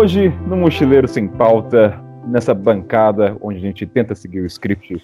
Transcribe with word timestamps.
Hoje, 0.00 0.28
no 0.46 0.56
Mochileiro 0.56 1.08
Sem 1.08 1.26
Pauta, 1.26 2.00
nessa 2.24 2.54
bancada 2.54 3.36
onde 3.40 3.58
a 3.58 3.60
gente 3.60 3.84
tenta 3.84 4.14
seguir 4.14 4.42
o 4.42 4.46
script, 4.46 5.02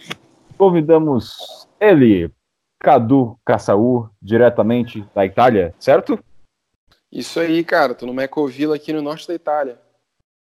convidamos 0.56 1.66
ele, 1.80 2.30
Cadu 2.78 3.36
Caçaú, 3.44 4.08
diretamente 4.22 5.04
da 5.12 5.26
Itália, 5.26 5.74
certo? 5.80 6.16
Isso 7.10 7.40
aí, 7.40 7.64
cara. 7.64 7.92
Tô 7.92 8.06
no 8.06 8.20
Ecovila 8.20 8.76
aqui 8.76 8.92
no 8.92 9.02
norte 9.02 9.26
da 9.26 9.34
Itália. 9.34 9.80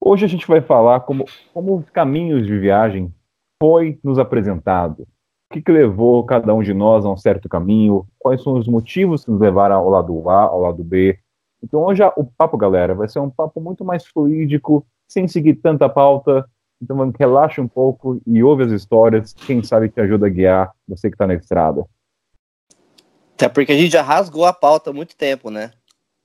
Hoje 0.01 0.25
a 0.25 0.29
gente 0.29 0.49
vai 0.49 0.61
falar 0.61 0.99
como, 1.03 1.27
como 1.55 1.77
os 1.77 1.89
caminhos 1.89 2.45
de 2.45 2.59
viagem 2.59 3.15
foi 3.63 4.01
nos 4.03 4.19
apresentado. 4.19 5.03
O 5.49 5.55
que, 5.55 5.63
que 5.63 5.71
levou 5.71 6.27
cada 6.27 6.53
um 6.53 6.61
de 6.61 6.75
nós 6.75 7.07
a 7.07 7.09
um 7.09 7.17
certo 7.17 7.49
caminho? 7.49 8.05
Quais 8.19 8.43
são 8.43 8.55
os 8.55 8.67
motivos 8.67 9.25
que 9.25 9.31
nos 9.31 9.41
levaram 9.41 9.77
ao 9.77 9.89
lado 9.89 10.29
A, 10.29 10.43
ao 10.43 10.61
lado 10.61 10.83
B? 10.83 11.21
Então 11.63 11.81
hoje 11.81 12.03
o 12.17 12.25
papo, 12.25 12.57
galera, 12.57 12.95
vai 12.95 13.09
ser 13.09 13.19
um 13.19 13.31
papo 13.31 13.61
muito 13.61 13.85
mais 13.85 14.07
fluídico, 14.07 14.87
sem 15.07 15.29
seguir 15.29 15.55
tanta 15.57 15.89
pauta. 15.89 16.49
Então 16.83 17.13
relaxa 17.19 17.61
um 17.61 17.69
pouco 17.69 18.21
e 18.27 18.43
ouve 18.43 18.65
as 18.65 18.73
histórias. 18.73 19.33
Quem 19.33 19.63
sabe 19.63 19.89
te 19.89 20.01
ajuda 20.01 20.27
a 20.27 20.31
guiar 20.31 20.73
você 20.89 21.09
que 21.09 21.15
está 21.15 21.27
na 21.27 21.35
estrada. 21.35 21.85
Até 23.35 23.49
porque 23.49 23.73
a 23.73 23.77
gente 23.77 23.93
já 23.93 24.03
rasgou 24.03 24.45
a 24.45 24.53
pauta 24.53 24.91
há 24.91 24.93
muito 24.93 25.17
tempo, 25.17 25.51
né? 25.51 25.73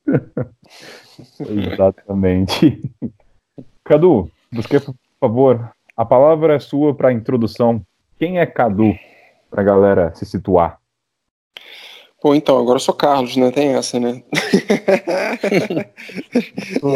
Exatamente. 1.40 2.82
Cadu, 3.84 4.30
por 4.52 4.96
favor, 5.20 5.72
a 5.96 6.06
palavra 6.06 6.56
é 6.56 6.60
sua 6.60 6.94
para 6.94 7.10
a 7.10 7.14
introdução. 7.14 7.82
Quem 8.18 8.40
é 8.40 8.46
Cadu? 8.46 8.94
Para 9.50 9.62
a 9.62 9.66
galera 9.66 10.16
se 10.16 10.26
situar. 10.26 10.80
Pô, 12.26 12.34
então, 12.34 12.58
agora 12.58 12.78
eu 12.78 12.82
sou 12.82 12.96
Carlos, 12.96 13.38
né? 13.38 13.52
Tem 13.52 13.76
essa, 13.76 14.00
né? 14.00 14.24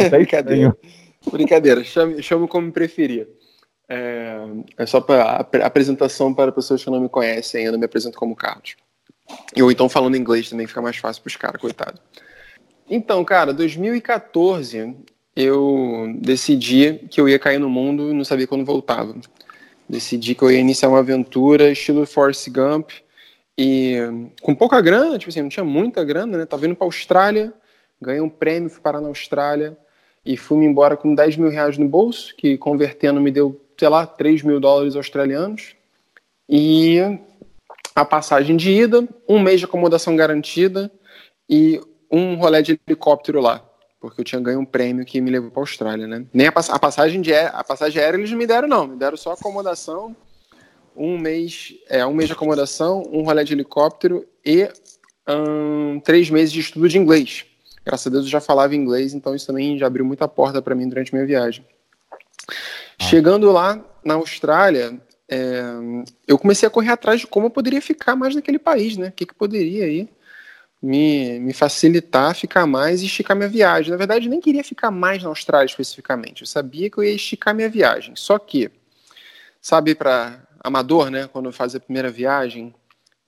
Brincadeira. 0.10 0.76
Brincadeira, 1.32 1.84
chame, 1.84 2.24
chame 2.24 2.48
como 2.48 2.72
preferir. 2.72 3.28
É, 3.88 4.40
é 4.76 4.86
só 4.88 5.00
para 5.00 5.46
apresentação 5.64 6.34
para 6.34 6.52
pessoas 6.52 6.84
que 6.84 6.90
não 6.90 7.00
me 7.00 7.08
conhecem 7.08 7.64
ainda, 7.64 7.78
me 7.78 7.86
apresento 7.86 8.18
como 8.18 8.36
Carlos. 8.36 8.76
Ou 9.62 9.72
então 9.72 9.88
falando 9.88 10.18
inglês 10.18 10.50
também 10.50 10.66
fica 10.66 10.82
mais 10.82 10.98
fácil 10.98 11.22
para 11.22 11.30
os 11.30 11.36
caras, 11.36 11.62
coitado. 11.62 12.02
Então, 12.90 13.24
cara, 13.24 13.54
2014 13.54 14.96
eu 15.36 16.12
decidi 16.20 17.08
que 17.08 17.22
eu 17.22 17.30
ia 17.30 17.38
cair 17.38 17.60
no 17.60 17.70
mundo 17.70 18.10
e 18.10 18.14
não 18.16 18.24
sabia 18.24 18.48
quando 18.48 18.66
voltava. 18.66 19.16
Decidi 19.88 20.34
que 20.34 20.42
eu 20.42 20.50
ia 20.50 20.60
iniciar 20.60 20.90
uma 20.90 20.98
aventura 20.98 21.70
estilo 21.70 22.08
Force 22.08 22.50
Gump 22.50 22.90
e 23.62 23.98
com 24.42 24.56
pouca 24.56 24.80
grana, 24.80 25.20
tipo 25.20 25.30
assim, 25.30 25.42
não 25.42 25.50
tinha 25.50 25.66
muita 25.66 26.02
grana, 26.02 26.38
né? 26.38 26.46
Tava 26.46 26.66
indo 26.66 26.78
pra 26.78 26.88
Austrália, 26.88 27.54
ganhei 28.02 28.22
um 28.22 28.30
prêmio, 28.30 28.70
fui 28.70 28.80
parar 28.80 29.02
na 29.02 29.10
Austrália 29.10 29.78
e 30.26 30.38
fui-me 30.38 30.66
embora 30.66 30.96
com 30.96 31.14
10 31.14 31.36
mil 31.36 31.50
reais 31.50 31.78
no 31.78 31.86
bolso, 31.86 32.34
que 32.38 32.58
convertendo 32.58 33.20
me 33.20 33.30
deu, 33.30 33.60
sei 33.78 33.90
lá, 33.90 34.08
3 34.08 34.44
mil 34.44 34.62
dólares 34.62 34.96
australianos. 34.96 35.76
E 36.48 37.00
a 37.94 38.06
passagem 38.06 38.56
de 38.56 38.72
ida, 38.72 39.06
um 39.28 39.42
mês 39.42 39.60
de 39.60 39.66
acomodação 39.66 40.16
garantida 40.16 40.90
e 41.50 41.82
um 42.10 42.36
rolê 42.36 42.62
de 42.62 42.80
helicóptero 42.88 43.42
lá, 43.42 43.62
porque 44.00 44.22
eu 44.22 44.26
tinha 44.26 44.40
ganho 44.40 44.62
um 44.62 44.66
prêmio 44.66 45.04
que 45.04 45.20
me 45.20 45.30
levou 45.30 45.52
para 45.52 45.60
a 45.60 45.64
Austrália, 45.64 46.08
né? 46.08 46.26
Nem 46.34 46.48
a, 46.48 46.52
pass 46.54 46.70
a 46.70 46.80
passagem 46.80 47.20
de 47.20 47.34
a 47.34 47.62
passagem 47.62 48.02
aérea 48.02 48.18
eles 48.18 48.32
não 48.32 48.38
me 48.38 48.48
deram 48.48 48.70
não, 48.70 48.88
me 48.88 48.96
deram 48.96 49.18
só 49.18 49.34
acomodação 49.34 50.16
um 50.96 51.18
mês, 51.18 51.74
é, 51.88 52.06
um 52.06 52.14
mês 52.14 52.28
de 52.28 52.34
acomodação, 52.34 53.04
um 53.12 53.24
rolê 53.24 53.44
de 53.44 53.54
helicóptero 53.54 54.26
e 54.46 54.70
um, 55.28 56.00
três 56.00 56.30
meses 56.30 56.52
de 56.52 56.60
estudo 56.60 56.88
de 56.90 56.98
inglês. 56.98 57.46
Graças 57.86 58.08
a 58.08 58.10
Deus 58.10 58.26
eu 58.26 58.32
já 58.32 58.42
falava 58.42 58.76
inglês, 58.76 59.14
então 59.14 59.36
isso 59.36 59.48
também 59.48 59.78
já 59.78 59.88
abriu 59.88 60.06
muita 60.06 60.28
porta 60.28 60.62
para 60.62 60.76
mim 60.76 60.88
durante 60.88 61.14
minha 61.14 61.26
viagem. 61.26 61.66
Ah. 62.52 63.04
Chegando 63.04 63.52
lá 63.52 63.84
na 64.04 64.16
Austrália, 64.16 65.00
é, 65.30 65.62
eu 66.28 66.38
comecei 66.38 66.68
a 66.68 66.70
correr 66.70 66.92
atrás 66.92 67.22
de 67.22 67.28
como 67.28 67.48
eu 67.48 67.52
poderia 67.52 67.82
ficar 67.82 68.16
mais 68.16 68.36
naquele 68.36 68.60
país, 68.60 68.98
né? 68.98 69.10
O 69.10 69.12
que, 69.12 69.26
que 69.26 69.34
poderia 69.34 69.86
aí 69.86 70.10
me, 70.82 71.40
me 71.40 71.54
facilitar 71.54 72.34
ficar 72.36 72.66
mais 72.66 73.02
e 73.02 73.06
esticar 73.06 73.36
minha 73.36 73.50
viagem. 73.50 73.92
Na 73.92 73.98
verdade, 73.98 74.26
eu 74.26 74.30
nem 74.30 74.40
queria 74.40 74.64
ficar 74.64 74.92
mais 74.92 75.22
na 75.22 75.30
Austrália 75.30 75.66
especificamente. 75.66 76.42
Eu 76.42 76.48
sabia 76.48 76.90
que 76.90 76.98
eu 76.98 77.04
ia 77.04 77.14
esticar 77.14 77.54
minha 77.54 77.70
viagem. 77.70 78.16
Só 78.16 78.40
que, 78.40 78.72
sabe, 79.62 79.94
para 79.94 80.42
amador, 80.64 81.10
né? 81.10 81.28
Quando 81.32 81.52
faz 81.52 81.76
a 81.76 81.80
primeira 81.80 82.10
viagem, 82.10 82.74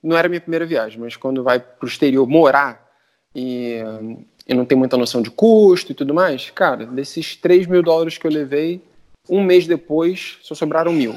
não 0.03 0.17
era 0.17 0.27
a 0.27 0.29
minha 0.29 0.41
primeira 0.41 0.65
viagem, 0.65 0.99
mas 0.99 1.15
quando 1.15 1.43
vai 1.43 1.59
para 1.59 1.85
o 1.85 1.87
exterior 1.87 2.27
morar 2.27 2.89
e, 3.35 3.77
e 4.47 4.53
não 4.53 4.65
tem 4.65 4.77
muita 4.77 4.97
noção 4.97 5.21
de 5.21 5.29
custo 5.29 5.91
e 5.91 5.95
tudo 5.95 6.13
mais, 6.13 6.49
cara, 6.49 6.85
desses 6.85 7.35
3 7.35 7.67
mil 7.67 7.83
dólares 7.83 8.17
que 8.17 8.25
eu 8.25 8.31
levei, 8.31 8.83
um 9.29 9.43
mês 9.43 9.67
depois 9.67 10.39
só 10.41 10.55
sobraram 10.55 10.91
mil. 10.91 11.15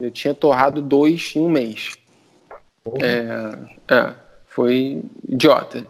Eu 0.00 0.10
tinha 0.10 0.34
torrado 0.34 0.82
dois 0.82 1.34
em 1.36 1.40
um 1.40 1.48
mês. 1.48 1.96
É, 3.00 3.94
é, 3.94 4.14
foi 4.46 5.02
idiota. 5.28 5.86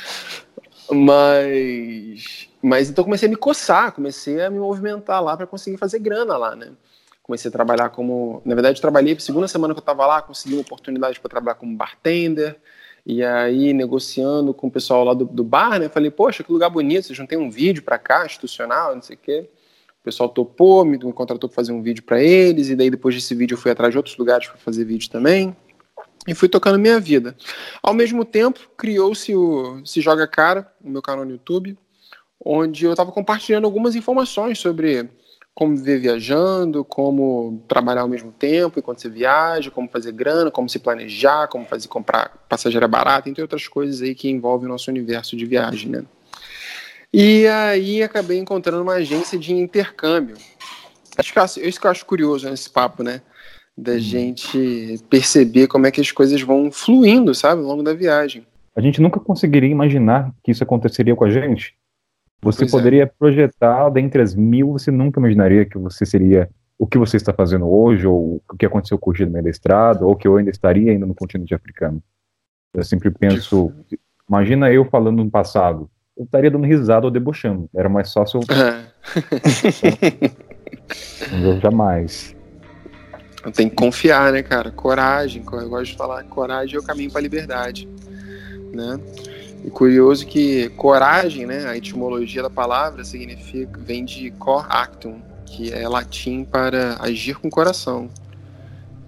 mas, 0.90 2.48
mas 2.60 2.90
então 2.90 3.04
comecei 3.04 3.28
a 3.28 3.30
me 3.30 3.36
coçar, 3.36 3.92
comecei 3.92 4.42
a 4.42 4.50
me 4.50 4.58
movimentar 4.58 5.22
lá 5.22 5.36
para 5.36 5.46
conseguir 5.46 5.76
fazer 5.76 5.98
grana 6.00 6.36
lá, 6.36 6.54
né? 6.54 6.72
Comecei 7.28 7.50
a 7.50 7.52
trabalhar 7.52 7.90
como. 7.90 8.40
Na 8.42 8.54
verdade, 8.54 8.80
trabalhei, 8.80 9.20
segunda 9.20 9.46
semana 9.46 9.74
que 9.74 9.78
eu 9.78 9.82
estava 9.82 10.06
lá, 10.06 10.22
consegui 10.22 10.54
uma 10.54 10.62
oportunidade 10.62 11.20
para 11.20 11.28
trabalhar 11.28 11.56
como 11.56 11.76
bartender. 11.76 12.56
E 13.04 13.22
aí, 13.22 13.74
negociando 13.74 14.54
com 14.54 14.66
o 14.66 14.70
pessoal 14.70 15.04
lá 15.04 15.14
do, 15.14 15.26
do 15.26 15.44
bar, 15.44 15.78
né? 15.78 15.88
Falei, 15.90 16.10
poxa, 16.10 16.42
que 16.42 16.50
lugar 16.50 16.70
bonito, 16.70 17.06
vocês 17.06 17.18
não 17.18 17.26
tem 17.26 17.38
um 17.38 17.50
vídeo 17.50 17.82
para 17.82 17.98
cá, 17.98 18.24
institucional, 18.24 18.94
não 18.94 19.02
sei 19.02 19.16
o 19.16 19.18
quê. 19.18 19.48
O 20.00 20.04
pessoal 20.04 20.28
topou, 20.28 20.84
me 20.84 20.98
contratou 21.12 21.48
para 21.50 21.54
fazer 21.56 21.72
um 21.72 21.82
vídeo 21.82 22.02
para 22.02 22.22
eles. 22.22 22.70
E 22.70 22.76
daí, 22.76 22.88
depois 22.88 23.14
desse 23.14 23.34
vídeo, 23.34 23.54
eu 23.54 23.58
fui 23.58 23.70
atrás 23.70 23.92
de 23.92 23.98
outros 23.98 24.16
lugares 24.16 24.48
para 24.48 24.56
fazer 24.56 24.84
vídeo 24.84 25.10
também. 25.10 25.54
E 26.26 26.34
fui 26.34 26.48
tocando 26.48 26.78
minha 26.78 26.98
vida. 26.98 27.36
Ao 27.82 27.92
mesmo 27.92 28.24
tempo, 28.24 28.70
criou-se 28.76 29.34
o 29.34 29.84
Se 29.84 30.00
Joga 30.00 30.26
Cara, 30.26 30.70
o 30.82 30.88
meu 30.88 31.02
canal 31.02 31.24
no 31.26 31.32
YouTube, 31.32 31.78
onde 32.42 32.86
eu 32.86 32.92
estava 32.92 33.12
compartilhando 33.12 33.66
algumas 33.66 33.94
informações 33.94 34.58
sobre 34.58 35.08
como 35.58 35.76
viver 35.76 35.98
viajando, 35.98 36.84
como 36.84 37.60
trabalhar 37.66 38.02
ao 38.02 38.08
mesmo 38.08 38.30
tempo 38.30 38.78
enquanto 38.78 39.02
você 39.02 39.08
viaja, 39.08 39.72
como 39.72 39.88
fazer 39.88 40.12
grana, 40.12 40.52
como 40.52 40.68
se 40.68 40.78
planejar, 40.78 41.48
como 41.48 41.64
fazer 41.64 41.88
comprar 41.88 42.30
passageira 42.48 42.86
barata, 42.86 43.28
entre 43.28 43.42
outras 43.42 43.66
coisas 43.66 44.00
aí 44.00 44.14
que 44.14 44.30
envolvem 44.30 44.68
o 44.68 44.70
nosso 44.70 44.88
universo 44.88 45.36
de 45.36 45.44
viagem, 45.44 45.90
né? 45.90 46.04
E 47.12 47.44
aí 47.48 48.04
acabei 48.04 48.38
encontrando 48.38 48.84
uma 48.84 48.92
agência 48.92 49.36
de 49.36 49.52
intercâmbio. 49.52 50.36
Acho 51.16 51.34
que 51.34 51.60
isso 51.66 51.80
que 51.80 51.88
eu 51.88 51.90
acho 51.90 52.06
curioso 52.06 52.48
nesse 52.48 52.70
papo, 52.70 53.02
né? 53.02 53.20
Da 53.76 53.94
hum. 53.94 53.98
gente 53.98 55.02
perceber 55.10 55.66
como 55.66 55.88
é 55.88 55.90
que 55.90 56.00
as 56.00 56.12
coisas 56.12 56.40
vão 56.40 56.70
fluindo, 56.70 57.34
sabe, 57.34 57.62
ao 57.62 57.66
longo 57.66 57.82
da 57.82 57.94
viagem. 57.94 58.46
A 58.76 58.80
gente 58.80 59.00
nunca 59.00 59.18
conseguiria 59.18 59.68
imaginar 59.68 60.32
que 60.40 60.52
isso 60.52 60.62
aconteceria 60.62 61.16
com 61.16 61.24
a 61.24 61.30
gente. 61.30 61.74
Você 62.40 62.60
pois 62.60 62.72
é. 62.72 62.76
poderia 62.76 63.02
é. 63.02 63.06
projetar 63.06 63.88
dentre 63.90 64.22
as 64.22 64.34
mil, 64.34 64.72
você 64.72 64.90
nunca 64.90 65.20
imaginaria 65.20 65.64
que 65.64 65.76
você 65.76 66.06
seria 66.06 66.48
o 66.78 66.86
que 66.86 66.96
você 66.96 67.16
está 67.16 67.32
fazendo 67.32 67.68
hoje, 67.68 68.06
ou 68.06 68.40
o 68.48 68.56
que 68.56 68.64
aconteceu 68.64 68.96
com 68.98 69.10
o 69.10 69.14
Giro 69.14 69.48
estrada, 69.48 70.06
ou 70.06 70.14
que 70.14 70.28
eu 70.28 70.36
ainda 70.36 70.50
estaria 70.50 70.92
ainda 70.92 71.04
no 71.04 71.14
continente 71.14 71.52
africano. 71.52 72.00
Eu 72.72 72.84
sempre 72.84 73.10
penso, 73.10 73.72
imagina 74.28 74.70
eu 74.70 74.84
falando 74.84 75.24
no 75.24 75.30
passado, 75.30 75.90
eu 76.16 76.24
estaria 76.24 76.50
dando 76.50 76.66
risada 76.66 77.06
ou 77.06 77.10
debochando, 77.10 77.68
era 77.74 77.88
mais 77.88 78.12
fácil. 78.12 78.40
eu 81.32 81.58
jamais. 81.60 82.36
Tem 83.54 83.68
que 83.68 83.74
confiar, 83.74 84.32
né, 84.32 84.42
cara? 84.42 84.70
Coragem, 84.70 85.42
eu 85.44 85.68
gosto 85.68 85.92
de 85.92 85.96
falar, 85.96 86.22
coragem 86.24 86.76
é 86.76 86.78
o 86.78 86.82
caminho 86.82 87.10
para 87.10 87.20
a 87.20 87.22
liberdade, 87.22 87.88
né? 88.72 89.00
E 89.64 89.70
curioso 89.70 90.26
que 90.26 90.68
coragem, 90.70 91.46
né, 91.46 91.66
a 91.66 91.76
etimologia 91.76 92.42
da 92.42 92.50
palavra 92.50 93.04
significa 93.04 93.78
vem 93.78 94.04
de 94.04 94.30
cor 94.32 94.66
actum, 94.68 95.20
que 95.44 95.72
é 95.72 95.88
latim 95.88 96.44
para 96.44 96.96
agir 97.00 97.36
com 97.36 97.50
coração. 97.50 98.08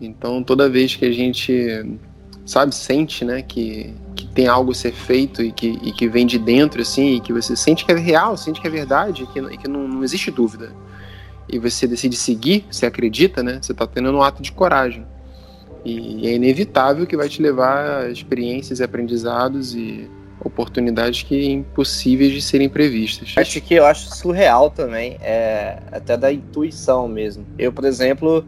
Então, 0.01 0.43
toda 0.43 0.69
vez 0.69 0.97
que 0.97 1.05
a 1.05 1.13
gente 1.13 1.99
sabe 2.45 2.75
sente, 2.75 3.25
né, 3.25 3.43
que, 3.43 3.95
que 4.17 4.27
tem 4.27 4.49
algo 4.49 4.73
a 4.73 4.75
ser 4.75 4.93
feito 4.93 5.43
e 5.43 5.53
que, 5.53 5.79
e 5.83 5.93
que 5.93 6.09
vem 6.09 6.27
de 6.27 6.39
dentro 6.39 6.83
assim, 6.83 7.17
e 7.17 7.21
que 7.21 7.33
você 7.33 7.55
sente 7.55 7.85
que 7.85 7.93
é 7.93 7.97
real, 7.97 8.37
sente 8.37 8.61
que 8.61 8.67
é 8.67 8.71
verdade, 8.71 9.27
que, 9.33 9.59
que 9.59 9.69
não, 9.69 9.87
não 9.87 10.03
existe 10.03 10.31
dúvida. 10.31 10.73
E 11.49 11.59
você 11.59 11.87
decide 11.87 12.17
seguir, 12.17 12.67
você 12.71 12.87
acredita, 12.87 13.43
né? 13.43 13.59
Você 13.61 13.73
está 13.73 13.87
tendo 13.87 14.11
um 14.11 14.23
ato 14.23 14.43
de 14.43 14.53
coragem. 14.53 15.05
E 15.85 16.27
é 16.27 16.35
inevitável 16.35 17.07
que 17.07 17.17
vai 17.17 17.29
te 17.29 17.41
levar 17.41 18.03
a 18.03 18.11
experiências 18.11 18.81
e 18.81 18.85
aprendizados 18.85 19.75
e 19.75 20.09
oportunidades 20.45 21.23
que 21.23 21.51
impossíveis 21.51 22.33
de 22.33 22.43
serem 22.43 22.69
previstas. 22.69 23.35
Acho 23.37 23.61
que 23.61 23.75
eu 23.75 23.85
acho 23.85 24.15
surreal 24.15 24.71
também, 24.71 25.17
é 25.21 25.79
até 25.93 26.17
da 26.17 26.33
intuição 26.33 27.07
mesmo. 27.07 27.45
Eu, 27.59 27.73
por 27.73 27.85
exemplo, 27.85 28.45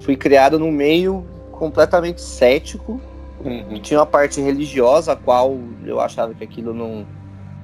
fui 0.00 0.16
criado 0.16 0.58
num 0.58 0.70
meio 0.70 1.26
completamente 1.52 2.20
cético. 2.20 3.00
Uhum. 3.44 3.80
Tinha 3.80 4.00
uma 4.00 4.06
parte 4.06 4.40
religiosa 4.40 5.12
a 5.12 5.16
qual 5.16 5.58
eu 5.84 6.00
achava 6.00 6.34
que 6.34 6.44
aquilo 6.44 6.72
não, 6.72 7.06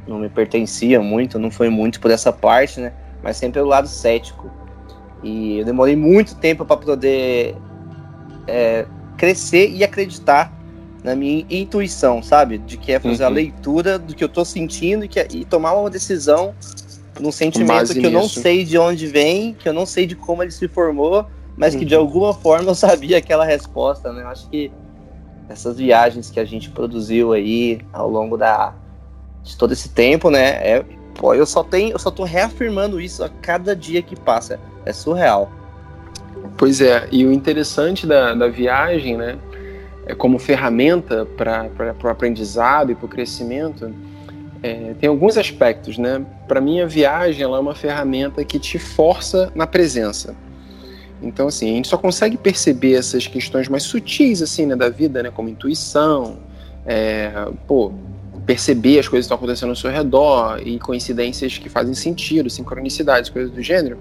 não 0.06 0.19
me 0.19 0.29
pertencia 0.29 1.00
muito, 1.00 1.38
não 1.38 1.50
foi 1.50 1.69
muito 1.69 2.00
por 2.00 2.11
essa 2.11 2.32
parte, 2.32 2.81
né? 2.81 2.93
mas 3.23 3.37
sempre 3.37 3.61
pelo 3.61 3.69
lado 3.69 3.88
cético. 3.88 4.50
E 5.23 5.59
eu 5.59 5.65
demorei 5.65 5.97
muito 5.97 6.37
tempo 6.37 6.65
para 6.65 6.76
poder 6.76 7.56
é, 8.47 8.87
crescer 9.17 9.70
e 9.70 9.82
acreditar 9.82 10.53
na 11.03 11.15
minha 11.15 11.45
intuição, 11.49 12.23
sabe? 12.23 12.59
De 12.59 12.77
que 12.77 12.93
é 12.93 12.99
fazer 12.99 13.23
uhum. 13.23 13.31
a 13.31 13.33
leitura 13.33 13.99
do 13.99 14.15
que 14.15 14.23
eu 14.23 14.29
tô 14.29 14.45
sentindo 14.45 15.05
e, 15.05 15.09
que, 15.09 15.21
é, 15.21 15.29
e 15.31 15.45
tomar 15.45 15.75
uma 15.75 15.91
decisão 15.91 16.55
num 17.21 17.33
sentimento 17.33 17.93
que 17.93 18.05
eu 18.05 18.11
não 18.11 18.29
sei 18.29 18.65
de 18.65 18.79
onde 18.79 19.06
vem, 19.06 19.55
que 19.55 19.69
eu 19.69 19.73
não 19.73 19.87
sei 19.87 20.06
de 20.06 20.15
como 20.15 20.43
ele 20.43 20.53
se 20.53 20.69
formou, 20.69 21.27
mas 21.56 21.75
uhum. 21.75 21.81
que 21.81 21.85
de 21.87 21.95
uhum. 21.95 22.00
alguma 22.00 22.35
forma 22.35 22.71
eu 22.71 22.75
sabia 22.75 23.19
aquela 23.19 23.45
resposta, 23.45 24.12
né? 24.12 24.23
Eu 24.23 24.29
acho 24.29 24.49
que 24.49 24.71
essas 25.49 25.79
viagens 25.79 26.31
que 26.31 26.39
a 26.39 26.45
gente 26.45 26.71
produziu 26.71 27.33
aí 27.33 27.81
ao 27.93 28.09
longo 28.09 28.37
da, 28.37 28.75
de 29.43 29.56
todo 29.56 29.73
esse 29.73 29.89
tempo, 29.89 30.31
né? 30.31 30.49
É, 30.67 30.85
pô, 31.15 31.35
eu 31.35 31.47
só 31.47 31.65
tenho, 31.65 31.93
eu 31.93 31.99
só 31.99 32.11
tô 32.11 32.23
reafirmando 32.25 33.01
isso 33.01 33.25
a 33.25 33.29
cada 33.29 33.75
dia 33.75 34.03
que 34.03 34.15
passa. 34.15 34.61
É 34.85 34.93
surreal. 34.93 35.51
Pois 36.56 36.81
é, 36.81 37.09
e 37.11 37.25
o 37.25 37.33
interessante 37.33 38.06
da, 38.06 38.35
da 38.35 38.49
viagem, 38.49 39.17
né? 39.17 39.39
É 40.08 40.14
como 40.14 40.38
ferramenta 40.38 41.25
para 41.37 41.70
o 42.02 42.08
aprendizado 42.08 42.90
e 42.90 42.94
para 42.96 43.06
o 43.06 43.08
crescimento, 43.08 43.94
é, 44.62 44.94
tem 44.99 45.08
alguns 45.08 45.37
aspectos, 45.37 45.96
né? 45.99 46.25
Para 46.49 46.60
mim, 46.60 46.81
a 46.81 46.87
viagem 46.87 47.43
ela 47.43 47.58
é 47.58 47.60
uma 47.60 47.75
ferramenta 47.75 48.44
que 48.44 48.58
te 48.58 48.78
força 48.78 49.52
na 49.55 49.66
presença. 49.66 50.34
Então, 51.22 51.49
assim, 51.49 51.70
a 51.70 51.75
gente 51.75 51.88
só 51.88 51.96
consegue 51.96 52.37
perceber 52.37 52.94
essas 52.94 53.26
questões 53.26 53.69
mais 53.69 53.82
sutis, 53.82 54.40
assim, 54.40 54.66
né, 54.66 54.76
da 54.76 54.88
vida, 54.88 55.22
né, 55.22 55.31
como 55.31 55.49
intuição, 55.49 56.38
é, 56.87 57.32
pô, 57.66 57.93
perceber 58.46 58.99
as 58.99 59.08
coisas 59.08 59.26
que 59.26 59.34
estão 59.34 59.37
acontecendo 59.37 59.70
ao 59.70 59.76
seu 59.76 59.90
redor 59.90 60.60
e 60.64 60.78
coincidências 60.78 61.58
que 61.58 61.69
fazem 61.69 61.93
sentido, 61.93 62.49
sincronicidades, 62.49 63.31
coisas 63.31 63.52
do 63.52 63.60
gênero, 63.60 63.99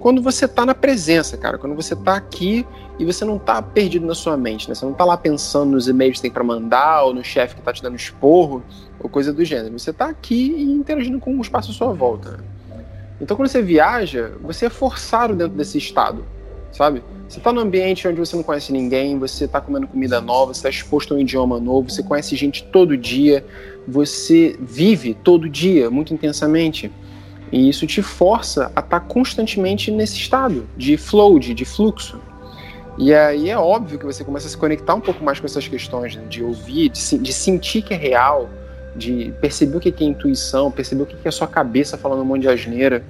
quando 0.00 0.22
você 0.22 0.46
está 0.46 0.64
na 0.64 0.74
presença, 0.74 1.36
cara, 1.36 1.58
quando 1.58 1.74
você 1.74 1.94
está 1.94 2.16
aqui 2.16 2.66
e 2.98 3.04
você 3.04 3.24
não 3.24 3.36
está 3.36 3.60
perdido 3.60 4.06
na 4.06 4.14
sua 4.14 4.36
mente, 4.36 4.68
né? 4.68 4.74
Você 4.74 4.84
não 4.84 4.92
está 4.92 5.04
lá 5.04 5.16
pensando 5.16 5.72
nos 5.72 5.88
e-mails 5.88 6.16
que 6.16 6.22
tem 6.22 6.30
para 6.30 6.44
mandar 6.44 7.02
ou 7.02 7.14
no 7.14 7.22
chefe 7.22 7.54
que 7.54 7.60
está 7.60 7.72
te 7.72 7.82
dando 7.82 7.96
esporro 7.96 8.62
ou 8.98 9.08
coisa 9.08 9.32
do 9.32 9.44
gênero. 9.44 9.78
Você 9.78 9.90
está 9.90 10.06
aqui 10.06 10.54
e 10.56 10.62
interagindo 10.62 11.18
com 11.18 11.36
o 11.36 11.40
espaço 11.40 11.70
à 11.70 11.74
sua 11.74 11.92
volta. 11.92 12.38
Então, 13.20 13.36
quando 13.36 13.48
você 13.48 13.62
viaja, 13.62 14.32
você 14.42 14.66
é 14.66 14.70
forçado 14.70 15.34
dentro 15.34 15.56
desse 15.56 15.78
estado 15.78 16.24
sabe? 16.76 17.02
Você 17.26 17.38
está 17.38 17.52
num 17.52 17.60
ambiente 17.60 18.06
onde 18.06 18.18
você 18.18 18.36
não 18.36 18.42
conhece 18.42 18.72
ninguém, 18.72 19.18
você 19.18 19.46
está 19.46 19.60
comendo 19.60 19.86
comida 19.86 20.20
nova, 20.20 20.52
você 20.52 20.58
está 20.58 20.68
exposto 20.68 21.14
a 21.14 21.16
um 21.16 21.20
idioma 21.20 21.58
novo, 21.58 21.90
você 21.90 22.02
conhece 22.02 22.36
gente 22.36 22.64
todo 22.64 22.96
dia, 22.96 23.44
você 23.88 24.56
vive 24.60 25.14
todo 25.14 25.48
dia 25.48 25.90
muito 25.90 26.12
intensamente. 26.12 26.92
E 27.50 27.68
isso 27.68 27.86
te 27.86 28.02
força 28.02 28.66
a 28.76 28.80
estar 28.80 28.82
tá 28.82 29.00
constantemente 29.00 29.90
nesse 29.90 30.16
estado 30.16 30.68
de 30.76 30.96
flow, 30.96 31.38
de 31.38 31.64
fluxo. 31.64 32.20
E 32.98 33.12
aí 33.12 33.50
é 33.50 33.58
óbvio 33.58 33.98
que 33.98 34.06
você 34.06 34.24
começa 34.24 34.46
a 34.46 34.50
se 34.50 34.56
conectar 34.56 34.94
um 34.94 35.00
pouco 35.00 35.22
mais 35.22 35.38
com 35.38 35.46
essas 35.46 35.68
questões, 35.68 36.16
né? 36.16 36.22
de 36.28 36.42
ouvir, 36.42 36.88
de, 36.88 37.18
de, 37.18 37.32
sentir 37.32 37.82
que 37.82 37.92
é 37.92 37.96
real, 37.96 38.48
de 38.94 39.34
perceber 39.40 39.76
o 39.76 39.80
que 39.80 39.92
é 40.02 40.06
intuição, 40.06 40.70
perceber 40.70 41.02
o 41.02 41.06
que 41.06 41.16
é 41.22 41.28
a 41.28 41.32
sua 41.32 41.46
cabeça 41.46 41.98
falando 41.98 42.22
um 42.22 42.24
monte 42.24 42.42
de 42.42 42.48
asneira. 42.48 43.04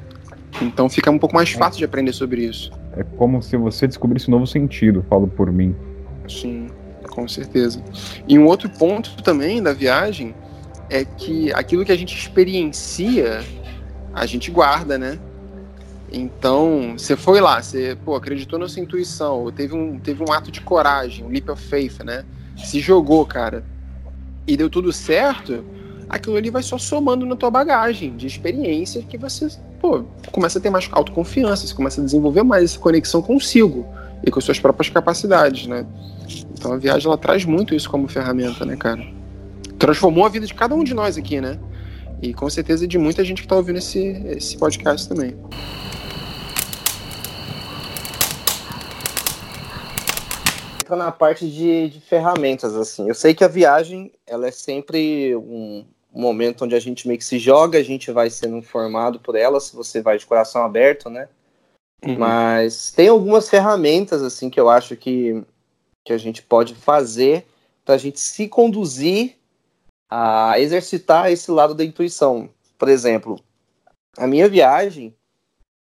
Então 0.60 0.88
fica 0.88 1.10
um 1.10 1.18
pouco 1.18 1.34
mais 1.34 1.54
é. 1.54 1.58
fácil 1.58 1.78
de 1.78 1.84
aprender 1.84 2.12
sobre 2.12 2.44
isso. 2.44 2.72
É 2.96 3.04
como 3.16 3.42
se 3.42 3.56
você 3.56 3.86
descobrisse 3.86 4.28
um 4.28 4.32
novo 4.32 4.46
sentido, 4.46 5.04
falo 5.08 5.28
por 5.28 5.52
mim. 5.52 5.74
Sim, 6.28 6.68
com 7.10 7.28
certeza. 7.28 7.82
E 8.26 8.38
um 8.38 8.46
outro 8.46 8.68
ponto 8.68 9.22
também 9.22 9.62
da 9.62 9.72
viagem 9.72 10.34
é 10.90 11.04
que 11.04 11.52
aquilo 11.52 11.84
que 11.84 11.92
a 11.92 11.96
gente 11.96 12.16
experiencia, 12.16 13.44
a 14.14 14.26
gente 14.26 14.50
guarda, 14.50 14.98
né? 14.98 15.18
Então, 16.12 16.94
você 16.96 17.16
foi 17.16 17.40
lá, 17.40 17.60
você 17.60 17.96
pô, 18.04 18.14
acreditou 18.14 18.58
na 18.58 18.68
sua 18.68 18.82
intuição, 18.82 19.50
teve 19.50 19.74
um, 19.74 19.98
teve 19.98 20.22
um 20.22 20.32
ato 20.32 20.50
de 20.50 20.60
coragem, 20.60 21.24
um 21.24 21.28
leap 21.28 21.48
of 21.48 21.62
faith, 21.62 22.02
né? 22.04 22.24
Se 22.56 22.80
jogou, 22.80 23.26
cara, 23.26 23.64
e 24.46 24.56
deu 24.56 24.70
tudo 24.70 24.92
certo, 24.92 25.64
aquilo 26.08 26.36
ali 26.36 26.48
vai 26.48 26.62
só 26.62 26.78
somando 26.78 27.26
na 27.26 27.34
tua 27.34 27.50
bagagem 27.50 28.16
de 28.16 28.26
experiência 28.26 29.02
que 29.02 29.18
você, 29.18 29.48
pô, 29.80 30.04
começa 30.30 30.58
a 30.58 30.62
ter 30.62 30.70
mais 30.70 30.88
autoconfiança, 30.92 31.66
você 31.66 31.74
começa 31.74 32.00
a 32.00 32.04
desenvolver 32.04 32.44
mais 32.44 32.64
essa 32.64 32.78
conexão 32.78 33.20
consigo 33.20 33.84
e 34.24 34.30
com 34.30 34.40
suas 34.40 34.60
próprias 34.60 34.88
capacidades, 34.88 35.66
né? 35.66 35.84
Então 36.52 36.72
a 36.72 36.76
viagem 36.76 37.06
ela 37.06 37.18
traz 37.18 37.44
muito 37.44 37.74
isso 37.74 37.90
como 37.90 38.06
ferramenta, 38.08 38.64
né, 38.64 38.76
cara? 38.76 39.04
Transformou 39.78 40.24
a 40.24 40.28
vida 40.28 40.46
de 40.46 40.54
cada 40.54 40.74
um 40.74 40.84
de 40.84 40.94
nós 40.94 41.18
aqui, 41.18 41.40
né? 41.40 41.58
E 42.22 42.32
com 42.32 42.48
certeza 42.48 42.86
de 42.86 42.96
muita 42.96 43.24
gente 43.24 43.42
que 43.42 43.48
tá 43.48 43.56
ouvindo 43.56 43.78
esse, 43.78 43.98
esse 44.26 44.56
podcast 44.56 45.08
também. 45.08 45.36
Entra 50.86 50.94
na 50.94 51.10
parte 51.10 51.50
de, 51.50 51.88
de, 51.88 52.00
ferramentas, 52.00 52.76
assim. 52.76 53.08
Eu 53.08 53.14
sei 53.14 53.34
que 53.34 53.42
a 53.42 53.48
viagem, 53.48 54.12
ela 54.24 54.46
é 54.46 54.52
sempre 54.52 55.34
um, 55.34 55.84
momento 56.12 56.64
onde 56.64 56.76
a 56.76 56.80
gente 56.80 57.08
meio 57.08 57.18
que 57.18 57.24
se 57.24 57.38
joga, 57.38 57.78
a 57.78 57.82
gente 57.82 58.12
vai 58.12 58.30
sendo 58.30 58.62
formado 58.62 59.18
por 59.18 59.34
ela, 59.34 59.60
se 59.60 59.74
você 59.74 60.00
vai 60.00 60.16
de 60.16 60.24
coração 60.24 60.64
aberto, 60.64 61.10
né? 61.10 61.28
Uhum. 62.04 62.16
Mas 62.16 62.92
tem 62.92 63.08
algumas 63.08 63.48
ferramentas, 63.48 64.22
assim, 64.22 64.48
que 64.48 64.60
eu 64.60 64.70
acho 64.70 64.96
que, 64.96 65.42
que 66.04 66.12
a 66.12 66.18
gente 66.18 66.40
pode 66.40 66.74
fazer 66.74 67.44
para 67.84 67.96
a 67.96 67.98
gente 67.98 68.20
se 68.20 68.48
conduzir 68.48 69.36
a 70.08 70.58
exercitar 70.60 71.32
esse 71.32 71.50
lado 71.50 71.74
da 71.74 71.84
intuição. 71.84 72.48
Por 72.78 72.88
exemplo, 72.88 73.40
a 74.16 74.26
minha 74.26 74.48
viagem, 74.48 75.14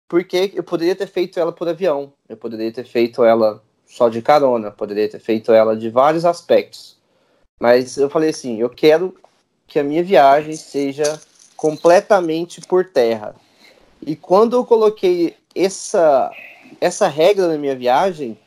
porque 0.09 0.53
eu 0.55 0.63
poderia 0.63 0.95
ter 0.95 1.07
feito 1.07 1.41
ela 1.41 1.53
por 1.53 1.67
avião, 1.67 2.13
eu 2.29 2.37
poderia 2.37 2.71
ter 2.71 2.85
feito 2.85 3.25
ela 3.25 3.63
só 3.93 4.09
de 4.09 4.23
carona, 4.23 4.71
poderia 4.71 5.07
ter 5.07 5.19
feito 5.19 5.53
ela 5.53 5.77
de 5.77 5.91
vários 5.91 6.25
aspectos. 6.25 6.97
Mas 7.61 7.99
eu 7.99 8.09
falei 8.09 8.31
assim, 8.31 8.59
eu 8.59 8.71
quero 8.71 9.15
que 9.67 9.79
a 9.79 9.85
minha 9.85 10.03
viagem 10.03 10.57
seja 10.57 11.21
completamente 11.55 12.63
por 12.63 12.87
terra. 12.87 13.35
E 14.01 14.17
quando 14.17 14.57
eu 14.57 14.65
coloquei 14.65 15.37
essa, 15.55 16.31
essa 16.81 17.07
regra 17.07 17.49
na 17.49 17.59
minha 17.59 17.77
viagem, 17.77 18.39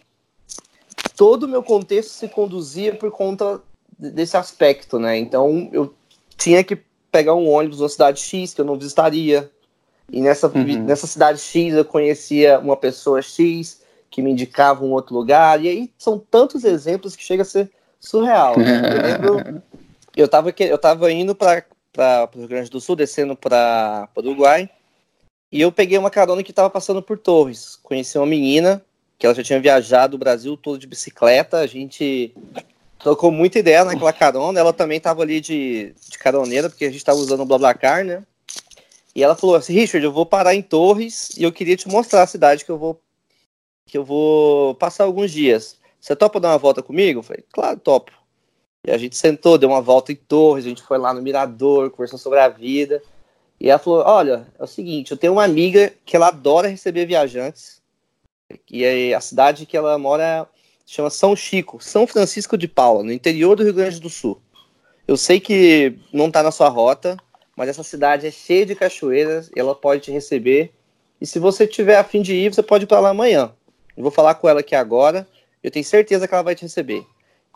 todo 1.15 1.43
o 1.43 1.47
meu 1.47 1.61
contexto 1.61 2.09
se 2.09 2.27
conduzia 2.27 2.95
por 2.95 3.11
conta 3.11 3.61
desse 3.99 4.35
aspecto, 4.35 4.97
né? 4.97 5.15
Então 5.15 5.69
eu 5.71 5.93
tinha 6.35 6.63
que 6.63 6.75
pegar 7.11 7.35
um 7.35 7.47
ônibus 7.47 7.77
numa 7.77 7.89
cidade 7.89 8.19
X 8.19 8.55
que 8.55 8.61
eu 8.61 8.65
não 8.65 8.79
visitaria. 8.79 9.49
E 10.11 10.21
nessa, 10.21 10.47
uhum. 10.47 10.83
nessa 10.83 11.05
cidade 11.05 11.39
X 11.39 11.75
eu 11.75 11.85
conhecia 11.85 12.57
uma 12.59 12.75
pessoa 12.75 13.21
X 13.21 13.84
que 14.15 14.21
me 14.21 14.31
indicava 14.31 14.85
um 14.85 14.93
outro 14.93 15.13
lugar. 15.13 15.61
E 15.61 15.67
aí 15.67 15.91
são 15.97 16.17
tantos 16.17 16.63
exemplos 16.63 17.17
que 17.17 17.23
chega 17.23 17.41
a 17.41 17.45
ser 17.45 17.69
surreal. 17.99 18.55
Eu 18.55 19.01
lembro 19.01 19.61
eu 20.15 20.25
tava, 20.25 20.53
eu 20.57 20.77
tava 20.77 21.11
indo 21.11 21.35
para 21.35 21.65
o 22.33 22.39
Rio 22.39 22.47
Grande 22.47 22.69
do 22.69 22.79
Sul, 22.79 22.95
descendo 22.95 23.35
para 23.35 24.07
o 24.15 24.19
Uruguai, 24.21 24.69
e 25.51 25.59
eu 25.59 25.69
peguei 25.69 25.97
uma 25.97 26.09
carona 26.09 26.41
que 26.43 26.51
estava 26.51 26.69
passando 26.69 27.01
por 27.01 27.17
Torres. 27.17 27.77
Conheci 27.83 28.17
uma 28.17 28.25
menina 28.25 28.81
que 29.19 29.25
ela 29.25 29.35
já 29.35 29.43
tinha 29.43 29.59
viajado 29.59 30.15
o 30.15 30.19
Brasil 30.19 30.55
todo 30.55 30.79
de 30.79 30.87
bicicleta, 30.87 31.57
a 31.57 31.67
gente 31.67 32.33
trocou 32.97 33.31
muita 33.31 33.59
ideia 33.59 33.83
naquela 33.83 34.13
carona, 34.13 34.57
ela 34.57 34.71
também 34.71 34.97
estava 34.97 35.23
ali 35.23 35.41
de, 35.41 35.93
de 36.09 36.17
caroneira, 36.17 36.69
porque 36.69 36.85
a 36.85 36.89
gente 36.89 36.97
estava 36.97 37.19
usando 37.19 37.41
o 37.41 37.45
BlaBlaCar, 37.45 38.05
né? 38.05 38.23
E 39.13 39.21
ela 39.21 39.35
falou 39.35 39.57
assim, 39.57 39.73
Richard, 39.73 40.05
eu 40.05 40.11
vou 40.13 40.25
parar 40.25 40.55
em 40.55 40.61
Torres 40.61 41.31
e 41.37 41.43
eu 41.43 41.51
queria 41.51 41.75
te 41.75 41.89
mostrar 41.89 42.23
a 42.23 42.27
cidade 42.27 42.63
que 42.63 42.71
eu 42.71 42.77
vou 42.77 43.01
que 43.85 43.97
eu 43.97 44.03
vou 44.03 44.75
passar 44.75 45.03
alguns 45.03 45.31
dias. 45.31 45.77
Você 45.99 46.15
topa 46.15 46.39
dar 46.39 46.49
uma 46.49 46.57
volta 46.57 46.81
comigo? 46.81 47.19
Eu 47.19 47.23
falei, 47.23 47.43
claro, 47.51 47.79
topo. 47.79 48.11
E 48.85 48.91
a 48.91 48.97
gente 48.97 49.15
sentou, 49.15 49.57
deu 49.57 49.69
uma 49.69 49.81
volta 49.81 50.11
em 50.11 50.15
Torres, 50.15 50.65
a 50.65 50.69
gente 50.69 50.83
foi 50.83 50.97
lá 50.97 51.13
no 51.13 51.21
Mirador, 51.21 51.89
conversou 51.89 52.19
sobre 52.19 52.39
a 52.39 52.49
vida. 52.49 53.01
E 53.59 53.69
ela 53.69 53.79
falou: 53.79 54.03
Olha, 54.05 54.47
é 54.59 54.63
o 54.63 54.67
seguinte, 54.67 55.11
eu 55.11 55.17
tenho 55.17 55.33
uma 55.33 55.43
amiga 55.43 55.91
que 56.05 56.15
ela 56.15 56.27
adora 56.27 56.67
receber 56.67 57.05
viajantes. 57.05 57.81
E 58.69 59.13
a 59.13 59.19
cidade 59.19 59.65
que 59.65 59.75
ela 59.75 59.97
mora 59.97 60.47
chama 60.85 61.09
São 61.09 61.35
Chico, 61.35 61.81
São 61.81 62.05
Francisco 62.05 62.55
de 62.57 62.67
Paula, 62.67 63.03
no 63.03 63.11
interior 63.11 63.55
do 63.55 63.63
Rio 63.63 63.73
Grande 63.73 63.99
do 63.99 64.09
Sul. 64.09 64.39
Eu 65.07 65.17
sei 65.17 65.39
que 65.39 65.97
não 66.13 66.27
está 66.27 66.43
na 66.43 66.51
sua 66.51 66.69
rota, 66.69 67.17
mas 67.55 67.69
essa 67.69 67.81
cidade 67.81 68.27
é 68.27 68.31
cheia 68.31 68.67
de 68.67 68.75
cachoeiras 68.75 69.49
e 69.55 69.59
ela 69.59 69.73
pode 69.73 70.01
te 70.01 70.11
receber. 70.11 70.71
E 71.19 71.25
se 71.25 71.39
você 71.39 71.65
tiver 71.65 71.97
a 71.97 72.03
fim 72.03 72.21
de 72.21 72.35
ir, 72.35 72.53
você 72.53 72.61
pode 72.61 72.83
ir 72.83 72.87
para 72.87 72.99
lá 72.99 73.09
amanhã. 73.09 73.51
Eu 73.95 74.03
vou 74.03 74.11
falar 74.11 74.35
com 74.35 74.47
ela 74.47 74.59
aqui 74.59 74.75
agora. 74.75 75.27
Eu 75.63 75.71
tenho 75.71 75.85
certeza 75.85 76.27
que 76.27 76.33
ela 76.33 76.43
vai 76.43 76.55
te 76.55 76.63
receber. 76.63 77.05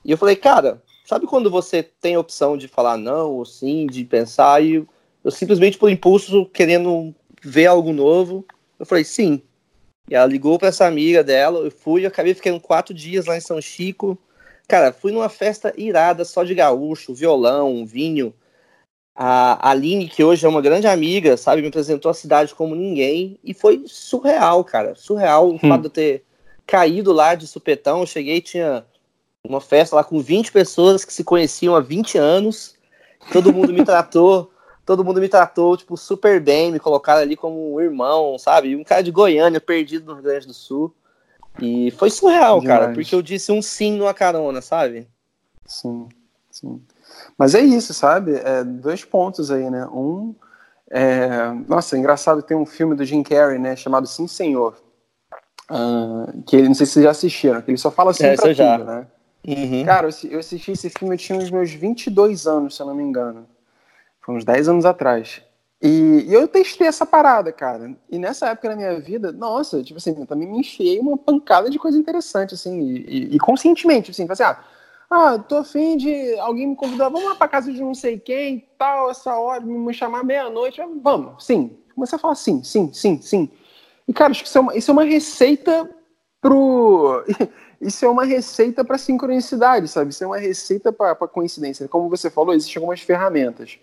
E 0.03 0.11
eu 0.11 0.17
falei, 0.17 0.35
cara, 0.35 0.81
Sabe 1.09 1.25
quando 1.25 1.49
você 1.49 1.81
tem 1.81 2.13
a 2.13 2.19
opção 2.19 2.55
de 2.55 2.67
falar 2.67 2.95
não 2.95 3.31
ou 3.31 3.43
sim, 3.43 3.87
de 3.87 4.05
pensar, 4.05 4.63
e 4.63 4.85
eu 5.23 5.31
simplesmente 5.31 5.75
por 5.75 5.89
impulso, 5.89 6.45
querendo 6.45 7.15
ver 7.41 7.65
algo 7.65 7.91
novo, 7.91 8.45
eu 8.77 8.85
falei 8.85 9.03
sim. 9.03 9.41
E 10.07 10.13
ela 10.13 10.27
ligou 10.27 10.59
para 10.59 10.67
essa 10.67 10.85
amiga 10.85 11.23
dela, 11.23 11.61
eu 11.61 11.71
fui, 11.71 12.03
eu 12.03 12.09
acabei 12.09 12.35
ficando 12.35 12.59
quatro 12.59 12.93
dias 12.93 13.25
lá 13.25 13.35
em 13.35 13.41
São 13.41 13.59
Chico. 13.59 14.19
Cara, 14.67 14.93
fui 14.93 15.11
numa 15.11 15.29
festa 15.29 15.73
irada, 15.75 16.23
só 16.23 16.43
de 16.43 16.53
gaúcho, 16.53 17.11
violão, 17.11 17.87
vinho. 17.87 18.31
A 19.15 19.71
Aline, 19.71 20.07
que 20.07 20.23
hoje 20.23 20.45
é 20.45 20.49
uma 20.49 20.61
grande 20.61 20.85
amiga, 20.85 21.35
sabe, 21.37 21.63
me 21.63 21.69
apresentou 21.69 22.11
a 22.11 22.13
cidade 22.13 22.53
como 22.53 22.75
ninguém 22.75 23.39
e 23.43 23.51
foi 23.51 23.81
surreal, 23.87 24.63
cara. 24.63 24.93
Surreal 24.93 25.49
o 25.49 25.55
hum. 25.55 25.59
fato 25.59 25.81
de 25.81 25.87
eu 25.87 25.91
ter 25.91 26.23
caído 26.69 27.11
lá 27.11 27.33
de 27.33 27.47
supetão. 27.47 28.01
Eu 28.01 28.05
cheguei, 28.05 28.39
tinha 28.39 28.85
uma 29.43 29.59
festa 29.59 29.95
lá 29.95 30.03
com 30.03 30.19
20 30.19 30.51
pessoas 30.51 31.03
que 31.03 31.11
se 31.11 31.23
conheciam 31.23 31.75
há 31.75 31.79
20 31.79 32.17
anos. 32.19 32.75
Todo 33.33 33.51
mundo 33.51 33.73
me 33.73 33.83
tratou, 33.83 34.51
todo 34.85 35.03
mundo 35.03 35.19
me 35.19 35.27
tratou, 35.27 35.75
tipo, 35.75 35.97
super 35.97 36.39
bem, 36.39 36.71
me 36.71 36.79
colocaram 36.79 37.21
ali 37.21 37.35
como 37.35 37.73
um 37.73 37.81
irmão, 37.81 38.37
sabe? 38.37 38.75
Um 38.75 38.83
cara 38.83 39.01
de 39.01 39.11
Goiânia, 39.11 39.59
perdido 39.59 40.05
no 40.05 40.13
Rio 40.13 40.23
Grande 40.23 40.47
do 40.47 40.53
Sul. 40.53 40.93
E 41.59 41.91
foi 41.91 42.11
surreal, 42.11 42.59
Demais. 42.59 42.79
cara, 42.79 42.93
porque 42.93 43.13
eu 43.13 43.21
disse 43.21 43.51
um 43.51 43.61
sim 43.61 43.97
numa 43.97 44.13
carona, 44.13 44.61
sabe? 44.61 45.07
Sim, 45.65 46.07
sim. 46.51 46.79
Mas 47.37 47.55
é 47.55 47.61
isso, 47.61 47.93
sabe? 47.93 48.35
É, 48.35 48.63
dois 48.63 49.03
pontos 49.03 49.49
aí, 49.49 49.69
né? 49.69 49.87
Um, 49.87 50.35
é... 50.89 51.51
nossa, 51.67 51.95
é 51.95 51.99
engraçado, 51.99 52.43
tem 52.43 52.55
um 52.55 52.65
filme 52.65 52.95
do 52.95 53.03
Jim 53.03 53.23
Carrey, 53.23 53.57
né, 53.57 53.75
chamado 53.75 54.07
Sim 54.07 54.27
Senhor. 54.27 54.77
Uh, 55.69 56.41
que 56.43 56.55
ele, 56.55 56.67
não 56.67 56.73
sei 56.73 56.85
se 56.85 56.93
vocês 56.93 57.03
já 57.03 57.11
assistiram, 57.11 57.61
que 57.61 57.69
ele 57.69 57.77
só 57.77 57.91
fala 57.91 58.11
assim 58.11 58.23
é, 58.25 58.35
pra 58.35 58.43
tudo, 58.43 58.53
já. 58.53 58.77
né? 58.79 59.07
Uhum. 59.47 59.85
Cara, 59.85 60.09
eu 60.29 60.39
assisti 60.39 60.71
esse 60.71 60.89
filme, 60.89 61.15
eu 61.15 61.19
tinha 61.19 61.37
os 61.37 61.49
meus 61.49 61.71
22 61.71 62.47
anos, 62.47 62.75
se 62.75 62.81
eu 62.81 62.87
não 62.87 62.95
me 62.95 63.03
engano. 63.03 63.47
Foi 64.21 64.35
uns 64.35 64.43
10 64.43 64.67
anos 64.67 64.85
atrás. 64.85 65.41
E, 65.81 66.25
e, 66.27 66.33
eu 66.33 66.47
testei 66.47 66.87
essa 66.87 67.05
parada, 67.05 67.51
cara. 67.51 67.95
E 68.09 68.19
nessa 68.19 68.49
época 68.49 68.69
da 68.69 68.75
minha 68.75 68.99
vida, 68.99 69.31
nossa, 69.31 69.81
tipo 69.81 69.97
assim, 69.97 70.13
eu 70.19 70.25
também 70.25 70.47
me 70.47 70.59
enfiei 70.59 70.99
uma 70.99 71.17
pancada 71.17 71.69
de 71.69 71.79
coisa 71.79 71.97
interessante, 71.97 72.53
assim, 72.53 72.79
e, 72.79 72.97
e, 73.07 73.35
e 73.35 73.39
conscientemente, 73.39 74.11
assim, 74.11 74.27
assim, 74.29 74.43
ah, 74.43 74.59
ah, 75.09 75.39
tô 75.39 75.57
afim 75.57 75.95
de. 75.97 76.37
Alguém 76.39 76.67
me 76.67 76.75
convidar, 76.75 77.09
vamos 77.09 77.29
lá 77.29 77.35
pra 77.35 77.47
casa 77.47 77.71
de 77.71 77.81
não 77.81 77.95
sei 77.95 78.19
quem, 78.19 78.67
tal, 78.77 79.09
essa 79.09 79.33
hora, 79.35 79.61
me 79.61 79.93
chamar 79.93 80.23
meia-noite, 80.23 80.81
vamos, 81.01 81.43
sim. 81.43 81.77
Comecei 81.95 82.15
a 82.15 82.19
falar 82.19 82.35
sim, 82.35 82.61
sim, 82.63 82.91
sim, 82.93 83.21
sim. 83.21 83.49
E, 84.09 84.13
cara, 84.13 84.31
acho 84.31 84.41
que 84.41 84.49
isso 84.49 84.57
é 84.57 84.61
uma, 84.61 84.75
isso 84.75 84.89
é 84.89 84.93
uma 84.93 85.03
receita 85.03 85.87
pro. 86.41 87.23
Isso 87.79 88.03
é 88.03 88.09
uma 88.09 88.25
receita 88.25 88.83
para 88.83 88.97
sincronicidade, 88.97 89.87
sabe? 89.87 90.09
Isso 90.09 90.21
é 90.21 90.27
uma 90.27 90.37
receita 90.37 90.91
para 90.91 91.15
coincidência. 91.15 91.87
Como 91.87 92.09
você 92.09 92.29
falou, 92.29 92.53
existem 92.53 92.77
algumas 92.77 92.99
ferramentas. 92.99 93.79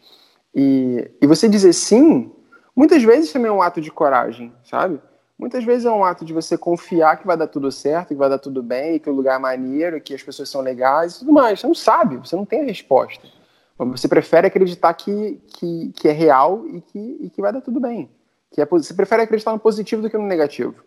E, 0.54 1.10
e 1.18 1.26
você 1.26 1.48
dizer 1.48 1.72
sim, 1.72 2.30
muitas 2.76 3.02
vezes 3.02 3.32
também 3.32 3.48
é 3.48 3.52
um 3.54 3.62
ato 3.62 3.80
de 3.80 3.90
coragem, 3.90 4.52
sabe? 4.64 5.00
Muitas 5.38 5.64
vezes 5.64 5.86
é 5.86 5.90
um 5.90 6.04
ato 6.04 6.26
de 6.26 6.34
você 6.34 6.58
confiar 6.58 7.16
que 7.16 7.26
vai 7.26 7.38
dar 7.38 7.46
tudo 7.46 7.72
certo, 7.72 8.08
que 8.08 8.14
vai 8.16 8.28
dar 8.28 8.38
tudo 8.38 8.62
bem, 8.62 8.98
que 8.98 9.08
o 9.08 9.14
lugar 9.14 9.36
é 9.36 9.38
maneiro, 9.38 9.98
que 9.98 10.12
as 10.12 10.22
pessoas 10.22 10.50
são 10.50 10.60
legais 10.60 11.14
e 11.14 11.18
tudo 11.20 11.32
mais. 11.32 11.58
Você 11.58 11.66
não 11.66 11.74
sabe, 11.74 12.18
você 12.18 12.36
não 12.36 12.44
tem 12.44 12.60
a 12.60 12.66
resposta. 12.66 13.26
Mas 13.78 13.98
você 13.98 14.08
prefere 14.08 14.46
acreditar 14.46 14.92
que, 14.92 15.40
que, 15.46 15.90
que 15.96 16.06
é 16.06 16.12
real 16.12 16.66
e 16.66 16.82
que, 16.82 17.16
e 17.22 17.30
que 17.30 17.40
vai 17.40 17.50
dar 17.50 17.62
tudo 17.62 17.80
bem. 17.80 18.10
Que 18.56 18.62
é, 18.62 18.66
você 18.66 18.94
prefere 18.94 19.20
acreditar 19.20 19.52
no 19.52 19.58
positivo 19.58 20.00
do 20.00 20.08
que 20.08 20.16
no 20.16 20.26
negativo. 20.26 20.82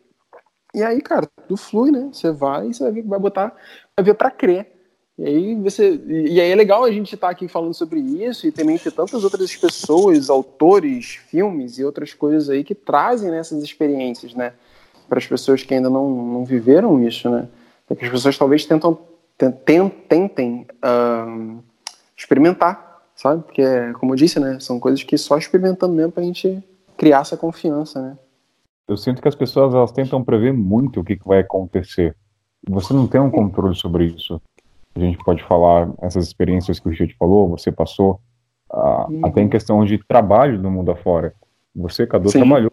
E 0.74 0.82
aí, 0.82 1.00
cara, 1.02 1.30
tudo 1.48 1.56
flui, 1.56 1.92
né? 1.92 2.10
Você 2.12 2.32
vai, 2.32 2.74
você 2.74 2.92
vai, 2.92 3.02
vai 3.04 3.20
botar, 3.20 3.56
vai 3.96 4.04
ver 4.04 4.16
para 4.16 4.32
crer. 4.32 4.72
E 5.20 5.24
aí 5.24 5.56
você, 5.56 6.02
e 6.08 6.42
aí 6.42 6.50
é 6.50 6.56
legal 6.56 6.84
a 6.84 6.92
gente 6.92 7.14
estar 7.14 7.28
tá 7.28 7.32
aqui 7.32 7.48
falando 7.48 7.76
sobre 7.76 8.00
isso 8.00 8.48
e 8.48 8.52
também 8.52 8.78
ter 8.78 8.92
tantas 8.92 9.24
outras 9.24 9.56
pessoas, 9.56 10.32
autores, 10.32 11.20
filmes 11.30 11.78
e 11.78 11.84
outras 11.84 12.12
coisas 12.14 12.50
aí 12.50 12.64
que 12.64 12.74
trazem 12.74 13.30
né, 13.30 13.38
essas 13.38 13.62
experiências, 13.62 14.34
né, 14.34 14.54
para 15.08 15.20
as 15.20 15.28
pessoas 15.28 15.62
que 15.62 15.74
ainda 15.74 15.90
não, 15.90 16.10
não 16.10 16.46
viveram 16.46 17.06
isso, 17.06 17.30
né, 17.30 17.50
é 17.90 17.96
que 17.96 18.06
as 18.06 18.12
pessoas 18.12 18.38
talvez 18.38 18.64
tentam, 18.66 18.98
tentem, 19.38 19.90
tentem 19.90 20.68
uh, 20.86 21.62
experimentar, 22.16 23.02
sabe, 23.14 23.44
porque 23.44 23.64
como 24.00 24.14
eu 24.14 24.16
disse, 24.16 24.40
né, 24.40 24.58
são 24.62 24.80
coisas 24.80 25.04
que 25.04 25.18
só 25.18 25.38
experimentando 25.38 25.94
mesmo 25.94 26.14
para 26.14 26.24
a 26.24 26.26
gente 26.26 26.64
criar 27.00 27.22
essa 27.22 27.36
confiança, 27.36 28.00
né. 28.00 28.18
Eu 28.88 28.98
sinto 28.98 29.22
que 29.22 29.28
as 29.28 29.36
pessoas 29.36 29.74
elas 29.74 29.92
tentam 29.92 30.24
prever 30.24 30.54
muito 30.54 31.00
o 31.00 31.04
que, 31.04 31.16
que 31.16 31.28
vai 31.28 31.40
acontecer. 31.40 32.16
Você 32.68 32.94
não 32.94 33.08
tem 33.08 33.22
um 33.22 33.32
controle 33.32 33.76
sobre 33.76 34.06
isso 34.06 34.40
a 34.96 35.00
gente 35.00 35.18
pode 35.24 35.44
falar 35.44 35.90
essas 36.02 36.26
experiências 36.26 36.80
que 36.80 36.88
o 36.88 36.92
Richard 36.92 37.16
falou, 37.18 37.50
você 37.50 37.72
passou, 37.72 38.20
uh, 38.72 39.12
uhum. 39.12 39.22
até 39.24 39.42
em 39.42 39.50
questão 39.50 39.84
de 39.86 39.98
trabalho 39.98 40.62
no 40.62 40.72
mundo 40.72 40.92
afora. 40.92 41.34
Você, 41.76 42.06
Cadu, 42.06 42.30
sim. 42.30 42.40
trabalhou, 42.40 42.72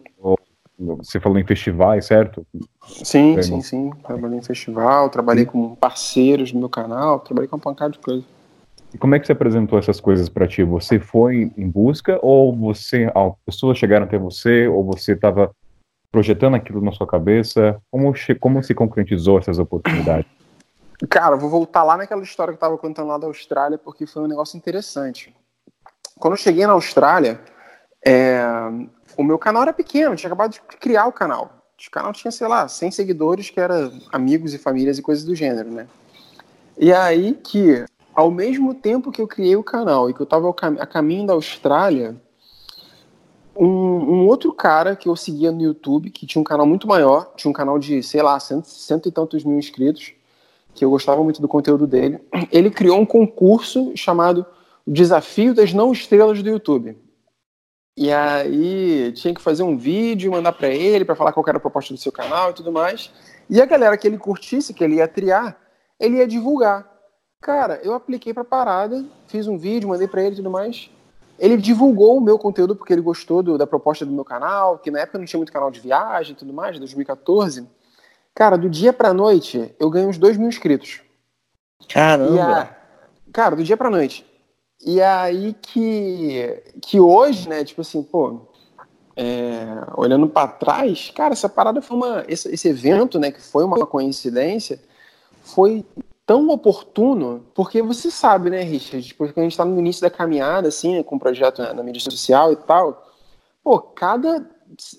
você 0.77 1.19
falou 1.19 1.39
em 1.39 1.45
festivais, 1.45 2.05
certo? 2.05 2.45
Sim, 2.85 3.41
sim, 3.41 3.61
sim. 3.61 3.89
Trabalhei 4.03 4.39
em 4.39 4.43
festival, 4.43 5.09
trabalhei 5.09 5.45
sim. 5.45 5.51
com 5.51 5.75
parceiros 5.75 6.51
no 6.51 6.59
meu 6.59 6.69
canal, 6.69 7.19
trabalhei 7.19 7.47
com 7.47 7.55
uma 7.55 7.61
pancada 7.61 7.91
de 7.91 7.99
coisa. 7.99 8.23
E 8.97 8.99
como 8.99 9.13
é 9.13 9.19
que 9.19 9.27
você 9.27 9.31
apresentou 9.31 9.77
essas 9.77 9.99
coisas 9.99 10.27
para 10.27 10.47
ti? 10.47 10.63
Você 10.63 10.99
foi 10.99 11.53
em 11.55 11.69
busca 11.69 12.17
ou 12.19 12.51
você, 12.51 13.11
as 13.13 13.33
pessoas 13.45 13.77
chegaram 13.77 14.07
até 14.07 14.17
você 14.17 14.67
ou 14.67 14.83
você 14.83 15.11
estava 15.11 15.51
projetando 16.11 16.55
aquilo 16.55 16.81
na 16.81 16.91
sua 16.91 17.05
cabeça? 17.05 17.79
Como, 17.91 18.11
como 18.39 18.63
se 18.63 18.73
concretizou 18.73 19.37
essas 19.37 19.59
oportunidades? 19.59 20.25
Cara, 21.11 21.35
vou 21.35 21.47
voltar 21.47 21.83
lá 21.83 21.95
naquela 21.95 22.23
história 22.23 22.51
que 22.51 22.57
eu 22.57 22.59
tava 22.59 22.75
contando 22.75 23.09
lá 23.09 23.19
da 23.19 23.27
Austrália, 23.27 23.77
porque 23.77 24.07
foi 24.07 24.23
um 24.23 24.27
negócio 24.27 24.57
interessante. 24.57 25.31
Quando 26.17 26.33
eu 26.33 26.37
cheguei 26.37 26.65
na 26.65 26.73
Austrália, 26.73 27.39
é, 28.03 28.41
o 29.15 29.23
meu 29.23 29.37
canal 29.37 29.61
era 29.61 29.73
pequeno, 29.73 30.15
tinha 30.15 30.27
acabado 30.27 30.53
de 30.53 30.61
criar 30.79 31.05
o 31.05 31.13
canal. 31.13 31.51
O 31.87 31.91
canal 31.91 32.11
tinha, 32.13 32.31
sei 32.31 32.47
lá, 32.47 32.67
100 32.67 32.89
seguidores, 32.89 33.51
que 33.51 33.59
eram 33.59 33.91
amigos 34.11 34.55
e 34.55 34.57
famílias 34.57 34.97
e 34.97 35.03
coisas 35.03 35.23
do 35.23 35.35
gênero, 35.35 35.69
né? 35.69 35.85
E 36.79 36.91
aí 36.91 37.35
que, 37.35 37.85
ao 38.17 38.31
mesmo 38.31 38.73
tempo 38.73 39.11
que 39.11 39.21
eu 39.21 39.27
criei 39.27 39.55
o 39.55 39.63
canal 39.63 40.09
e 40.09 40.13
que 40.13 40.19
eu 40.19 40.25
tava 40.25 40.49
a 40.49 40.87
caminho 40.87 41.27
da 41.27 41.33
Austrália, 41.33 42.19
um, 43.55 43.67
um, 43.67 44.27
outro 44.27 44.51
cara 44.51 44.95
que 44.95 45.07
eu 45.07 45.15
seguia 45.15 45.51
no 45.51 45.61
YouTube, 45.61 46.09
que 46.09 46.25
tinha 46.25 46.41
um 46.41 46.43
canal 46.43 46.65
muito 46.65 46.87
maior, 46.87 47.31
tinha 47.35 47.47
um 47.47 47.53
canal 47.53 47.77
de, 47.77 48.01
sei 48.01 48.23
lá, 48.23 48.39
cento, 48.39 48.65
cento 48.65 49.07
e 49.07 49.11
tantos 49.11 49.43
mil 49.43 49.59
inscritos, 49.59 50.13
que 50.73 50.83
eu 50.83 50.89
gostava 50.89 51.23
muito 51.23 51.39
do 51.39 51.47
conteúdo 51.47 51.85
dele, 51.85 52.19
ele 52.51 52.71
criou 52.71 52.99
um 52.99 53.05
concurso 53.05 53.91
chamado 53.95 54.43
Desafio 54.85 55.53
das 55.53 55.71
Não 55.71 55.91
Estrelas 55.91 56.41
do 56.41 56.49
YouTube. 56.49 56.97
E 57.95 58.11
aí 58.11 59.11
tinha 59.11 59.33
que 59.33 59.41
fazer 59.41 59.61
um 59.61 59.77
vídeo, 59.77 60.31
mandar 60.31 60.53
para 60.53 60.69
ele, 60.69 61.05
para 61.05 61.15
falar 61.15 61.33
qual 61.33 61.45
era 61.47 61.57
a 61.59 61.61
proposta 61.61 61.93
do 61.93 61.99
seu 61.99 62.11
canal 62.11 62.49
e 62.49 62.53
tudo 62.53 62.71
mais. 62.71 63.11
E 63.47 63.61
a 63.61 63.65
galera 63.67 63.95
que 63.95 64.07
ele 64.07 64.17
curtisse, 64.17 64.73
que 64.73 64.83
ele 64.83 64.95
ia 64.95 65.07
triar, 65.07 65.55
ele 65.99 66.17
ia 66.17 66.27
divulgar. 66.27 66.96
Cara, 67.41 67.79
eu 67.83 67.93
apliquei 67.93 68.33
pra 68.33 68.43
parada, 68.43 69.05
fiz 69.27 69.47
um 69.47 69.57
vídeo, 69.57 69.89
mandei 69.89 70.07
para 70.07 70.21
ele 70.23 70.33
e 70.33 70.37
tudo 70.37 70.49
mais. 70.49 70.89
Ele 71.37 71.55
divulgou 71.55 72.17
o 72.17 72.21
meu 72.21 72.37
conteúdo 72.39 72.75
porque 72.75 72.91
ele 72.91 73.01
gostou 73.01 73.43
do, 73.43 73.57
da 73.57 73.67
proposta 73.67 74.05
do 74.05 74.11
meu 74.11 74.25
canal, 74.25 74.79
que 74.79 74.89
na 74.89 74.99
época 74.99 75.19
não 75.19 75.25
tinha 75.25 75.37
muito 75.37 75.53
canal 75.53 75.69
de 75.69 75.79
viagem 75.79 76.33
e 76.33 76.35
tudo 76.35 76.51
mais, 76.51 76.79
2014. 76.79 77.67
Cara, 78.33 78.57
do 78.57 78.69
dia 78.69 78.91
pra 78.91 79.13
noite, 79.13 79.73
eu 79.79 79.89
ganhei 79.89 80.07
uns 80.07 80.17
2 80.17 80.37
mil 80.37 80.47
inscritos. 80.47 81.01
Caramba! 81.87 82.61
A... 82.61 83.31
Cara, 83.31 83.55
do 83.55 83.63
dia 83.63 83.77
pra 83.77 83.89
noite. 83.89 84.25
E 84.83 85.01
aí 85.01 85.55
que, 85.61 86.63
que 86.81 86.99
hoje, 86.99 87.47
né, 87.49 87.63
tipo 87.63 87.81
assim, 87.81 88.01
pô, 88.03 88.41
é, 89.15 89.65
olhando 89.95 90.27
para 90.27 90.47
trás, 90.47 91.11
cara, 91.15 91.33
essa 91.33 91.49
parada 91.49 91.81
foi 91.81 91.97
uma. 91.97 92.25
Esse, 92.27 92.53
esse 92.53 92.67
evento, 92.67 93.19
né, 93.19 93.31
que 93.31 93.41
foi 93.41 93.63
uma 93.63 93.85
coincidência, 93.85 94.79
foi 95.41 95.83
tão 96.27 96.49
oportuno, 96.49 97.45
porque 97.55 97.81
você 97.81 98.11
sabe, 98.11 98.49
né, 98.49 98.61
Richard, 98.61 99.15
porque 99.15 99.39
a 99.39 99.43
gente 99.43 99.53
está 99.53 99.63
no 99.63 99.79
início 99.79 100.01
da 100.01 100.09
caminhada, 100.09 100.67
assim, 100.67 100.97
né, 100.97 101.03
com 101.03 101.15
o 101.15 101.19
projeto 101.19 101.61
né, 101.61 101.71
na 101.71 101.81
mídia 101.81 102.01
social 102.01 102.51
e 102.51 102.57
tal, 102.57 103.09
pô, 103.63 103.79
cada 103.79 104.45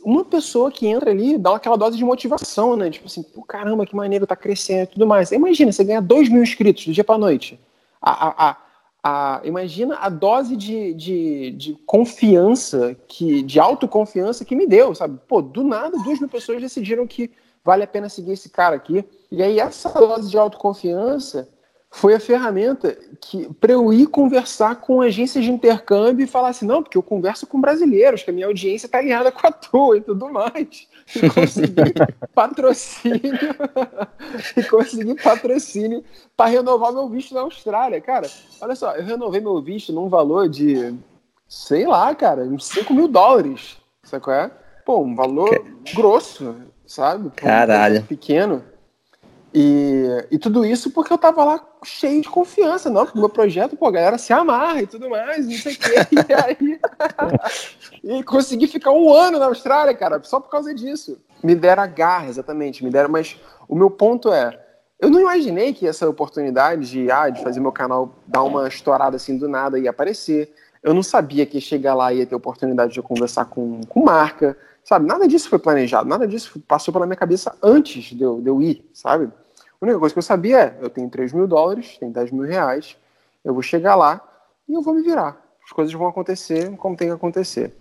uma 0.03 0.25
pessoa 0.25 0.71
que 0.71 0.87
entra 0.87 1.11
ali 1.11 1.37
dá 1.37 1.55
aquela 1.55 1.77
dose 1.77 1.99
de 1.99 2.05
motivação, 2.05 2.75
né? 2.75 2.89
Tipo 2.89 3.07
assim, 3.07 3.23
pô, 3.23 3.43
caramba, 3.43 3.85
que 3.85 3.95
maneiro, 3.95 4.27
tá 4.27 4.35
crescendo 4.35 4.85
e 4.85 4.93
tudo 4.93 5.07
mais. 5.07 5.31
Imagina, 5.31 5.71
você 5.71 5.85
ganhar 5.85 6.01
2 6.01 6.31
mil 6.31 6.43
inscritos 6.43 6.87
do 6.87 6.93
dia 6.95 7.05
pra 7.05 7.19
noite. 7.19 7.61
A, 8.01 8.29
a, 8.29 8.49
a, 8.49 8.57
a, 9.03 9.41
imagina 9.45 9.97
a 9.97 10.09
dose 10.09 10.57
de, 10.57 10.95
de, 10.95 11.51
de 11.51 11.75
confiança, 11.85 12.97
que, 13.07 13.43
de 13.43 13.61
autoconfiança 13.61 14.47
que 14.47 14.57
me 14.57 14.67
deu, 14.67 14.95
sabe? 14.95 15.21
Pô, 15.29 15.43
do 15.43 15.63
nada, 15.63 15.99
duas 16.03 16.19
mil 16.19 16.29
pessoas 16.31 16.63
decidiram 16.63 17.07
que 17.07 17.31
vale 17.65 17.85
a 17.85 17.87
pena 17.87 18.09
seguir 18.09 18.33
esse 18.33 18.49
cara 18.49 18.77
aqui. 18.77 19.05
E 19.31 19.43
aí, 19.43 19.61
essa 19.61 19.89
dose 19.91 20.31
de 20.31 20.39
autoconfiança 20.39 21.49
foi 21.91 22.15
a 22.15 22.21
ferramenta 22.21 22.97
que 23.21 23.53
para 23.55 23.73
eu 23.73 23.93
ir 23.93 24.07
conversar 24.07 24.77
com 24.77 25.01
agências 25.01 25.45
de 25.45 25.51
intercâmbio 25.51 26.25
e 26.25 26.29
falar 26.29 26.49
assim, 26.49 26.67
não, 26.67 26.83
porque 26.83 26.99
eu 26.99 27.03
converso 27.03 27.47
com 27.47 27.61
brasileiros, 27.61 28.23
que 28.23 28.31
a 28.31 28.33
minha 28.33 28.47
audiência 28.47 28.87
está 28.87 28.99
alinhada 28.99 29.33
com 29.33 29.47
a 29.47 29.53
tua 29.53 29.97
e 29.97 30.01
tudo 30.01 30.31
mais. 30.31 30.87
E 31.17 31.31
conseguir 31.31 31.95
patrocínio 32.35 33.35
e 34.57 34.63
conseguir 34.65 35.15
patrocínio 35.23 36.05
para 36.37 36.51
renovar 36.51 36.93
meu 36.93 37.09
visto 37.09 37.35
na 37.35 37.41
Austrália. 37.41 38.01
Cara, 38.01 38.31
olha 38.61 38.77
só, 38.77 38.95
eu 38.95 39.05
renovei 39.05 39.41
meu 39.41 39.61
visto 39.63 39.93
num 39.93 40.09
valor 40.09 40.49
de, 40.49 40.95
sei 41.49 41.87
lá, 41.87 42.15
cara, 42.15 42.43
uns 42.43 42.67
5 42.67 42.93
mil 42.93 43.09
dólares. 43.09 43.79
Sabe 44.05 44.23
qual 44.23 44.37
é? 44.37 44.51
Pô, 44.85 45.01
um 45.01 45.15
valor 45.15 45.51
grosso, 45.95 46.55
sabe? 46.89 47.31
Caralho. 47.37 48.03
pequeno. 48.03 48.65
E, 49.55 50.27
e 50.31 50.39
tudo 50.39 50.65
isso 50.65 50.91
porque 50.91 51.13
eu 51.13 51.19
tava 51.19 51.45
lá 51.45 51.65
cheio 51.83 52.21
de 52.21 52.29
confiança, 52.29 52.91
não, 52.91 53.05
porque 53.05 53.19
o 53.19 53.21
meu 53.21 53.31
projeto, 53.31 53.77
pô, 53.77 53.87
a 53.87 53.93
galera 53.93 54.19
se 54.19 54.33
amarra 54.33 54.83
e 54.83 54.87
tudo 54.87 55.09
mais, 55.09 55.47
não 55.47 55.55
sei 55.55 55.75
o 55.75 55.79
quê. 55.79 55.95
E 56.29 56.35
aí, 56.35 56.81
e 58.21 58.23
consegui 58.25 58.67
ficar 58.67 58.91
um 58.91 59.13
ano 59.13 59.39
na 59.39 59.47
Austrália, 59.47 59.95
cara, 59.95 60.21
só 60.23 60.41
por 60.41 60.51
causa 60.51 60.75
disso. 60.75 61.19
Me 61.43 61.55
deram 61.55 61.83
a 61.83 61.87
garra, 61.87 62.29
exatamente, 62.29 62.85
me 62.85 62.91
deram, 62.91 63.09
mas 63.09 63.37
o 63.69 63.77
meu 63.77 63.91
ponto 63.91 64.33
é, 64.33 64.59
eu 65.01 65.09
não 65.09 65.21
imaginei 65.21 65.73
que 65.73 65.87
essa 65.87 66.09
oportunidade 66.09 66.91
de, 66.91 67.11
ah, 67.11 67.31
de 67.31 67.43
fazer 67.43 67.61
meu 67.61 67.73
canal 67.73 68.17
dar 68.27 68.43
uma 68.43 68.67
estourada 68.67 69.17
assim 69.17 69.39
do 69.39 69.49
nada 69.49 69.79
ia 69.79 69.91
aparecer. 69.91 70.53
Eu 70.83 70.93
não 70.93 71.03
sabia 71.03 71.47
que 71.47 71.61
chegar 71.61 71.95
lá 71.95 72.13
ia 72.13 72.27
ter 72.27 72.35
oportunidade 72.35 72.93
de 72.93 72.99
eu 72.99 73.05
conversar 73.05 73.45
com, 73.47 73.81
com 73.89 74.05
marca, 74.05 74.57
sabe? 74.89 75.07
Nada 75.07 75.29
disso 75.29 75.51
foi 75.51 75.59
planejado, 75.59 76.09
nada 76.09 76.27
disso 76.27 76.59
passou 76.67 76.95
pela 76.95 77.05
minha 77.05 77.17
cabeça 77.17 77.55
antes 77.63 78.05
de 78.05 78.23
eu, 78.23 78.41
de 78.41 78.49
eu 78.49 78.63
ir, 78.63 78.89
sabe? 78.95 79.27
A 79.27 79.85
única 79.85 79.99
coisa 79.99 80.15
que 80.15 80.19
eu 80.19 80.23
sabia 80.23 80.61
é, 80.61 80.79
eu 80.81 80.89
tenho 80.89 81.11
3 81.11 81.35
mil 81.35 81.47
dólares, 81.47 81.99
tenho 81.99 82.11
10 82.11 82.31
mil 82.31 82.45
reais, 82.45 82.97
eu 83.45 83.53
vou 83.53 83.63
chegar 83.63 83.95
lá 83.95 84.27
e 84.67 84.73
eu 84.73 84.81
vou 84.81 84.95
me 84.95 85.03
virar. 85.03 85.37
As 85.63 85.73
coisas 85.73 85.93
vão 85.93 86.09
acontecer 86.09 86.75
como 86.79 86.97
tem 86.97 87.09
que 87.09 87.13
acontecer. 87.13 87.77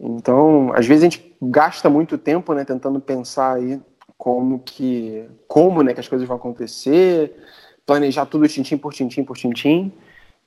Então, 0.00 0.72
às 0.74 0.86
vezes 0.86 1.02
a 1.04 1.10
gente 1.10 1.36
gasta 1.42 1.90
muito 1.90 2.16
tempo, 2.16 2.54
né, 2.54 2.64
tentando 2.64 3.00
pensar 3.00 3.56
aí 3.56 3.78
como 4.16 4.58
que, 4.60 5.28
como, 5.46 5.82
né, 5.82 5.92
que 5.92 6.00
as 6.00 6.08
coisas 6.08 6.26
vão 6.26 6.38
acontecer, 6.38 7.36
planejar 7.84 8.24
tudo 8.24 8.48
tintim 8.48 8.78
por 8.78 8.94
tintim 8.94 9.22
por 9.22 9.36
tintim, 9.36 9.92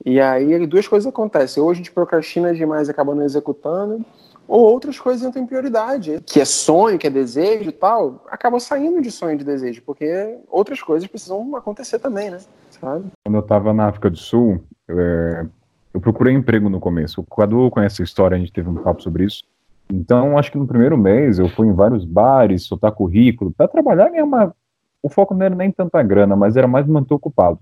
e 0.04 0.20
aí 0.20 0.66
duas 0.66 0.88
coisas 0.88 1.06
acontecem. 1.06 1.62
Ou 1.62 1.70
a 1.70 1.74
gente 1.74 1.92
procrastina 1.92 2.52
demais 2.52 2.88
e 2.88 2.90
acaba 2.90 3.14
não 3.14 3.22
executando, 3.22 4.04
ou 4.50 4.62
outras 4.62 4.98
coisas 4.98 5.24
entram 5.24 5.44
em 5.44 5.46
prioridade. 5.46 6.20
Que 6.26 6.40
é 6.40 6.44
sonho, 6.44 6.98
que 6.98 7.06
é 7.06 7.10
desejo 7.10 7.68
e 7.68 7.72
tal, 7.72 8.24
acaba 8.28 8.58
saindo 8.58 9.00
de 9.00 9.08
sonho 9.08 9.34
e 9.34 9.38
de 9.38 9.44
desejo, 9.44 9.80
porque 9.86 10.38
outras 10.50 10.82
coisas 10.82 11.08
precisam 11.08 11.54
acontecer 11.54 12.00
também, 12.00 12.30
né? 12.30 12.38
Sabe? 12.68 13.04
Quando 13.24 13.36
eu 13.36 13.40
estava 13.42 13.72
na 13.72 13.86
África 13.86 14.10
do 14.10 14.16
Sul, 14.16 14.60
é, 14.88 15.46
eu 15.94 16.00
procurei 16.00 16.34
emprego 16.34 16.68
no 16.68 16.80
começo. 16.80 17.20
O 17.20 17.36
Cadu 17.36 17.70
conhece 17.70 18.02
a 18.02 18.04
história, 18.04 18.36
a 18.36 18.40
gente 18.40 18.52
teve 18.52 18.68
um 18.68 18.74
papo 18.74 19.00
sobre 19.00 19.24
isso. 19.24 19.44
Então, 19.88 20.36
acho 20.36 20.50
que 20.50 20.58
no 20.58 20.66
primeiro 20.66 20.98
mês 20.98 21.38
eu 21.38 21.48
fui 21.48 21.68
em 21.68 21.72
vários 21.72 22.04
bares, 22.04 22.64
soltar 22.64 22.90
currículo, 22.90 23.52
para 23.52 23.68
trabalhar 23.68 24.10
mesmo. 24.10 24.52
O 25.00 25.08
foco 25.08 25.32
não 25.32 25.46
era 25.46 25.54
nem 25.54 25.70
tanta 25.70 26.02
grana, 26.02 26.34
mas 26.34 26.56
era 26.56 26.66
mais 26.66 26.88
manter 26.88 27.14
ocupado. 27.14 27.60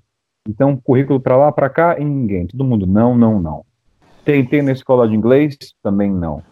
Então, 0.49 0.75
currículo 0.75 1.21
para 1.21 1.37
lá, 1.37 1.52
para 1.52 1.68
cá, 1.68 1.99
e 1.99 2.04
ninguém. 2.04 2.47
Todo 2.47 2.64
mundo, 2.64 2.87
não, 2.87 3.14
não, 3.14 3.38
não. 3.38 3.62
Tentei 4.25 4.62
na 4.62 4.73
escola 4.73 5.07
de 5.07 5.14
inglês, 5.14 5.57
também 5.83 6.11
não. 6.11 6.42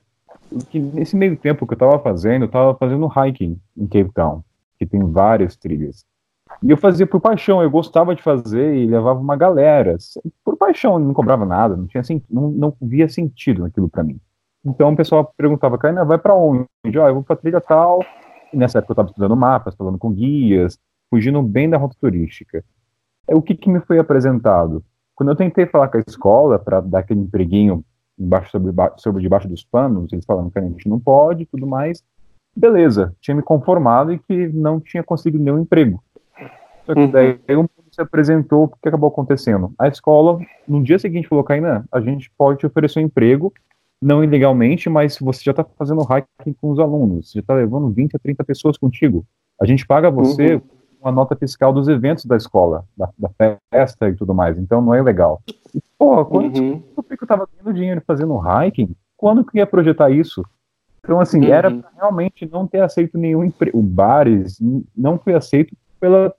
E 0.73 0.79
nesse 0.79 1.17
meio 1.17 1.37
tempo 1.37 1.67
que 1.67 1.75
eu 1.75 1.77
estava 1.77 1.99
fazendo, 1.99 2.43
eu 2.43 2.47
estava 2.47 2.75
fazendo 2.75 3.09
hiking 3.09 3.61
em 3.77 3.87
Cape 3.87 4.13
Town, 4.15 4.43
que 4.79 4.87
tem 4.87 5.01
várias 5.11 5.57
trilhas. 5.57 6.05
E 6.63 6.71
eu 6.71 6.77
fazia 6.77 7.07
por 7.07 7.21
paixão, 7.21 7.63
eu 7.63 7.71
gostava 7.71 8.15
de 8.15 8.23
fazer 8.23 8.77
e 8.77 8.87
levava 8.87 9.21
uma 9.21 9.37
galera. 9.37 9.97
Por 10.45 10.57
paixão, 10.57 10.99
não 10.99 11.13
cobrava 11.13 11.45
nada, 11.45 11.77
não, 11.77 11.87
tinha, 11.87 12.03
não, 12.31 12.51
não 12.51 12.77
via 12.81 13.09
sentido 13.09 13.63
naquilo 13.63 13.89
para 13.89 14.05
mim. 14.05 14.19
Então 14.65 14.93
o 14.93 14.97
pessoal 14.97 15.33
perguntava, 15.37 15.79
Caína, 15.79 16.05
vai 16.05 16.19
para 16.19 16.35
onde? 16.35 16.67
Ah, 16.85 17.09
eu 17.09 17.15
vou 17.15 17.23
para 17.23 17.37
trilha 17.37 17.61
tal. 17.61 18.01
E 18.53 18.57
nessa 18.57 18.79
época 18.79 18.93
eu 18.93 18.95
estava 18.95 19.09
estudando 19.09 19.37
mapas, 19.37 19.75
falando 19.75 19.99
com 19.99 20.13
guias, 20.13 20.79
fugindo 21.11 21.43
bem 21.43 21.69
da 21.69 21.77
rota 21.77 21.97
turística. 22.01 22.65
O 23.29 23.43
que, 23.43 23.55
que 23.55 23.69
me 23.69 23.81
foi 23.81 23.99
apresentado. 23.99 24.85
Quando 25.15 25.31
eu 25.31 25.37
tentei 25.37 25.67
falar 25.67 25.89
com 25.89 25.99
a 25.99 26.03
escola 26.07 26.59
para 26.59 26.81
dar 26.81 27.01
aquele 27.01 27.21
empreguinho 27.21 27.85
embaixo 28.19 28.51
sobre, 28.51 28.73
sobre 28.97 29.23
debaixo 29.23 29.49
dos 29.49 29.65
panos, 29.65 30.13
eles 30.13 30.25
falaram 30.25 30.51
que 30.51 30.59
a 30.59 30.63
gente 30.63 30.89
não 30.89 30.99
pode 30.99 31.43
e 31.43 31.47
tudo 31.47 31.67
mais. 31.67 32.03
Beleza, 32.55 33.15
tinha 33.21 33.35
me 33.35 33.43
conformado 33.43 34.13
e 34.13 34.19
que 34.19 34.49
não 34.49 34.81
tinha 34.81 35.03
conseguido 35.03 35.43
nenhum 35.43 35.61
emprego. 35.61 36.03
Só 36.85 36.95
que 36.95 37.07
daí 37.09 37.39
um 37.51 37.67
se 37.91 38.01
apresentou, 38.01 38.65
o 38.65 38.69
que 38.69 38.89
acabou 38.89 39.09
acontecendo? 39.09 39.73
A 39.79 39.89
escola, 39.89 40.39
no 40.69 40.83
dia 40.83 40.99
seguinte, 40.99 41.29
falou, 41.29 41.43
Kainan, 41.43 41.85
a 41.91 42.01
gente 42.01 42.31
pode 42.37 42.59
te 42.59 42.67
oferecer 42.67 43.01
um 43.01 43.03
emprego, 43.03 43.53
não 44.01 44.23
ilegalmente, 44.23 44.89
mas 44.91 45.19
você 45.19 45.43
já 45.43 45.53
está 45.53 45.65
fazendo 45.65 46.03
hacking 46.03 46.53
com 46.61 46.71
os 46.71 46.79
alunos, 46.79 47.31
você 47.31 47.39
já 47.39 47.41
está 47.41 47.55
levando 47.55 47.91
20 47.91 48.17
a 48.17 48.19
30 48.19 48.45
pessoas 48.45 48.77
contigo. 48.77 49.25
A 49.61 49.67
gente 49.67 49.87
paga 49.87 50.11
você 50.11 50.57
uhum 50.57 50.76
uma 51.01 51.13
nota 51.13 51.37
fiscal 51.37 51.73
dos 51.73 51.89
eventos 51.89 52.25
da 52.25 52.37
escola, 52.37 52.85
da, 52.97 53.09
da, 53.19 53.31
festa 53.71 54.09
e 54.09 54.15
tudo 54.15 54.35
mais. 54.35 54.59
Então 54.59 54.81
não 54.81 54.95
é 54.95 55.03
legal. 55.03 55.43
E, 55.75 55.81
pô, 55.99 56.25
quando 56.25 56.57
uhum. 56.57 56.83
tava 57.27 57.49
ganhando 57.53 57.75
dinheiro 57.75 58.03
fazendo 58.07 58.39
hiking, 58.39 58.95
quando 59.17 59.45
que 59.45 59.59
ia 59.59 59.67
projetar 59.67 60.11
isso? 60.11 60.43
Então, 61.07 61.21
assim, 61.21 61.41
uhum. 61.41 61.53
era 61.53 61.71
pra 61.71 61.91
realmente 61.97 62.49
não 62.51 62.67
ter 62.67 62.81
aceito 62.81 63.17
nenhum 63.17 63.45
emprego. 63.45 63.79
O 63.79 63.83
bares 63.83 64.59
não 64.97 65.19
foi 65.19 65.35
aceito 65.35 65.75
pela. 66.01 66.35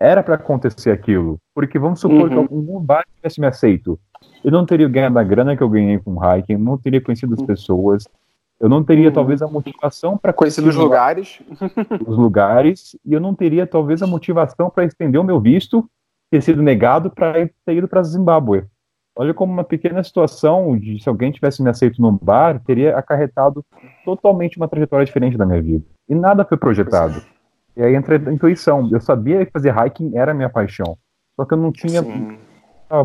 Era 0.00 0.22
para 0.22 0.34
acontecer 0.34 0.90
aquilo. 0.90 1.38
Porque 1.54 1.78
vamos 1.78 2.00
supor 2.00 2.22
uhum. 2.22 2.28
que 2.28 2.34
algum 2.34 2.80
bar 2.80 3.04
tivesse 3.16 3.40
me 3.40 3.46
aceito. 3.46 3.98
Eu 4.42 4.50
não 4.50 4.66
teria 4.66 4.88
ganhado 4.88 5.16
a 5.18 5.22
grana 5.22 5.56
que 5.56 5.62
eu 5.62 5.68
ganhei 5.68 5.98
com 5.98 6.18
hiking, 6.20 6.56
não 6.56 6.76
teria 6.76 7.00
conhecido 7.00 7.34
as 7.34 7.40
uhum. 7.40 7.46
pessoas, 7.46 8.08
eu 8.62 8.68
não 8.68 8.84
teria 8.84 9.08
hum. 9.08 9.12
talvez 9.12 9.42
a 9.42 9.48
motivação 9.48 10.16
para 10.16 10.32
conhecer 10.32 10.64
os 10.64 10.76
lugares, 10.76 11.42
os 12.06 12.16
lugares, 12.16 12.96
e 13.04 13.12
eu 13.12 13.18
não 13.18 13.34
teria 13.34 13.66
talvez 13.66 14.00
a 14.02 14.06
motivação 14.06 14.70
para 14.70 14.84
estender 14.84 15.20
o 15.20 15.24
meu 15.24 15.40
visto, 15.40 15.84
ter 16.30 16.40
sido 16.40 16.62
negado 16.62 17.10
para 17.10 17.48
ter 17.66 17.74
ido 17.74 17.88
para 17.88 18.04
Zimbábue. 18.04 18.64
Olha 19.16 19.34
como 19.34 19.52
uma 19.52 19.64
pequena 19.64 20.02
situação 20.04 20.78
de 20.78 21.02
se 21.02 21.08
alguém 21.08 21.32
tivesse 21.32 21.60
me 21.60 21.68
aceito 21.68 22.00
num 22.00 22.16
bar 22.16 22.62
teria 22.64 22.96
acarretado 22.96 23.64
totalmente 24.04 24.56
uma 24.56 24.68
trajetória 24.68 25.04
diferente 25.04 25.36
da 25.36 25.44
minha 25.44 25.60
vida. 25.60 25.84
E 26.08 26.14
nada 26.14 26.44
foi 26.44 26.56
projetado. 26.56 27.20
E 27.76 27.82
aí 27.82 27.96
entra 27.96 28.16
a 28.16 28.32
intuição. 28.32 28.88
Eu 28.92 29.00
sabia 29.00 29.44
que 29.44 29.50
fazer 29.50 29.74
hiking 29.76 30.16
era 30.16 30.32
minha 30.32 30.48
paixão, 30.48 30.96
só 31.34 31.44
que 31.44 31.52
eu 31.52 31.58
não 31.58 31.72
tinha 31.72 32.00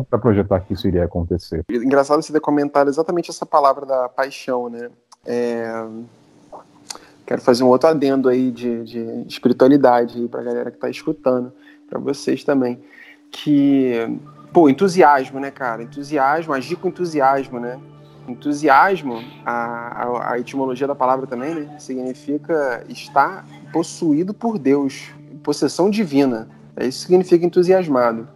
para 0.08 0.18
projetar 0.18 0.60
que 0.60 0.74
isso 0.74 0.86
iria 0.86 1.04
acontecer. 1.04 1.64
Engraçado 1.68 2.22
você 2.22 2.32
ter 2.32 2.40
comentado 2.40 2.88
exatamente 2.88 3.30
essa 3.30 3.44
palavra 3.44 3.84
da 3.84 4.08
paixão, 4.08 4.68
né? 4.68 4.88
É... 5.26 5.86
Quero 7.26 7.42
fazer 7.42 7.62
um 7.62 7.66
outro 7.66 7.90
adendo 7.90 8.28
aí 8.28 8.50
de, 8.50 8.84
de 8.84 9.24
espiritualidade 9.28 10.26
para 10.28 10.40
a 10.40 10.44
galera 10.44 10.70
que 10.70 10.78
está 10.78 10.88
escutando, 10.88 11.52
para 11.88 11.98
vocês 11.98 12.42
também. 12.42 12.82
Que, 13.30 14.18
pô, 14.50 14.68
entusiasmo, 14.70 15.38
né, 15.38 15.50
cara? 15.50 15.82
Entusiasmo, 15.82 16.54
agir 16.54 16.76
com 16.76 16.88
entusiasmo, 16.88 17.60
né? 17.60 17.78
Entusiasmo, 18.26 19.22
a, 19.44 19.52
a, 19.52 20.32
a 20.32 20.38
etimologia 20.38 20.86
da 20.86 20.94
palavra 20.94 21.26
também, 21.26 21.54
né? 21.54 21.78
Significa 21.78 22.82
estar 22.88 23.46
possuído 23.72 24.32
por 24.32 24.58
Deus, 24.58 25.10
possessão 25.42 25.90
divina. 25.90 26.48
É 26.74 26.86
isso 26.86 27.00
que 27.00 27.06
significa 27.08 27.44
entusiasmado. 27.44 28.26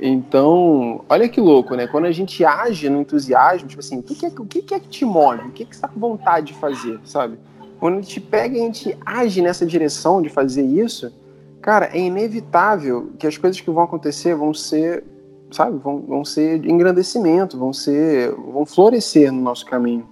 Então, 0.00 1.04
olha 1.08 1.28
que 1.28 1.40
louco, 1.40 1.74
né? 1.74 1.86
Quando 1.86 2.06
a 2.06 2.12
gente 2.12 2.44
age 2.44 2.88
no 2.88 3.00
entusiasmo, 3.00 3.68
tipo 3.68 3.80
assim, 3.80 3.98
o 3.98 4.02
que, 4.02 4.14
que, 4.14 4.26
é, 4.26 4.28
o 4.28 4.44
que, 4.44 4.62
que 4.62 4.74
é 4.74 4.80
que 4.80 4.88
te 4.88 5.04
move? 5.04 5.48
O 5.48 5.52
que, 5.52 5.64
que 5.64 5.74
você 5.74 5.82
tá 5.82 5.88
com 5.88 6.00
vontade 6.00 6.48
de 6.48 6.54
fazer, 6.54 6.98
sabe? 7.04 7.38
Quando 7.78 7.98
a 7.98 8.00
gente 8.00 8.20
pega 8.20 8.56
e 8.56 8.60
a 8.60 8.64
gente 8.64 8.98
age 9.04 9.42
nessa 9.42 9.64
direção 9.66 10.20
de 10.20 10.28
fazer 10.28 10.62
isso, 10.62 11.12
cara, 11.60 11.90
é 11.92 11.98
inevitável 11.98 13.12
que 13.18 13.26
as 13.26 13.36
coisas 13.36 13.60
que 13.60 13.70
vão 13.70 13.84
acontecer 13.84 14.34
vão 14.34 14.52
ser, 14.52 15.04
sabe, 15.50 15.78
vão, 15.78 16.00
vão 16.00 16.24
ser 16.24 16.58
de 16.58 16.70
engrandecimento, 16.70 17.58
vão 17.58 17.72
ser, 17.72 18.32
vão 18.32 18.66
florescer 18.66 19.32
no 19.32 19.40
nosso 19.40 19.64
caminho. 19.66 20.08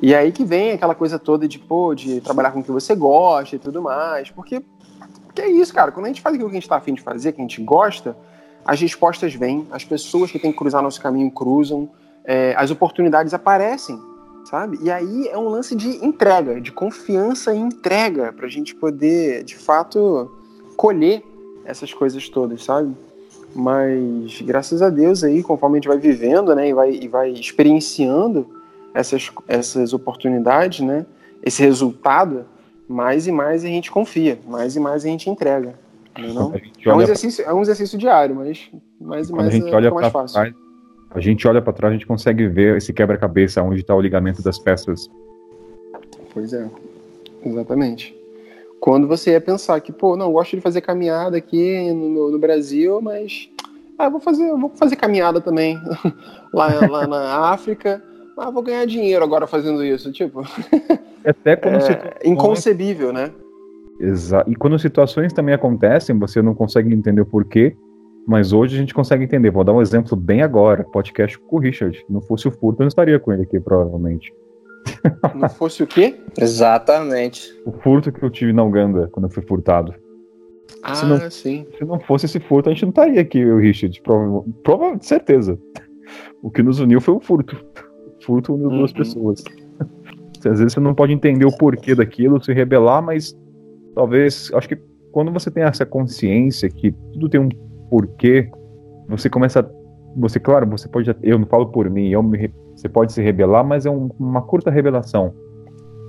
E 0.00 0.14
aí 0.14 0.30
que 0.30 0.44
vem 0.44 0.72
aquela 0.72 0.94
coisa 0.94 1.18
toda 1.18 1.48
de, 1.48 1.58
pô, 1.58 1.94
de 1.94 2.20
trabalhar 2.20 2.50
com 2.50 2.60
o 2.60 2.62
que 2.62 2.70
você 2.70 2.94
gosta 2.94 3.56
e 3.56 3.58
tudo 3.58 3.80
mais, 3.80 4.30
porque, 4.30 4.62
porque 5.24 5.40
é 5.40 5.48
isso, 5.48 5.72
cara, 5.72 5.90
quando 5.90 6.04
a 6.06 6.08
gente 6.08 6.20
faz 6.20 6.34
aquilo 6.34 6.50
que 6.50 6.56
a 6.56 6.60
gente 6.60 6.68
tá 6.68 6.76
afim 6.76 6.94
de 6.94 7.00
fazer, 7.00 7.32
que 7.32 7.40
a 7.40 7.44
gente 7.44 7.62
gosta, 7.62 8.16
as 8.66 8.80
respostas 8.80 9.34
vêm, 9.34 9.66
as 9.70 9.84
pessoas 9.84 10.30
que 10.30 10.38
têm 10.38 10.50
que 10.50 10.58
cruzar 10.58 10.82
nosso 10.82 11.00
caminho 11.00 11.30
cruzam, 11.30 11.88
é, 12.24 12.52
as 12.56 12.70
oportunidades 12.70 13.32
aparecem, 13.32 13.98
sabe? 14.44 14.78
E 14.82 14.90
aí 14.90 15.28
é 15.28 15.38
um 15.38 15.48
lance 15.48 15.76
de 15.76 16.04
entrega, 16.04 16.60
de 16.60 16.72
confiança 16.72 17.54
e 17.54 17.58
entrega, 17.58 18.32
para 18.32 18.46
a 18.46 18.48
gente 18.50 18.74
poder, 18.74 19.44
de 19.44 19.56
fato, 19.56 20.30
colher 20.76 21.22
essas 21.64 21.94
coisas 21.94 22.28
todas, 22.28 22.64
sabe? 22.64 22.92
Mas 23.54 24.42
graças 24.42 24.82
a 24.82 24.90
Deus 24.90 25.22
aí, 25.22 25.42
conforme 25.42 25.76
a 25.76 25.80
gente 25.80 25.88
vai 25.88 25.98
vivendo, 25.98 26.54
né, 26.54 26.68
e 26.68 26.74
vai, 26.74 26.90
e 26.90 27.08
vai 27.08 27.30
experienciando 27.30 28.46
essas, 28.92 29.30
essas 29.46 29.92
oportunidades, 29.92 30.80
né, 30.80 31.06
esse 31.42 31.62
resultado, 31.62 32.44
mais 32.88 33.26
e 33.26 33.32
mais 33.32 33.64
a 33.64 33.68
gente 33.68 33.90
confia, 33.90 34.38
mais 34.46 34.74
e 34.74 34.80
mais 34.80 35.04
a 35.04 35.08
gente 35.08 35.30
entrega. 35.30 35.85
Não, 36.18 36.52
é, 36.54 36.94
um 36.94 37.00
exercício, 37.00 37.44
pra... 37.44 37.52
é 37.52 37.54
um 37.54 37.62
exercício 37.62 37.98
diário, 37.98 38.34
mas 38.36 38.70
mais 39.00 39.28
e 39.28 39.32
mais 39.32 39.48
a 39.48 39.50
gente 39.50 39.68
é, 39.68 39.74
olha 39.74 39.90
mais 39.90 40.12
fácil. 40.12 40.34
Trás, 40.34 40.54
a 41.10 41.20
gente 41.20 41.46
olha 41.46 41.62
para 41.62 41.72
trás, 41.72 41.90
a 41.92 41.94
gente 41.94 42.06
consegue 42.06 42.46
ver 42.48 42.76
esse 42.76 42.92
quebra-cabeça, 42.92 43.62
onde 43.62 43.80
está 43.80 43.94
o 43.94 44.00
ligamento 44.00 44.42
das 44.42 44.58
peças. 44.58 45.10
Pois 46.32 46.52
é, 46.52 46.68
exatamente. 47.44 48.14
Quando 48.80 49.08
você 49.08 49.32
ia 49.32 49.40
pensar 49.40 49.80
que, 49.80 49.92
pô, 49.92 50.16
não, 50.16 50.32
gosto 50.32 50.56
de 50.56 50.62
fazer 50.62 50.80
caminhada 50.80 51.36
aqui 51.36 51.92
no, 51.92 52.30
no 52.30 52.38
Brasil, 52.38 53.00
mas 53.00 53.48
ah, 53.98 54.08
vou 54.08 54.20
fazer, 54.20 54.50
vou 54.54 54.70
fazer 54.70 54.96
caminhada 54.96 55.40
também 55.40 55.80
lá, 56.52 56.86
lá 56.86 57.06
na 57.06 57.50
África, 57.50 58.02
mas 58.36 58.52
vou 58.52 58.62
ganhar 58.62 58.84
dinheiro 58.86 59.24
agora 59.24 59.46
fazendo 59.46 59.82
isso, 59.82 60.12
tipo. 60.12 60.42
Até 61.24 61.56
quando 61.56 61.76
é, 61.76 62.20
inconcebível, 62.24 63.12
né? 63.12 63.32
Exato. 64.00 64.50
E 64.50 64.54
quando 64.54 64.78
situações 64.78 65.32
também 65.32 65.54
acontecem, 65.54 66.18
você 66.18 66.42
não 66.42 66.54
consegue 66.54 66.94
entender 66.94 67.20
o 67.20 67.26
porquê, 67.26 67.76
mas 68.26 68.52
hoje 68.52 68.76
a 68.76 68.78
gente 68.78 68.92
consegue 68.92 69.24
entender. 69.24 69.50
Vou 69.50 69.64
dar 69.64 69.72
um 69.72 69.80
exemplo 69.80 70.16
bem 70.16 70.42
agora: 70.42 70.84
podcast 70.84 71.38
com 71.38 71.56
o 71.56 71.60
Richard. 71.60 72.04
Não 72.08 72.20
fosse 72.20 72.48
o 72.48 72.50
furto, 72.50 72.82
eu 72.82 72.84
não 72.84 72.88
estaria 72.88 73.18
com 73.18 73.32
ele 73.32 73.42
aqui, 73.42 73.60
provavelmente. 73.60 74.32
Não 75.34 75.48
fosse 75.48 75.82
o 75.82 75.86
quê? 75.86 76.14
Exatamente. 76.38 77.52
O 77.66 77.72
furto 77.72 78.12
que 78.12 78.22
eu 78.22 78.30
tive 78.30 78.52
na 78.52 78.62
Uganda 78.62 79.08
quando 79.10 79.24
eu 79.24 79.30
fui 79.30 79.42
furtado. 79.42 79.92
Ah, 80.80 80.94
se 80.94 81.04
não, 81.04 81.28
sim. 81.28 81.66
Se 81.76 81.84
não 81.84 81.98
fosse 81.98 82.26
esse 82.26 82.38
furto, 82.38 82.68
a 82.68 82.72
gente 82.72 82.82
não 82.82 82.90
estaria 82.90 83.20
aqui, 83.20 83.44
o 83.44 83.58
Richard. 83.58 84.00
Prova, 84.02 84.44
prova 84.62 84.96
de 84.96 85.04
certeza. 85.04 85.58
O 86.40 86.50
que 86.50 86.62
nos 86.62 86.78
uniu 86.78 87.00
foi 87.00 87.14
o 87.14 87.20
furto. 87.20 87.56
O 88.20 88.24
furto 88.24 88.54
uniu 88.54 88.68
uhum. 88.68 88.78
duas 88.78 88.92
pessoas. 88.92 89.42
Às 90.38 90.60
vezes 90.60 90.74
você 90.74 90.80
não 90.80 90.94
pode 90.94 91.12
entender 91.12 91.44
o 91.44 91.56
porquê 91.56 91.94
daquilo, 91.94 92.42
se 92.42 92.52
rebelar, 92.52 93.02
mas 93.02 93.36
talvez. 93.96 94.52
Acho 94.54 94.68
que 94.68 94.78
quando 95.10 95.32
você 95.32 95.50
tem 95.50 95.64
essa 95.64 95.84
consciência 95.84 96.68
que 96.68 96.92
tudo 97.12 97.28
tem 97.28 97.40
um 97.40 97.48
porquê, 97.90 98.48
você 99.08 99.28
começa. 99.28 99.68
Você, 100.18 100.38
claro, 100.38 100.68
você 100.68 100.86
pode. 100.86 101.14
Eu 101.22 101.38
não 101.38 101.46
falo 101.46 101.66
por 101.66 101.90
mim, 101.90 102.10
eu 102.10 102.22
me, 102.22 102.52
você 102.74 102.88
pode 102.88 103.12
se 103.12 103.22
rebelar, 103.22 103.64
mas 103.64 103.86
é 103.86 103.90
um, 103.90 104.08
uma 104.20 104.42
curta 104.42 104.70
revelação. 104.70 105.34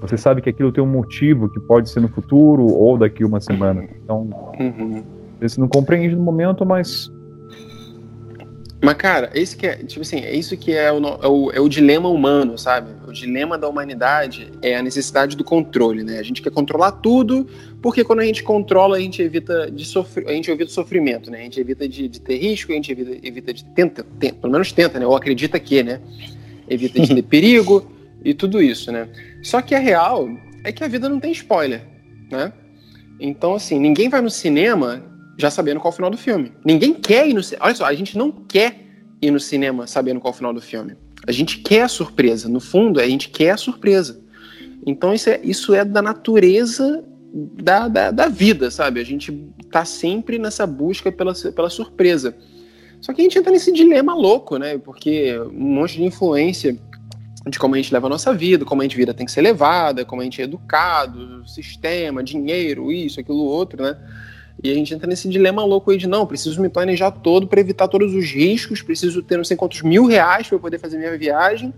Você 0.02 0.16
sabe 0.16 0.42
que 0.42 0.50
aquilo 0.50 0.72
tem 0.72 0.84
um 0.84 0.88
motivo 0.88 1.50
que 1.50 1.60
pode 1.62 1.90
ser 1.90 2.02
no 2.02 2.08
futuro 2.08 2.66
ou 2.66 2.98
daqui 2.98 3.26
uma 3.26 3.40
semana. 3.40 3.84
Então, 4.04 4.30
uhum. 4.60 5.04
você 5.42 5.60
não 5.60 5.68
compreende 5.68 6.16
no 6.16 6.22
momento, 6.22 6.64
mas 6.66 7.10
mas, 8.80 8.94
cara, 8.96 9.32
esse 9.34 9.58
que 9.58 9.66
é, 9.66 9.76
tipo 9.78 10.02
assim, 10.02 10.18
é 10.18 10.36
isso 10.36 10.56
que 10.56 10.72
é 10.72 10.92
o, 10.92 10.98
é 10.98 11.28
o, 11.28 11.52
é 11.52 11.60
o, 11.60 11.68
dilema 11.68 12.08
humano, 12.10 12.58
sabe? 12.60 12.92
O 13.08 13.12
dilema 13.12 13.58
da 13.58 13.68
humanidade 13.68 14.52
é 14.62 14.76
a 14.76 14.84
necessidade 14.84 15.36
do 15.36 15.44
controle, 15.44 16.04
né? 16.04 16.20
A 16.20 16.24
gente 16.24 16.44
quer 16.44 16.52
controlar 16.52 16.92
tudo, 16.92 17.48
porque 17.82 18.04
quando 18.04 18.20
a 18.20 18.26
gente 18.26 18.44
controla, 18.44 18.98
a 18.98 19.00
gente 19.00 19.20
evita 19.20 19.72
de 19.72 19.84
sofrer, 19.84 20.28
a 20.28 20.32
gente 20.32 20.52
evita 20.52 20.72
sofrimento, 20.72 21.32
né? 21.32 21.40
A 21.40 21.44
gente 21.44 21.60
evita 21.60 21.90
de, 21.90 22.08
de 22.08 22.22
ter 22.22 22.38
risco, 22.38 22.72
a 22.72 22.76
gente 22.76 22.92
evita, 22.92 23.28
evita 23.28 23.54
de 23.54 23.66
tenta, 23.66 24.06
tenta, 24.20 24.36
pelo 24.36 24.54
menos 24.54 24.72
tenta, 24.72 25.00
né? 25.00 25.08
Ou 25.08 25.16
acredita 25.16 25.60
que, 25.60 25.82
né? 25.82 26.00
Evita 26.70 27.00
de 27.00 27.16
ter 27.16 27.22
perigo 27.26 27.92
e 28.24 28.32
tudo 28.36 28.62
isso, 28.62 28.92
né? 28.92 29.10
Só 29.42 29.60
que 29.60 29.74
a 29.74 29.80
real 29.80 30.30
é 30.64 30.72
que 30.72 30.84
a 30.84 30.88
vida 30.88 31.10
não 31.10 31.20
tem 31.20 31.32
spoiler, 31.32 31.82
né? 32.32 32.54
Então, 33.20 33.56
assim, 33.56 33.80
ninguém 33.80 34.08
vai 34.08 34.22
no 34.22 34.30
cinema 34.30 35.04
já 35.38 35.52
sabendo 35.52 35.80
qual 35.80 35.92
é 35.92 35.94
o 35.94 35.96
final 35.96 36.10
do 36.10 36.18
filme. 36.18 36.52
Ninguém 36.66 36.94
quer 36.94 37.28
ir 37.28 37.34
no 37.34 37.42
Olha 37.60 37.76
só, 37.76 37.86
a 37.86 37.94
gente 37.94 38.18
não 38.18 38.32
quer 38.32 38.82
ir 39.22 39.32
no 39.32 39.40
cinema 39.40 39.86
sabendo 39.86 40.20
qual 40.20 40.32
é 40.32 40.36
o 40.36 40.38
final 40.38 40.54
do 40.54 40.62
filme. 40.62 40.96
A 41.28 41.32
gente 41.32 41.60
quer 41.60 41.84
a 41.84 41.88
surpresa. 41.88 42.50
No 42.50 42.60
fundo, 42.60 43.00
a 43.00 43.08
gente 43.08 43.30
quer 43.30 43.52
a 43.52 43.58
surpresa. 43.58 44.20
Então, 44.86 45.14
isso 45.14 45.30
é, 45.30 45.40
isso 45.44 45.76
é 45.76 45.86
da 45.86 46.02
natureza 46.02 47.04
da, 47.34 47.88
da, 47.88 48.12
da 48.12 48.28
vida, 48.28 48.72
sabe? 48.72 49.00
A 49.00 49.04
gente 49.04 49.32
tá 49.72 49.86
sempre 49.86 50.40
nessa 50.40 50.66
busca 50.66 51.12
pela, 51.12 51.34
pela 51.34 51.70
surpresa. 51.70 52.36
Só 53.02 53.14
que 53.14 53.22
a 53.22 53.24
gente 53.24 53.38
entra 53.38 53.52
nesse 53.52 53.72
dilema 53.72 54.16
louco, 54.16 54.58
né? 54.58 54.78
Porque 54.78 55.38
um 55.40 55.76
monte 55.76 55.98
de 55.98 56.04
influência 56.04 56.78
de 57.48 57.60
como 57.60 57.76
a 57.76 57.78
gente 57.78 57.94
leva 57.94 58.08
a 58.08 58.10
nossa 58.10 58.34
vida, 58.34 58.66
como 58.66 58.82
a 58.82 58.86
gente 58.86 58.98
vida 58.98 59.14
tem 59.14 59.26
que 59.26 59.32
ser 59.32 59.42
levada, 59.42 60.04
como 60.04 60.22
a 60.22 60.24
gente 60.24 60.42
é 60.42 60.46
educado, 60.46 61.48
sistema, 61.48 62.24
dinheiro, 62.24 62.92
isso, 62.92 63.20
aquilo, 63.20 63.40
outro, 63.40 63.84
né? 63.84 63.98
E 64.64 64.72
a 64.72 64.74
gente 64.74 64.94
entra 64.94 65.08
nesse 65.08 65.30
dilema 65.30 65.64
louco 65.64 65.92
aí 65.92 65.98
de 65.98 66.08
não, 66.08 66.26
preciso 66.26 66.62
me 66.62 66.70
planejar 66.70 67.12
todo 67.12 67.48
para 67.48 67.60
evitar 67.60 67.88
todos 67.88 68.14
os 68.14 68.26
riscos, 68.26 68.82
preciso 68.82 69.22
ter 69.22 69.38
não 69.38 69.44
sei 69.44 69.56
quantos 69.56 69.82
mil 69.84 70.06
reais 70.06 70.48
para 70.48 70.56
eu 70.56 70.60
poder 70.60 70.80
fazer 70.80 70.98
minha 70.98 71.16
viagem. 71.18 71.74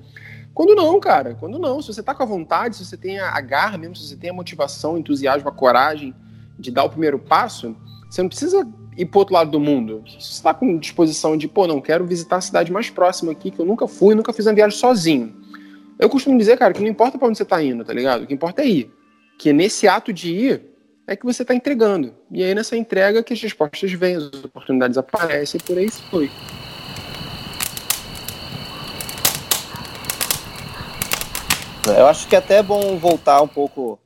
Quando 0.53 0.75
não, 0.75 0.99
cara, 0.99 1.35
quando 1.39 1.59
não. 1.59 1.81
Se 1.81 1.93
você 1.93 2.01
tá 2.01 2.15
com 2.15 2.23
a 2.23 2.25
vontade, 2.25 2.77
se 2.77 2.85
você 2.85 2.97
tem 2.97 3.19
a 3.19 3.39
garra 3.41 3.77
mesmo, 3.77 3.95
se 3.95 4.07
você 4.07 4.15
tem 4.15 4.29
a 4.29 4.33
motivação, 4.33 4.97
entusiasmo, 4.97 5.47
a 5.49 5.51
coragem 5.51 6.13
de 6.57 6.71
dar 6.71 6.83
o 6.83 6.89
primeiro 6.89 7.19
passo, 7.19 7.75
você 8.09 8.21
não 8.21 8.29
precisa 8.29 8.67
ir 8.97 9.05
pro 9.05 9.19
outro 9.19 9.33
lado 9.33 9.51
do 9.51 9.59
mundo. 9.59 10.03
Se 10.19 10.35
você 10.35 10.43
tá 10.43 10.53
com 10.53 10.77
disposição 10.77 11.37
de, 11.37 11.47
pô, 11.47 11.67
não, 11.67 11.79
quero 11.79 12.05
visitar 12.05 12.37
a 12.37 12.41
cidade 12.41 12.71
mais 12.71 12.89
próxima 12.89 13.31
aqui, 13.31 13.51
que 13.51 13.59
eu 13.59 13.65
nunca 13.65 13.87
fui, 13.87 14.15
nunca 14.15 14.33
fiz 14.33 14.45
uma 14.45 14.53
viagem 14.53 14.77
sozinho. 14.77 15.33
Eu 15.97 16.09
costumo 16.09 16.37
dizer, 16.37 16.57
cara, 16.57 16.73
que 16.73 16.81
não 16.81 16.87
importa 16.87 17.17
para 17.17 17.27
onde 17.27 17.37
você 17.37 17.45
tá 17.45 17.61
indo, 17.61 17.83
tá 17.83 17.93
ligado? 17.93 18.23
O 18.23 18.27
que 18.27 18.33
importa 18.33 18.61
é 18.61 18.67
ir. 18.67 18.91
Que 19.37 19.53
nesse 19.53 19.87
ato 19.87 20.11
de 20.11 20.33
ir, 20.33 20.61
é 21.09 21.15
que 21.15 21.25
você 21.25 21.41
está 21.41 21.55
entregando. 21.55 22.13
E 22.29 22.43
aí 22.43 22.53
nessa 22.53 22.77
entrega 22.77 23.23
que 23.23 23.33
as 23.33 23.41
respostas 23.41 23.91
vêm, 23.93 24.15
as 24.15 24.31
oportunidades 24.43 24.95
aparecem 24.95 25.59
e 25.59 25.63
por 25.63 25.75
aí 25.75 25.89
foi. 25.89 26.29
Eu 31.97 32.05
acho 32.05 32.27
que 32.27 32.35
é 32.35 32.37
até 32.37 32.61
bom 32.61 32.95
voltar 32.99 33.41
um 33.41 33.47
pouco 33.47 33.99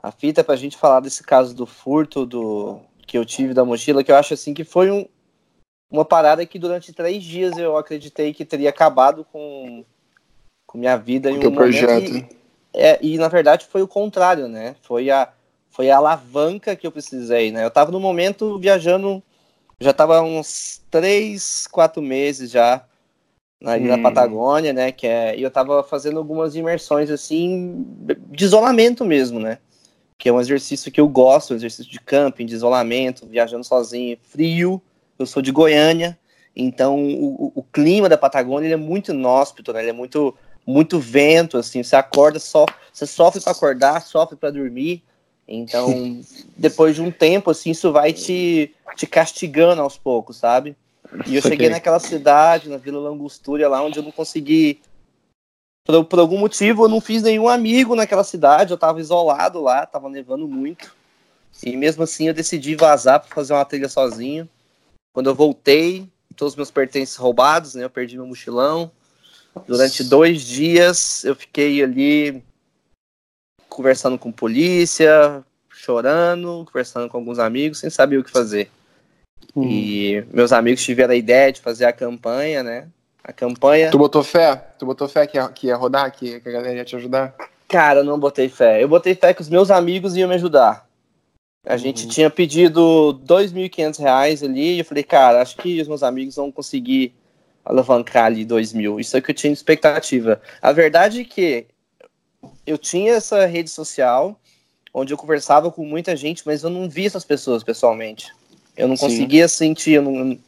a 0.00 0.12
fita 0.12 0.44
para 0.44 0.54
a 0.54 0.56
gente 0.56 0.76
falar 0.76 1.00
desse 1.00 1.24
caso 1.24 1.52
do 1.52 1.66
furto 1.66 2.24
do 2.24 2.78
que 3.04 3.18
eu 3.18 3.24
tive 3.24 3.52
da 3.52 3.64
mochila, 3.64 4.04
que 4.04 4.12
eu 4.12 4.16
acho 4.16 4.34
assim 4.34 4.54
que 4.54 4.62
foi 4.62 4.88
um, 4.88 5.04
uma 5.90 6.04
parada 6.04 6.46
que 6.46 6.60
durante 6.60 6.92
três 6.92 7.24
dias 7.24 7.58
eu 7.58 7.76
acreditei 7.76 8.32
que 8.32 8.44
teria 8.44 8.70
acabado 8.70 9.26
com, 9.32 9.84
com 10.64 10.78
minha 10.78 10.96
vida 10.96 11.28
em 11.28 11.44
um 11.44 11.52
projeto. 11.52 12.14
E, 12.14 12.28
é, 12.72 12.98
e 13.02 13.18
na 13.18 13.26
verdade 13.26 13.66
foi 13.66 13.82
o 13.82 13.88
contrário, 13.88 14.46
né? 14.46 14.76
Foi 14.82 15.10
a 15.10 15.32
foi 15.76 15.90
a 15.90 15.98
alavanca 15.98 16.74
que 16.74 16.86
eu 16.86 16.90
precisei, 16.90 17.52
né? 17.52 17.62
Eu 17.62 17.70
tava 17.70 17.92
no 17.92 18.00
momento 18.00 18.58
viajando, 18.58 19.22
já 19.78 19.92
tava 19.92 20.22
uns 20.22 20.80
três, 20.90 21.66
quatro 21.70 22.00
meses 22.00 22.50
já 22.50 22.82
ali 23.62 23.84
hum. 23.84 23.88
na 23.88 23.98
Patagônia, 23.98 24.72
né? 24.72 24.90
Que 24.90 25.06
é, 25.06 25.38
e 25.38 25.42
eu 25.42 25.50
tava 25.50 25.82
fazendo 25.82 26.18
algumas 26.18 26.56
imersões 26.56 27.10
assim 27.10 27.84
de 28.30 28.42
isolamento 28.42 29.04
mesmo, 29.04 29.38
né? 29.38 29.58
Que 30.16 30.30
é 30.30 30.32
um 30.32 30.40
exercício 30.40 30.90
que 30.90 30.98
eu 30.98 31.06
gosto, 31.06 31.52
um 31.52 31.56
exercício 31.56 31.92
de 31.92 32.00
camping, 32.00 32.46
de 32.46 32.54
isolamento, 32.54 33.26
viajando 33.26 33.62
sozinho, 33.62 34.16
frio. 34.22 34.80
Eu 35.18 35.26
sou 35.26 35.42
de 35.42 35.52
Goiânia, 35.52 36.18
então 36.54 36.96
o, 36.98 37.52
o 37.54 37.62
clima 37.62 38.08
da 38.08 38.16
Patagônia 38.16 38.72
é 38.72 38.76
muito 38.76 39.12
inóspito, 39.12 39.74
né? 39.74 39.82
Ele 39.82 39.90
é 39.90 39.92
muito 39.92 40.34
muito 40.66 40.98
vento, 40.98 41.58
assim. 41.58 41.82
Você 41.82 41.96
acorda 41.96 42.38
só, 42.38 42.64
você 42.90 43.06
sofre 43.06 43.42
para 43.42 43.52
acordar, 43.52 44.00
sofre 44.00 44.36
para 44.36 44.50
dormir. 44.50 45.04
Então, 45.48 46.20
depois 46.56 46.96
de 46.96 47.02
um 47.02 47.10
tempo, 47.10 47.50
assim, 47.50 47.70
isso 47.70 47.92
vai 47.92 48.12
te, 48.12 48.74
te 48.96 49.06
castigando 49.06 49.80
aos 49.80 49.96
poucos, 49.96 50.38
sabe? 50.38 50.76
E 51.26 51.36
eu 51.36 51.42
cheguei 51.42 51.68
naquela 51.68 52.00
cidade, 52.00 52.68
na 52.68 52.76
Vila 52.76 52.98
Langostúria, 52.98 53.68
lá 53.68 53.82
onde 53.82 53.98
eu 53.98 54.02
não 54.02 54.10
consegui. 54.10 54.80
Por, 55.84 56.04
por, 56.04 56.18
algum 56.18 56.38
motivo, 56.38 56.84
eu 56.84 56.88
não 56.88 57.00
fiz 57.00 57.22
nenhum 57.22 57.48
amigo 57.48 57.94
naquela 57.94 58.24
cidade, 58.24 58.72
eu 58.72 58.78
tava 58.78 59.00
isolado 59.00 59.62
lá, 59.62 59.86
tava 59.86 60.08
nevando 60.08 60.48
muito. 60.48 60.94
E 61.64 61.76
mesmo 61.76 62.02
assim, 62.02 62.26
eu 62.26 62.34
decidi 62.34 62.74
vazar 62.74 63.20
para 63.20 63.34
fazer 63.34 63.52
uma 63.52 63.64
trilha 63.64 63.88
sozinho. 63.88 64.48
Quando 65.14 65.30
eu 65.30 65.34
voltei, 65.34 66.08
todos 66.34 66.52
os 66.52 66.56
meus 66.56 66.70
pertences 66.72 67.14
roubados, 67.16 67.74
né? 67.74 67.84
Eu 67.84 67.90
perdi 67.90 68.16
meu 68.16 68.26
mochilão. 68.26 68.90
Durante 69.66 70.04
dois 70.04 70.42
dias, 70.42 71.24
eu 71.24 71.34
fiquei 71.34 71.82
ali 71.82 72.42
conversando 73.76 74.18
com 74.18 74.32
polícia, 74.32 75.44
chorando, 75.68 76.64
conversando 76.64 77.10
com 77.10 77.18
alguns 77.18 77.38
amigos, 77.38 77.78
sem 77.78 77.90
saber 77.90 78.16
o 78.16 78.24
que 78.24 78.30
fazer. 78.30 78.70
Hum. 79.54 79.64
E 79.64 80.24
meus 80.32 80.50
amigos 80.50 80.82
tiveram 80.82 81.12
a 81.12 81.16
ideia 81.16 81.52
de 81.52 81.60
fazer 81.60 81.84
a 81.84 81.92
campanha, 81.92 82.62
né? 82.62 82.88
A 83.22 83.34
campanha. 83.34 83.90
Tu 83.90 83.98
botou 83.98 84.24
fé? 84.24 84.56
Tu 84.78 84.86
botou 84.86 85.06
fé 85.06 85.26
que 85.26 85.36
ia, 85.36 85.48
que 85.48 85.66
ia 85.66 85.76
rodar, 85.76 86.10
que, 86.10 86.40
que 86.40 86.48
a 86.48 86.52
galera 86.52 86.76
ia 86.76 86.84
te 86.84 86.96
ajudar? 86.96 87.34
Cara, 87.68 88.00
eu 88.00 88.04
não 88.04 88.18
botei 88.18 88.48
fé. 88.48 88.82
Eu 88.82 88.88
botei 88.88 89.14
fé 89.14 89.34
que 89.34 89.42
os 89.42 89.50
meus 89.50 89.70
amigos 89.70 90.16
iam 90.16 90.28
me 90.28 90.36
ajudar. 90.36 90.88
A 91.66 91.72
uhum. 91.72 91.78
gente 91.78 92.08
tinha 92.08 92.30
pedido 92.30 93.20
R$ 93.28 93.44
2.500 93.44 94.42
ali 94.42 94.76
e 94.76 94.78
eu 94.78 94.84
falei, 94.84 95.04
cara, 95.04 95.42
acho 95.42 95.56
que 95.56 95.82
os 95.82 95.88
meus 95.88 96.02
amigos 96.02 96.36
vão 96.36 96.50
conseguir 96.50 97.12
alavancar 97.62 98.26
ali 98.26 98.44
dois 98.44 98.72
mil. 98.72 98.98
Isso 98.98 99.16
é 99.16 99.20
que 99.20 99.32
eu 99.32 99.34
tinha 99.34 99.52
expectativa. 99.52 100.40
A 100.62 100.72
verdade 100.72 101.20
é 101.20 101.24
que 101.24 101.66
eu 102.66 102.76
tinha 102.76 103.14
essa 103.14 103.46
rede 103.46 103.70
social 103.70 104.38
onde 104.92 105.12
eu 105.12 105.18
conversava 105.18 105.70
com 105.70 105.84
muita 105.84 106.16
gente, 106.16 106.42
mas 106.46 106.62
eu 106.62 106.70
não 106.70 106.88
via 106.88 107.06
essas 107.06 107.24
pessoas 107.24 107.62
pessoalmente. 107.62 108.32
Eu 108.74 108.88
não 108.88 108.96
Sim. 108.96 109.06
conseguia 109.06 109.46
sentir, 109.46 110.00
não, 110.00 110.38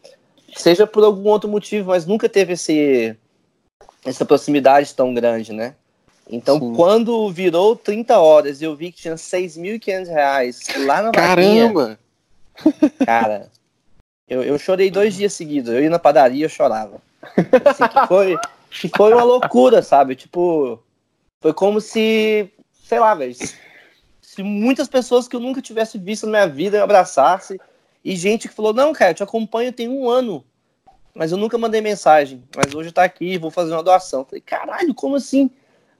seja 0.57 0.87
por 0.87 1.05
algum 1.05 1.29
outro 1.29 1.51
motivo, 1.51 1.90
mas 1.90 2.07
nunca 2.07 2.29
teve 2.29 2.55
esse, 2.55 3.14
essa 4.05 4.24
proximidade 4.24 4.94
tão 4.94 5.12
grande, 5.12 5.53
né? 5.53 5.74
Então, 6.31 6.59
Sim. 6.59 6.74
quando 6.74 7.31
virou 7.31 7.77
30 7.77 8.18
horas 8.18 8.61
e 8.61 8.64
eu 8.64 8.74
vi 8.74 8.90
que 8.90 9.03
tinha 9.03 9.14
6.500 9.14 10.09
reais 10.09 10.61
lá 10.79 11.03
na 11.03 11.11
Caramba! 11.11 11.98
Vaquinha, 12.59 12.98
cara, 13.05 13.51
eu, 14.29 14.42
eu 14.42 14.59
chorei 14.59 14.90
dois 14.90 15.14
dias 15.14 15.33
seguidos. 15.33 15.72
Eu 15.72 15.83
ia 15.83 15.90
na 15.90 15.98
padaria 15.98 16.44
eu 16.44 16.51
chorava. 16.51 17.01
Assim, 17.64 17.88
que, 17.88 18.07
foi, 18.07 18.38
que 18.70 18.88
foi 18.94 19.12
uma 19.12 19.24
loucura, 19.24 19.83
sabe? 19.83 20.14
Tipo, 20.14 20.83
foi 21.40 21.53
como 21.53 21.81
se, 21.81 22.51
sei 22.85 22.98
lá, 22.98 23.14
velho, 23.14 23.35
se 24.20 24.42
muitas 24.42 24.88
pessoas 24.88 25.29
que 25.29 25.37
eu 25.37 25.40
nunca 25.40 25.62
tivesse 25.62 25.98
visto 25.98 26.27
na 26.27 26.31
minha 26.31 26.48
vida 26.48 26.79
me 26.79 26.83
abraçassem. 26.83 27.59
E 28.05 28.16
gente 28.16 28.48
que 28.48 28.55
falou, 28.55 28.72
não, 28.72 28.92
cara, 28.92 29.11
eu 29.11 29.14
te 29.14 29.22
acompanho 29.22 29.72
tem 29.72 29.88
um 29.88 30.09
ano. 30.09 30.44
Mas 31.14 31.33
eu 31.33 31.38
nunca 31.38 31.59
mandei 31.59 31.81
mensagem. 31.81 32.44
Mas 32.57 32.74
hoje 32.74 32.92
tá 32.92 33.03
aqui, 33.03 33.38
vou 33.38 33.51
fazer 33.51 33.72
uma 33.72 33.83
doação. 33.83 34.24
falei, 34.24 34.40
caralho, 34.40 34.94
como 34.94 35.16
assim? 35.16 35.46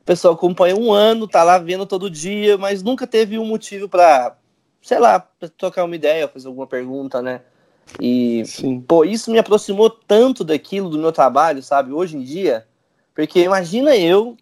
O 0.01 0.05
pessoal 0.05 0.35
acompanha 0.35 0.77
um 0.77 0.93
ano, 0.93 1.27
tá 1.27 1.43
lá 1.43 1.59
vendo 1.59 1.85
todo 1.85 2.09
dia, 2.09 2.57
mas 2.57 2.83
nunca 2.83 3.07
teve 3.07 3.39
um 3.39 3.45
motivo 3.45 3.89
para 3.89 4.37
sei 4.81 4.99
lá, 4.99 5.21
pra 5.21 5.49
trocar 5.49 5.85
uma 5.85 5.95
ideia, 5.95 6.29
fazer 6.29 6.49
alguma 6.49 6.67
pergunta, 6.67 7.21
né? 7.21 7.43
E, 8.01 8.43
Sim. 8.47 8.81
pô, 8.81 9.05
isso 9.05 9.31
me 9.31 9.39
aproximou 9.39 9.91
tanto 9.91 10.45
daquilo, 10.45 10.89
do 10.89 10.99
meu 10.99 11.13
trabalho, 11.13 11.63
sabe, 11.63 11.93
hoje 11.93 12.17
em 12.17 12.23
dia, 12.23 12.67
porque 13.15 13.41
imagina 13.41 13.97
eu 13.97 14.37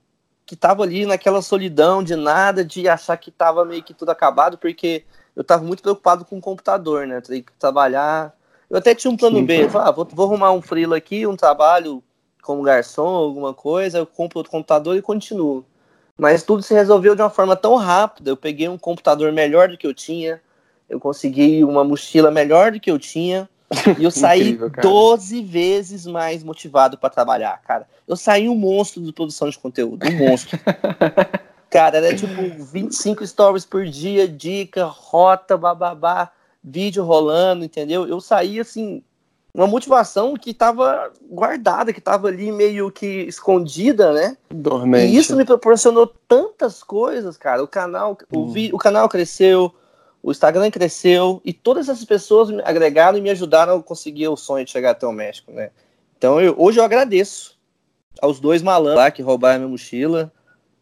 que 0.46 0.54
tava 0.54 0.84
ali 0.84 1.04
naquela 1.04 1.42
solidão 1.42 2.04
de 2.04 2.14
nada, 2.14 2.64
de 2.64 2.88
achar 2.88 3.16
que 3.16 3.32
tava 3.32 3.64
meio 3.64 3.82
que 3.82 3.92
tudo 3.92 4.10
acabado, 4.10 4.56
porque 4.56 5.04
eu 5.34 5.42
tava 5.42 5.64
muito 5.64 5.82
preocupado 5.82 6.24
com 6.24 6.38
o 6.38 6.40
computador, 6.40 7.04
né? 7.06 7.20
Teria 7.20 7.42
que 7.42 7.52
trabalhar. 7.58 8.32
Eu 8.70 8.78
até 8.78 8.94
tinha 8.94 9.10
um 9.10 9.16
plano 9.16 9.38
Sim. 9.38 9.44
B, 9.44 9.64
eu 9.64 9.70
falei, 9.70 9.88
ah, 9.88 9.90
vou, 9.90 10.08
vou 10.10 10.26
arrumar 10.26 10.52
um 10.52 10.62
freela 10.62 10.96
aqui, 10.96 11.26
um 11.26 11.36
trabalho 11.36 12.02
como 12.42 12.62
garçom, 12.62 13.08
alguma 13.08 13.52
coisa, 13.52 13.98
eu 13.98 14.06
compro 14.06 14.38
outro 14.38 14.52
computador 14.52 14.96
e 14.96 15.02
continuo. 15.02 15.66
Mas 16.16 16.44
tudo 16.44 16.62
se 16.62 16.72
resolveu 16.72 17.16
de 17.16 17.22
uma 17.22 17.28
forma 17.28 17.56
tão 17.56 17.74
rápida. 17.74 18.30
Eu 18.30 18.36
peguei 18.36 18.68
um 18.68 18.78
computador 18.78 19.32
melhor 19.32 19.68
do 19.68 19.76
que 19.76 19.86
eu 19.86 19.92
tinha, 19.92 20.40
eu 20.88 21.00
consegui 21.00 21.64
uma 21.64 21.82
mochila 21.82 22.30
melhor 22.30 22.70
do 22.70 22.78
que 22.78 22.90
eu 22.90 22.98
tinha, 23.00 23.48
e 23.98 24.04
eu 24.04 24.10
saí 24.12 24.40
Incrível, 24.40 24.70
cara. 24.70 24.88
12 24.88 25.42
vezes 25.42 26.06
mais 26.06 26.42
motivado 26.42 26.98
para 26.98 27.10
trabalhar, 27.10 27.60
cara. 27.62 27.86
Eu 28.06 28.16
saí 28.16 28.48
um 28.48 28.54
monstro 28.56 29.02
de 29.02 29.12
produção 29.12 29.48
de 29.50 29.58
conteúdo, 29.58 30.08
um 30.08 30.12
monstro. 30.12 30.58
cara, 31.70 31.98
era 31.98 32.14
tipo 32.14 32.48
25 32.72 33.26
stories 33.26 33.64
por 33.64 33.84
dia, 33.86 34.26
dica, 34.28 34.84
rota, 34.86 35.56
bababá, 35.56 36.30
vídeo 36.62 37.04
rolando, 37.04 37.64
entendeu? 37.64 38.06
Eu 38.06 38.20
saí 38.20 38.58
assim, 38.60 39.02
uma 39.54 39.66
motivação 39.66 40.34
que 40.34 40.52
tava 40.52 41.10
guardada, 41.30 41.92
que 41.92 42.00
tava 42.00 42.28
ali 42.28 42.50
meio 42.52 42.90
que 42.90 43.22
escondida, 43.22 44.12
né? 44.12 44.36
Dormente. 44.50 45.14
E 45.14 45.16
isso 45.16 45.36
me 45.36 45.44
proporcionou 45.44 46.06
tantas 46.28 46.82
coisas, 46.82 47.36
cara. 47.36 47.62
O 47.62 47.68
canal, 47.68 48.16
o, 48.30 48.38
Hum. 48.40 48.48
vi- 48.48 48.70
o 48.72 48.78
canal 48.78 49.08
cresceu, 49.08 49.74
o 50.26 50.32
Instagram 50.32 50.72
cresceu 50.72 51.40
e 51.44 51.52
todas 51.52 51.88
essas 51.88 52.04
pessoas 52.04 52.50
me 52.50 52.60
agregaram 52.64 53.16
e 53.16 53.20
me 53.20 53.30
ajudaram 53.30 53.76
a 53.76 53.82
conseguir 53.82 54.26
o 54.26 54.36
sonho 54.36 54.64
de 54.64 54.72
chegar 54.72 54.90
até 54.90 55.06
o 55.06 55.12
México, 55.12 55.52
né? 55.52 55.70
Então 56.18 56.40
eu- 56.40 56.56
hoje 56.58 56.80
eu 56.80 56.84
agradeço 56.84 57.56
aos 58.20 58.40
dois 58.40 58.60
malandros 58.60 58.96
lá 58.96 59.08
que 59.08 59.22
roubaram 59.22 59.60
minha 59.60 59.68
mochila. 59.70 60.32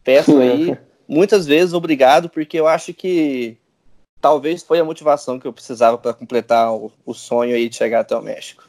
Peço 0.03 0.35
aí 0.39 0.75
muitas 1.07 1.45
vezes 1.45 1.75
obrigado 1.75 2.27
porque 2.27 2.59
eu 2.59 2.65
acho 2.65 2.91
que 2.91 3.55
talvez 4.19 4.63
foi 4.63 4.79
a 4.79 4.83
motivação 4.83 5.39
que 5.39 5.45
eu 5.45 5.53
precisava 5.53 5.95
para 5.95 6.11
completar 6.11 6.73
o, 6.73 6.91
o 7.05 7.13
sonho 7.13 7.55
aí 7.55 7.69
de 7.69 7.75
chegar 7.75 7.99
até 7.99 8.17
o 8.17 8.23
México. 8.23 8.67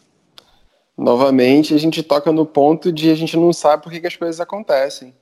Novamente, 0.95 1.73
a 1.73 1.79
gente 1.79 2.03
toca 2.03 2.31
no 2.31 2.45
ponto 2.45 2.93
de 2.93 3.11
a 3.11 3.15
gente 3.15 3.35
não 3.35 3.51
sabe 3.51 3.83
por 3.83 3.91
que, 3.91 3.99
que 3.99 4.09
as 4.09 4.17
coisas 4.17 4.43
acontecem. 4.43 5.15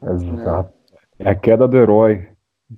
Exato. 0.00 0.72
É 1.18 1.30
a 1.30 1.34
queda 1.34 1.66
do 1.66 1.76
herói, 1.76 2.28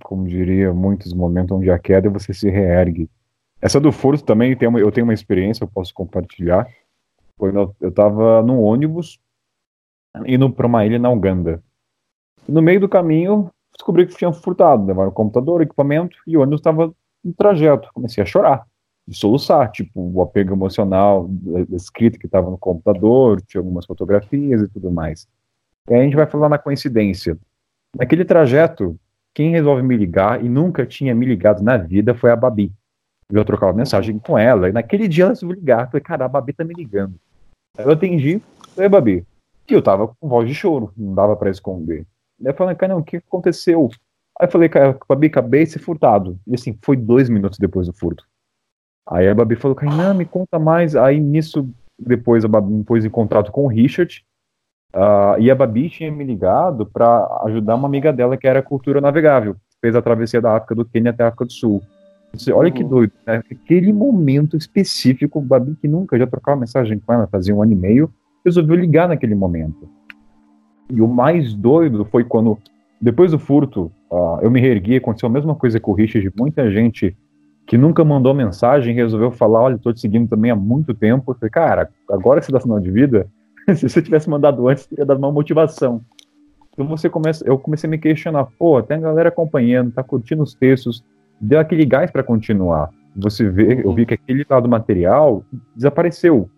como 0.02 0.26
diria 0.26 0.72
muitos 0.72 1.12
momentos 1.12 1.56
onde 1.56 1.70
a 1.70 1.78
queda 1.78 2.10
você 2.10 2.32
se 2.34 2.48
reergue. 2.50 3.08
Essa 3.60 3.80
do 3.80 3.90
furto 3.90 4.24
também 4.24 4.56
tem 4.56 4.68
uma, 4.68 4.78
eu 4.78 4.92
tenho 4.92 5.04
uma 5.06 5.14
experiência, 5.14 5.64
eu 5.64 5.68
posso 5.68 5.92
compartilhar. 5.94 6.66
No- 7.40 7.74
eu 7.80 7.88
estava 7.88 8.42
num 8.42 8.60
ônibus 8.60 9.18
indo 10.26 10.50
para 10.50 10.66
uma 10.66 10.84
ilha 10.84 10.98
na 10.98 11.10
Uganda. 11.10 11.62
No 12.48 12.60
meio 12.62 12.80
do 12.80 12.88
caminho, 12.88 13.50
descobri 13.76 14.06
que 14.06 14.16
tinham 14.16 14.32
furtado, 14.32 14.84
levaram 14.84 15.10
o 15.10 15.14
computador, 15.14 15.60
o 15.60 15.62
equipamento, 15.62 16.16
e 16.26 16.36
o 16.36 16.40
ônibus 16.40 16.60
estava 16.60 16.92
no 17.24 17.32
trajeto. 17.34 17.88
Comecei 17.94 18.22
a 18.22 18.26
chorar, 18.26 18.64
de 19.06 19.16
soluçar, 19.16 19.70
tipo, 19.70 19.90
o 20.00 20.22
apego 20.22 20.54
emocional 20.54 21.26
da 21.28 21.64
da 21.64 21.76
escrita 21.76 22.18
que 22.18 22.26
estava 22.26 22.50
no 22.50 22.58
computador, 22.58 23.40
tinha 23.42 23.60
algumas 23.60 23.86
fotografias 23.86 24.62
e 24.62 24.68
tudo 24.68 24.90
mais. 24.90 25.28
E 25.88 25.94
aí 25.94 26.00
a 26.00 26.04
gente 26.04 26.16
vai 26.16 26.26
falar 26.26 26.48
na 26.48 26.58
coincidência. 26.58 27.38
Naquele 27.96 28.24
trajeto, 28.24 28.98
quem 29.38 29.52
resolve 29.52 29.84
me 29.84 29.96
ligar 29.96 30.44
e 30.44 30.48
nunca 30.48 30.84
tinha 30.84 31.14
me 31.14 31.24
ligado 31.24 31.62
na 31.62 31.76
vida 31.76 32.12
foi 32.12 32.32
a 32.32 32.34
Babi. 32.34 32.72
Eu 33.30 33.44
trocava 33.44 33.72
mensagem 33.72 34.18
com 34.18 34.36
ela, 34.36 34.68
e 34.68 34.72
naquele 34.72 35.06
dia 35.06 35.22
ela 35.22 35.32
resolveu 35.32 35.56
ligar. 35.56 35.88
Falei, 35.88 36.02
cara, 36.02 36.24
a 36.24 36.28
Babi 36.28 36.52
tá 36.52 36.64
me 36.64 36.74
ligando. 36.74 37.14
Eu 37.78 37.92
atendi, 37.92 38.42
falei, 38.74 38.88
Babi. 38.88 39.26
E 39.70 39.72
eu 39.72 39.80
tava 39.80 40.08
com 40.08 40.28
voz 40.28 40.48
de 40.48 40.54
choro, 40.56 40.92
não 40.96 41.14
dava 41.14 41.36
pra 41.36 41.50
esconder. 41.50 42.04
Eu 42.40 42.52
falei, 42.52 42.74
cara, 42.74 42.94
não, 42.94 43.00
o 43.00 43.04
que 43.04 43.18
aconteceu? 43.18 43.88
Aí 44.40 44.48
eu 44.48 44.50
falei, 44.50 44.68
cara, 44.68 44.98
Babi, 45.08 45.28
acabei 45.28 45.62
de 45.62 45.70
ser 45.70 45.78
furtado. 45.78 46.36
E 46.44 46.56
assim, 46.56 46.76
foi 46.82 46.96
dois 46.96 47.28
minutos 47.28 47.60
depois 47.60 47.86
do 47.86 47.92
furto. 47.92 48.24
Aí 49.08 49.28
a 49.28 49.34
Babi 49.36 49.54
falou, 49.54 49.76
Kainan, 49.76 50.14
me 50.14 50.24
conta 50.24 50.58
mais. 50.58 50.96
Aí 50.96 51.20
nisso, 51.20 51.70
depois 51.96 52.44
a 52.44 52.48
Babi 52.48 52.72
me 52.72 52.82
pôs 52.82 53.04
em 53.04 53.10
contato 53.10 53.52
com 53.52 53.66
o 53.66 53.68
Richard. 53.68 54.26
Ah, 54.92 55.36
e 55.38 55.50
a 55.50 55.54
Babi 55.54 55.88
tinha 55.88 56.10
me 56.10 56.24
ligado 56.24 56.86
para 56.86 57.42
ajudar 57.46 57.74
uma 57.74 57.86
amiga 57.88 58.12
dela 58.12 58.36
que 58.36 58.46
era 58.46 58.62
cultura 58.62 59.00
navegável. 59.00 59.56
Fez 59.80 59.94
a 59.94 60.02
travessia 60.02 60.40
da 60.40 60.56
África 60.56 60.74
do 60.74 60.84
Quênia 60.84 61.10
até 61.10 61.24
a 61.24 61.28
África 61.28 61.44
do 61.44 61.52
Sul. 61.52 61.82
Você, 62.32 62.52
olha 62.52 62.70
que 62.70 62.82
Uhum. 62.82 62.88
doido, 62.88 63.12
né? 63.26 63.42
Aquele 63.50 63.92
momento 63.92 64.56
específico, 64.56 65.40
Babi 65.40 65.76
que 65.80 65.88
nunca 65.88 66.18
já 66.18 66.26
trocava 66.26 66.60
mensagem 66.60 66.98
com 66.98 67.12
ela, 67.12 67.26
fazia 67.26 67.54
um 67.54 67.62
ano 67.62 67.72
e 67.72 67.76
meio, 67.76 68.10
resolveu 68.44 68.76
ligar 68.76 69.08
naquele 69.08 69.34
momento. 69.34 69.88
E 70.90 71.00
o 71.00 71.08
mais 71.08 71.54
doido 71.54 72.04
foi 72.04 72.24
quando, 72.24 72.58
depois 73.00 73.30
do 73.30 73.38
furto, 73.38 73.90
ah, 74.12 74.40
eu 74.42 74.50
me 74.50 74.60
reergui, 74.60 74.96
aconteceu 74.96 75.28
a 75.28 75.32
mesma 75.32 75.54
coisa 75.54 75.78
com 75.78 75.92
o 75.92 75.94
Richard, 75.94 76.30
muita 76.36 76.70
gente 76.70 77.16
que 77.66 77.76
nunca 77.76 78.02
mandou 78.02 78.32
mensagem 78.32 78.94
resolveu 78.94 79.30
falar, 79.30 79.60
olha, 79.60 79.78
tô 79.78 79.92
te 79.92 80.00
seguindo 80.00 80.26
também 80.26 80.50
há 80.50 80.56
muito 80.56 80.94
tempo. 80.94 81.30
Eu 81.30 81.34
falei, 81.34 81.50
cara, 81.50 81.90
agora 82.10 82.40
que 82.40 82.46
você 82.46 82.52
dá 82.52 82.58
sinal 82.58 82.80
de 82.80 82.90
vida, 82.90 83.28
se 83.76 83.88
você 83.88 84.00
tivesse 84.00 84.28
mandado 84.28 84.66
antes, 84.68 84.86
teria 84.86 85.04
dado 85.04 85.18
uma 85.18 85.32
motivação. 85.32 86.00
Então 86.72 86.86
você 86.86 87.08
começa, 87.08 87.44
eu 87.46 87.58
comecei 87.58 87.88
a 87.88 87.90
me 87.90 87.98
questionar, 87.98 88.46
pô, 88.58 88.82
tem 88.82 88.96
a 88.96 89.00
galera 89.00 89.28
acompanhando, 89.28 89.90
tá 89.92 90.02
curtindo 90.02 90.42
os 90.42 90.54
textos, 90.54 91.04
deu 91.40 91.58
aquele 91.58 91.84
gás 91.84 92.10
para 92.10 92.22
continuar. 92.22 92.90
Você 93.16 93.48
vê, 93.48 93.82
eu 93.84 93.92
vi 93.92 94.06
que 94.06 94.14
aquele 94.14 94.46
lado 94.48 94.68
material 94.68 95.42
desapareceu. 95.74 96.48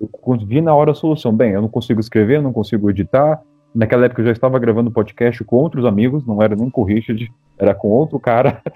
Eu 0.00 0.10
vi 0.46 0.60
na 0.60 0.74
hora 0.74 0.92
a 0.92 0.94
solução. 0.94 1.34
Bem, 1.34 1.52
eu 1.52 1.62
não 1.62 1.68
consigo 1.68 1.98
escrever, 1.98 2.40
não 2.40 2.52
consigo 2.52 2.88
editar. 2.90 3.42
Naquela 3.74 4.06
época 4.06 4.22
eu 4.22 4.26
já 4.26 4.32
estava 4.32 4.58
gravando 4.58 4.90
podcast 4.90 5.42
com 5.42 5.56
outros 5.56 5.84
amigos, 5.84 6.24
não 6.24 6.40
era 6.40 6.54
nem 6.54 6.70
com 6.70 6.82
o 6.82 6.84
Richard, 6.84 7.30
era 7.58 7.74
com 7.74 7.88
outro 7.88 8.18
cara. 8.20 8.62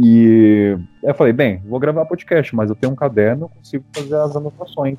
E 0.00 0.78
eu 1.02 1.12
falei, 1.12 1.32
bem, 1.32 1.60
vou 1.66 1.80
gravar 1.80 2.06
podcast, 2.06 2.54
mas 2.54 2.70
eu 2.70 2.76
tenho 2.76 2.92
um 2.92 2.94
caderno, 2.94 3.48
consigo 3.48 3.84
fazer 3.92 4.14
as 4.14 4.36
anotações. 4.36 4.96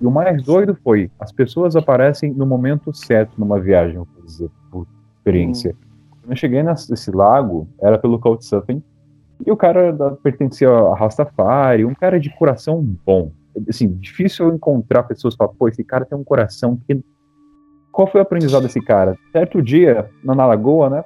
E 0.00 0.06
o 0.06 0.10
mais 0.10 0.42
doido 0.42 0.76
foi, 0.82 1.10
as 1.18 1.32
pessoas 1.32 1.74
aparecem 1.74 2.32
no 2.32 2.46
momento 2.46 2.92
certo 2.92 3.32
numa 3.38 3.58
viagem, 3.58 3.96
vou 3.96 4.06
dizer, 4.24 4.50
por 4.70 4.86
experiência. 5.16 5.74
Quando 6.22 6.32
eu 6.32 6.36
cheguei 6.36 6.62
nesse 6.62 7.10
lago, 7.10 7.68
era 7.80 7.98
pelo 7.98 8.18
Couchsurfing, 8.18 8.82
e 9.44 9.50
o 9.50 9.56
cara 9.56 9.92
da, 9.92 10.10
pertencia 10.12 10.68
a 10.68 10.94
Rastafari, 10.94 11.84
um 11.84 11.94
cara 11.94 12.18
de 12.18 12.30
coração 12.30 12.82
bom. 13.04 13.30
Assim, 13.68 13.88
difícil 13.88 14.48
eu 14.48 14.54
encontrar 14.54 15.02
pessoas 15.04 15.34
que 15.34 15.38
falam, 15.38 15.54
pô, 15.58 15.68
esse 15.68 15.82
cara 15.82 16.04
tem 16.04 16.16
um 16.16 16.24
coração 16.24 16.78
que... 16.86 17.02
Qual 17.90 18.06
foi 18.06 18.20
o 18.20 18.22
aprendizado 18.22 18.64
desse 18.64 18.80
cara? 18.80 19.16
Certo 19.32 19.62
dia, 19.62 20.10
na 20.22 20.34
na 20.34 20.44
Lagoa, 20.44 20.90
né, 20.90 21.04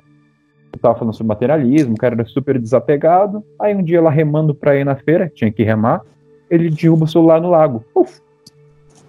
eu 0.73 0.79
tava 0.79 0.99
falando 0.99 1.15
sobre 1.15 1.29
materialismo, 1.29 1.95
o 1.95 1.97
cara 1.97 2.15
era 2.15 2.25
super 2.25 2.59
desapegado. 2.59 3.45
Aí 3.61 3.75
um 3.75 3.83
dia 3.83 4.01
lá 4.01 4.11
remando 4.11 4.55
pra 4.55 4.77
ir 4.77 4.85
na 4.85 4.97
feira, 4.97 5.31
tinha 5.33 5.51
que 5.53 5.63
remar, 5.63 6.03
ele 6.49 6.71
derruba 6.71 7.05
o 7.05 7.09
celular 7.09 7.41
no 7.41 7.51
lago. 7.51 7.85
Puf! 7.93 8.21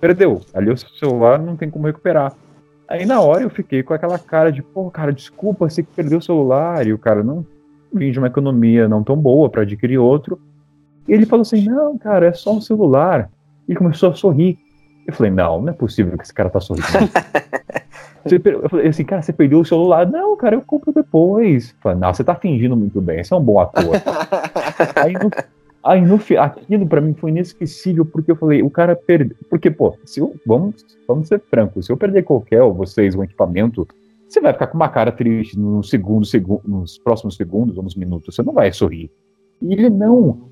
Perdeu. 0.01 0.41
Ali 0.53 0.71
o 0.71 0.77
celular 0.77 1.39
não 1.39 1.55
tem 1.55 1.69
como 1.69 1.85
recuperar. 1.85 2.33
Aí 2.87 3.05
na 3.05 3.21
hora 3.21 3.43
eu 3.43 3.49
fiquei 3.49 3.83
com 3.83 3.93
aquela 3.93 4.19
cara 4.19 4.51
de, 4.51 4.61
pô, 4.61 4.89
cara, 4.91 5.13
desculpa, 5.13 5.69
você 5.69 5.83
que 5.83 5.93
perdeu 5.95 6.17
o 6.17 6.21
celular. 6.21 6.85
E 6.85 6.91
o 6.91 6.97
cara 6.97 7.23
não 7.23 7.45
vim 7.93 8.11
de 8.11 8.17
uma 8.17 8.27
economia 8.27 8.87
não 8.89 9.03
tão 9.03 9.15
boa 9.15 9.49
pra 9.49 9.61
adquirir 9.61 9.99
outro. 9.99 10.41
E 11.07 11.13
ele 11.13 11.25
falou 11.25 11.43
assim: 11.43 11.63
não, 11.63 11.97
cara, 11.97 12.25
é 12.25 12.33
só 12.33 12.53
um 12.53 12.59
celular. 12.59 13.29
E 13.69 13.75
começou 13.75 14.09
a 14.09 14.15
sorrir. 14.15 14.57
Eu 15.07 15.13
falei: 15.13 15.31
não, 15.31 15.61
não 15.61 15.69
é 15.69 15.73
possível 15.73 16.17
que 16.17 16.23
esse 16.23 16.33
cara 16.33 16.49
tá 16.49 16.59
sorrindo. 16.59 16.87
Eu 18.23 18.69
falei 18.69 18.87
assim, 18.87 19.03
cara, 19.03 19.21
você 19.21 19.33
perdeu 19.33 19.59
o 19.59 19.65
celular? 19.65 20.07
Não, 20.07 20.37
cara, 20.37 20.55
eu 20.55 20.61
compro 20.61 20.93
depois. 20.93 21.71
Eu 21.71 21.75
falei, 21.81 21.97
não, 21.97 22.13
você 22.13 22.23
tá 22.23 22.35
fingindo 22.35 22.77
muito 22.77 23.01
bem, 23.01 23.23
você 23.23 23.33
é 23.33 23.37
um 23.37 23.43
bom 23.43 23.59
ator. 23.59 23.95
aí 24.95 25.13
no, 25.13 25.31
aí 25.83 26.01
no 26.01 26.17
fi- 26.17 26.37
aquilo 26.37 26.87
pra 26.87 27.01
mim 27.01 27.13
foi 27.13 27.31
inesquecível, 27.31 28.05
porque 28.05 28.31
eu 28.31 28.35
falei, 28.35 28.61
o 28.61 28.69
cara 28.69 28.95
perdeu. 28.95 29.35
Porque, 29.49 29.69
pô, 29.69 29.95
se 30.05 30.19
eu, 30.19 30.35
vamos, 30.45 30.85
vamos 31.07 31.27
ser 31.27 31.39
francos, 31.39 31.85
se 31.85 31.91
eu 31.91 31.97
perder 31.97 32.23
qualquer, 32.23 32.61
ou 32.61 32.73
vocês, 32.73 33.15
um 33.15 33.23
equipamento, 33.23 33.87
você 34.27 34.39
vai 34.39 34.53
ficar 34.53 34.67
com 34.67 34.77
uma 34.77 34.89
cara 34.89 35.11
triste 35.11 35.59
no 35.59 35.83
segundo, 35.83 36.25
segu, 36.25 36.61
nos 36.65 36.97
próximos 36.97 37.35
segundos 37.35 37.77
ou 37.77 37.83
nos 37.83 37.95
minutos, 37.95 38.35
você 38.35 38.41
não 38.43 38.53
vai 38.53 38.71
sorrir. 38.71 39.11
E 39.61 39.73
ele 39.73 39.89
não. 39.89 40.49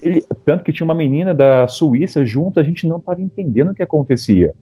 Ele, 0.00 0.24
tanto 0.44 0.64
que 0.64 0.72
tinha 0.72 0.84
uma 0.84 0.94
menina 0.94 1.34
da 1.34 1.66
Suíça 1.66 2.24
junto, 2.24 2.60
a 2.60 2.62
gente 2.62 2.86
não 2.86 2.98
estava 2.98 3.20
entendendo 3.20 3.70
o 3.70 3.74
que 3.74 3.82
acontecia. 3.82 4.54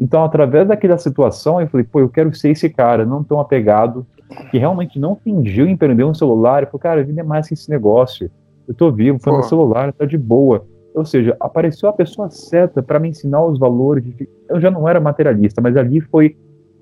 Então, 0.00 0.24
através 0.24 0.66
daquela 0.66 0.98
situação, 0.98 1.60
eu 1.60 1.68
falei, 1.68 1.84
pô, 1.84 2.00
eu 2.00 2.08
quero 2.08 2.34
ser 2.34 2.50
esse 2.50 2.68
cara, 2.68 3.04
não 3.04 3.22
tão 3.22 3.38
apegado, 3.38 4.06
que 4.50 4.58
realmente 4.58 4.98
não 4.98 5.14
fingiu 5.16 5.66
em 5.66 5.76
perder 5.76 6.04
um 6.04 6.14
celular. 6.14 6.62
Eu 6.62 6.68
falei, 6.68 6.82
cara, 6.82 7.00
a 7.00 7.04
vida 7.04 7.20
é 7.20 7.24
mais 7.24 7.48
que 7.48 7.54
esse 7.54 7.68
negócio. 7.68 8.30
Eu 8.70 8.74
tô 8.76 8.92
vivo, 8.92 9.18
foi 9.18 9.32
Pô. 9.32 9.38
meu 9.40 9.48
celular, 9.48 9.92
tá 9.92 10.04
de 10.04 10.16
boa. 10.16 10.64
Ou 10.94 11.04
seja, 11.04 11.36
apareceu 11.40 11.88
a 11.88 11.92
pessoa 11.92 12.30
certa 12.30 12.80
para 12.80 13.00
me 13.00 13.08
ensinar 13.08 13.44
os 13.44 13.58
valores. 13.58 14.04
de- 14.04 14.28
Eu 14.48 14.60
já 14.60 14.70
não 14.70 14.88
era 14.88 15.00
materialista, 15.00 15.60
mas 15.60 15.76
ali 15.76 16.00
foi 16.00 16.36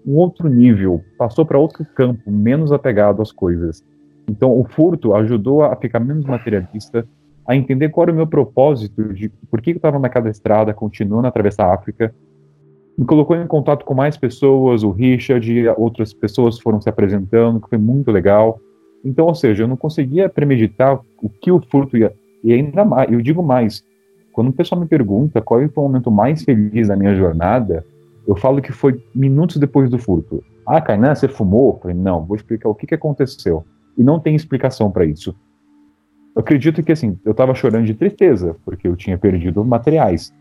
um 0.06 0.16
outro 0.16 0.50
nível, 0.50 1.00
passou 1.16 1.46
para 1.46 1.58
outro 1.58 1.86
campo, 1.94 2.30
menos 2.30 2.72
apegado 2.72 3.22
às 3.22 3.32
coisas. 3.32 3.82
Então, 4.28 4.52
o 4.52 4.64
furto 4.68 5.14
ajudou 5.14 5.62
a 5.62 5.74
ficar 5.76 5.98
menos 5.98 6.26
materialista, 6.26 7.08
a 7.46 7.56
entender 7.56 7.88
qual 7.88 8.04
era 8.04 8.12
o 8.12 8.16
meu 8.16 8.26
propósito, 8.26 9.14
de 9.14 9.30
por 9.50 9.62
que 9.62 9.70
eu 9.70 9.76
estava 9.76 9.98
naquela 9.98 10.28
estrada, 10.28 10.74
continuando 10.74 11.24
a 11.26 11.30
atravessar 11.30 11.68
a 11.70 11.74
África. 11.74 12.14
Me 12.98 13.06
colocou 13.06 13.34
em 13.34 13.46
contato 13.46 13.86
com 13.86 13.94
mais 13.94 14.18
pessoas, 14.18 14.82
o 14.82 14.90
Richard 14.90 15.50
outras 15.78 16.12
pessoas 16.12 16.58
foram 16.58 16.82
se 16.82 16.88
apresentando, 16.90 17.60
que 17.62 17.68
foi 17.70 17.78
muito 17.78 18.10
legal. 18.10 18.60
Então, 19.04 19.26
ou 19.26 19.34
seja, 19.34 19.62
eu 19.62 19.68
não 19.68 19.76
conseguia 19.76 20.28
premeditar 20.28 21.00
o 21.22 21.28
que 21.28 21.50
o 21.50 21.60
furto 21.60 21.96
ia. 21.96 22.12
E 22.42 22.52
ainda 22.52 22.84
mais, 22.84 23.10
eu 23.10 23.20
digo 23.20 23.42
mais, 23.42 23.84
quando 24.32 24.48
o 24.48 24.52
pessoal 24.52 24.80
me 24.80 24.86
pergunta 24.86 25.40
qual 25.40 25.60
foi 25.60 25.84
o 25.84 25.88
momento 25.88 26.10
mais 26.10 26.42
feliz 26.44 26.88
da 26.88 26.96
minha 26.96 27.14
jornada, 27.14 27.84
eu 28.26 28.36
falo 28.36 28.60
que 28.60 28.72
foi 28.72 29.02
minutos 29.14 29.56
depois 29.56 29.88
do 29.88 29.98
furto. 29.98 30.44
Ah, 30.66 30.80
Kainan, 30.80 31.14
você 31.14 31.26
fumou? 31.26 31.74
Eu 31.74 31.80
falei, 31.80 31.96
não, 31.96 32.24
vou 32.24 32.36
explicar 32.36 32.68
o 32.68 32.74
que, 32.74 32.86
que 32.86 32.94
aconteceu. 32.94 33.64
E 33.96 34.02
não 34.02 34.20
tem 34.20 34.34
explicação 34.34 34.90
para 34.90 35.04
isso. 35.04 35.34
Eu 36.36 36.40
acredito 36.40 36.82
que, 36.82 36.92
assim, 36.92 37.18
eu 37.24 37.32
estava 37.32 37.54
chorando 37.54 37.86
de 37.86 37.94
tristeza, 37.94 38.54
porque 38.64 38.86
eu 38.86 38.94
tinha 38.94 39.16
perdido 39.16 39.64
materiais. 39.64 40.32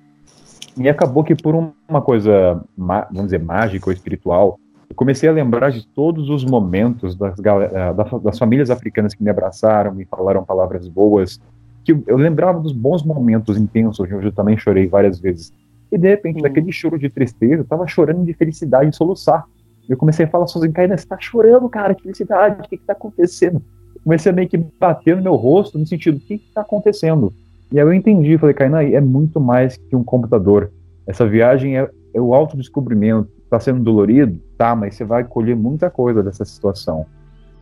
E 0.78 0.88
acabou 0.88 1.24
que 1.24 1.34
por 1.34 1.56
uma 1.56 2.02
coisa, 2.02 2.62
vamos 2.78 3.26
dizer, 3.26 3.40
mágica 3.40 3.90
ou 3.90 3.94
espiritual, 3.94 4.60
comecei 4.98 5.30
a 5.30 5.32
lembrar 5.32 5.70
de 5.70 5.86
todos 5.86 6.28
os 6.28 6.44
momentos 6.44 7.16
das, 7.16 7.40
eh, 7.40 8.20
das 8.24 8.38
famílias 8.40 8.72
africanas 8.72 9.14
que 9.14 9.24
me 9.24 9.30
abraçaram, 9.30 9.94
me 9.94 10.06
falaram 10.06 10.44
palavras 10.44 10.88
boas, 10.88 11.40
que 11.86 11.96
eu 12.08 12.18
lembrava 12.18 12.60
dos 12.60 12.74
bons 12.74 13.04
momentos 13.04 13.58
intensos, 13.58 14.00
onde 14.00 14.26
eu 14.26 14.32
também 14.32 14.58
chorei 14.58 14.88
várias 14.88 15.20
vezes. 15.20 15.54
E 15.92 15.98
de 15.98 16.10
repente, 16.10 16.40
hum. 16.40 16.42
daquele 16.42 16.72
choro 16.72 16.98
de 16.98 17.10
tristeza, 17.10 17.62
eu 17.62 17.66
tava 17.66 17.86
chorando 17.86 18.26
de 18.26 18.34
felicidade, 18.34 18.90
de 18.90 18.96
soluçar. 18.96 19.46
Eu 19.88 19.96
comecei 19.96 20.26
a 20.26 20.28
falar 20.28 20.48
sozinho, 20.48 20.74
Caína, 20.74 20.98
você 20.98 21.06
tá 21.06 21.18
chorando, 21.20 21.70
cara, 21.70 21.94
que 21.94 22.02
felicidade, 22.02 22.60
o 22.60 22.64
que 22.68 22.78
que 22.78 22.84
tá 22.84 22.94
acontecendo? 22.94 23.62
Comecei 24.04 24.32
a 24.32 24.36
meio 24.36 24.50
que 24.50 24.58
bater 24.58 25.16
no 25.16 25.22
meu 25.22 25.36
rosto, 25.36 25.78
no 25.78 25.86
sentido, 25.86 26.18
o 26.18 26.20
que 26.20 26.40
que 26.40 26.52
tá 26.54 26.62
acontecendo? 26.62 27.32
E 27.72 27.80
aí 27.80 27.86
eu 27.86 27.94
entendi, 27.94 28.36
falei, 28.38 28.56
Caína, 28.56 28.84
é 28.84 29.00
muito 29.00 29.40
mais 29.40 29.78
que 29.78 29.96
um 29.96 30.04
computador. 30.04 30.72
Essa 31.06 31.26
viagem 31.28 31.78
é, 31.78 31.88
é 32.14 32.20
o 32.20 32.34
autodescobrimento. 32.34 33.37
Tá 33.50 33.60
sendo 33.60 33.82
dolorido? 33.82 34.40
Tá, 34.58 34.76
mas 34.76 34.96
você 34.96 35.06
vai 35.06 35.24
colher 35.24 35.56
muita 35.56 35.90
coisa 35.90 36.22
dessa 36.22 36.44
situação. 36.44 37.06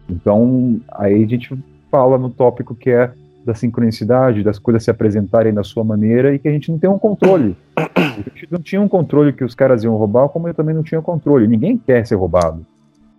Então, 0.10 0.80
aí 0.91 1.24
a 1.24 1.28
gente 1.28 1.58
fala 1.91 2.17
no 2.17 2.30
tópico 2.30 2.76
que 2.76 2.89
é 2.89 3.12
da 3.45 3.54
sincronicidade, 3.54 4.43
das 4.43 4.58
coisas 4.58 4.84
se 4.84 4.89
apresentarem 4.89 5.54
da 5.54 5.63
sua 5.63 5.84
maneira 5.84 6.34
e 6.34 6.39
que 6.39 6.48
a 6.48 6.52
gente 6.52 6.71
não 6.71 6.80
tem 6.80 6.89
um 6.89 6.98
controle. 6.98 7.56
A 7.76 8.12
gente 8.19 8.48
não 8.50 8.60
tinha 8.60 8.82
um 8.82 8.88
controle 8.88 9.32
que 9.32 9.43
os 9.43 9.54
caras 9.54 9.84
iam 9.84 9.95
roubar, 9.95 10.30
como 10.30 10.48
eu 10.48 10.54
também 10.54 10.74
não 10.74 10.82
tinha 10.82 11.02
controle. 11.02 11.48
Ninguém 11.48 11.78
quer 11.78 12.06
ser 12.08 12.15
roubado. 12.15 12.65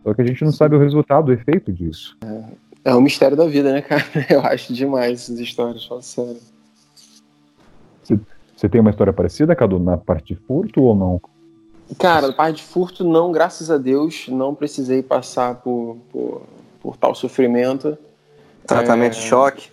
Só 0.03 0.13
que 0.15 0.23
a 0.23 0.27
gente 0.27 0.45
não 0.45 0.51
sabe 0.51 0.75
o 0.75 0.81
resultado, 0.81 1.29
o 1.29 1.33
efeito 1.33 1.73
disso. 1.73 2.17
É, 2.25 2.91
é 2.91 2.95
um 2.95 3.01
mistério 3.01 3.37
da 3.37 3.47
vida, 3.47 3.73
né, 3.73 3.83
cara? 3.83 4.03
Eu 4.29 4.41
acho 4.41 4.75
demais 4.75 5.23
essas 5.23 5.39
histórias, 5.39 5.85
fala 5.85 6.03
sério. 6.03 6.39
Você, 8.03 8.19
você 8.57 8.69
tem 8.69 8.81
uma 8.81 8.91
história 8.91 9.13
parecida, 9.13 9.55
Cadu, 9.55 9.79
na 9.79 9.97
parte 9.97 10.35
de 10.35 10.41
furto 10.41 10.83
ou 10.83 10.97
não? 10.97 11.21
Cara, 11.99 12.33
parte 12.33 12.57
de 12.57 12.63
furto, 12.65 13.05
não, 13.05 13.31
graças 13.31 13.71
a 13.71 13.79
Deus, 13.79 14.27
não 14.29 14.55
precisei 14.55 15.03
passar 15.03 15.57
por, 15.57 15.97
por, 16.11 16.43
por 16.81 16.97
tal 16.97 17.15
sofrimento. 17.15 17.97
Tratamento 18.67 19.17
é... 19.17 19.21
de 19.21 19.25
choque? 19.25 19.71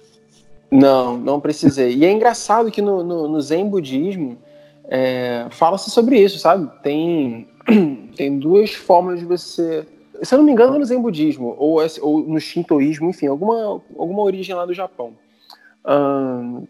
Não, 0.70 1.18
não 1.18 1.40
precisei. 1.40 1.96
E 1.96 2.06
é 2.06 2.12
engraçado 2.12 2.72
que 2.72 2.82
no, 2.82 3.04
no, 3.04 3.28
no 3.28 3.42
Zen 3.42 3.68
Budismo 3.68 4.38
é, 4.86 5.48
fala-se 5.50 5.90
sobre 5.90 6.20
isso, 6.20 6.40
sabe? 6.40 6.70
Tem, 6.82 7.48
tem 8.16 8.38
duas 8.38 8.74
formas 8.74 9.20
de 9.20 9.26
você. 9.26 9.86
Se 10.22 10.34
eu 10.34 10.38
não 10.38 10.46
me 10.46 10.52
engano, 10.52 10.78
no 10.78 10.86
Zen 10.86 11.02
Budismo, 11.02 11.56
ou, 11.58 11.80
ou 12.02 12.20
no 12.24 12.40
Shintoísmo, 12.40 13.10
enfim, 13.10 13.28
alguma, 13.28 13.82
alguma 13.98 14.22
origem 14.22 14.56
lá 14.56 14.66
do 14.66 14.74
Japão. 14.74 15.14
Hum, 15.86 16.66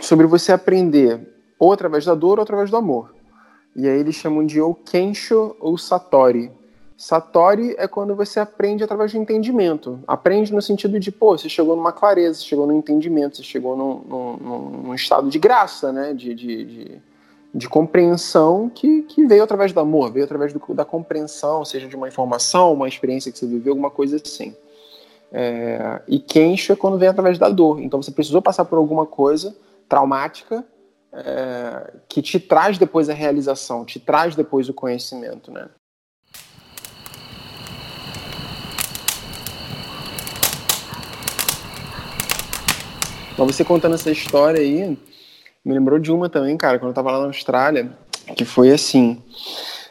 sobre 0.00 0.26
você 0.26 0.52
aprender 0.52 1.20
ou 1.58 1.72
através 1.72 2.04
da 2.04 2.14
dor 2.14 2.38
ou 2.38 2.42
através 2.42 2.70
do 2.70 2.76
amor. 2.76 3.15
E 3.76 3.86
aí 3.86 4.00
eles 4.00 4.14
chamam 4.14 4.44
de 4.46 4.58
ou 4.58 4.74
Kensho 4.74 5.54
ou 5.60 5.76
Satori. 5.76 6.50
Satori 6.96 7.74
é 7.76 7.86
quando 7.86 8.16
você 8.16 8.40
aprende 8.40 8.82
através 8.82 9.12
do 9.12 9.18
entendimento. 9.18 10.00
Aprende 10.06 10.50
no 10.54 10.62
sentido 10.62 10.98
de, 10.98 11.12
pô, 11.12 11.36
você 11.36 11.46
chegou 11.46 11.76
numa 11.76 11.92
clareza, 11.92 12.38
você 12.38 12.46
chegou 12.46 12.66
no 12.66 12.72
entendimento, 12.72 13.36
você 13.36 13.42
chegou 13.42 13.76
num, 13.76 14.00
num, 14.08 14.82
num 14.84 14.94
estado 14.94 15.28
de 15.28 15.38
graça, 15.38 15.92
né? 15.92 16.14
De, 16.14 16.34
de, 16.34 16.64
de, 16.64 17.02
de, 17.52 17.68
compreensão 17.68 18.70
que, 18.74 19.02
que 19.02 19.26
veio 19.26 19.44
através 19.44 19.74
do 19.74 19.80
amor, 19.80 20.10
veio 20.10 20.24
através 20.24 20.54
do, 20.54 20.60
da 20.72 20.86
compreensão, 20.86 21.62
seja 21.62 21.86
de 21.86 21.94
uma 21.94 22.08
informação, 22.08 22.72
uma 22.72 22.88
experiência 22.88 23.30
que 23.30 23.38
você 23.38 23.46
viveu, 23.46 23.72
alguma 23.72 23.90
coisa 23.90 24.16
assim. 24.16 24.56
É, 25.30 26.00
e 26.08 26.18
Kensho 26.18 26.72
é 26.72 26.76
quando 26.76 26.96
vem 26.96 27.10
através 27.10 27.38
da 27.38 27.50
dor. 27.50 27.78
Então 27.82 28.00
você 28.00 28.10
precisou 28.10 28.40
passar 28.40 28.64
por 28.64 28.78
alguma 28.78 29.04
coisa 29.04 29.54
traumática 29.86 30.64
é, 31.16 31.94
que 32.08 32.20
te 32.20 32.38
traz 32.38 32.78
depois 32.78 33.08
a 33.08 33.14
realização, 33.14 33.84
te 33.84 33.98
traz 33.98 34.34
depois 34.34 34.68
o 34.68 34.74
conhecimento, 34.74 35.50
né? 35.50 35.68
Mas 43.38 43.54
você 43.54 43.64
contando 43.64 43.94
essa 43.94 44.10
história 44.10 44.60
aí, 44.60 44.98
me 45.64 45.74
lembrou 45.74 45.98
de 45.98 46.10
uma 46.10 46.28
também, 46.28 46.56
cara, 46.56 46.78
quando 46.78 46.90
eu 46.90 46.94
tava 46.94 47.10
lá 47.10 47.20
na 47.20 47.26
Austrália, 47.26 47.90
que 48.34 48.44
foi 48.44 48.70
assim. 48.70 49.22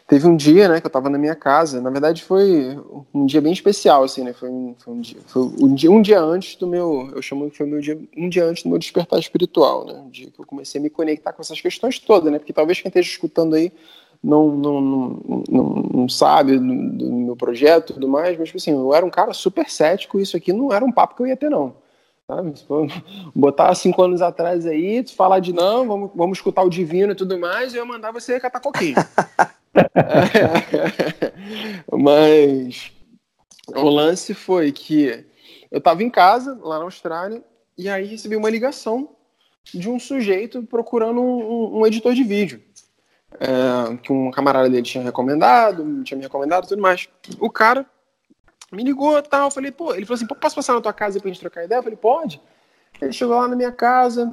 Teve 0.06 0.24
um 0.28 0.36
dia, 0.36 0.68
né, 0.68 0.80
que 0.80 0.86
eu 0.86 0.90
tava 0.90 1.10
na 1.10 1.18
minha 1.18 1.34
casa. 1.34 1.80
Na 1.80 1.90
verdade, 1.90 2.22
foi 2.22 2.78
um 3.12 3.26
dia 3.26 3.40
bem 3.40 3.52
especial, 3.52 4.04
assim, 4.04 4.22
né? 4.22 4.32
Foi 4.32 4.48
um, 4.48 4.74
foi 4.78 4.94
um 4.94 5.00
dia, 5.00 5.18
foi 5.26 5.42
um 5.42 5.74
dia, 5.74 5.90
um 5.90 6.00
dia 6.00 6.20
antes 6.20 6.54
do 6.54 6.66
meu, 6.66 7.10
eu 7.12 7.20
chamo 7.20 7.50
que 7.50 7.56
foi 7.56 7.66
meu 7.66 7.80
dia, 7.80 7.98
um 8.16 8.28
dia 8.28 8.44
antes 8.44 8.62
do 8.62 8.68
meu 8.68 8.78
despertar 8.78 9.18
espiritual, 9.18 9.84
né? 9.84 9.94
Um 9.94 10.08
dia 10.08 10.30
que 10.30 10.40
eu 10.40 10.46
comecei 10.46 10.80
a 10.80 10.82
me 10.82 10.90
conectar 10.90 11.32
com 11.32 11.42
essas 11.42 11.60
questões 11.60 11.98
todas, 11.98 12.30
né? 12.30 12.38
Porque 12.38 12.52
talvez 12.52 12.80
quem 12.80 12.88
esteja 12.88 13.10
escutando 13.10 13.56
aí 13.56 13.72
não, 14.22 14.48
não, 14.48 14.80
não, 14.80 15.42
não, 15.48 15.64
não 15.92 16.08
sabe 16.08 16.56
do, 16.56 16.90
do 16.90 17.12
meu 17.12 17.34
projeto 17.34 17.90
e 17.90 17.94
tudo 17.94 18.08
mais, 18.08 18.38
mas 18.38 18.48
tipo 18.48 18.58
assim, 18.58 18.72
eu 18.72 18.94
era 18.94 19.04
um 19.04 19.10
cara 19.10 19.32
super 19.32 19.68
cético 19.68 20.20
e 20.20 20.22
isso 20.22 20.36
aqui 20.36 20.52
não 20.52 20.72
era 20.72 20.84
um 20.84 20.92
papo 20.92 21.16
que 21.16 21.22
eu 21.22 21.26
ia 21.26 21.36
ter, 21.36 21.50
não. 21.50 21.74
Sabe? 22.28 22.54
Botar 23.34 23.74
cinco 23.74 24.02
anos 24.02 24.22
atrás 24.22 24.66
aí, 24.66 25.04
falar 25.08 25.40
de 25.40 25.52
não, 25.52 25.86
vamos, 25.86 26.10
vamos 26.14 26.38
escutar 26.38 26.62
o 26.62 26.70
divino 26.70 27.12
e 27.12 27.16
tudo 27.16 27.38
mais, 27.38 27.74
eu 27.74 27.80
ia 27.80 27.84
mandar 27.84 28.12
você 28.12 28.38
catar 28.38 28.60
coquinho. 28.60 28.94
Mas 31.92 32.92
o 33.68 33.88
lance 33.88 34.34
foi 34.34 34.72
que 34.72 35.24
eu 35.70 35.78
estava 35.78 36.02
em 36.02 36.10
casa, 36.10 36.58
lá 36.62 36.78
na 36.78 36.84
Austrália, 36.84 37.42
e 37.76 37.88
aí 37.88 38.06
recebi 38.06 38.36
uma 38.36 38.50
ligação 38.50 39.10
de 39.74 39.88
um 39.88 39.98
sujeito 39.98 40.62
procurando 40.62 41.20
um, 41.20 41.80
um 41.80 41.86
editor 41.86 42.14
de 42.14 42.22
vídeo. 42.22 42.62
É, 43.38 43.96
que 43.98 44.12
um 44.12 44.30
camarada 44.30 44.70
dele 44.70 44.82
tinha 44.82 45.04
recomendado, 45.04 46.02
tinha 46.04 46.16
me 46.16 46.22
recomendado 46.22 46.68
tudo 46.68 46.80
mais. 46.80 47.08
O 47.40 47.50
cara 47.50 47.84
me 48.72 48.82
ligou 48.82 49.18
e 49.18 49.22
tal. 49.22 49.48
Eu 49.48 49.50
falei, 49.50 49.70
pô, 49.70 49.94
ele 49.94 50.06
falou 50.06 50.16
assim: 50.16 50.26
posso 50.26 50.54
passar 50.54 50.74
na 50.74 50.80
tua 50.80 50.92
casa 50.92 51.20
pra 51.20 51.28
gente 51.28 51.40
trocar 51.40 51.64
ideia? 51.64 51.78
Eu 51.78 51.82
falei, 51.82 51.98
pode. 51.98 52.40
Ele 53.00 53.12
chegou 53.12 53.36
lá 53.36 53.48
na 53.48 53.56
minha 53.56 53.72
casa, 53.72 54.32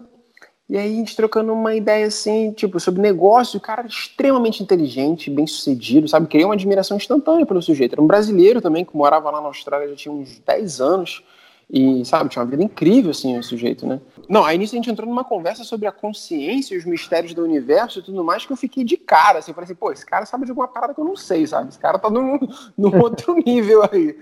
e 0.69 0.78
aí 0.78 0.93
a 0.93 0.95
gente 0.95 1.15
trocando 1.15 1.52
uma 1.52 1.76
ideia 1.76 2.08
assim, 2.08 2.52
tipo, 2.52 2.80
sobre 2.80 3.02
negócio, 3.02 3.58
o 3.58 3.62
cara 3.62 3.86
extremamente 3.86 4.63
inteligente, 4.63 5.30
bem 5.30 5.45
sucedido, 5.45 6.08
sabe? 6.08 6.28
Criei 6.28 6.45
uma 6.45 6.54
admiração 6.54 6.95
instantânea 6.95 7.45
pelo 7.45 7.62
sujeito. 7.62 7.93
Era 7.93 8.02
um 8.02 8.08
brasileiro 8.08 8.62
também, 8.62 8.86
que 8.86 8.95
morava 8.95 9.30
lá 9.30 9.41
na 9.41 9.47
Austrália 9.47 9.89
já 9.89 9.95
tinha 9.95 10.13
uns 10.13 10.39
10 10.39 10.82
anos. 10.82 11.23
E, 11.69 12.06
sabe, 12.06 12.30
tinha 12.30 12.43
uma 12.43 12.49
vida 12.49 12.63
incrível, 12.63 13.12
assim, 13.12 13.38
o 13.38 13.43
sujeito, 13.43 13.86
né? 13.86 13.99
Não, 14.30 14.43
aí 14.43 14.58
nisso 14.58 14.76
a 14.76 14.78
gente 14.78 14.89
entrou 14.89 15.08
numa 15.08 15.23
conversa 15.23 15.63
sobre 15.63 15.88
a 15.88 15.91
consciência 15.91 16.76
e 16.76 16.78
os 16.78 16.86
mistérios 16.86 17.34
do 17.34 17.43
universo 17.43 17.99
e 17.99 18.04
tudo 18.04 18.23
mais, 18.23 18.45
que 18.45 18.54
eu 18.54 18.58
fiquei 18.58 18.84
de 18.84 18.95
cara, 18.95 19.39
assim, 19.39 19.52
eu 19.52 19.56
falei 19.56 19.65
assim, 19.65 19.76
pô, 19.76 19.91
esse 19.91 20.06
cara 20.06 20.26
sabe 20.26 20.45
de 20.45 20.52
alguma 20.52 20.67
parada 20.67 20.93
que 20.93 20.99
eu 20.99 21.06
não 21.06 21.15
sei, 21.15 21.47
sabe? 21.47 21.69
Esse 21.69 21.80
cara 21.80 21.97
tá 21.97 22.10
num, 22.10 22.39
num 22.78 22.97
outro 23.02 23.36
nível 23.36 23.82
aí. 23.91 24.15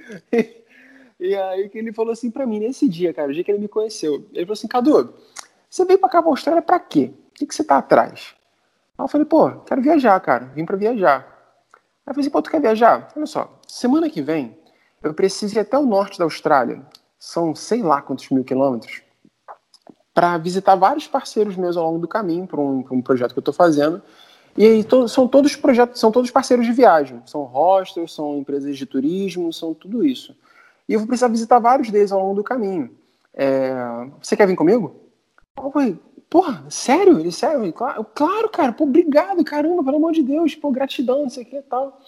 E 1.20 1.36
aí 1.36 1.70
que 1.70 1.78
ele 1.78 1.94
falou 1.94 2.14
assim 2.14 2.32
para 2.32 2.48
mim, 2.48 2.60
nesse 2.60 2.88
dia, 2.88 3.14
cara, 3.14 3.30
o 3.30 3.34
dia 3.34 3.44
que 3.44 3.52
ele 3.52 3.60
me 3.60 3.68
conheceu, 3.68 4.26
ele 4.34 4.46
falou 4.46 4.54
assim, 4.54 4.68
Cadu, 4.68 5.14
você 5.72 5.86
veio 5.86 5.98
pra 5.98 6.10
cá 6.10 6.22
pra 6.22 6.30
Austrália 6.30 6.62
pra 6.62 6.78
quê? 6.78 7.14
O 7.30 7.34
que, 7.34 7.46
que 7.46 7.56
você 7.56 7.64
tá 7.64 7.78
atrás? 7.78 8.36
Aí 8.98 9.06
eu 9.06 9.08
falei, 9.08 9.26
pô, 9.26 9.52
quero 9.62 9.82
viajar, 9.82 10.20
cara, 10.20 10.48
vim 10.54 10.66
pra 10.66 10.76
viajar. 10.76 11.20
Aí 12.06 12.12
eu 12.12 12.14
falei 12.14 12.22
assim, 12.22 12.30
pô, 12.30 12.42
tu 12.42 12.52
quer 12.52 12.60
viajar? 12.60 13.08
Olha 13.16 13.26
só, 13.26 13.58
semana 13.66 14.10
que 14.10 14.22
vem 14.22 14.60
eu 15.02 15.14
preciso 15.14 15.56
ir 15.56 15.60
até 15.60 15.78
o 15.78 15.86
norte 15.86 16.20
da 16.20 16.26
Austrália 16.26 16.82
são 17.18 17.56
sei 17.56 17.82
lá 17.82 18.02
quantos 18.02 18.30
mil 18.30 18.44
quilômetros, 18.44 19.02
para 20.14 20.38
visitar 20.38 20.76
vários 20.76 21.08
parceiros 21.08 21.56
meus 21.56 21.78
ao 21.78 21.86
longo 21.86 22.00
do 22.00 22.08
caminho, 22.08 22.46
para 22.46 22.60
um, 22.60 22.86
um, 22.92 23.02
projeto 23.02 23.32
que 23.32 23.40
eu 23.40 23.42
estou 23.42 23.54
fazendo. 23.54 24.02
E 24.58 24.66
aí 24.66 24.84
to, 24.84 25.08
são 25.08 25.26
todos 25.26 25.56
projetos, 25.56 26.02
são 26.02 26.12
todos 26.12 26.30
parceiros 26.30 26.66
de 26.66 26.74
viagem, 26.74 27.22
são 27.26 27.44
hostels, 27.44 28.14
são 28.14 28.40
empresas 28.40 28.78
de 28.78 28.86
turismo, 28.86 29.54
são 29.54 29.74
tudo 29.74 30.06
isso. 30.06 30.36
E 30.90 30.94
eu 30.94 31.00
vou 31.00 31.08
precisar 31.08 31.30
visitar 31.30 31.60
vários 31.60 31.90
deles 31.90 32.12
ao 32.12 32.20
longo 32.20 32.36
do 32.36 32.44
caminho. 32.44 32.92
É, 33.34 33.74
você 34.22 34.36
quer 34.36 34.46
vir 34.46 34.58
comigo? 34.58 35.11
Eu 35.58 36.00
porra, 36.30 36.66
sério? 36.70 37.20
Ele, 37.20 37.32
sério? 37.32 37.72
Claro, 37.74 38.06
claro, 38.16 38.50
cara, 38.50 38.72
pô, 38.72 38.86
obrigado, 38.86 39.44
caramba, 39.44 39.84
pelo 39.84 39.98
amor 39.98 40.14
de 40.14 40.24
Deus, 40.24 40.56
pô, 40.56 40.72
gratidão, 40.72 41.24
não 41.24 41.30
sei 41.30 41.44
o 41.44 41.46
que 41.46 41.58
e 41.58 41.62
tal. 41.62 42.00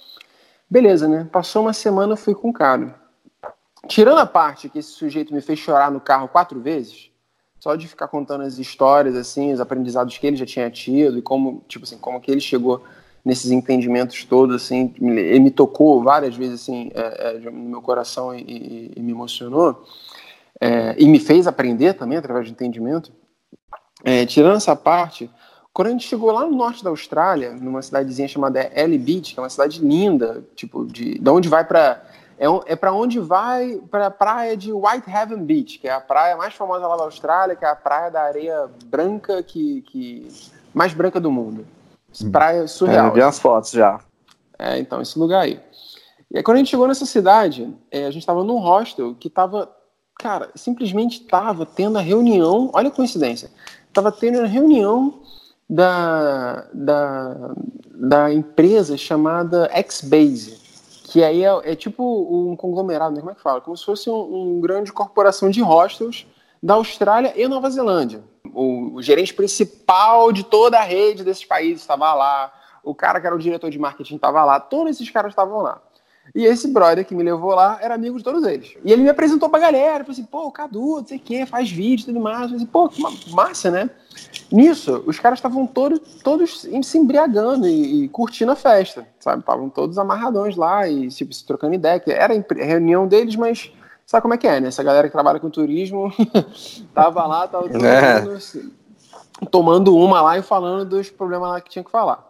Beleza, 0.69 1.07
né? 1.07 1.27
Passou 1.31 1.63
uma 1.63 1.73
semana, 1.73 2.15
fui 2.15 2.33
com 2.33 2.49
o 2.49 2.53
cara. 2.53 2.95
tirando 3.87 4.19
a 4.19 4.25
parte 4.25 4.69
que 4.69 4.79
esse 4.79 4.91
sujeito 4.91 5.33
me 5.33 5.41
fez 5.41 5.59
chorar 5.59 5.91
no 5.91 5.99
carro 5.99 6.29
quatro 6.29 6.59
vezes, 6.61 7.11
só 7.59 7.75
de 7.75 7.87
ficar 7.87 8.07
contando 8.07 8.43
as 8.43 8.57
histórias, 8.57 9.15
assim, 9.15 9.53
os 9.53 9.59
aprendizados 9.59 10.17
que 10.17 10.25
ele 10.25 10.37
já 10.37 10.45
tinha 10.45 10.69
tido 10.71 11.17
e 11.17 11.21
como, 11.21 11.63
tipo 11.67 11.83
assim, 11.83 11.97
como 11.97 12.19
que 12.21 12.31
ele 12.31 12.41
chegou 12.41 12.83
nesses 13.25 13.51
entendimentos 13.51 14.23
todos, 14.25 14.55
assim, 14.55 14.93
ele 14.99 15.39
me 15.39 15.51
tocou 15.51 16.01
várias 16.01 16.35
vezes, 16.35 16.61
assim, 16.61 16.91
é, 16.93 17.35
é, 17.35 17.39
no 17.39 17.69
meu 17.69 17.81
coração 17.81 18.33
e, 18.35 18.91
e 18.95 19.01
me 19.01 19.11
emocionou, 19.11 19.85
é, 20.59 20.95
e 20.97 21.07
me 21.07 21.19
fez 21.19 21.45
aprender 21.45 21.93
também 21.93 22.17
através 22.17 22.47
do 22.47 22.51
entendimento. 22.51 23.11
É, 24.03 24.25
tirando 24.25 24.57
essa 24.57 24.75
parte, 24.75 25.29
quando 25.71 25.87
a 25.87 25.91
gente 25.91 26.07
chegou 26.07 26.31
lá 26.31 26.45
no 26.45 26.55
norte 26.55 26.83
da 26.83 26.89
Austrália, 26.89 27.53
numa 27.53 27.81
cidadezinha 27.81 28.27
chamada 28.27 28.69
Ellie 28.75 28.99
Beach, 28.99 29.33
que 29.33 29.39
é 29.39 29.43
uma 29.43 29.49
cidade 29.49 29.79
linda, 29.79 30.43
tipo, 30.55 30.85
de, 30.85 31.17
de 31.17 31.29
onde 31.29 31.47
vai 31.47 31.63
para 31.63 32.01
é, 32.37 32.73
é 32.73 32.75
para 32.75 32.91
onde 32.91 33.19
vai 33.19 33.79
para 33.89 34.07
a 34.07 34.11
praia 34.11 34.57
de 34.57 34.71
Whitehaven 34.71 35.43
Beach, 35.43 35.79
que 35.79 35.87
é 35.87 35.93
a 35.93 36.01
praia 36.01 36.35
mais 36.35 36.53
famosa 36.53 36.87
lá 36.87 36.97
da 36.97 37.03
Austrália, 37.03 37.55
que 37.55 37.63
é 37.63 37.69
a 37.69 37.75
praia 37.75 38.09
da 38.09 38.21
areia 38.21 38.69
branca 38.85 39.41
que, 39.43 39.81
que 39.83 40.27
mais 40.73 40.93
branca 40.93 41.19
do 41.19 41.31
mundo. 41.31 41.65
Hum. 42.21 42.31
Praia 42.31 42.67
surreal. 42.67 43.05
É, 43.05 43.09
eu 43.09 43.13
vi 43.13 43.21
as 43.21 43.39
fotos 43.39 43.71
já. 43.71 43.99
É, 44.57 44.77
então, 44.79 45.01
esse 45.01 45.17
lugar 45.17 45.41
aí. 45.41 45.59
E 46.29 46.37
aí, 46.37 46.43
quando 46.43 46.55
a 46.55 46.57
gente 46.59 46.69
chegou 46.69 46.87
nessa 46.87 47.05
cidade, 47.05 47.73
é, 47.91 48.05
a 48.05 48.11
gente 48.11 48.21
estava 48.21 48.43
num 48.43 48.57
hostel 48.57 49.15
que 49.15 49.27
estava, 49.27 49.71
cara, 50.17 50.49
simplesmente 50.55 51.21
estava 51.21 51.65
tendo 51.65 51.97
a 51.97 52.01
reunião, 52.01 52.69
olha 52.73 52.87
a 52.87 52.91
coincidência, 52.91 53.49
estava 53.87 54.11
tendo 54.11 54.41
a 54.41 54.45
reunião 54.45 55.21
da, 55.69 56.67
da, 56.73 57.53
da 57.85 58.33
empresa 58.33 58.97
chamada 58.97 59.69
Xbase, 59.89 60.61
que 61.05 61.23
aí 61.23 61.43
é, 61.43 61.71
é, 61.71 61.75
tipo 61.75 62.03
um 62.03 62.55
conglomerado, 62.55 63.15
né? 63.15 63.19
como 63.19 63.31
é 63.31 63.35
que 63.35 63.41
fala? 63.41 63.61
Como 63.61 63.77
se 63.77 63.85
fosse 63.85 64.09
um, 64.09 64.55
um 64.55 64.61
grande 64.61 64.91
corporação 64.91 65.49
de 65.49 65.61
hostels 65.61 66.25
da 66.61 66.75
Austrália 66.75 67.33
e 67.35 67.47
Nova 67.47 67.69
Zelândia. 67.69 68.23
O, 68.53 68.95
o, 68.95 69.01
gerente 69.01 69.33
principal 69.33 70.31
de 70.31 70.43
toda 70.43 70.79
a 70.79 70.83
rede 70.83 71.23
desses 71.23 71.43
países 71.43 71.81
estava 71.81 72.13
lá, 72.13 72.53
o 72.83 72.95
cara 72.95 73.19
que 73.19 73.27
era 73.27 73.35
o 73.35 73.39
diretor 73.39 73.69
de 73.69 73.79
marketing 73.79 74.15
estava 74.15 74.43
lá, 74.45 74.59
todos 74.59 74.91
esses 74.91 75.09
caras 75.09 75.31
estavam 75.31 75.61
lá. 75.61 75.81
E 76.35 76.45
esse 76.45 76.67
brother 76.67 77.05
que 77.05 77.13
me 77.13 77.21
levou 77.21 77.53
lá 77.53 77.77
era 77.81 77.93
amigo 77.93 78.17
de 78.17 78.23
todos 78.23 78.43
eles. 78.43 78.75
E 78.83 78.91
ele 78.91 79.03
me 79.03 79.09
apresentou 79.09 79.49
pra 79.49 79.59
galera, 79.59 80.03
falou 80.03 80.11
assim, 80.11 80.23
pô, 80.23 80.51
Cadu, 80.51 80.97
não 80.97 81.05
sei 81.05 81.17
o 81.17 81.19
que, 81.19 81.45
faz 81.45 81.69
vídeo 81.69 82.03
e 82.03 82.05
tudo 82.05 82.19
mais. 82.19 82.41
Eu 82.41 82.47
falei 82.47 82.57
assim, 82.57 82.65
pô, 82.65 82.89
que 82.89 83.01
massa, 83.33 83.69
né? 83.69 83.89
Nisso, 84.51 85.03
os 85.05 85.19
caras 85.19 85.39
estavam 85.39 85.67
todos, 85.67 85.99
todos 86.23 86.61
se 86.61 86.97
embriagando 86.97 87.67
e, 87.67 88.05
e, 88.05 88.09
curtindo 88.09 88.51
a 88.51 88.55
festa, 88.55 89.07
sabe? 89.19 89.41
Estavam 89.41 89.69
todos 89.69 89.97
amarradões 89.97 90.55
lá 90.55 90.87
e 90.87 91.07
tipo, 91.09 91.33
se 91.33 91.45
trocando 91.45 91.75
ideia. 91.75 92.01
Era 92.07 92.33
a 92.33 92.65
reunião 92.65 93.07
deles, 93.07 93.35
mas 93.35 93.71
sabe 94.05 94.21
como 94.21 94.33
é 94.33 94.37
que 94.37 94.47
é, 94.47 94.59
né? 94.59 94.69
Essa 94.69 94.83
galera 94.83 95.07
que 95.07 95.13
trabalha 95.13 95.39
com 95.39 95.49
turismo 95.49 96.11
tava 96.93 97.25
lá, 97.27 97.47
tava 97.47 97.67
é. 97.67 99.45
tomando 99.51 99.95
uma 99.95 100.21
lá 100.21 100.37
e 100.37 100.41
falando 100.41 100.85
dos 100.85 101.09
problemas 101.11 101.49
lá 101.49 101.61
que 101.61 101.69
tinha 101.69 101.83
que 101.83 101.91
falar. 101.91 102.27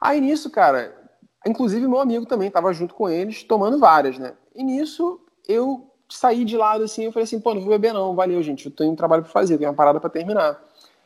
Aí 0.00 0.20
nisso, 0.20 0.50
cara, 0.50 1.03
Inclusive, 1.46 1.86
meu 1.86 2.00
amigo 2.00 2.26
também 2.26 2.48
estava 2.48 2.72
junto 2.72 2.94
com 2.94 3.08
eles, 3.08 3.42
tomando 3.42 3.78
várias, 3.78 4.18
né? 4.18 4.32
E 4.54 4.62
nisso, 4.62 5.20
eu 5.46 5.86
saí 6.08 6.44
de 6.44 6.56
lado 6.56 6.84
assim, 6.84 7.04
eu 7.04 7.12
falei 7.12 7.24
assim, 7.24 7.40
pô, 7.40 7.54
não 7.54 7.60
vou 7.60 7.70
beber 7.70 7.92
não, 7.92 8.14
valeu, 8.14 8.42
gente, 8.42 8.66
eu 8.66 8.72
tenho 8.72 8.92
um 8.92 8.96
trabalho 8.96 9.22
para 9.22 9.32
fazer, 9.32 9.58
tenho 9.58 9.70
uma 9.70 9.76
parada 9.76 10.00
para 10.00 10.10
terminar. 10.10 10.62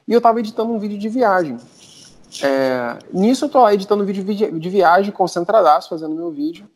E 0.06 0.12
eu 0.12 0.18
estava 0.18 0.38
editando 0.40 0.72
um 0.72 0.78
vídeo 0.78 0.98
de 0.98 1.08
viagem. 1.08 1.58
É, 2.42 2.98
nisso 3.12 3.46
eu 3.46 3.48
tô 3.48 3.60
lá 3.60 3.72
editando 3.72 4.02
um 4.02 4.06
vídeo 4.06 4.24
de 4.24 4.70
viagem, 4.70 5.12
concentradaço, 5.12 5.88
fazendo 5.88 6.14
meu 6.14 6.30
vídeo. 6.30 6.68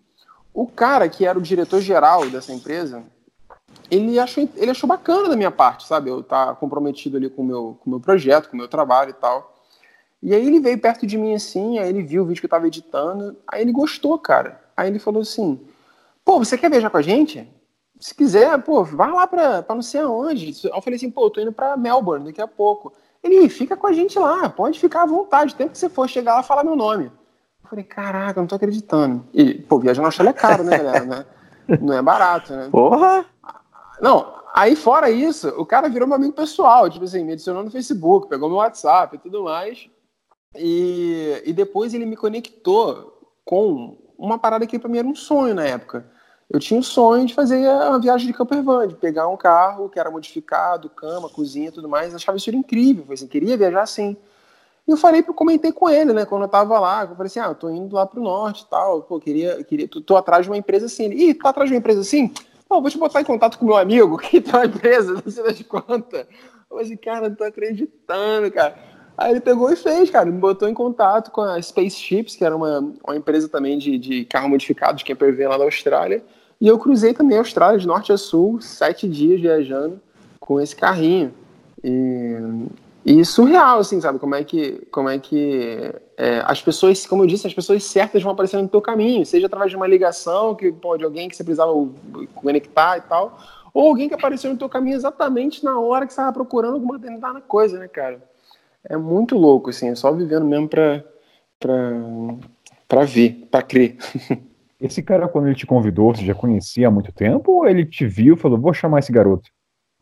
O 0.53 0.67
cara 0.67 1.09
que 1.09 1.25
era 1.25 1.39
o 1.39 1.43
diretor-geral 1.43 2.29
dessa 2.29 2.53
empresa, 2.53 3.03
ele 3.91 4.19
achou, 4.19 4.49
ele 4.57 4.71
achou 4.71 4.89
bacana 4.89 5.29
da 5.29 5.37
minha 5.37 5.51
parte, 5.51 5.87
sabe? 5.87 6.11
Eu 6.11 6.23
tá 6.23 6.55
comprometido 6.55 7.17
ali 7.17 7.29
com 7.29 7.43
meu, 7.43 7.79
com 7.81 7.89
o 7.89 7.91
meu 7.91 8.01
projeto, 8.01 8.49
com 8.49 8.55
o 8.55 8.59
meu 8.59 8.69
trabalho 8.69 9.11
e 9.11 9.15
tal. 9.15 9.51
E 10.23 10.35
aí 10.35 10.47
ele 10.47 10.61
veio 10.61 10.79
perto 10.79 11.07
de 11.07 11.18
mim 11.18 11.35
assim, 11.35 11.79
aí 11.79 11.89
ele 11.89 12.03
viu 12.03 12.23
o 12.23 12.27
vídeo 12.27 12.41
que 12.41 12.47
eu 12.47 12.51
tava 12.51 12.66
editando, 12.66 13.37
aí 13.47 13.62
ele 13.62 13.73
gostou, 13.73 14.18
cara. 14.18 14.61
Aí 14.77 14.89
ele 14.89 14.99
falou 14.99 15.23
assim: 15.23 15.61
pô, 16.25 16.39
você 16.39 16.57
quer 16.57 16.70
viajar 16.70 16.91
com 16.91 16.97
a 16.97 17.03
gente? 17.03 17.49
Se 17.99 18.14
quiser, 18.14 18.61
pô, 18.62 18.83
vai 18.85 19.11
lá 19.11 19.27
pra, 19.27 19.62
pra 19.62 19.75
não 19.75 19.83
sei 19.83 20.01
aonde. 20.01 20.55
Eu 20.64 20.83
falei 20.83 20.97
assim, 20.97 21.11
pô, 21.11 21.27
eu 21.27 21.31
tô 21.31 21.41
indo 21.41 21.53
pra 21.53 21.77
Melbourne 21.77 22.27
daqui 22.27 22.41
a 22.41 22.49
pouco. 22.49 22.93
Ele, 23.23 23.49
fica 23.49 23.77
com 23.77 23.87
a 23.87 23.93
gente 23.93 24.18
lá, 24.18 24.49
pode 24.49 24.81
ficar 24.81 25.03
à 25.03 25.07
vontade, 25.07 25.55
o 25.55 25.57
tempo 25.57 25.70
que 25.70 25.79
você 25.79 25.89
for 25.89 26.09
chegar 26.09 26.35
lá, 26.35 26.43
falar 26.43 26.64
meu 26.64 26.75
nome. 26.75 27.05
Eu 27.62 27.70
falei, 27.70 27.85
caraca, 27.85 28.39
eu 28.39 28.43
não 28.43 28.49
tô 28.49 28.57
acreditando. 28.57 29.25
E, 29.33 29.55
pô, 29.55 29.79
viajar 29.79 30.03
na 30.03 30.09
Austrália 30.09 30.31
é 30.31 30.35
caro, 30.35 30.64
né, 30.64 30.79
galera? 30.79 31.05
Né? 31.05 31.27
Não 31.81 31.95
é 31.95 32.03
barato, 32.03 32.53
né? 32.53 32.68
Porra! 32.73 33.25
Não, 34.01 34.35
aí 34.53 34.75
fora 34.75 35.09
isso, 35.09 35.49
o 35.51 35.64
cara 35.64 35.89
virou 35.89 36.09
meu 36.09 36.16
amigo 36.16 36.33
pessoal, 36.33 36.91
tipo 36.91 37.05
assim, 37.05 37.25
me 37.25 37.35
adicionou 37.35 37.62
no 37.62 37.70
Facebook, 37.70 38.29
pegou 38.29 38.49
meu 38.49 38.59
WhatsApp 38.59 39.14
e 39.14 39.18
tudo 39.18 39.45
mais. 39.45 39.89
E, 40.55 41.42
e 41.44 41.53
depois 41.53 41.94
ele 41.94 42.07
me 42.07 42.16
conectou 42.16 43.18
com 43.44 43.96
uma 44.18 44.38
parada 44.38 44.66
que 44.66 44.78
para 44.78 44.88
mim 44.88 44.98
era 44.98 45.09
um 45.09 45.14
sonho 45.14 45.55
na 45.55 45.64
época. 45.64 46.07
Eu 46.48 46.61
tinha 46.61 46.78
o 46.78 46.82
sonho 46.82 47.24
de 47.24 47.32
fazer 47.32 47.66
uma 47.66 47.98
viagem 47.98 48.26
de 48.26 48.32
campervan, 48.34 48.86
de 48.86 48.94
pegar 48.94 49.26
um 49.26 49.36
carro 49.36 49.88
que 49.88 49.98
era 49.98 50.11
modificado, 50.11 50.90
cama, 50.90 51.28
cozinha 51.28 51.68
e 51.68 51.72
tudo 51.72 51.88
mais. 51.88 52.11
Eu 52.11 52.16
achava 52.16 52.36
isso 52.36 52.50
incrível, 52.50 53.07
assim, 53.11 53.26
queria 53.26 53.57
viajar 53.57 53.82
assim. 53.82 54.16
E 54.86 54.90
eu 54.90 54.96
falei, 54.96 55.24
eu 55.26 55.32
comentei 55.32 55.72
com 55.72 55.88
ele, 55.88 56.12
né, 56.12 56.26
quando 56.26 56.42
eu 56.42 56.48
tava 56.48 56.78
lá, 56.78 57.05
eu 57.05 57.16
falei 57.16 57.26
assim, 57.26 57.40
ah, 57.40 57.46
eu 57.46 57.55
tô 57.55 57.70
indo 57.70 57.94
lá 57.94 58.05
pro 58.05 58.20
norte 58.20 58.62
e 58.62 58.66
tal, 58.66 59.03
pô, 59.03 59.18
queria, 59.18 59.62
queria, 59.64 59.88
tô, 59.88 60.00
tô 60.00 60.16
atrás 60.16 60.44
de 60.44 60.50
uma 60.50 60.57
empresa 60.57 60.86
assim. 60.86 61.05
Ele, 61.05 61.30
Ih, 61.30 61.34
tá 61.34 61.50
atrás 61.50 61.70
de 61.70 61.74
uma 61.74 61.78
empresa 61.78 62.00
assim? 62.00 62.32
Pô, 62.68 62.80
vou 62.80 62.90
te 62.90 62.98
botar 62.98 63.20
em 63.20 63.24
contato 63.24 63.59
com 63.59 63.64
meu 63.64 63.76
amigo 63.76 64.18
que 64.18 64.40
tá 64.40 64.59
na 64.59 64.66
empresa, 64.66 65.14
não 65.14 65.32
sei 65.32 65.44
das 65.44 65.62
quantas. 65.62 66.20
Eu 66.20 66.26
falei 66.68 66.84
assim, 66.84 66.96
cara, 66.96 67.28
não 67.28 67.36
tô 67.36 67.44
acreditando, 67.44 68.50
cara. 68.50 68.91
Aí 69.23 69.31
ele 69.31 69.41
pegou 69.41 69.70
e 69.70 69.77
fez, 69.77 70.11
cara, 70.11 70.27
me 70.27 70.39
botou 70.39 70.68
em 70.68 70.75
contato 70.75 71.31
com 71.31 71.43
a 71.43 71.61
Spaceships, 71.62 72.35
que 72.35 72.45
era 72.45 72.57
uma, 72.57 72.93
uma 73.07 73.16
empresa 73.16 73.49
também 73.49 73.79
de, 73.79 73.97
de 73.97 74.25
carro 74.25 74.49
modificado, 74.49 74.99
de 74.99 75.05
camper 75.05 75.49
lá 75.49 75.57
da 75.57 75.62
Austrália. 75.62 76.25
E 76.61 76.66
eu 76.66 76.77
cruzei 76.77 77.14
também 77.14 77.37
a 77.37 77.41
Austrália, 77.41 77.79
de 77.79 77.87
norte 77.87 78.12
a 78.12 78.16
sul, 78.16 78.61
sete 78.61 79.09
dias 79.09 79.41
viajando 79.41 80.01
com 80.41 80.61
esse 80.61 80.75
carrinho. 80.75 81.33
E, 81.85 82.37
e 83.07 83.25
surreal, 83.25 83.79
assim, 83.79 84.01
sabe? 84.01 84.18
Como 84.18 84.35
é 84.35 84.43
que, 84.43 84.85
como 84.91 85.09
é 85.09 85.20
que 85.20 85.93
é, 86.16 86.43
as 86.45 86.61
pessoas, 86.61 87.07
como 87.07 87.23
eu 87.23 87.27
disse, 87.29 87.47
as 87.47 87.55
pessoas 87.55 87.85
certas 87.85 88.25
vão 88.25 88.33
aparecendo 88.33 88.62
no 88.62 88.68
teu 88.68 88.81
caminho, 88.81 89.25
seja 89.25 89.47
através 89.47 89.70
de 89.70 89.77
uma 89.77 89.87
ligação, 89.87 90.57
que 90.57 90.73
pode 90.73 91.05
alguém 91.05 91.29
que 91.29 91.37
você 91.37 91.45
precisava 91.45 91.73
conectar 92.35 92.99
e 92.99 93.03
tal, 93.03 93.39
ou 93.73 93.89
alguém 93.89 94.09
que 94.09 94.14
apareceu 94.14 94.51
no 94.51 94.59
teu 94.59 94.68
caminho 94.68 94.97
exatamente 94.97 95.64
na 95.64 95.79
hora 95.79 96.07
que 96.07 96.12
você 96.12 96.20
estava 96.20 96.33
procurando 96.33 96.75
alguma 96.75 96.99
determinada 96.99 97.41
coisa, 97.41 97.79
né, 97.79 97.87
cara? 97.87 98.32
É 98.89 98.97
muito 98.97 99.37
louco, 99.37 99.70
assim, 99.70 99.89
é 99.89 99.95
só 99.95 100.12
vivendo 100.12 100.45
mesmo 100.45 100.68
pra, 100.68 101.05
pra, 101.59 101.93
pra 102.89 103.05
ver, 103.05 103.47
pra 103.51 103.62
crer. 103.62 103.97
Esse 104.80 105.01
cara, 105.01 105.28
quando 105.28 105.47
ele 105.47 105.55
te 105.55 105.64
convidou, 105.64 106.12
você 106.12 106.24
já 106.24 106.35
conhecia 106.35 106.89
há 106.89 106.91
muito 106.91 107.12
tempo 107.12 107.53
ou 107.53 107.68
ele 107.68 107.87
te 107.87 108.05
viu 108.05 108.35
e 108.35 108.39
falou, 108.39 108.59
vou 108.59 108.74
chamar 108.74 108.99
esse 108.99 109.12
garoto? 109.12 109.49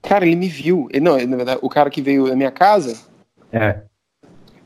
Cara, 0.01 0.27
ele 0.27 0.37
me 0.37 0.49
viu. 0.49 0.89
Ele, 0.91 1.05
não, 1.05 1.19
na 1.19 1.37
verdade, 1.37 1.61
o 1.63 1.69
cara 1.69 1.91
que 1.91 2.01
veio 2.01 2.29
na 2.29 2.35
minha 2.35 2.51
casa. 2.51 2.99
É. 3.53 3.83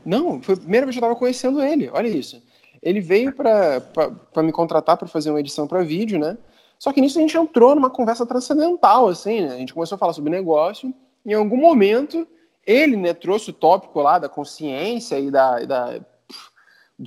Não, 0.05 0.41
foi 0.41 0.55
a 0.55 0.57
primeira 0.57 0.85
vez 0.85 0.95
que 0.95 0.99
eu 0.99 1.07
tava 1.07 1.19
conhecendo 1.19 1.61
ele, 1.61 1.89
olha 1.91 2.07
isso. 2.07 2.41
Ele 2.81 3.01
veio 3.01 3.33
pra, 3.33 3.81
pra, 3.81 4.09
pra 4.09 4.43
me 4.43 4.53
contratar 4.53 4.95
para 4.95 5.07
fazer 5.07 5.31
uma 5.31 5.39
edição 5.41 5.67
para 5.67 5.83
vídeo, 5.83 6.17
né? 6.17 6.37
Só 6.79 6.93
que 6.93 7.01
nisso 7.01 7.17
a 7.17 7.21
gente 7.21 7.35
entrou 7.35 7.75
numa 7.75 7.89
conversa 7.89 8.25
transcendental, 8.25 9.09
assim, 9.09 9.41
né? 9.41 9.53
A 9.53 9.57
gente 9.57 9.73
começou 9.73 9.95
a 9.95 9.99
falar 9.99 10.13
sobre 10.13 10.31
negócio. 10.31 10.93
Em 11.25 11.33
algum 11.33 11.57
momento, 11.57 12.25
ele 12.65 12.97
né, 12.97 13.13
trouxe 13.13 13.51
o 13.51 13.53
tópico 13.53 14.01
lá 14.01 14.17
da 14.17 14.27
consciência 14.27 15.19
e 15.19 15.29
da, 15.29 15.59
da 15.59 15.99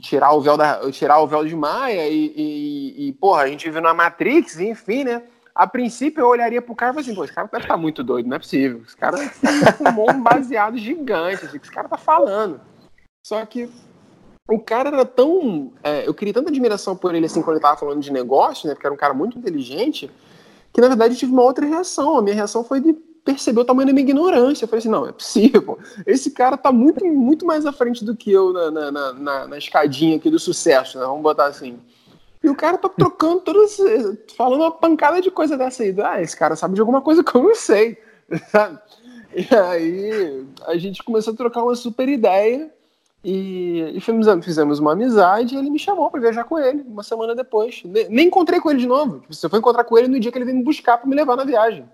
tirar 0.00 0.32
o 0.32 0.40
véu 0.40 0.56
da 0.56 0.90
tirar 0.90 1.20
o 1.20 1.26
véu 1.26 1.44
de 1.44 1.56
Maia 1.56 2.08
e, 2.08 2.32
e, 2.36 3.08
e, 3.08 3.12
porra, 3.14 3.42
a 3.42 3.48
gente 3.48 3.68
viu 3.70 3.80
na 3.80 3.94
Matrix, 3.94 4.58
enfim, 4.60 5.04
né? 5.04 5.22
A 5.54 5.66
princípio 5.66 6.20
eu 6.20 6.28
olharia 6.28 6.62
pro 6.62 6.74
cara 6.74 6.94
e 6.96 7.00
assim, 7.00 7.14
pô, 7.14 7.24
esse 7.24 7.32
cara 7.32 7.48
deve 7.50 7.64
estar 7.64 7.74
tá 7.74 7.80
muito 7.80 8.04
doido, 8.04 8.28
não 8.28 8.36
é 8.36 8.38
possível. 8.38 8.82
Esse 8.86 8.96
cara 8.96 9.16
fumou 9.76 10.10
um 10.10 10.22
baseado 10.22 10.78
gigante, 10.78 11.44
assim, 11.44 11.58
que 11.58 11.64
esse 11.64 11.74
cara 11.74 11.88
tá 11.88 11.96
falando. 11.96 12.60
Só 13.26 13.44
que 13.44 13.68
o 14.48 14.60
cara 14.60 14.88
era 14.88 15.04
tão. 15.04 15.72
É, 15.82 16.06
eu 16.06 16.14
queria 16.14 16.32
tanta 16.32 16.50
admiração 16.50 16.96
por 16.96 17.14
ele 17.14 17.26
assim 17.26 17.42
quando 17.42 17.56
ele 17.56 17.62
tava 17.62 17.76
falando 17.76 18.00
de 18.00 18.12
negócio, 18.12 18.68
né? 18.68 18.74
Porque 18.74 18.86
era 18.86 18.94
um 18.94 18.98
cara 18.98 19.12
muito 19.12 19.36
inteligente, 19.36 20.10
que 20.72 20.80
na 20.80 20.88
verdade 20.88 21.14
eu 21.14 21.18
tive 21.18 21.32
uma 21.32 21.42
outra 21.42 21.66
reação. 21.66 22.16
A 22.16 22.22
minha 22.22 22.36
reação 22.36 22.62
foi 22.62 22.80
de 22.80 22.96
percebeu 23.28 23.62
o 23.62 23.66
tamanho 23.66 23.86
da 23.86 23.92
minha 23.92 24.04
ignorância. 24.04 24.64
Eu 24.64 24.68
falei 24.68 24.78
assim, 24.78 24.88
não, 24.88 25.06
é 25.06 25.12
possível. 25.12 25.78
Esse 26.06 26.30
cara 26.30 26.56
tá 26.56 26.72
muito, 26.72 27.04
muito 27.04 27.44
mais 27.44 27.66
à 27.66 27.72
frente 27.72 28.02
do 28.02 28.16
que 28.16 28.32
eu 28.32 28.54
na, 28.54 28.70
na, 28.70 29.12
na, 29.12 29.48
na 29.48 29.58
escadinha 29.58 30.16
aqui 30.16 30.30
do 30.30 30.38
sucesso, 30.38 30.98
né? 30.98 31.04
Vamos 31.04 31.22
botar 31.22 31.46
assim. 31.46 31.78
E 32.42 32.48
o 32.48 32.54
cara 32.54 32.78
tá 32.78 32.88
trocando 32.88 33.40
todas. 33.40 33.76
falando 34.34 34.62
uma 34.62 34.70
pancada 34.70 35.20
de 35.20 35.30
coisa 35.30 35.58
dessa 35.58 35.82
aí. 35.82 35.94
Ah, 36.02 36.22
esse 36.22 36.34
cara 36.34 36.56
sabe 36.56 36.74
de 36.74 36.80
alguma 36.80 37.02
coisa 37.02 37.22
que 37.22 37.34
eu 37.34 37.42
não 37.42 37.54
sei. 37.54 37.98
E 39.30 39.54
aí 39.54 40.46
a 40.66 40.78
gente 40.78 41.04
começou 41.04 41.34
a 41.34 41.36
trocar 41.36 41.62
uma 41.62 41.76
super 41.76 42.08
ideia. 42.08 42.72
E, 43.22 43.92
e 43.94 44.00
fizemos, 44.00 44.44
fizemos, 44.44 44.78
uma 44.78 44.92
amizade 44.92 45.54
e 45.54 45.58
ele 45.58 45.68
me 45.68 45.78
chamou 45.78 46.10
para 46.10 46.18
viajar 46.18 46.44
com 46.44 46.58
ele 46.58 46.82
uma 46.88 47.02
semana 47.02 47.34
depois. 47.34 47.82
Nem 48.08 48.28
encontrei 48.28 48.58
com 48.58 48.70
ele 48.70 48.80
de 48.80 48.86
novo. 48.86 49.20
Tipo, 49.20 49.34
você 49.34 49.48
foi 49.50 49.58
encontrar 49.58 49.84
com 49.84 49.98
ele 49.98 50.08
no 50.08 50.18
dia 50.18 50.32
que 50.32 50.38
ele 50.38 50.46
veio 50.46 50.56
me 50.56 50.64
buscar 50.64 50.96
para 50.96 51.06
me 51.06 51.14
levar 51.14 51.36
na 51.36 51.44
viagem. 51.44 51.84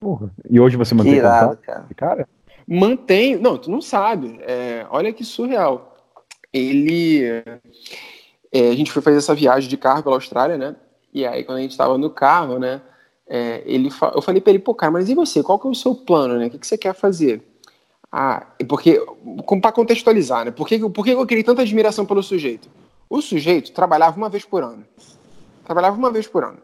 Porra. 0.00 0.30
E 0.48 0.60
hoje 0.60 0.76
você 0.76 0.94
mantém 0.94 1.14
irado, 1.14 1.56
contato? 1.56 1.64
Cara. 1.64 1.86
cara? 1.96 2.28
Mantenho. 2.66 3.40
Não, 3.40 3.56
tu 3.58 3.70
não 3.70 3.80
sabe. 3.80 4.38
É, 4.42 4.86
olha 4.90 5.12
que 5.12 5.24
surreal. 5.24 5.96
Ele. 6.52 7.22
É, 8.52 8.70
a 8.70 8.74
gente 8.74 8.92
foi 8.92 9.02
fazer 9.02 9.18
essa 9.18 9.34
viagem 9.34 9.68
de 9.68 9.76
carro 9.76 10.02
pela 10.02 10.16
Austrália, 10.16 10.56
né? 10.56 10.76
E 11.12 11.26
aí, 11.26 11.44
quando 11.44 11.58
a 11.58 11.60
gente 11.62 11.72
estava 11.72 11.98
no 11.98 12.10
carro, 12.10 12.58
né? 12.58 12.80
É, 13.26 13.62
ele, 13.66 13.90
eu 14.14 14.22
falei 14.22 14.40
para 14.40 14.52
ele, 14.52 14.58
pô, 14.58 14.74
cara, 14.74 14.90
mas 14.90 15.08
e 15.08 15.14
você? 15.14 15.42
Qual 15.42 15.58
que 15.58 15.66
é 15.66 15.70
o 15.70 15.74
seu 15.74 15.94
plano, 15.94 16.38
né? 16.38 16.46
O 16.46 16.50
que, 16.50 16.58
que 16.58 16.66
você 16.66 16.78
quer 16.78 16.94
fazer? 16.94 17.42
Ah, 18.10 18.46
porque, 18.66 18.98
para 19.60 19.72
contextualizar, 19.72 20.46
né? 20.46 20.50
Por 20.50 20.66
que, 20.66 20.78
por 20.88 21.04
que 21.04 21.10
eu 21.10 21.26
criei 21.26 21.44
tanta 21.44 21.60
admiração 21.60 22.06
pelo 22.06 22.22
sujeito? 22.22 22.68
O 23.08 23.20
sujeito 23.20 23.72
trabalhava 23.72 24.16
uma 24.16 24.30
vez 24.30 24.44
por 24.44 24.62
ano. 24.62 24.84
Trabalhava 25.64 25.96
uma 25.96 26.10
vez 26.10 26.26
por 26.26 26.42
ano. 26.42 26.58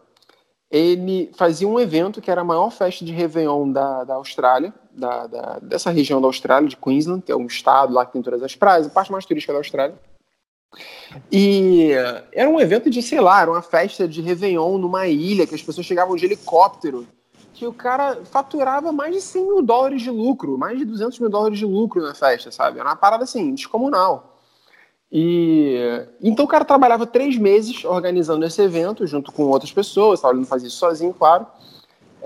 Ele 0.75 1.31
fazia 1.37 1.69
um 1.69 1.79
evento 1.79 2.21
que 2.21 2.29
era 2.29 2.41
a 2.41 2.45
maior 2.45 2.69
festa 2.69 3.05
de 3.05 3.13
Réveillon 3.13 3.71
da, 3.71 4.03
da 4.03 4.15
Austrália, 4.15 4.75
da, 4.91 5.29
da, 5.29 5.59
dessa 5.61 5.89
região 5.89 6.21
da 6.21 6.27
Austrália, 6.27 6.69
de 6.69 6.77
Queensland, 6.77 7.23
que 7.23 7.31
é 7.31 7.37
um 7.37 7.47
estado 7.47 7.93
lá 7.93 8.05
que 8.05 8.13
tem 8.13 8.23
todas 8.23 8.43
as 8.43 8.57
praias, 8.57 8.85
a 8.85 8.91
parte 8.91 9.13
mais 9.13 9.25
turística 9.25 9.53
da 9.53 9.61
Austrália. 9.61 9.95
E 11.31 11.91
era 12.33 12.51
um 12.51 12.59
evento 12.59 12.91
de, 12.91 13.01
sei 13.03 13.21
lá, 13.21 13.43
era 13.43 13.53
uma 13.53 13.63
festa 13.63 14.09
de 14.09 14.21
Réveillon 14.21 14.77
numa 14.79 15.07
ilha, 15.07 15.47
que 15.47 15.55
as 15.55 15.63
pessoas 15.63 15.87
chegavam 15.87 16.17
de 16.17 16.25
helicóptero 16.25 17.07
que 17.53 17.69
o 17.69 17.73
cara 17.73 18.19
faturava 18.25 18.91
mais 18.91 19.15
de 19.15 19.21
100 19.21 19.47
mil 19.47 19.63
dólares 19.63 20.03
de 20.03 20.11
lucro, 20.11 20.59
mais 20.59 20.77
de 20.77 20.85
200 20.85 21.21
mil 21.21 21.31
dólares 21.31 21.57
de 21.57 21.65
lucro 21.65 22.03
na 22.03 22.13
festa, 22.13 22.51
sabe? 22.51 22.81
Era 22.81 22.89
uma 22.89 22.97
parada 22.97 23.23
assim, 23.23 23.55
descomunal. 23.55 24.34
E 25.11 25.79
então 26.21 26.45
o 26.45 26.49
cara 26.49 26.65
trabalhava 26.65 27.07
três 27.07 27.37
meses 27.37 27.85
organizando 27.85 28.45
esse 28.45 28.61
evento 28.61 29.07
junto 29.07 29.31
com 29.31 29.45
outras 29.45 29.71
pessoas, 29.71 30.23
ele 30.25 30.39
não 30.39 30.47
fazia 30.47 30.69
isso 30.69 30.79
sozinho, 30.79 31.15
claro. 31.15 31.47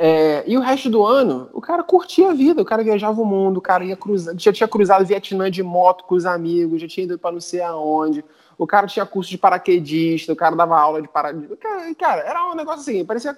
É, 0.00 0.44
e 0.46 0.56
o 0.56 0.60
resto 0.60 0.88
do 0.88 1.04
ano, 1.04 1.50
o 1.52 1.60
cara 1.60 1.82
curtia 1.82 2.30
a 2.30 2.32
vida, 2.32 2.62
o 2.62 2.64
cara 2.64 2.84
viajava 2.84 3.20
o 3.20 3.24
mundo, 3.24 3.56
o 3.56 3.60
cara 3.60 3.84
ia 3.84 3.96
cruzar, 3.96 4.32
já 4.38 4.52
tinha 4.52 4.68
cruzado 4.68 5.02
o 5.02 5.04
Vietnã 5.04 5.50
de 5.50 5.60
moto 5.60 6.04
com 6.04 6.14
os 6.14 6.24
amigos, 6.24 6.80
já 6.80 6.86
tinha 6.86 7.02
ido 7.02 7.18
para 7.18 7.32
não 7.32 7.40
sei 7.40 7.60
aonde, 7.62 8.24
o 8.56 8.64
cara 8.64 8.86
tinha 8.86 9.04
curso 9.04 9.28
de 9.28 9.36
paraquedista, 9.36 10.32
o 10.32 10.36
cara 10.36 10.54
dava 10.54 10.78
aula 10.78 11.02
de 11.02 11.08
paraquedista. 11.08 11.56
Cara, 11.56 11.94
cara, 11.96 12.22
era 12.22 12.48
um 12.48 12.54
negócio 12.54 12.80
assim, 12.80 13.04
parecia 13.04 13.36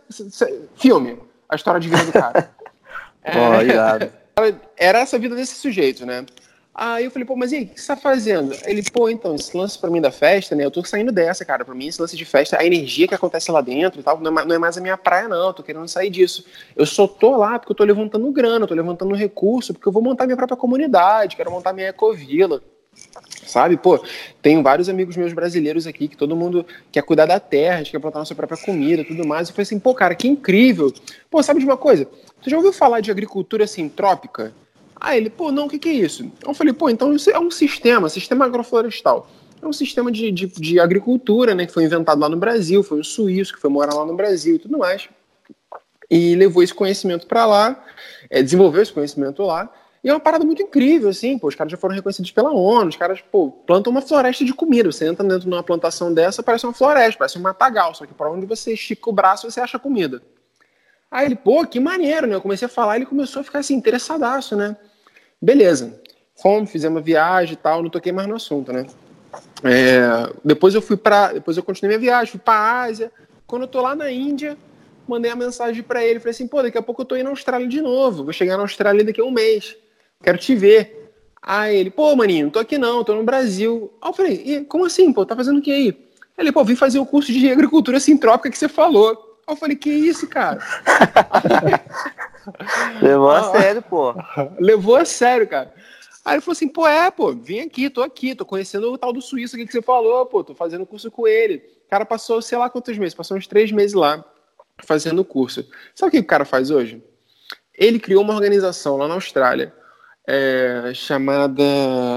filme 0.75 1.19
a 1.49 1.57
história 1.57 1.81
de 1.81 1.89
vida 1.89 2.05
do 2.05 2.13
cara. 2.13 2.51
é, 3.25 3.33
era 4.77 5.01
essa 5.01 5.19
vida 5.19 5.35
desse 5.35 5.55
sujeito, 5.55 6.05
né? 6.05 6.27
Aí 6.75 7.05
eu 7.05 7.11
falei, 7.11 7.27
pô, 7.27 7.37
mas 7.37 7.53
e 7.53 7.57
aí, 7.57 7.65
o 7.65 7.67
que 7.69 7.81
você 7.81 7.87
tá 7.89 7.97
fazendo? 7.97 8.55
Ele, 8.65 8.83
pô, 8.91 9.09
então, 9.09 9.35
esse 9.35 9.57
lance 9.57 9.79
pra 9.79 9.91
mim 9.91 10.01
da 10.01 10.11
festa, 10.11 10.55
né? 10.55 10.65
Eu 10.65 10.71
tô 10.71 10.85
saindo 10.85 11.11
dessa, 11.11 11.45
cara. 11.45 11.65
Pra 11.65 11.75
mim, 11.75 11.89
esse 11.89 12.01
lance 12.01 12.17
de 12.17 12.25
festa, 12.25 12.59
a 12.59 12.65
energia 12.65 13.09
que 13.09 13.15
acontece 13.15 13.51
lá 13.51 13.61
dentro 13.61 14.01
e 14.01 14.03
tal, 14.03 14.21
não 14.21 14.39
é, 14.41 14.45
não 14.45 14.55
é 14.55 14.59
mais 14.59 14.79
a 14.79 14.81
minha 14.81 14.97
praia, 14.97 15.29
não. 15.29 15.49
Eu 15.49 15.53
tô 15.53 15.63
querendo 15.63 15.89
sair 15.89 16.11
disso. 16.11 16.45
Eu 16.77 16.87
só 16.87 17.07
tô 17.07 17.37
lá 17.37 17.59
porque 17.59 17.73
eu 17.73 17.77
tô 17.77 17.85
levantando 17.85 18.31
grana, 18.31 18.65
eu 18.65 18.69
tô 18.69 18.75
levantando 18.75 19.15
recurso, 19.15 19.75
porque 19.75 19.89
eu 19.89 19.93
vou 19.93 20.03
montar 20.03 20.27
minha 20.27 20.37
própria 20.37 20.57
comunidade, 20.57 21.37
quero 21.37 21.51
montar 21.51 21.73
minha 21.73 21.89
ecovila 21.89 22.63
sabe? 23.47 23.77
Pô, 23.77 24.03
tenho 24.43 24.63
vários 24.63 24.89
amigos 24.89 25.17
meus 25.17 25.33
brasileiros 25.33 25.87
aqui 25.87 26.09
que 26.09 26.17
todo 26.17 26.37
mundo 26.37 26.65
quer 26.91 27.03
cuidar 27.03 27.27
da 27.27 27.41
terra, 27.41 27.77
a 27.77 27.79
gente 27.79 27.91
quer 27.91 27.99
plantar 27.99 28.19
nossa 28.21 28.35
própria 28.35 28.59
comida 28.59 29.05
tudo 29.05 29.27
mais. 29.27 29.49
Eu 29.49 29.55
falei 29.55 29.63
assim, 29.63 29.79
pô, 29.79 29.95
cara, 29.95 30.15
que 30.15 30.29
incrível. 30.29 30.93
Pô, 31.31 31.43
sabe 31.43 31.61
de 31.61 31.67
uma 31.67 31.77
coisa? 31.77 32.07
Você 32.41 32.51
já 32.51 32.57
ouviu 32.57 32.73
falar 32.73 33.01
de 33.01 33.11
agricultura 33.11 33.67
sintrópica? 33.67 34.53
Ah, 35.01 35.17
ele, 35.17 35.31
pô, 35.31 35.51
não, 35.51 35.65
o 35.65 35.69
que, 35.69 35.79
que 35.79 35.89
é 35.89 35.93
isso? 35.93 36.31
Eu 36.47 36.53
falei, 36.53 36.75
pô, 36.75 36.91
então 36.91 37.15
isso 37.15 37.31
é 37.31 37.39
um 37.39 37.51
sistema, 37.51 38.09
sistema 38.11 38.45
agroflorestal. 38.45 39.29
É 39.63 39.67
um 39.67 39.73
sistema 39.73 40.13
de, 40.13 40.31
de, 40.31 40.47
de 40.47 40.79
agricultura, 40.79 41.55
né, 41.55 41.65
que 41.67 41.73
foi 41.73 41.85
inventado 41.85 42.21
lá 42.21 42.29
no 42.29 42.37
Brasil, 42.37 42.83
foi 42.83 43.01
um 43.01 43.05
suíço 43.05 43.55
que 43.55 43.61
foi 43.61 43.71
morar 43.71 43.95
lá 43.95 44.05
no 44.05 44.15
Brasil 44.15 44.57
e 44.57 44.59
tudo 44.59 44.77
mais. 44.77 45.09
E 46.11 46.35
levou 46.35 46.63
esse 46.63 46.75
conhecimento 46.75 47.27
para 47.27 47.47
lá, 47.47 47.83
é, 48.29 48.43
desenvolveu 48.43 48.83
esse 48.83 48.93
conhecimento 48.93 49.43
lá, 49.43 49.73
e 50.03 50.09
é 50.09 50.13
uma 50.13 50.21
parada 50.21 50.45
muito 50.45 50.63
incrível, 50.63 51.11
assim, 51.11 51.39
pô, 51.39 51.49
os 51.49 51.55
caras 51.55 51.71
já 51.71 51.77
foram 51.77 51.95
reconhecidos 51.95 52.31
pela 52.31 52.51
ONU, 52.51 52.89
os 52.89 52.97
caras, 52.97 53.21
pô, 53.21 53.51
plantam 53.51 53.91
uma 53.91 54.01
floresta 54.01 54.45
de 54.45 54.55
comida. 54.55 54.91
Você 54.91 55.07
entra 55.07 55.23
dentro 55.27 55.43
de 55.43 55.55
uma 55.55 55.63
plantação 55.63 56.13
dessa, 56.13 56.43
parece 56.43 56.65
uma 56.65 56.73
floresta, 56.73 57.19
parece 57.19 57.39
um 57.39 57.43
matagal, 57.43 57.95
só 57.95 58.07
que 58.07 58.15
para 58.15 58.31
onde 58.31 58.47
você 58.47 58.73
estica 58.73 59.11
o 59.11 59.13
braço, 59.13 59.51
você 59.51 59.61
acha 59.61 59.79
comida. 59.79 60.23
Aí 61.11 61.27
ele, 61.27 61.37
pô, 61.37 61.67
que 61.67 61.79
maneiro, 61.79 62.27
né? 62.27 62.35
Eu 62.35 62.41
comecei 62.41 62.65
a 62.65 62.69
falar, 62.69 62.97
ele 62.97 63.05
começou 63.05 63.41
a 63.41 63.45
ficar 63.45 63.59
assim, 63.59 63.75
interessadaço, 63.75 64.57
né? 64.57 64.75
Beleza. 65.41 66.01
Fomos, 66.41 66.71
fizemos 66.71 66.97
uma 66.97 67.03
viagem 67.03 67.55
e 67.55 67.57
tal, 67.57 67.83
não 67.83 67.91
toquei 67.91 68.13
mais 68.13 68.29
no 68.29 68.37
assunto, 68.37 68.73
né? 68.73 68.87
É, 69.63 70.33
depois 70.45 70.75
eu 70.75 70.83
fui 70.83 70.97
para, 70.97 71.35
depois 71.35 71.57
eu 71.57 71.63
continuei 71.63 71.97
minha 71.97 72.11
viagem, 72.11 72.33
fui 72.33 72.41
para 72.41 72.83
Ásia. 72.83 73.13
Quando 73.47 73.63
eu 73.63 73.69
tô 73.69 73.81
lá 73.81 73.95
na 73.95 74.11
Índia, 74.11 74.57
mandei 75.07 75.31
a 75.31 75.37
mensagem 75.37 75.83
para 75.83 76.05
ele, 76.05 76.19
falei 76.19 76.31
assim, 76.31 76.47
pô, 76.47 76.63
daqui 76.63 76.79
a 76.79 76.83
pouco 76.83 77.03
eu 77.03 77.07
tô 77.07 77.17
indo 77.17 77.25
na 77.25 77.31
Austrália 77.31 77.69
de 77.69 77.81
novo, 77.81 78.25
vou 78.25 78.33
chegar 78.33 78.57
na 78.57 78.63
Austrália 78.63 79.05
daqui 79.05 79.21
a 79.21 79.25
um 79.25 79.31
mês 79.31 79.77
quero 80.23 80.39
te 80.39 80.55
ver. 80.55 81.13
Aí 81.43 81.77
ele, 81.77 81.91
pô, 81.91 82.15
maninho, 82.15 82.45
não 82.45 82.51
tô 82.51 82.59
aqui 82.59 82.77
não, 82.77 83.03
tô 83.03 83.15
no 83.15 83.25
Brasil. 83.25 83.93
Aí 84.01 84.11
eu 84.11 84.15
falei, 84.15 84.43
e, 84.45 84.65
como 84.65 84.85
assim, 84.85 85.13
pô, 85.13 85.25
tá 85.25 85.35
fazendo 85.35 85.59
o 85.59 85.63
que 85.63 85.73
aí? 85.73 86.11
Ele, 86.37 86.53
pô, 86.53 86.65
vim 86.65 86.77
fazer 86.77 86.99
o 86.99 87.07
curso 87.07 87.33
de 87.33 87.51
agricultura 87.51 87.99
sintrópica 87.99 88.51
que 88.51 88.59
você 88.59 88.69
falou. 88.69 89.39
Aí 89.47 89.55
eu 89.55 89.57
falei, 89.57 89.77
que 89.77 89.91
isso, 89.91 90.27
cara? 90.29 90.61
Levou 93.01 93.31
a 93.31 93.53
sério, 93.53 93.83
pô. 93.83 94.15
Levou 94.59 94.97
a 94.97 95.05
sério, 95.05 95.47
cara. 95.47 95.73
Aí 96.25 96.35
ele 96.35 96.41
falou 96.43 96.53
assim, 96.53 96.69
pô, 96.69 96.87
é, 96.87 97.11
pô, 97.11 97.33
vim 97.33 97.61
aqui, 97.61 97.89
tô 97.89 98.03
aqui, 98.03 98.35
tô 98.35 98.45
conhecendo 98.45 98.93
o 98.93 98.99
tal 98.99 99.13
do 99.13 99.23
suíço 99.23 99.57
aqui 99.57 99.67
que 99.67 99.73
você 99.73 99.81
falou, 99.81 100.27
pô, 100.27 100.45
tô 100.45 100.55
fazendo 100.55 100.85
curso 100.85 101.11
com 101.11 101.27
ele. 101.27 101.57
O 101.87 101.91
cara 101.91 102.05
passou, 102.05 102.43
sei 102.43 102.59
lá 102.59 102.69
quantos 102.69 102.97
meses, 102.99 103.15
passou 103.15 103.37
uns 103.37 103.47
três 103.47 103.73
meses 103.73 103.95
lá, 103.95 104.25
fazendo 104.85 105.21
o 105.21 105.25
curso. 105.25 105.67
Sabe 105.95 106.09
o 106.09 106.13
que 106.13 106.19
o 106.19 106.27
cara 106.27 106.45
faz 106.45 106.71
hoje? 106.71 107.03
Ele 107.75 107.99
criou 107.99 108.23
uma 108.23 108.35
organização 108.35 108.97
lá 108.97 109.09
na 109.09 109.15
Austrália 109.15 109.73
é, 110.27 110.93
chamada 110.95 111.65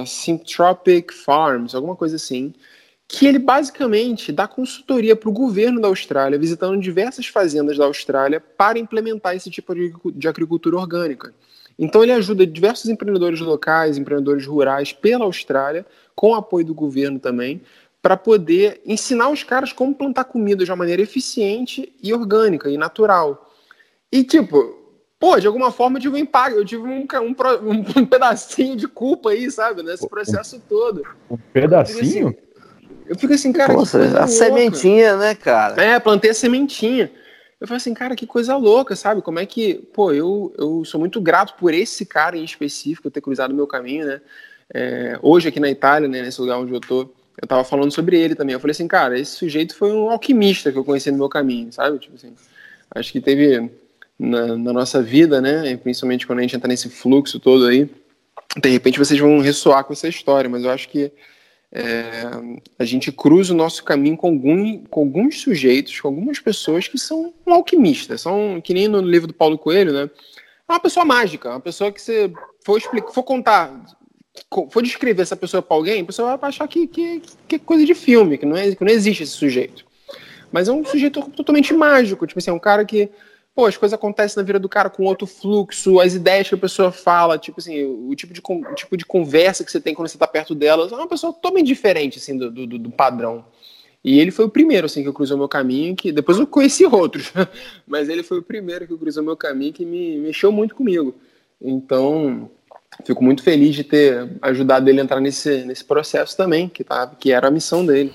Syntropic 0.06 1.12
Farms, 1.12 1.74
alguma 1.74 1.96
coisa 1.96 2.18
assim, 2.18 2.54
que 3.14 3.28
ele 3.28 3.38
basicamente 3.38 4.32
dá 4.32 4.48
consultoria 4.48 5.16
para 5.16 5.30
o 5.30 5.32
governo 5.32 5.80
da 5.80 5.88
Austrália, 5.88 6.40
visitando 6.40 6.82
diversas 6.82 7.28
fazendas 7.28 7.78
da 7.78 7.86
Austrália 7.86 8.40
para 8.40 8.80
implementar 8.80 9.36
esse 9.36 9.52
tipo 9.52 9.72
de 10.12 10.28
agricultura 10.28 10.78
orgânica. 10.78 11.32
Então 11.78 12.02
ele 12.02 12.12
ajuda 12.12 12.44
diversos 12.44 12.90
empreendedores 12.90 13.40
locais, 13.40 14.00
empreendedores 14.00 14.48
rurais 14.48 14.92
pela 14.92 15.26
Austrália, 15.26 15.86
com 16.16 16.34
apoio 16.34 16.66
do 16.66 16.74
governo 16.74 17.20
também, 17.20 17.62
para 18.02 18.18
poder 18.18 18.82
ensinar 18.84 19.30
os 19.30 19.44
caras 19.44 19.72
como 19.72 19.94
plantar 19.94 20.24
comida 20.24 20.66
de 20.66 20.72
uma 20.72 20.78
maneira 20.78 21.04
eficiente 21.04 21.94
e 22.02 22.12
orgânica 22.16 22.68
e 22.68 22.80
natural. 22.80 23.54
E 24.12 24.24
tipo, 24.24 24.76
pô, 25.20 25.40
de 25.40 25.46
alguma 25.46 25.72
forma 25.72 26.00
eu 26.00 26.02
tive 26.02 26.16
um 26.16 26.20
impacto, 26.20 26.58
eu 26.58 26.66
tive 26.66 26.82
um, 26.82 27.06
um, 27.06 28.02
um 28.02 28.06
pedacinho 28.08 28.76
de 28.76 28.88
culpa 28.88 29.30
aí, 29.30 29.52
sabe, 29.52 29.84
nesse 29.84 30.10
processo 30.10 30.60
todo. 30.68 31.04
Um 31.30 31.38
pedacinho? 31.38 32.36
Eu 33.08 33.18
fico 33.18 33.34
assim, 33.34 33.52
cara, 33.52 33.74
Nossa, 33.74 33.98
a 34.00 34.02
louca. 34.02 34.28
sementinha, 34.28 35.18
né, 35.18 35.36
cara? 35.36 35.82
É, 35.82 36.00
plantei 36.00 36.32
a 36.32 36.34
sementinha. 36.34 37.12
Eu 37.60 37.68
falei 37.68 37.78
assim, 37.78 37.94
cara, 37.94 38.16
que 38.16 38.28
coisa 38.28 38.58
louca, 38.58 38.96
sabe? 38.96 39.22
Como 39.22 39.40
é 39.40 39.46
que, 39.46 39.76
pô, 39.94 40.12
eu, 40.12 40.54
eu 40.58 40.84
sou 40.84 41.00
muito 41.00 41.22
grato 41.22 41.56
por 41.58 41.74
esse 41.74 42.06
cara 42.06 42.38
em 42.38 42.44
específico 42.44 43.10
ter 43.10 43.22
cruzado 43.22 43.52
o 43.52 43.56
meu 43.56 43.66
caminho, 43.66 44.06
né? 44.06 44.22
É, 44.74 45.18
hoje 45.22 45.48
aqui 45.48 45.60
na 45.60 45.70
Itália, 45.70 46.08
né, 46.08 46.22
nesse 46.22 46.42
lugar 46.42 46.58
onde 46.58 46.74
eu 46.74 46.82
tô, 46.82 47.10
eu 47.42 47.48
tava 47.48 47.64
falando 47.64 47.92
sobre 47.92 48.20
ele 48.20 48.36
também. 48.36 48.54
Eu 48.54 48.60
falei 48.60 48.72
assim, 48.72 48.88
cara, 48.88 49.18
esse 49.18 49.32
sujeito 49.32 49.76
foi 49.76 49.92
um 49.94 50.10
alquimista 50.10 50.72
que 50.72 50.78
eu 50.78 50.84
conheci 50.84 51.12
no 51.12 51.18
meu 51.18 51.30
caminho, 51.30 51.72
sabe? 51.72 52.00
Tipo 52.00 52.16
assim, 52.16 52.34
acho 52.94 53.12
que 53.12 53.22
teve 53.22 53.72
na, 54.20 54.58
na, 54.58 54.74
nossa 54.74 55.02
vida, 55.02 55.40
né? 55.40 55.78
Principalmente 55.78 56.28
quando 56.28 56.40
a 56.40 56.42
gente 56.42 56.56
entra 56.56 56.68
nesse 56.68 56.90
fluxo 56.90 57.40
todo 57.40 57.66
aí. 57.66 57.90
De 58.62 58.70
repente 58.70 59.00
vocês 59.00 59.20
vão 59.20 59.40
ressoar 59.40 59.84
com 59.84 59.94
essa 59.94 60.08
história, 60.08 60.50
mas 60.50 60.64
eu 60.64 60.70
acho 60.70 60.90
que 60.90 61.12
é, 61.76 62.30
a 62.78 62.86
gente 62.86 63.12
cruza 63.12 63.52
o 63.52 63.58
nosso 63.58 63.84
caminho 63.84 64.16
com, 64.16 64.28
algum, 64.28 64.78
com 64.84 65.00
alguns 65.00 65.42
sujeitos, 65.42 66.00
com 66.00 66.08
algumas 66.08 66.40
pessoas 66.40 66.88
que 66.88 67.00
são 67.00 67.34
um 67.48 67.54
alquimistas, 67.54 68.22
são 68.22 68.62
que 68.62 68.76
nem 68.76 68.88
no 68.88 69.02
livro 69.02 69.28
do 69.28 69.34
Paulo 69.34 69.58
Coelho, 69.58 69.92
né? 69.92 70.08
É 70.70 70.72
uma 70.72 70.80
pessoa 70.80 71.04
mágica, 71.04 71.50
uma 71.50 71.60
pessoa 71.60 71.92
que 71.92 72.00
você 72.00 72.32
for, 72.64 72.78
explicar, 72.78 73.12
for 73.12 73.24
contar, 73.24 73.74
for 74.70 74.84
descrever 74.84 75.24
essa 75.24 75.36
pessoa 75.36 75.64
para 75.64 75.76
alguém, 75.76 76.02
a 76.02 76.06
pessoa 76.06 76.38
vai 76.38 76.50
achar 76.50 76.68
que, 76.68 76.86
que, 76.86 77.22
que 77.48 77.56
é 77.56 77.60
coisa 77.60 77.84
de 77.84 77.96
filme, 77.96 78.38
que 78.38 78.46
não, 78.46 78.56
é, 78.56 78.76
que 78.76 78.84
não 78.84 78.92
existe 78.92 79.24
esse 79.24 79.34
sujeito. 79.34 79.84
Mas 80.52 80.68
é 80.68 80.72
um 80.72 80.86
sujeito 80.86 81.24
totalmente 81.32 81.74
mágico, 81.74 82.28
tipo 82.28 82.38
assim, 82.38 82.52
é 82.52 82.54
um 82.54 82.60
cara 82.60 82.86
que 82.86 83.10
pô, 83.56 83.66
as 83.66 83.78
coisas 83.78 83.94
acontecem 83.94 84.42
na 84.42 84.46
vida 84.46 84.60
do 84.60 84.68
cara 84.68 84.90
com 84.90 85.04
outro 85.04 85.28
fluxo, 85.28 86.00
as 86.00 86.16
ideias 86.16 86.50
que 86.50 86.56
a 86.56 86.58
pessoa 86.58 86.92
fala, 86.92 87.38
tipo 87.38 87.60
assim, 87.60 87.84
o 87.84 88.14
tipo 88.16 88.34
de, 88.34 88.42
o 88.42 88.76
tipo 88.76 88.98
de 88.98 89.06
conversa 89.06 89.64
que 89.64 89.72
você 89.72 89.80
tem 89.80 89.94
quando 89.94 90.08
você 90.08 90.18
tá 90.18 90.28
perto 90.28 90.56
dela, 90.56 90.88
é 90.92 90.96
uma 90.96 91.08
pessoa 91.08 91.32
totalmente 91.32 91.68
diferente, 91.68 92.18
assim, 92.18 92.38
do, 92.38 92.50
do, 92.50 92.66
do 92.80 92.92
padrão. 92.92 93.46
E 94.04 94.20
ele 94.20 94.32
foi 94.32 94.46
o 94.46 94.50
primeiro, 94.50 94.86
assim, 94.86 95.04
que 95.04 95.12
cruzou 95.14 95.38
meu 95.38 95.48
caminho, 95.48 95.96
que 95.96 96.12
depois 96.12 96.38
eu 96.38 96.46
conheci 96.46 96.86
outros, 96.86 97.32
mas 97.88 98.10
ele 98.10 98.24
foi 98.24 98.40
o 98.40 98.44
primeiro 98.44 98.88
que 98.88 98.98
cruzou 98.98 99.24
meu 99.24 99.38
caminho, 99.38 99.72
que 99.72 99.86
me 99.86 100.18
mexeu 100.18 100.52
muito 100.52 100.76
comigo. 100.76 101.16
Então, 101.62 102.50
fico 103.06 103.24
muito 103.24 103.44
feliz 103.44 103.76
de 103.76 103.84
ter 103.84 104.30
ajudado 104.42 104.90
ele 104.90 105.00
a 105.00 105.04
entrar 105.04 105.22
nesse, 105.22 105.64
nesse 105.64 105.86
processo 105.86 106.36
também, 106.36 106.68
que, 106.68 106.84
tá, 106.84 107.08
que 107.08 107.32
era 107.32 107.48
a 107.48 107.52
missão 107.52 107.86
dele. 107.86 108.12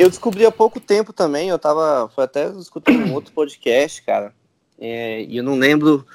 Eu 0.00 0.08
descobri 0.08 0.46
há 0.46 0.50
pouco 0.50 0.80
tempo 0.80 1.12
também, 1.12 1.50
eu 1.50 1.58
tava. 1.58 2.10
Foi 2.14 2.24
até 2.24 2.48
escutando 2.52 3.04
um 3.04 3.12
outro 3.12 3.34
podcast, 3.34 4.02
cara. 4.02 4.34
É, 4.78 5.22
e 5.24 5.36
eu 5.36 5.44
não 5.44 5.56
lembro 5.56 6.06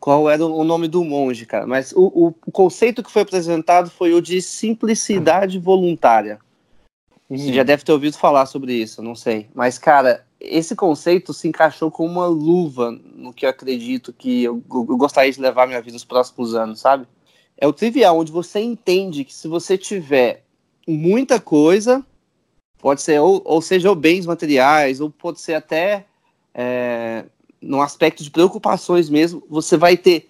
qual 0.00 0.30
era 0.30 0.42
o 0.42 0.64
nome 0.64 0.88
do 0.88 1.04
monge, 1.04 1.44
cara. 1.44 1.66
Mas 1.66 1.92
o, 1.92 2.06
o, 2.06 2.34
o 2.46 2.50
conceito 2.50 3.02
que 3.02 3.10
foi 3.10 3.20
apresentado 3.20 3.90
foi 3.90 4.14
o 4.14 4.22
de 4.22 4.40
simplicidade 4.40 5.58
voluntária. 5.58 6.38
Uhum. 7.28 7.36
Você 7.36 7.52
já 7.52 7.62
deve 7.62 7.84
ter 7.84 7.92
ouvido 7.92 8.16
falar 8.16 8.46
sobre 8.46 8.72
isso, 8.72 9.02
não 9.02 9.14
sei. 9.14 9.50
Mas, 9.54 9.76
cara, 9.76 10.24
esse 10.40 10.74
conceito 10.74 11.34
se 11.34 11.46
encaixou 11.46 11.90
com 11.90 12.06
uma 12.06 12.26
luva 12.26 12.90
no 13.14 13.34
que 13.34 13.44
eu 13.44 13.50
acredito 13.50 14.14
que 14.14 14.44
eu, 14.44 14.64
eu 14.70 14.96
gostaria 14.96 15.30
de 15.30 15.38
levar 15.42 15.66
minha 15.66 15.82
vida 15.82 15.92
nos 15.92 16.06
próximos 16.06 16.54
anos, 16.54 16.80
sabe? 16.80 17.06
É 17.58 17.66
o 17.66 17.72
trivial, 17.74 18.18
onde 18.18 18.32
você 18.32 18.60
entende 18.60 19.24
que 19.24 19.34
se 19.34 19.46
você 19.46 19.76
tiver 19.76 20.42
muita 20.88 21.38
coisa, 21.38 22.02
pode 22.78 23.02
ser, 23.02 23.20
ou, 23.20 23.42
ou 23.44 23.60
seja, 23.60 23.88
ou 23.88 23.94
bens 23.94 24.26
materiais, 24.26 25.00
ou 25.00 25.10
pode 25.10 25.40
ser 25.40 25.54
até 25.54 26.06
é, 26.54 27.24
no 27.60 27.82
aspecto 27.82 28.22
de 28.22 28.30
preocupações 28.30 29.08
mesmo, 29.08 29.42
você 29.48 29.76
vai 29.76 29.96
ter 29.96 30.28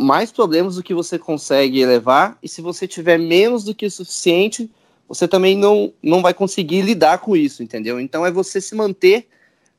mais 0.00 0.32
problemas 0.32 0.76
do 0.76 0.82
que 0.82 0.94
você 0.94 1.18
consegue 1.18 1.84
levar, 1.86 2.38
e 2.42 2.48
se 2.48 2.60
você 2.60 2.86
tiver 2.86 3.18
menos 3.18 3.64
do 3.64 3.74
que 3.74 3.86
o 3.86 3.90
suficiente, 3.90 4.70
você 5.08 5.28
também 5.28 5.56
não, 5.56 5.92
não 6.02 6.22
vai 6.22 6.34
conseguir 6.34 6.82
lidar 6.82 7.18
com 7.18 7.36
isso, 7.36 7.62
entendeu? 7.62 8.00
Então 8.00 8.24
é 8.24 8.30
você 8.30 8.60
se 8.60 8.74
manter 8.74 9.28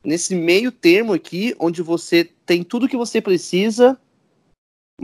nesse 0.02 0.34
meio 0.34 0.70
termo 0.70 1.12
aqui, 1.12 1.54
onde 1.58 1.82
você 1.82 2.30
tem 2.46 2.62
tudo 2.62 2.88
que 2.88 2.96
você 2.96 3.20
precisa, 3.20 3.98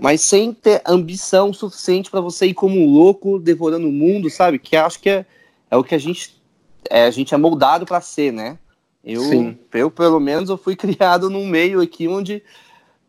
mas 0.01 0.23
sem 0.23 0.55
ter 0.55 0.81
ambição 0.87 1.53
suficiente 1.53 2.11
para 2.11 2.21
você 2.21 2.47
ir 2.47 2.55
como 2.55 2.79
um 2.79 2.91
louco 2.91 3.39
devorando 3.39 3.89
o 3.89 3.93
mundo, 3.93 4.31
sabe? 4.31 4.59
Que 4.59 4.77
acho 4.77 5.01
que 5.01 5.11
é, 5.11 5.27
é 5.71 5.77
o 5.77 5.85
que 5.85 5.95
a 5.95 5.99
gente 5.99 6.41
é, 6.91 7.05
a 7.05 7.11
gente 7.11 7.35
é 7.35 7.37
moldado 7.37 7.87
para 7.87 8.01
ser, 8.01 8.33
né? 8.33 8.59
Eu, 9.05 9.23
Sim. 9.23 9.59
eu, 9.73 9.91
pelo 9.91 10.21
menos, 10.21 10.49
eu 10.49 10.57
fui 10.57 10.75
criado 10.77 11.29
num 11.29 11.47
meio 11.47 11.81
aqui 11.81 12.07
onde 12.07 12.43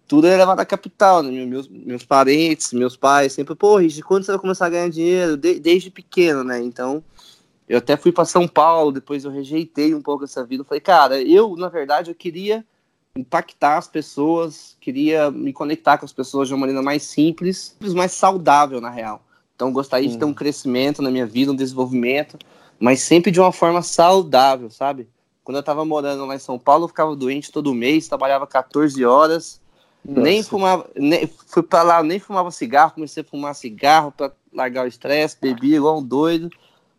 tudo 0.07 0.28
é 0.28 0.36
levado 0.36 0.59
à 0.59 0.65
capital, 0.65 1.24
né? 1.24 1.45
Meus, 1.45 1.67
meus 1.67 2.03
parentes, 2.03 2.74
meus 2.74 2.95
pais, 2.95 3.34
sempre, 3.34 3.55
pô, 3.55 3.82
de 3.82 4.01
quando 4.01 4.24
você 4.24 4.32
vai 4.32 4.39
começar 4.39 4.65
a 4.67 4.69
ganhar 4.69 4.89
dinheiro? 4.89 5.38
De, 5.38 5.59
desde 5.59 5.89
pequeno, 5.89 6.43
né? 6.43 6.61
Então, 6.61 7.03
eu 7.67 7.78
até 7.78 7.95
fui 7.95 8.11
para 8.11 8.26
São 8.26 8.47
Paulo, 8.47 8.91
depois 8.91 9.24
eu 9.24 9.32
rejeitei 9.32 9.93
um 9.95 10.01
pouco 10.01 10.24
essa 10.24 10.43
vida. 10.45 10.61
Eu 10.61 10.65
falei, 10.65 10.82
cara, 10.82 11.21
eu, 11.21 11.55
na 11.55 11.69
verdade, 11.69 12.11
eu 12.11 12.15
queria 12.15 12.65
impactar 13.15 13.78
as 13.78 13.88
pessoas, 13.88 14.76
queria 14.82 15.30
me 15.30 15.53
conectar 15.53 15.97
com 15.97 16.05
as 16.05 16.13
pessoas 16.13 16.47
de 16.47 16.53
uma 16.53 16.61
maneira 16.61 16.82
mais 16.82 17.03
simples, 17.03 17.78
mais 17.95 18.11
saudável, 18.11 18.82
na 18.82 18.89
real. 18.89 19.24
Então, 19.55 19.71
gostaria 19.71 20.09
hum. 20.09 20.11
de 20.11 20.17
ter 20.17 20.26
um 20.26 20.34
crescimento 20.34 21.01
na 21.01 21.11
minha 21.11 21.26
vida, 21.26 21.51
um 21.51 21.55
desenvolvimento, 21.55 22.38
mas 22.80 23.01
sempre 23.01 23.32
de 23.32 23.39
uma 23.39 23.51
forma 23.51 23.82
saudável, 23.82 24.69
sabe? 24.69 25.07
Quando 25.43 25.57
eu 25.57 25.63
tava 25.63 25.84
morando 25.84 26.26
lá 26.26 26.36
em 26.36 26.39
São 26.39 26.57
Paulo, 26.57 26.86
eu 26.86 26.88
ficava 26.88 27.15
doente 27.15 27.51
todo 27.51 27.74
mês, 27.74 28.07
trabalhava 28.07 28.47
14 28.47 29.03
horas, 29.03 29.61
Nossa. 30.03 30.21
nem 30.21 30.43
fumava, 30.43 30.89
nem, 30.95 31.30
fui 31.47 31.63
para 31.63 31.84
lá, 31.84 32.03
nem 32.03 32.19
fumava 32.19 32.51
cigarro, 32.51 32.93
comecei 32.93 33.21
a 33.21 33.26
fumar 33.26 33.53
cigarro 33.55 34.11
para 34.11 34.32
largar 34.53 34.86
o 34.86 34.88
estresse, 34.88 35.38
bebia 35.39 35.78
igual 35.78 35.99
um 35.99 36.03
doido, 36.03 36.49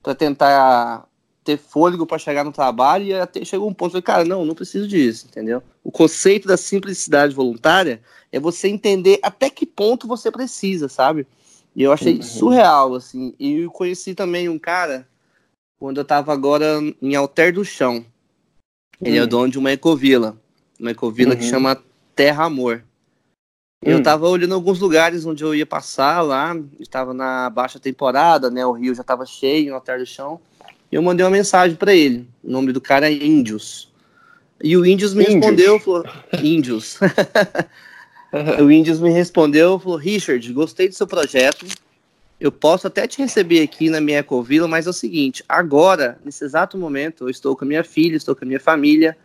para 0.02 0.14
tentar 0.14 1.06
ter 1.44 1.58
fôlego 1.58 2.06
para 2.06 2.18
chegar 2.18 2.42
no 2.42 2.52
trabalho 2.52 3.04
e 3.04 3.14
até 3.14 3.44
chegou 3.44 3.68
um 3.68 3.74
ponto, 3.74 3.92
falei, 3.92 4.02
cara, 4.02 4.24
não, 4.24 4.44
não 4.44 4.54
preciso 4.54 4.88
disso, 4.88 5.26
entendeu? 5.28 5.62
O 5.82 5.92
conceito 5.92 6.48
da 6.48 6.56
simplicidade 6.56 7.34
voluntária 7.34 8.00
é 8.32 8.40
você 8.40 8.68
entender 8.68 9.18
até 9.22 9.50
que 9.50 9.66
ponto 9.66 10.08
você 10.08 10.30
precisa, 10.30 10.88
sabe? 10.88 11.26
E 11.76 11.82
eu 11.82 11.92
achei 11.92 12.16
uhum. 12.16 12.22
surreal, 12.22 12.94
assim. 12.94 13.34
E 13.38 13.60
eu 13.60 13.70
conheci 13.70 14.14
também 14.14 14.48
um 14.48 14.58
cara, 14.58 15.06
quando 15.84 15.98
eu 15.98 16.04
tava 16.06 16.32
agora 16.32 16.80
em 17.02 17.14
Alter 17.14 17.52
do 17.52 17.62
Chão. 17.62 18.02
Ele 19.02 19.18
é 19.18 19.20
o 19.20 19.24
hum. 19.24 19.28
dono 19.28 19.50
de 19.50 19.58
uma 19.58 19.70
ecovila. 19.70 20.34
Uma 20.80 20.92
ecovila 20.92 21.34
uhum. 21.34 21.36
que 21.38 21.44
chama 21.44 21.78
Terra 22.16 22.44
Amor. 22.44 22.82
Hum. 23.84 23.90
Eu 23.90 24.02
tava 24.02 24.26
olhando 24.26 24.54
alguns 24.54 24.80
lugares 24.80 25.26
onde 25.26 25.44
eu 25.44 25.54
ia 25.54 25.66
passar 25.66 26.22
lá, 26.22 26.56
estava 26.80 27.12
na 27.12 27.50
baixa 27.50 27.78
temporada, 27.78 28.50
né? 28.50 28.64
O 28.64 28.72
rio 28.72 28.94
já 28.94 29.02
estava 29.02 29.26
cheio, 29.26 29.68
no 29.68 29.74
altar 29.74 29.98
do 29.98 30.06
chão. 30.06 30.40
E 30.90 30.94
eu 30.94 31.02
mandei 31.02 31.22
uma 31.22 31.30
mensagem 31.30 31.76
para 31.76 31.94
ele. 31.94 32.26
O 32.42 32.50
nome 32.50 32.72
do 32.72 32.80
cara 32.80 33.10
é 33.10 33.12
Índios. 33.12 33.92
E 34.62 34.78
o 34.78 34.86
Índios 34.86 35.12
me 35.12 35.24
Índios. 35.24 35.34
respondeu, 35.34 35.78
falou: 35.80 36.04
Índios. 36.42 36.98
o 38.58 38.70
Índios 38.70 39.00
me 39.00 39.10
respondeu, 39.10 39.78
falou: 39.78 39.98
Richard, 39.98 40.50
gostei 40.50 40.88
do 40.88 40.94
seu 40.94 41.06
projeto. 41.06 41.66
Eu 42.44 42.52
posso 42.52 42.86
até 42.86 43.06
te 43.06 43.16
receber 43.22 43.62
aqui 43.62 43.88
na 43.88 44.02
minha 44.02 44.18
ecovila, 44.18 44.68
mas 44.68 44.86
é 44.86 44.90
o 44.90 44.92
seguinte: 44.92 45.42
agora, 45.48 46.20
nesse 46.22 46.44
exato 46.44 46.76
momento, 46.76 47.24
eu 47.24 47.30
estou 47.30 47.56
com 47.56 47.64
a 47.64 47.68
minha 47.68 47.82
filha, 47.82 48.16
estou 48.16 48.36
com 48.36 48.44
a 48.44 48.46
minha 48.46 48.60
família, 48.60 49.16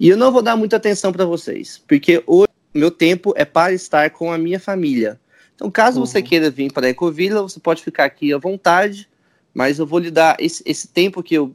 e 0.00 0.08
eu 0.08 0.16
não 0.16 0.32
vou 0.32 0.42
dar 0.42 0.56
muita 0.56 0.74
atenção 0.74 1.12
para 1.12 1.24
vocês, 1.24 1.80
porque 1.86 2.24
hoje 2.26 2.48
meu 2.74 2.90
tempo 2.90 3.32
é 3.36 3.44
para 3.44 3.72
estar 3.72 4.10
com 4.10 4.32
a 4.32 4.36
minha 4.36 4.58
família. 4.58 5.20
Então, 5.54 5.70
caso 5.70 6.00
uhum. 6.00 6.06
você 6.06 6.20
queira 6.20 6.50
vir 6.50 6.72
para 6.72 6.88
a 6.88 6.90
ecovila, 6.90 7.40
você 7.40 7.60
pode 7.60 7.84
ficar 7.84 8.06
aqui 8.06 8.32
à 8.32 8.38
vontade, 8.38 9.08
mas 9.54 9.78
eu 9.78 9.86
vou 9.86 10.00
lhe 10.00 10.10
dar 10.10 10.34
esse, 10.40 10.60
esse 10.66 10.88
tempo 10.88 11.22
que 11.22 11.36
eu, 11.36 11.54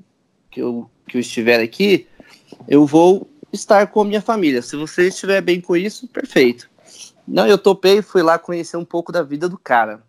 que, 0.50 0.62
eu, 0.62 0.90
que 1.10 1.18
eu 1.18 1.20
estiver 1.20 1.60
aqui, 1.60 2.08
eu 2.70 2.86
vou 2.86 3.30
estar 3.52 3.88
com 3.88 4.00
a 4.00 4.06
minha 4.06 4.22
família. 4.22 4.62
Se 4.62 4.78
você 4.78 5.10
estiver 5.10 5.42
bem 5.42 5.60
com 5.60 5.76
isso, 5.76 6.08
perfeito. 6.08 6.70
Não, 7.28 7.46
eu 7.46 7.58
topei 7.58 7.98
e 7.98 8.02
fui 8.02 8.22
lá 8.22 8.40
conhecer 8.40 8.78
um 8.78 8.86
pouco 8.86 9.12
da 9.12 9.22
vida 9.22 9.50
do 9.50 9.58
cara 9.58 10.02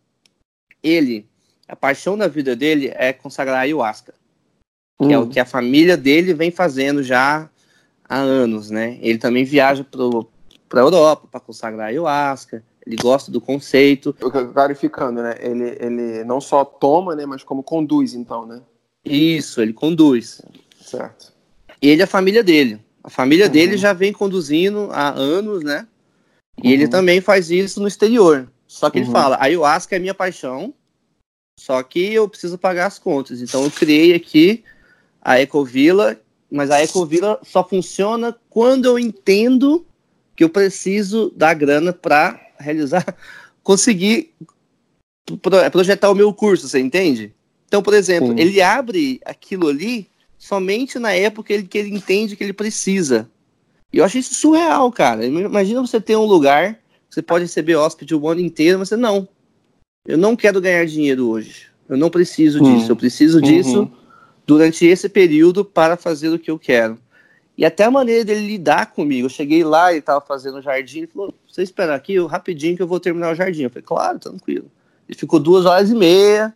ele, 0.87 1.29
a 1.69 1.75
paixão 1.75 2.17
da 2.17 2.29
vida 2.29 2.55
dele 2.55 2.93
é 2.95 3.13
consagrar 3.13 3.59
a 3.59 3.61
ayahuasca. 3.61 4.15
Que 4.99 5.13
é 5.13 5.19
o 5.19 5.23
hum. 5.23 5.29
que 5.29 5.39
a 5.39 5.45
família 5.45 5.97
dele 5.97 6.33
vem 6.33 6.51
fazendo 6.51 7.03
já 7.03 7.51
há 8.09 8.17
anos, 8.17 8.71
né? 8.71 8.99
Ele 9.03 9.19
também 9.19 9.45
viaja 9.45 9.85
para 9.85 10.81
a 10.81 10.85
Europa 10.85 11.29
para 11.31 11.41
consagrar 11.41 11.87
a 11.87 11.91
ayahuasca. 11.91 12.65
Ele 12.87 12.97
gosta 12.97 13.31
do 13.31 13.41
conceito. 13.41 14.15
Clarificando, 14.55 15.23
né? 15.23 15.35
Ele, 15.41 15.77
ele 15.81 16.25
não 16.25 16.41
só 16.41 16.65
toma, 16.65 17.15
né? 17.15 17.27
Mas 17.27 17.43
como 17.43 17.63
conduz, 17.63 18.15
então, 18.15 18.47
né? 18.47 18.63
Isso, 19.05 19.61
ele 19.61 19.73
conduz. 19.73 20.41
Certo. 20.81 21.33
Ele 21.83 22.01
e 22.01 22.05
a 22.05 22.07
família 22.07 22.43
dele. 22.43 22.81
A 23.03 23.11
família 23.11 23.47
uhum. 23.47 23.53
dele 23.53 23.77
já 23.77 23.93
vem 23.93 24.13
conduzindo 24.13 24.89
há 24.93 25.11
anos, 25.11 25.63
né? 25.63 25.87
E 26.63 26.69
uhum. 26.69 26.73
ele 26.73 26.89
também 26.89 27.21
faz 27.21 27.51
isso 27.51 27.81
no 27.81 27.89
exterior. 27.89 28.51
Só 28.67 28.91
que 28.91 28.99
uhum. 28.99 29.05
ele 29.05 29.13
fala, 29.13 29.39
ayahuasca 29.41 29.97
é 29.97 29.99
minha 29.99 30.15
paixão, 30.15 30.75
só 31.59 31.83
que 31.83 32.13
eu 32.13 32.29
preciso 32.29 32.59
pagar 32.59 32.87
as 32.87 32.99
contas. 32.99 33.41
Então 33.41 33.65
eu 33.65 33.71
criei 33.71 34.15
aqui 34.15 34.65
a 35.23 35.41
Ecovila, 35.41 36.21
mas 36.51 36.71
a 36.71 36.83
Ecovila 36.83 37.41
só 37.43 37.67
funciona 37.67 38.37
quando 38.51 38.87
eu 38.87 38.99
entendo 38.99 39.87
que 40.35 40.45
eu 40.45 40.51
preciso 40.51 41.33
da 41.35 41.55
grana 41.55 41.93
para 41.93 42.39
realizar, 42.59 43.05
conseguir 43.63 44.35
projetar 45.73 46.11
o 46.11 46.15
meu 46.15 46.33
curso, 46.33 46.69
você 46.69 46.79
entende? 46.79 47.35
Então, 47.67 47.83
por 47.83 47.95
exemplo, 47.95 48.29
Sim. 48.29 48.39
ele 48.39 48.61
abre 48.61 49.21
aquilo 49.25 49.69
ali 49.69 50.09
somente 50.39 50.99
na 50.99 51.13
época 51.13 51.49
que 51.49 51.53
ele, 51.53 51.63
que 51.67 51.79
ele 51.79 51.95
entende 51.95 52.37
que 52.37 52.45
ele 52.45 52.53
precisa. 52.53 53.29
E 53.93 53.99
eu 53.99 54.05
achei 54.05 54.21
isso 54.21 54.35
surreal, 54.35 54.93
cara. 54.93 55.25
Imagina 55.25 55.81
você 55.81 56.01
ter 56.01 56.17
um 56.17 56.25
lugar 56.25 56.79
você 57.17 57.23
pode 57.23 57.45
receber 57.45 57.77
hóspede 57.77 58.15
o 58.15 58.29
ano 58.29 58.43
inteiro, 58.43 58.79
mas 58.79 58.91
você 58.91 58.97
não. 58.97 59.27
Eu 60.07 60.19
não 60.19 60.37
quero 60.37 60.61
ganhar 60.61 60.85
dinheiro 60.85 61.31
hoje. 61.31 61.69
Eu 61.89 61.97
não 61.97 62.11
preciso 62.11 62.63
hum. 62.63 62.77
disso. 62.77 62.93
Eu 62.93 62.97
preciso 62.97 63.39
uhum. 63.39 63.43
disso 63.43 63.91
durante 64.47 64.85
esse 64.85 65.09
período 65.09 65.65
para 65.65 65.97
fazer 65.97 66.29
o 66.29 66.39
que 66.39 66.51
eu 66.51 66.59
quero. 66.59 66.99
E 67.57 67.65
até 67.65 67.85
a 67.85 67.91
maneira 67.91 68.23
dele 68.23 68.47
lidar 68.47 68.93
comigo. 68.93 69.25
Eu 69.25 69.31
cheguei 69.31 69.65
lá, 69.65 69.91
ele 69.91 70.01
estava 70.01 70.21
fazendo 70.21 70.59
o 70.59 70.63
jardim, 70.63 70.99
ele 70.99 71.07
falou: 71.07 71.33
Você 71.51 71.63
espera 71.63 71.95
aqui, 71.95 72.13
eu, 72.13 72.27
rapidinho 72.27 72.77
que 72.77 72.83
eu 72.83 72.87
vou 72.87 73.01
terminar 73.01 73.33
o 73.33 73.35
jardim. 73.35 73.63
Eu 73.63 73.71
falei: 73.71 73.85
Claro, 73.85 74.19
tranquilo. 74.19 74.71
Ele 75.09 75.19
ficou 75.19 75.41
duas 75.41 75.65
horas 75.65 75.91
e 75.91 75.95
meia, 75.95 76.55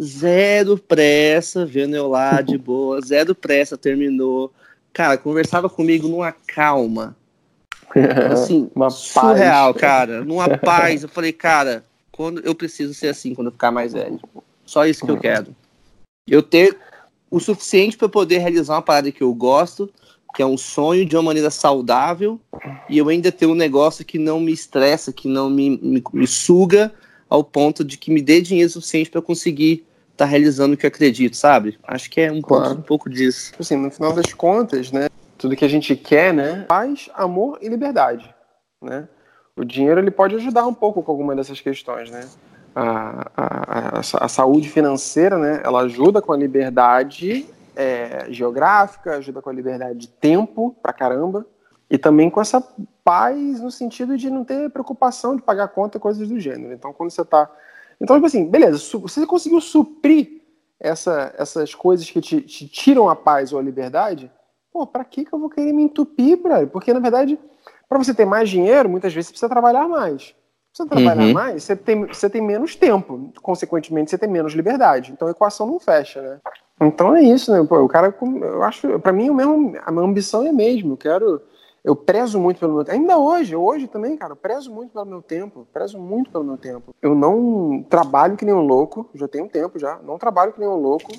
zero 0.00 0.78
pressa, 0.78 1.66
vendo 1.66 1.96
eu 1.96 2.08
lá 2.08 2.40
de 2.40 2.56
boa, 2.56 2.98
zero 3.02 3.34
pressa, 3.34 3.76
terminou. 3.76 4.50
Cara, 4.90 5.18
conversava 5.18 5.68
comigo 5.68 6.08
numa 6.08 6.32
calma. 6.32 7.14
Assim, 8.30 8.70
uma 8.74 8.90
surreal, 8.90 9.72
paz. 9.72 9.80
cara. 9.80 10.24
Numa 10.24 10.48
paz. 10.58 11.02
Eu 11.02 11.08
falei, 11.08 11.32
cara, 11.32 11.84
quando 12.12 12.40
eu 12.40 12.54
preciso 12.54 12.94
ser 12.94 13.08
assim 13.08 13.34
quando 13.34 13.48
eu 13.48 13.52
ficar 13.52 13.70
mais 13.70 13.92
velho. 13.92 14.20
Só 14.64 14.84
isso 14.86 15.04
que 15.04 15.10
eu 15.10 15.18
quero. 15.18 15.54
Eu 16.26 16.42
ter 16.42 16.76
o 17.30 17.40
suficiente 17.40 17.96
para 17.96 18.08
poder 18.08 18.38
realizar 18.38 18.74
uma 18.74 18.82
parada 18.82 19.12
que 19.12 19.22
eu 19.22 19.32
gosto, 19.32 19.90
que 20.34 20.42
é 20.42 20.46
um 20.46 20.58
sonho 20.58 21.06
de 21.06 21.16
uma 21.16 21.22
maneira 21.22 21.50
saudável, 21.50 22.40
e 22.88 22.98
eu 22.98 23.08
ainda 23.08 23.32
ter 23.32 23.46
um 23.46 23.54
negócio 23.54 24.04
que 24.04 24.18
não 24.18 24.40
me 24.40 24.52
estressa, 24.52 25.12
que 25.12 25.28
não 25.28 25.48
me, 25.48 25.78
me, 25.78 26.02
me 26.12 26.26
suga 26.26 26.92
ao 27.28 27.44
ponto 27.44 27.84
de 27.84 27.96
que 27.96 28.10
me 28.10 28.22
dê 28.22 28.40
dinheiro 28.40 28.70
suficiente 28.70 29.10
para 29.10 29.22
conseguir 29.22 29.84
estar 30.12 30.24
tá 30.24 30.30
realizando 30.30 30.74
o 30.74 30.76
que 30.76 30.86
eu 30.86 30.88
acredito, 30.88 31.36
sabe? 31.36 31.78
Acho 31.86 32.10
que 32.10 32.20
é 32.20 32.32
um, 32.32 32.40
claro. 32.40 32.64
pouco, 32.64 32.80
um 32.80 32.82
pouco 32.82 33.10
disso. 33.10 33.52
Assim, 33.58 33.76
no 33.76 33.90
final 33.90 34.12
das 34.12 34.32
contas, 34.32 34.90
né? 34.90 35.08
Tudo 35.38 35.56
que 35.56 35.64
a 35.64 35.68
gente 35.68 35.94
quer, 35.96 36.34
né? 36.34 36.64
Paz, 36.68 37.08
amor 37.14 37.58
e 37.62 37.68
liberdade, 37.68 38.34
né? 38.82 39.08
O 39.56 39.64
dinheiro 39.64 40.00
ele 40.00 40.10
pode 40.10 40.34
ajudar 40.36 40.66
um 40.66 40.74
pouco 40.74 41.02
com 41.02 41.10
alguma 41.10 41.34
dessas 41.34 41.60
questões, 41.60 42.10
né? 42.10 42.28
A, 42.74 43.30
a, 43.36 43.98
a, 43.98 44.24
a 44.24 44.28
saúde 44.28 44.68
financeira, 44.68 45.38
né? 45.38 45.62
Ela 45.64 45.80
ajuda 45.80 46.20
com 46.20 46.32
a 46.32 46.36
liberdade 46.36 47.46
é, 47.74 48.26
geográfica, 48.30 49.16
ajuda 49.16 49.40
com 49.40 49.50
a 49.50 49.52
liberdade 49.52 49.98
de 49.98 50.08
tempo 50.08 50.76
pra 50.82 50.92
caramba, 50.92 51.46
e 51.90 51.96
também 51.96 52.28
com 52.28 52.40
essa 52.40 52.60
paz 53.02 53.60
no 53.60 53.70
sentido 53.70 54.16
de 54.16 54.28
não 54.28 54.44
ter 54.44 54.68
preocupação 54.70 55.36
de 55.36 55.42
pagar 55.42 55.68
conta, 55.68 55.98
coisas 55.98 56.28
do 56.28 56.38
gênero. 56.38 56.74
Então, 56.74 56.92
quando 56.92 57.10
você 57.10 57.24
tá. 57.24 57.50
Então, 58.00 58.16
tipo 58.16 58.26
assim, 58.26 58.48
beleza, 58.48 58.78
você 58.98 59.24
conseguiu 59.24 59.60
suprir 59.60 60.42
essa, 60.78 61.34
essas 61.38 61.74
coisas 61.74 62.08
que 62.10 62.20
te, 62.20 62.40
te, 62.42 62.68
tiram 62.68 63.08
a 63.08 63.16
paz 63.16 63.52
ou 63.52 63.58
a 63.58 63.62
liberdade, 63.62 64.30
pô, 64.78 64.86
pra 64.86 65.04
que, 65.04 65.24
que 65.24 65.32
eu 65.32 65.38
vou 65.38 65.50
querer 65.50 65.72
me 65.72 65.82
entupir, 65.82 66.40
brother? 66.40 66.68
Porque, 66.68 66.92
na 66.92 67.00
verdade, 67.00 67.36
para 67.88 67.98
você 67.98 68.14
ter 68.14 68.24
mais 68.24 68.48
dinheiro, 68.48 68.88
muitas 68.88 69.12
vezes 69.12 69.26
você 69.26 69.32
precisa 69.32 69.48
trabalhar 69.48 69.88
mais. 69.88 70.34
Se 70.72 70.84
você 70.84 70.88
trabalhar 70.88 71.24
uhum. 71.24 71.32
mais, 71.32 71.64
você 71.64 71.74
tem, 71.74 72.06
você 72.06 72.30
tem 72.30 72.40
menos 72.40 72.76
tempo. 72.76 73.32
Consequentemente, 73.42 74.10
você 74.10 74.18
tem 74.18 74.28
menos 74.28 74.52
liberdade. 74.52 75.10
Então 75.10 75.26
a 75.26 75.32
equação 75.32 75.66
não 75.66 75.80
fecha, 75.80 76.22
né? 76.22 76.38
Então 76.80 77.16
é 77.16 77.22
isso, 77.22 77.50
né? 77.50 77.66
Pô, 77.68 77.80
o 77.80 77.88
cara, 77.88 78.14
eu 78.22 78.62
acho, 78.62 79.00
para 79.00 79.12
mim, 79.12 79.30
o 79.30 79.34
mesmo, 79.34 79.76
a 79.84 79.90
minha 79.90 80.04
ambição 80.04 80.46
é 80.46 80.52
mesmo. 80.52 80.92
Eu 80.92 80.96
quero 80.96 81.42
eu 81.84 81.96
prezo 81.96 82.38
muito 82.38 82.60
pelo 82.60 82.74
meu 82.74 82.84
tempo. 82.84 82.98
Ainda 82.98 83.16
hoje, 83.16 83.56
hoje 83.56 83.86
também, 83.86 84.16
cara, 84.16 84.32
eu 84.32 84.36
prezo 84.36 84.70
muito 84.70 84.92
pelo 84.92 85.06
meu 85.06 85.22
tempo. 85.22 85.66
Prezo 85.72 85.98
muito 85.98 86.30
pelo 86.30 86.44
meu 86.44 86.56
tempo. 86.56 86.94
Eu 87.00 87.14
não 87.14 87.82
trabalho 87.88 88.36
que 88.36 88.44
nem 88.44 88.54
um 88.54 88.60
louco, 88.60 89.08
já 89.14 89.26
tenho 89.26 89.48
tempo 89.48 89.78
já. 89.78 89.98
Não 90.02 90.18
trabalho 90.18 90.52
que 90.52 90.60
nem 90.60 90.68
um 90.68 90.76
louco. 90.76 91.10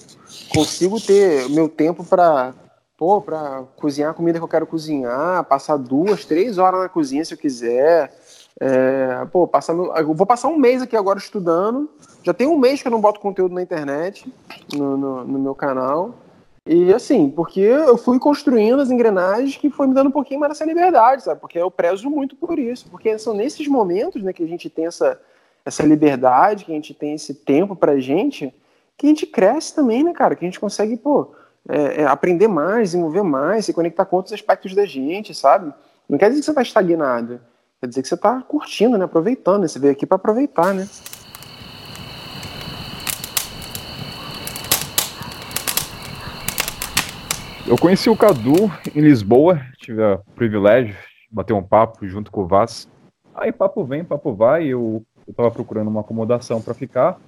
Consigo 0.53 1.01
ter 1.01 1.49
meu 1.49 1.67
tempo 1.67 2.03
para 2.03 2.53
pô, 2.99 3.21
para 3.21 3.63
cozinhar 3.77 4.11
a 4.11 4.13
comida 4.13 4.37
que 4.37 4.43
eu 4.43 4.49
quero 4.49 4.67
cozinhar, 4.67 5.45
passar 5.45 5.77
duas, 5.77 6.25
três 6.25 6.57
horas 6.57 6.81
na 6.81 6.89
cozinha 6.89 7.23
se 7.23 7.33
eu 7.33 7.37
quiser. 7.37 8.13
É, 8.59 9.25
pô, 9.31 9.47
passar 9.47 9.73
vou 9.73 10.25
passar 10.25 10.49
um 10.49 10.57
mês 10.57 10.81
aqui 10.81 10.97
agora 10.97 11.17
estudando. 11.17 11.89
Já 12.21 12.33
tem 12.33 12.45
um 12.45 12.57
mês 12.57 12.81
que 12.81 12.89
eu 12.89 12.91
não 12.91 12.99
boto 12.99 13.21
conteúdo 13.21 13.55
na 13.55 13.61
internet, 13.61 14.29
no, 14.73 14.97
no, 14.97 15.23
no 15.23 15.39
meu 15.39 15.55
canal. 15.55 16.13
E 16.67 16.93
assim, 16.93 17.29
porque 17.29 17.61
eu 17.61 17.97
fui 17.97 18.19
construindo 18.19 18.81
as 18.81 18.91
engrenagens 18.91 19.55
que 19.55 19.69
foi 19.69 19.87
me 19.87 19.93
dando 19.93 20.07
um 20.07 20.11
pouquinho 20.11 20.41
mais 20.41 20.51
essa 20.51 20.65
liberdade, 20.65 21.23
sabe? 21.23 21.39
Porque 21.39 21.57
eu 21.57 21.71
prezo 21.71 22.09
muito 22.09 22.35
por 22.35 22.59
isso. 22.59 22.89
Porque 22.91 23.17
são 23.17 23.33
nesses 23.33 23.65
momentos 23.69 24.21
né, 24.21 24.33
que 24.33 24.43
a 24.43 24.47
gente 24.47 24.69
tem 24.69 24.87
essa, 24.87 25.17
essa 25.63 25.83
liberdade, 25.83 26.65
que 26.65 26.71
a 26.73 26.75
gente 26.75 26.93
tem 26.93 27.13
esse 27.13 27.33
tempo 27.33 27.77
pra 27.77 27.97
gente, 27.97 28.53
que 28.97 29.05
a 29.05 29.09
gente 29.09 29.25
cresce 29.25 29.73
também, 29.73 30.03
né, 30.03 30.11
cara? 30.11 30.35
Que 30.35 30.43
a 30.43 30.47
gente 30.47 30.59
consegue, 30.59 30.97
pô, 30.97 31.29
é, 31.67 32.01
é, 32.01 32.05
aprender 32.05 32.47
mais, 32.47 32.91
desenvolver 32.91 33.23
mais, 33.23 33.65
se 33.65 33.73
conectar 33.73 34.05
com 34.05 34.15
outros 34.15 34.33
aspectos 34.33 34.73
da 34.73 34.85
gente, 34.85 35.33
sabe? 35.33 35.73
Não 36.07 36.17
quer 36.17 36.29
dizer 36.29 36.41
que 36.41 36.45
você 36.45 36.53
tá 36.53 36.61
estagnado. 36.61 37.39
Quer 37.79 37.87
dizer 37.87 38.01
que 38.01 38.07
você 38.07 38.17
tá 38.17 38.41
curtindo, 38.41 38.97
né? 38.97 39.05
Aproveitando. 39.05 39.61
Né? 39.61 39.67
Você 39.67 39.79
veio 39.79 39.93
aqui 39.93 40.05
para 40.05 40.15
aproveitar, 40.15 40.73
né? 40.73 40.87
Eu 47.69 47.77
conheci 47.77 48.09
o 48.09 48.17
Cadu 48.17 48.71
em 48.95 48.99
Lisboa, 48.99 49.61
tive 49.77 50.01
o 50.01 50.17
privilégio 50.35 50.95
de 50.95 51.35
bater 51.35 51.53
um 51.53 51.61
papo 51.61 52.07
junto 52.07 52.31
com 52.31 52.41
o 52.41 52.47
Vaz. 52.47 52.89
Aí 53.35 53.51
papo 53.51 53.85
vem, 53.85 54.03
papo 54.03 54.33
vai, 54.33 54.65
eu, 54.65 55.05
eu 55.27 55.33
tava 55.35 55.51
procurando 55.51 55.87
uma 55.87 56.01
acomodação 56.01 56.59
para 56.59 56.73
ficar, 56.73 57.19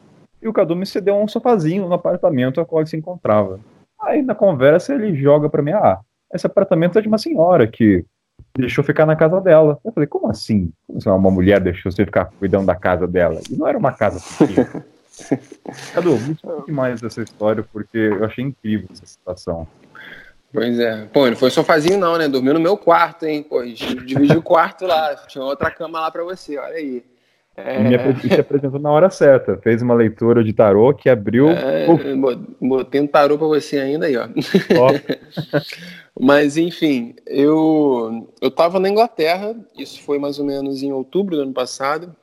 e 0.41 0.47
o 0.47 0.53
Cadu 0.53 0.75
me 0.75 0.87
cedeu 0.87 1.15
um 1.15 1.27
sofazinho 1.27 1.87
no 1.87 1.93
apartamento 1.93 2.59
a 2.59 2.65
qual 2.65 2.81
ele 2.81 2.89
se 2.89 2.97
encontrava. 2.97 3.59
Aí 4.01 4.21
na 4.21 4.35
conversa 4.35 4.93
ele 4.93 5.15
joga 5.15 5.49
para 5.49 5.61
mim, 5.61 5.71
ah, 5.71 5.99
esse 6.33 6.47
apartamento 6.47 6.97
é 6.97 7.01
de 7.01 7.07
uma 7.07 7.17
senhora 7.17 7.67
que 7.67 8.05
deixou 8.57 8.83
ficar 8.83 9.05
na 9.05 9.15
casa 9.15 9.39
dela. 9.39 9.79
Eu 9.83 9.91
falei, 9.91 10.07
como 10.07 10.29
assim? 10.29 10.71
Como 10.87 10.97
assim 10.97 11.09
uma 11.09 11.31
mulher 11.31 11.59
deixou 11.59 11.91
você 11.91 12.05
ficar 12.05 12.25
cuidando 12.39 12.65
da 12.65 12.75
casa 12.75 13.07
dela? 13.07 13.39
E 13.49 13.55
não 13.55 13.67
era 13.67 13.77
uma 13.77 13.91
casa 13.91 14.19
pequena. 14.37 14.85
Cadu, 15.93 16.17
me 16.17 16.31
explique 16.33 16.71
mais 16.71 17.01
dessa 17.01 17.21
história, 17.21 17.63
porque 17.71 17.97
eu 17.97 18.25
achei 18.25 18.43
incrível 18.43 18.87
essa 18.91 19.05
situação. 19.05 19.67
Pois 20.53 20.79
é. 20.79 21.05
Pô, 21.13 21.29
não 21.29 21.35
foi 21.35 21.49
sofazinho 21.49 21.97
não, 21.97 22.17
né? 22.17 22.27
Dormiu 22.27 22.53
no 22.53 22.59
meu 22.59 22.77
quarto, 22.77 23.25
hein? 23.25 23.43
Pô, 23.43 23.63
dividi 23.63 24.35
o 24.35 24.41
quarto 24.41 24.85
lá. 24.85 25.15
Tinha 25.27 25.43
outra 25.43 25.71
cama 25.71 25.99
lá 25.99 26.11
pra 26.11 26.23
você, 26.23 26.57
olha 26.57 26.75
aí. 26.75 27.03
É... 27.65 27.81
E 28.25 28.29
se 28.29 28.39
apresentou 28.39 28.79
na 28.79 28.91
hora 28.91 29.09
certa. 29.09 29.57
Fez 29.57 29.81
uma 29.81 29.93
leitura 29.93 30.43
de 30.43 30.53
tarô 30.53 30.93
que 30.93 31.09
abriu. 31.09 31.49
É, 31.49 31.87
botei 32.59 33.01
um 33.01 33.07
tarô 33.07 33.37
pra 33.37 33.47
você 33.47 33.77
ainda 33.77 34.05
aí, 34.05 34.17
ó. 34.17 34.27
Mas, 36.19 36.57
enfim, 36.57 37.15
eu, 37.25 38.27
eu 38.41 38.51
tava 38.51 38.79
na 38.79 38.89
Inglaterra, 38.89 39.55
isso 39.77 40.01
foi 40.01 40.19
mais 40.19 40.37
ou 40.39 40.45
menos 40.45 40.83
em 40.83 40.91
outubro 40.91 41.37
do 41.37 41.41
ano 41.43 41.53
passado. 41.53 42.15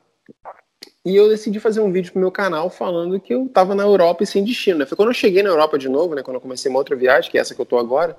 E 1.05 1.15
eu 1.15 1.27
decidi 1.27 1.59
fazer 1.59 1.81
um 1.81 1.91
vídeo 1.91 2.11
pro 2.11 2.21
meu 2.21 2.31
canal 2.31 2.69
falando 2.69 3.19
que 3.19 3.33
eu 3.33 3.47
tava 3.49 3.73
na 3.73 3.83
Europa 3.83 4.23
e 4.23 4.27
sem 4.27 4.43
destino. 4.43 4.79
Né? 4.79 4.85
Foi 4.85 4.95
quando 4.95 5.09
eu 5.09 5.13
cheguei 5.13 5.41
na 5.41 5.49
Europa 5.49 5.77
de 5.77 5.89
novo, 5.89 6.13
né? 6.13 6.21
Quando 6.21 6.35
eu 6.35 6.41
comecei 6.41 6.69
uma 6.69 6.79
outra 6.79 6.95
viagem, 6.95 7.31
que 7.31 7.37
é 7.37 7.41
essa 7.41 7.55
que 7.55 7.61
eu 7.61 7.65
tô 7.65 7.77
agora. 7.77 8.15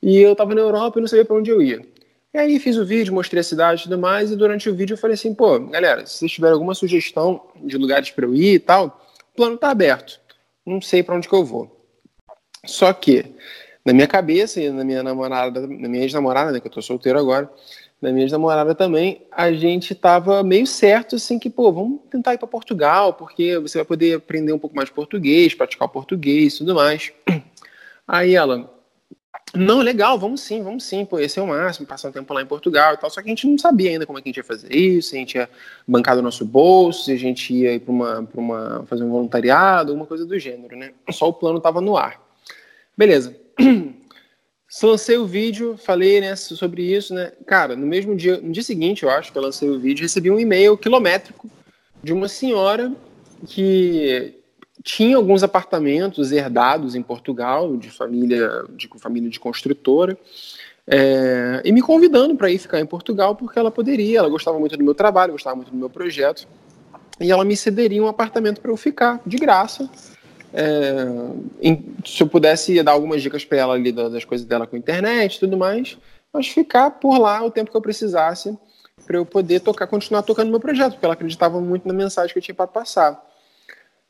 E 0.00 0.18
eu 0.18 0.34
tava 0.36 0.54
na 0.54 0.60
Europa 0.60 0.98
e 0.98 1.00
não 1.00 1.08
sabia 1.08 1.24
para 1.24 1.36
onde 1.36 1.50
eu 1.50 1.62
ia. 1.62 1.80
E 2.34 2.38
aí 2.38 2.58
fiz 2.58 2.78
o 2.78 2.86
vídeo, 2.86 3.12
mostrei 3.12 3.40
a 3.40 3.44
cidade 3.44 3.82
e 3.82 3.84
tudo 3.84 3.98
mais, 3.98 4.30
e 4.30 4.36
durante 4.36 4.68
o 4.70 4.74
vídeo 4.74 4.94
eu 4.94 4.98
falei 4.98 5.14
assim, 5.14 5.34
pô, 5.34 5.60
galera, 5.60 6.06
se 6.06 6.16
vocês 6.16 6.32
tiverem 6.32 6.54
alguma 6.54 6.74
sugestão 6.74 7.42
de 7.62 7.76
lugares 7.76 8.10
para 8.10 8.24
eu 8.24 8.34
ir 8.34 8.54
e 8.54 8.58
tal, 8.58 9.02
o 9.32 9.36
plano 9.36 9.58
tá 9.58 9.68
aberto. 9.68 10.18
Não 10.64 10.80
sei 10.80 11.02
para 11.02 11.14
onde 11.14 11.28
que 11.28 11.34
eu 11.34 11.44
vou. 11.44 11.84
Só 12.64 12.90
que, 12.94 13.34
na 13.84 13.92
minha 13.92 14.06
cabeça 14.06 14.62
e 14.62 14.70
na 14.70 14.82
minha 14.82 15.02
namorada, 15.02 15.60
na 15.60 15.88
minha 15.88 16.04
ex-namorada, 16.04 16.52
né, 16.52 16.60
que 16.60 16.66
eu 16.66 16.70
tô 16.70 16.80
solteiro 16.80 17.18
agora, 17.18 17.50
da 18.00 18.10
minha 18.10 18.26
namorada 18.28 18.74
também, 18.74 19.26
a 19.30 19.52
gente 19.52 19.94
tava 19.94 20.42
meio 20.42 20.66
certo, 20.66 21.16
assim, 21.16 21.38
que, 21.38 21.50
pô, 21.50 21.70
vamos 21.70 22.00
tentar 22.10 22.32
ir 22.32 22.38
para 22.38 22.48
Portugal, 22.48 23.12
porque 23.12 23.58
você 23.58 23.76
vai 23.76 23.84
poder 23.84 24.14
aprender 24.14 24.54
um 24.54 24.58
pouco 24.58 24.74
mais 24.74 24.88
de 24.88 24.94
português, 24.94 25.54
praticar 25.54 25.86
o 25.86 25.90
português 25.90 26.54
e 26.54 26.58
tudo 26.58 26.74
mais. 26.74 27.12
Aí 28.08 28.34
ela, 28.34 28.72
não, 29.54 29.80
legal, 29.80 30.18
vamos 30.18 30.40
sim, 30.40 30.62
vamos 30.62 30.84
sim, 30.84 31.04
pô, 31.04 31.18
esse 31.18 31.38
é 31.38 31.42
o 31.42 31.46
máximo, 31.46 31.86
passar 31.86 32.08
um 32.08 32.12
tempo 32.12 32.32
lá 32.32 32.40
em 32.40 32.46
Portugal 32.46 32.94
e 32.94 32.96
tal, 32.96 33.10
só 33.10 33.20
que 33.20 33.28
a 33.28 33.30
gente 33.30 33.46
não 33.46 33.58
sabia 33.58 33.90
ainda 33.90 34.06
como 34.06 34.18
é 34.18 34.22
que 34.22 34.28
a 34.28 34.30
gente 34.30 34.38
ia 34.38 34.44
fazer 34.44 34.74
isso, 34.74 35.10
se 35.10 35.16
a 35.16 35.18
gente 35.18 35.34
ia 35.34 35.50
bancar 35.86 36.16
do 36.16 36.22
nosso 36.22 36.44
bolso, 36.44 37.04
se 37.04 37.12
a 37.12 37.18
gente 37.18 37.52
ia 37.52 37.74
ir 37.74 37.80
para 37.80 37.92
uma, 37.92 38.22
pra 38.22 38.40
uma, 38.40 38.86
fazer 38.86 39.04
um 39.04 39.10
voluntariado, 39.10 39.92
alguma 39.92 40.06
coisa 40.06 40.24
do 40.24 40.38
gênero, 40.38 40.76
né? 40.76 40.92
Só 41.10 41.28
o 41.28 41.34
plano 41.34 41.60
tava 41.60 41.80
no 41.80 41.96
ar. 41.96 42.20
Beleza. 42.96 43.36
lancei 44.82 45.18
o 45.18 45.26
vídeo, 45.26 45.76
falei 45.76 46.20
né, 46.20 46.34
sobre 46.34 46.82
isso, 46.82 47.12
né? 47.12 47.32
Cara, 47.46 47.76
no 47.76 47.86
mesmo 47.86 48.16
dia, 48.16 48.40
no 48.40 48.52
dia 48.52 48.62
seguinte, 48.62 49.02
eu 49.02 49.10
acho 49.10 49.30
que 49.30 49.36
eu 49.36 49.42
lancei 49.42 49.68
o 49.68 49.78
vídeo, 49.78 50.02
recebi 50.02 50.30
um 50.30 50.40
e-mail 50.40 50.78
quilométrico 50.78 51.50
de 52.02 52.12
uma 52.12 52.26
senhora 52.26 52.90
que 53.46 54.41
tinha 54.82 55.16
alguns 55.16 55.42
apartamentos 55.42 56.32
herdados 56.32 56.94
em 56.94 57.02
Portugal, 57.02 57.76
de 57.76 57.90
família 57.90 58.64
de 58.76 58.88
família 58.98 59.30
de 59.30 59.40
construtora, 59.40 60.16
é, 60.86 61.62
e 61.64 61.70
me 61.70 61.80
convidando 61.80 62.34
para 62.34 62.50
ir 62.50 62.58
ficar 62.58 62.80
em 62.80 62.86
Portugal 62.86 63.36
porque 63.36 63.58
ela 63.58 63.70
poderia, 63.70 64.18
ela 64.18 64.28
gostava 64.28 64.58
muito 64.58 64.76
do 64.76 64.84
meu 64.84 64.94
trabalho, 64.94 65.32
gostava 65.32 65.56
muito 65.56 65.70
do 65.70 65.76
meu 65.76 65.88
projeto, 65.88 66.46
e 67.20 67.30
ela 67.30 67.44
me 67.44 67.56
cederia 67.56 68.02
um 68.02 68.08
apartamento 68.08 68.60
para 68.60 68.70
eu 68.70 68.76
ficar 68.76 69.20
de 69.24 69.36
graça 69.36 69.88
é, 70.52 71.06
em, 71.62 71.94
se 72.04 72.22
eu 72.22 72.26
pudesse 72.26 72.82
dar 72.82 72.92
algumas 72.92 73.22
dicas 73.22 73.44
para 73.44 73.58
ela 73.58 73.74
ali 73.74 73.90
das 73.90 74.24
coisas 74.24 74.46
dela 74.46 74.66
com 74.66 74.76
internet 74.76 75.36
e 75.36 75.40
tudo 75.40 75.56
mais, 75.56 75.96
mas 76.32 76.48
ficar 76.48 76.90
por 76.90 77.18
lá 77.18 77.42
o 77.42 77.50
tempo 77.50 77.70
que 77.70 77.76
eu 77.76 77.80
precisasse 77.80 78.56
para 79.06 79.16
eu 79.16 79.24
poder 79.24 79.60
tocar, 79.60 79.86
continuar 79.86 80.22
tocando 80.22 80.50
meu 80.50 80.60
projeto, 80.60 80.92
porque 80.92 81.04
ela 81.04 81.14
acreditava 81.14 81.60
muito 81.60 81.88
na 81.88 81.94
mensagem 81.94 82.32
que 82.32 82.38
eu 82.38 82.42
tinha 82.42 82.54
para 82.54 82.66
passar. 82.66 83.31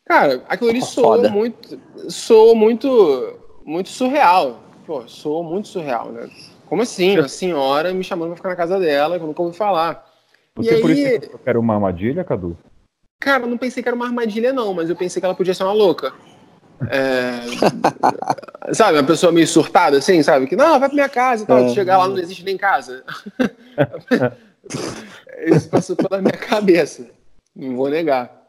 Cara, 0.06 0.42
aquilo 0.48 0.70
ali 0.70 0.82
soou 0.82 1.30
muito, 1.30 1.80
soou 2.08 2.54
muito, 2.54 3.38
muito 3.64 3.88
surreal. 3.88 4.60
Pô, 4.86 5.06
soou 5.06 5.44
muito 5.44 5.68
surreal, 5.68 6.10
né? 6.10 6.28
Como 6.66 6.82
assim? 6.82 7.16
A 7.18 7.28
senhora 7.28 7.92
me 7.92 8.02
chamando 8.02 8.28
pra 8.28 8.36
ficar 8.36 8.48
na 8.48 8.56
casa 8.56 8.78
dela, 8.78 9.16
que 9.16 9.22
eu 9.22 9.28
nunca 9.28 9.42
ouvi 9.42 9.56
falar. 9.56 10.06
Você 10.56 10.78
e 10.78 10.80
por 10.80 10.90
aí... 10.90 11.16
isso 11.16 11.38
que 11.38 11.48
era 11.48 11.58
uma 11.58 11.74
armadilha, 11.74 12.24
Cadu? 12.24 12.56
Cara, 13.20 13.44
eu 13.44 13.48
não 13.48 13.58
pensei 13.58 13.82
que 13.82 13.88
era 13.88 13.96
uma 13.96 14.06
armadilha, 14.06 14.52
não, 14.52 14.74
mas 14.74 14.90
eu 14.90 14.96
pensei 14.96 15.20
que 15.20 15.26
ela 15.26 15.34
podia 15.34 15.54
ser 15.54 15.62
uma 15.62 15.72
louca. 15.72 16.12
É, 16.90 17.42
sabe, 18.74 18.98
uma 18.98 19.04
pessoa 19.04 19.30
meio 19.30 19.46
surtada 19.46 19.98
assim, 19.98 20.22
sabe? 20.22 20.48
Que 20.48 20.56
não, 20.56 20.80
vai 20.80 20.88
pra 20.88 20.94
minha 20.94 21.08
casa 21.08 21.44
e 21.44 21.46
tal. 21.46 21.58
É. 21.58 21.68
Chegar 21.68 21.98
lá 21.98 22.08
não 22.08 22.18
existe 22.18 22.44
nem 22.44 22.56
casa. 22.56 23.04
Isso 25.46 25.68
passou 25.68 25.96
pela 25.96 26.20
minha 26.20 26.36
cabeça. 26.36 27.10
Não 27.54 27.76
vou 27.76 27.88
negar. 27.88 28.41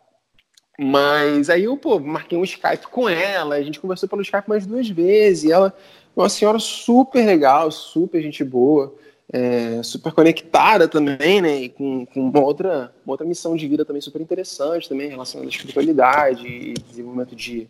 Mas 0.79 1.49
aí 1.49 1.65
eu, 1.65 1.77
pô, 1.77 1.99
marquei 1.99 2.37
um 2.37 2.43
Skype 2.43 2.87
com 2.87 3.07
ela, 3.07 3.55
a 3.55 3.61
gente 3.61 3.79
conversou 3.79 4.09
pelo 4.09 4.21
Skype 4.21 4.49
mais 4.49 4.65
duas 4.65 4.89
vezes, 4.89 5.43
e 5.45 5.51
ela 5.51 5.73
uma 6.15 6.29
senhora 6.29 6.59
super 6.59 7.25
legal, 7.25 7.71
super 7.71 8.21
gente 8.21 8.43
boa, 8.43 8.93
é, 9.31 9.81
super 9.83 10.11
conectada 10.11 10.87
também, 10.87 11.41
né, 11.41 11.61
e 11.61 11.69
com, 11.69 12.05
com 12.05 12.21
uma, 12.21 12.39
outra, 12.39 12.93
uma 13.05 13.13
outra 13.13 13.25
missão 13.25 13.55
de 13.55 13.67
vida 13.67 13.83
também 13.83 14.01
super 14.01 14.21
interessante 14.21 14.87
também, 14.87 15.09
relacionada 15.09 15.47
à 15.47 15.51
espiritualidade 15.51 16.47
e 16.47 16.73
desenvolvimento 16.73 17.35
de, 17.35 17.67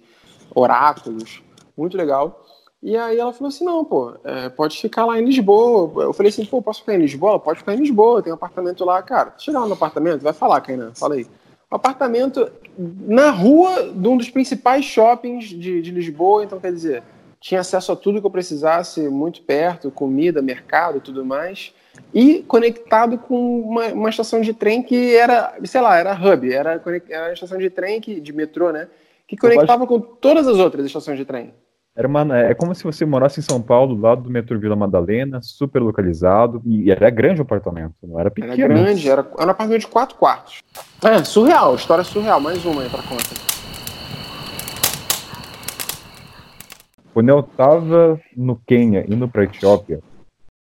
oráculos, 0.55 1.41
muito 1.75 1.97
legal. 1.97 2.45
E 2.81 2.97
aí 2.97 3.17
ela 3.17 3.31
falou 3.31 3.47
assim, 3.47 3.63
não, 3.63 3.83
pô, 3.85 4.13
é, 4.23 4.49
pode 4.49 4.79
ficar 4.79 5.05
lá 5.05 5.17
em 5.17 5.25
Lisboa. 5.25 6.03
Eu 6.03 6.13
falei 6.13 6.29
assim, 6.29 6.45
pô, 6.45 6.61
posso 6.61 6.81
ficar 6.81 6.95
em 6.95 6.99
Lisboa? 6.99 7.39
Pode 7.39 7.59
ficar 7.59 7.73
em 7.73 7.77
Lisboa, 7.77 8.21
tem 8.21 8.31
um 8.31 8.35
apartamento 8.35 8.83
lá, 8.83 9.01
cara. 9.01 9.33
Chega 9.37 9.59
lá 9.59 9.65
no 9.65 9.73
apartamento, 9.73 10.21
vai 10.21 10.33
falar, 10.33 10.59
Kainan, 10.59 10.91
fala 10.93 11.15
aí. 11.15 11.25
Um 11.73 11.75
apartamento 11.75 12.51
na 12.77 13.31
rua 13.31 13.91
de 13.91 14.07
um 14.07 14.15
dos 14.15 14.29
principais 14.29 14.85
shoppings 14.85 15.45
de, 15.45 15.81
de 15.81 15.89
Lisboa, 15.89 16.43
então 16.43 16.59
quer 16.59 16.71
dizer, 16.71 17.01
tinha 17.41 17.61
acesso 17.61 17.91
a 17.91 17.95
tudo 17.95 18.21
que 18.21 18.27
eu 18.27 18.31
precisasse, 18.31 19.09
muito 19.09 19.41
perto, 19.41 19.89
comida, 19.89 20.39
mercado, 20.39 21.01
tudo 21.01 21.25
mais, 21.25 21.73
e 22.13 22.43
conectado 22.43 23.17
com 23.17 23.61
uma, 23.61 23.87
uma 23.87 24.09
estação 24.11 24.39
de 24.39 24.53
trem 24.53 24.83
que 24.83 25.15
era, 25.15 25.55
sei 25.63 25.81
lá, 25.81 25.97
era 25.97 26.13
hub, 26.13 26.53
era, 26.53 26.79
era 27.09 27.25
a 27.25 27.33
estação 27.33 27.57
de 27.57 27.71
trem 27.71 27.99
que, 27.99 28.21
de 28.21 28.31
metrô, 28.31 28.71
né? 28.71 28.87
Que 29.27 29.35
conectava 29.35 29.87
com 29.87 29.99
todas 29.99 30.47
as 30.47 30.57
outras 30.57 30.85
estações 30.85 31.17
de 31.17 31.25
trem. 31.25 31.55
Era 31.95 32.07
uma, 32.07 32.39
é 32.39 32.55
como 32.55 32.73
se 32.73 32.83
você 32.83 33.05
morasse 33.05 33.39
em 33.39 33.43
São 33.43 33.61
Paulo, 33.61 33.95
do 33.95 34.01
lado 34.01 34.23
do 34.23 34.29
metrô 34.29 34.57
Vila 34.57 34.75
Madalena, 34.75 35.39
super 35.43 35.79
localizado, 35.79 36.59
e 36.65 36.89
era 36.89 37.07
grande 37.11 37.39
o 37.39 37.43
apartamento, 37.43 37.93
não 38.01 38.19
era 38.19 38.31
pequeno. 38.31 38.53
Era 38.53 38.67
grande, 38.67 39.07
era, 39.07 39.21
era 39.21 39.47
um 39.47 39.51
apartamento 39.51 39.81
de 39.81 39.87
quatro 39.87 40.17
quartos. 40.17 40.63
É, 41.03 41.23
surreal, 41.23 41.75
história 41.75 42.03
surreal, 42.03 42.39
mais 42.39 42.65
uma 42.65 42.81
aí 42.81 42.89
pra 42.89 43.03
conta. 43.03 43.23
Quando 47.13 47.29
eu 47.29 47.43
tava 47.43 48.19
no 48.35 48.55
Quênia, 48.55 49.05
indo 49.07 49.27
pra 49.27 49.43
Etiópia, 49.43 49.99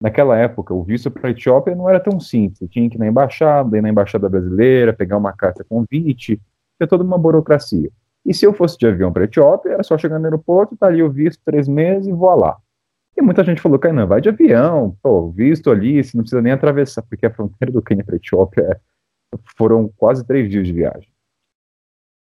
naquela 0.01 0.39
época, 0.39 0.73
o 0.73 0.85
visto 0.85 1.11
pra 1.11 1.31
Etiópia 1.31 1.75
não 1.75 1.91
era 1.91 1.99
tão 1.99 2.21
simples, 2.21 2.61
você 2.61 2.69
tinha 2.69 2.89
que 2.89 2.95
ir 2.95 3.01
na 3.01 3.09
embaixada, 3.09 3.77
ir 3.77 3.83
na 3.83 3.89
embaixada 3.89 4.29
brasileira, 4.29 4.93
pegar 4.93 5.17
uma 5.17 5.33
carta 5.33 5.67
convite, 5.69 6.41
tinha 6.79 6.87
toda 6.87 7.03
uma 7.03 7.19
burocracia. 7.19 7.91
E 8.27 8.35
se 8.35 8.45
eu 8.45 8.53
fosse 8.53 8.77
de 8.77 8.87
avião 8.89 9.13
para 9.13 9.25
Etiópia, 9.25 9.71
era 9.71 9.85
só 9.85 9.97
chegar 9.97 10.19
no 10.19 10.25
aeroporto, 10.25 10.77
tá 10.77 10.89
ali 10.89 11.01
o 11.01 11.09
visto 11.09 11.41
três 11.45 11.69
meses 11.69 12.09
e 12.09 12.13
voar 12.13 12.35
lá. 12.35 12.57
E 13.17 13.23
muita 13.23 13.45
gente 13.45 13.61
falou, 13.61 13.79
Kainan, 13.79 14.05
vai 14.05 14.21
de 14.21 14.29
avião, 14.29 14.97
pô, 15.01 15.31
visto 15.31 15.71
ali, 15.71 16.03
você 16.03 16.17
não 16.17 16.25
precisa 16.25 16.43
nem 16.43 16.53
atravessar, 16.53 17.03
porque 17.03 17.25
a 17.25 17.33
fronteira 17.33 17.73
do 17.73 17.81
Quênia 17.81 18.05
para 18.05 18.17
Etiópia 18.17 18.63
é, 18.63 18.81
foram 19.57 19.89
quase 19.97 20.27
três 20.27 20.51
dias 20.51 20.67
de 20.67 20.73
viagem. 20.73 21.09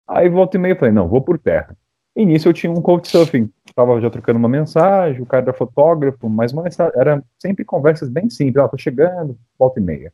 Aí 0.05 0.29
volta 0.29 0.57
e 0.57 0.59
meia 0.59 0.75
falei, 0.75 0.93
não, 0.93 1.07
vou 1.07 1.21
por 1.21 1.39
terra. 1.39 1.75
E 2.15 2.25
nisso 2.25 2.49
eu 2.49 2.53
tinha 2.53 2.71
um 2.71 2.81
couchsurfing, 2.81 3.49
estava 3.65 3.99
já 4.01 4.09
trocando 4.09 4.39
uma 4.39 4.49
mensagem, 4.49 5.21
o 5.21 5.25
cara 5.25 5.43
era 5.43 5.53
fotógrafo, 5.53 6.29
mas 6.29 6.51
uma, 6.51 6.65
era 6.95 7.23
sempre 7.39 7.63
conversas 7.63 8.09
bem 8.09 8.29
simples, 8.29 8.63
ah, 8.63 8.67
tô 8.67 8.77
chegando, 8.77 9.37
volta 9.57 9.79
e 9.79 9.83
meia. 9.83 10.11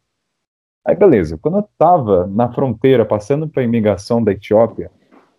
Aí 0.85 0.95
beleza, 0.95 1.37
quando 1.37 1.57
eu 1.57 1.61
estava 1.61 2.27
na 2.27 2.51
fronteira, 2.51 3.05
passando 3.05 3.47
para 3.47 3.61
a 3.61 3.65
imigração 3.65 4.23
da 4.23 4.33
Etiópia, 4.33 4.91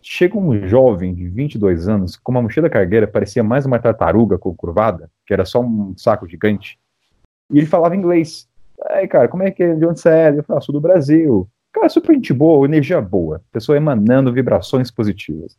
Chega 0.07 0.37
um 0.37 0.67
jovem 0.67 1.15
de 1.15 1.27
22 1.27 1.87
anos 1.87 2.15
com 2.15 2.31
uma 2.31 2.39
mochila 2.39 2.69
cargueira, 2.69 3.07
parecia 3.07 3.43
mais 3.43 3.65
uma 3.65 3.79
tartaruga 3.79 4.37
curvada, 4.37 5.09
que 5.25 5.33
era 5.33 5.45
só 5.45 5.59
um 5.59 5.95
saco 5.97 6.27
gigante. 6.27 6.77
E 7.51 7.57
ele 7.57 7.65
falava 7.65 7.95
inglês. 7.95 8.47
Aí, 8.91 9.07
cara, 9.07 9.27
como 9.27 9.41
é 9.41 9.49
que 9.49 9.63
é? 9.63 9.73
De 9.73 9.83
onde 9.83 9.99
você 9.99 10.09
é? 10.09 10.29
Eu 10.29 10.43
falei, 10.43 10.59
ah, 10.59 10.61
sou 10.61 10.73
do 10.73 10.79
Brasil. 10.79 11.49
Cara, 11.73 11.89
super 11.89 12.13
gente 12.13 12.31
boa, 12.33 12.67
energia 12.67 13.01
boa. 13.01 13.41
Pessoa 13.51 13.77
emanando 13.77 14.31
vibrações 14.31 14.91
positivas. 14.91 15.57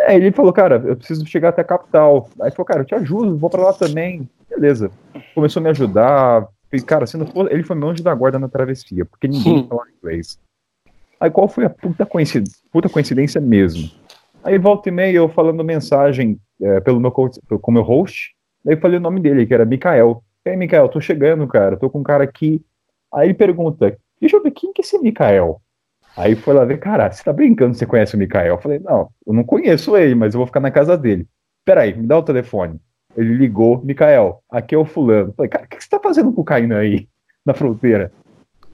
É, 0.00 0.14
ele 0.14 0.32
falou, 0.32 0.52
cara, 0.52 0.82
eu 0.84 0.94
preciso 0.94 1.24
chegar 1.24 1.48
até 1.48 1.62
a 1.62 1.64
capital. 1.64 2.28
Aí 2.42 2.50
falou, 2.50 2.66
cara, 2.66 2.82
eu 2.82 2.84
te 2.84 2.94
ajudo, 2.94 3.38
vou 3.38 3.48
para 3.48 3.62
lá 3.62 3.72
também. 3.72 4.28
Beleza. 4.50 4.90
Começou 5.34 5.60
a 5.60 5.64
me 5.64 5.70
ajudar. 5.70 6.46
Cara, 6.86 7.06
se 7.06 7.16
não 7.16 7.26
for, 7.26 7.50
ele 7.50 7.62
foi 7.62 7.74
meu 7.74 7.88
anjo 7.88 8.02
da 8.02 8.14
guarda 8.14 8.38
na 8.38 8.48
travessia, 8.50 9.06
porque 9.06 9.26
ninguém 9.26 9.66
falava 9.66 9.88
inglês. 9.98 10.38
Aí 11.20 11.30
qual 11.30 11.48
foi 11.48 11.64
a 11.64 11.70
puta 11.70 12.06
coincidência, 12.06 12.58
puta 12.72 12.88
coincidência 12.88 13.40
mesmo? 13.40 13.90
Aí 14.42 14.56
volta 14.58 14.88
e 14.88 14.92
meia 14.92 15.16
eu 15.16 15.28
falando 15.28 15.64
mensagem 15.64 16.38
é, 16.60 16.80
pelo 16.80 17.00
meu 17.00 17.10
com 17.10 17.72
meu 17.72 17.82
host, 17.82 18.34
daí 18.64 18.76
eu 18.76 18.80
falei 18.80 18.98
o 18.98 19.02
nome 19.02 19.20
dele, 19.20 19.46
que 19.46 19.54
era 19.54 19.64
Mikael. 19.64 20.22
Aí, 20.46 20.56
Mikael, 20.56 20.88
tô 20.88 21.00
chegando, 21.00 21.46
cara, 21.46 21.76
tô 21.76 21.90
com 21.90 22.00
um 22.00 22.04
cara 22.04 22.24
aqui. 22.24 22.64
Aí 23.12 23.28
ele 23.28 23.34
pergunta, 23.34 23.96
deixa 24.20 24.36
eu 24.36 24.42
ver, 24.42 24.52
quem 24.52 24.72
que 24.72 24.80
é 24.80 24.84
esse 24.84 24.98
Mikael? 24.98 25.60
Aí 26.16 26.34
foi 26.34 26.54
lá 26.54 26.64
ver, 26.64 26.78
cara, 26.78 27.10
você 27.10 27.22
tá 27.22 27.32
brincando, 27.32 27.74
você 27.74 27.86
conhece 27.86 28.14
o 28.14 28.18
Mikael? 28.18 28.54
Eu 28.54 28.60
falei, 28.60 28.78
não, 28.78 29.08
eu 29.26 29.32
não 29.32 29.44
conheço 29.44 29.96
ele, 29.96 30.14
mas 30.14 30.34
eu 30.34 30.38
vou 30.38 30.46
ficar 30.46 30.60
na 30.60 30.70
casa 30.70 30.96
dele. 30.96 31.26
Peraí, 31.64 31.94
me 31.94 32.06
dá 32.06 32.18
o 32.18 32.22
telefone. 32.22 32.80
Ele 33.16 33.34
ligou, 33.34 33.82
Mikael, 33.84 34.42
aqui 34.50 34.74
é 34.74 34.78
o 34.78 34.84
fulano. 34.84 35.30
Eu 35.30 35.34
falei, 35.34 35.48
cara, 35.48 35.64
o 35.64 35.68
que 35.68 35.82
você 35.82 35.88
tá 35.88 36.00
fazendo 36.00 36.32
com 36.32 36.40
o 36.40 36.44
Kainan 36.44 36.78
aí, 36.78 37.08
na 37.44 37.54
fronteira? 37.54 38.12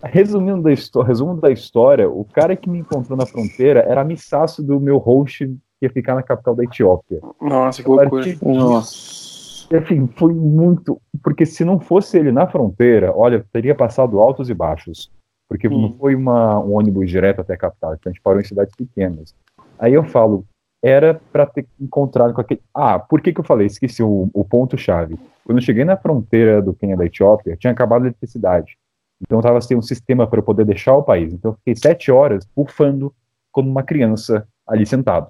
Resumindo 0.05 0.63
da 0.63 0.73
história, 0.73 1.09
resumo 1.09 1.41
da 1.41 1.51
história, 1.51 2.09
o 2.09 2.25
cara 2.25 2.57
que 2.57 2.69
me 2.69 2.79
encontrou 2.79 3.17
na 3.17 3.27
fronteira 3.27 3.81
era 3.81 4.01
amissaço 4.01 4.63
do 4.63 4.79
meu 4.79 4.99
host 4.99 5.47
que 5.47 5.87
ia 5.87 5.91
ficar 5.91 6.15
na 6.15 6.23
capital 6.23 6.55
da 6.55 6.65
Etiópia. 6.65 7.21
Nossa, 7.41 7.83
que 7.83 7.89
loucura. 7.89 8.25
Nossa. 8.43 9.67
E, 9.71 9.77
assim, 9.77 10.07
foi 10.09 10.35
muito. 10.35 11.01
Porque 11.23 11.47
se 11.47 11.65
não 11.65 11.81
fosse 11.81 12.19
ele 12.19 12.31
na 12.31 12.47
fronteira, 12.47 13.13
olha, 13.17 13.45
teria 13.53 13.75
passado 13.75 14.21
altos 14.21 14.51
e 14.51 14.55
baixos. 14.55 15.11
Porque 15.49 15.69
hum. 15.69 15.83
não 15.83 15.93
foi 15.95 16.15
uma, 16.15 16.59
um 16.59 16.75
ônibus 16.75 17.09
direto 17.11 17.41
até 17.41 17.55
a 17.55 17.59
capital, 17.59 17.95
então 17.95 18.11
a 18.11 18.13
gente 18.13 18.23
parou 18.23 18.41
em 18.41 18.45
cidades 18.45 18.75
pequenas. 18.75 19.35
Aí 19.79 19.93
eu 19.93 20.05
falo, 20.05 20.45
era 20.83 21.21
para 21.33 21.47
ter 21.47 21.67
encontrado 21.81 22.35
com 22.35 22.41
aquele. 22.41 22.61
Ah, 22.75 22.99
por 22.99 23.21
que, 23.21 23.33
que 23.33 23.41
eu 23.41 23.45
falei? 23.45 23.67
Esqueci 23.67 24.03
o, 24.03 24.29
o 24.33 24.45
ponto-chave. 24.45 25.19
Quando 25.45 25.59
eu 25.59 25.63
cheguei 25.63 25.85
na 25.85 25.97
fronteira 25.97 26.61
do 26.61 26.75
Quênia 26.75 26.97
da 26.97 27.07
Etiópia, 27.07 27.57
tinha 27.57 27.73
acabado 27.73 28.03
a 28.03 28.07
eletricidade. 28.07 28.77
Então 29.25 29.39
eu 29.39 29.41
estava 29.41 29.61
sem 29.61 29.77
um 29.77 29.83
sistema 29.83 30.27
para 30.27 30.39
eu 30.39 30.43
poder 30.43 30.65
deixar 30.65 30.95
o 30.95 31.03
país. 31.03 31.33
Então 31.33 31.53
eu 31.53 31.57
fiquei 31.57 31.75
sete 31.75 32.11
horas 32.11 32.47
bufando 32.55 33.13
como 33.51 33.71
uma 33.71 33.83
criança 33.83 34.47
ali 34.67 34.85
sentado. 34.87 35.29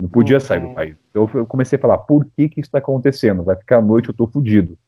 Não 0.00 0.08
podia 0.08 0.36
uhum. 0.36 0.40
sair 0.40 0.60
do 0.60 0.74
país. 0.74 0.96
Então 1.10 1.28
eu 1.34 1.46
comecei 1.46 1.78
a 1.78 1.80
falar, 1.80 1.98
por 1.98 2.24
que 2.36 2.48
que 2.48 2.60
isso 2.60 2.68
está 2.68 2.78
acontecendo? 2.78 3.42
Vai 3.42 3.56
ficar 3.56 3.78
à 3.78 3.82
noite, 3.82 4.08
eu 4.08 4.12
estou 4.12 4.26
fudido. 4.26 4.78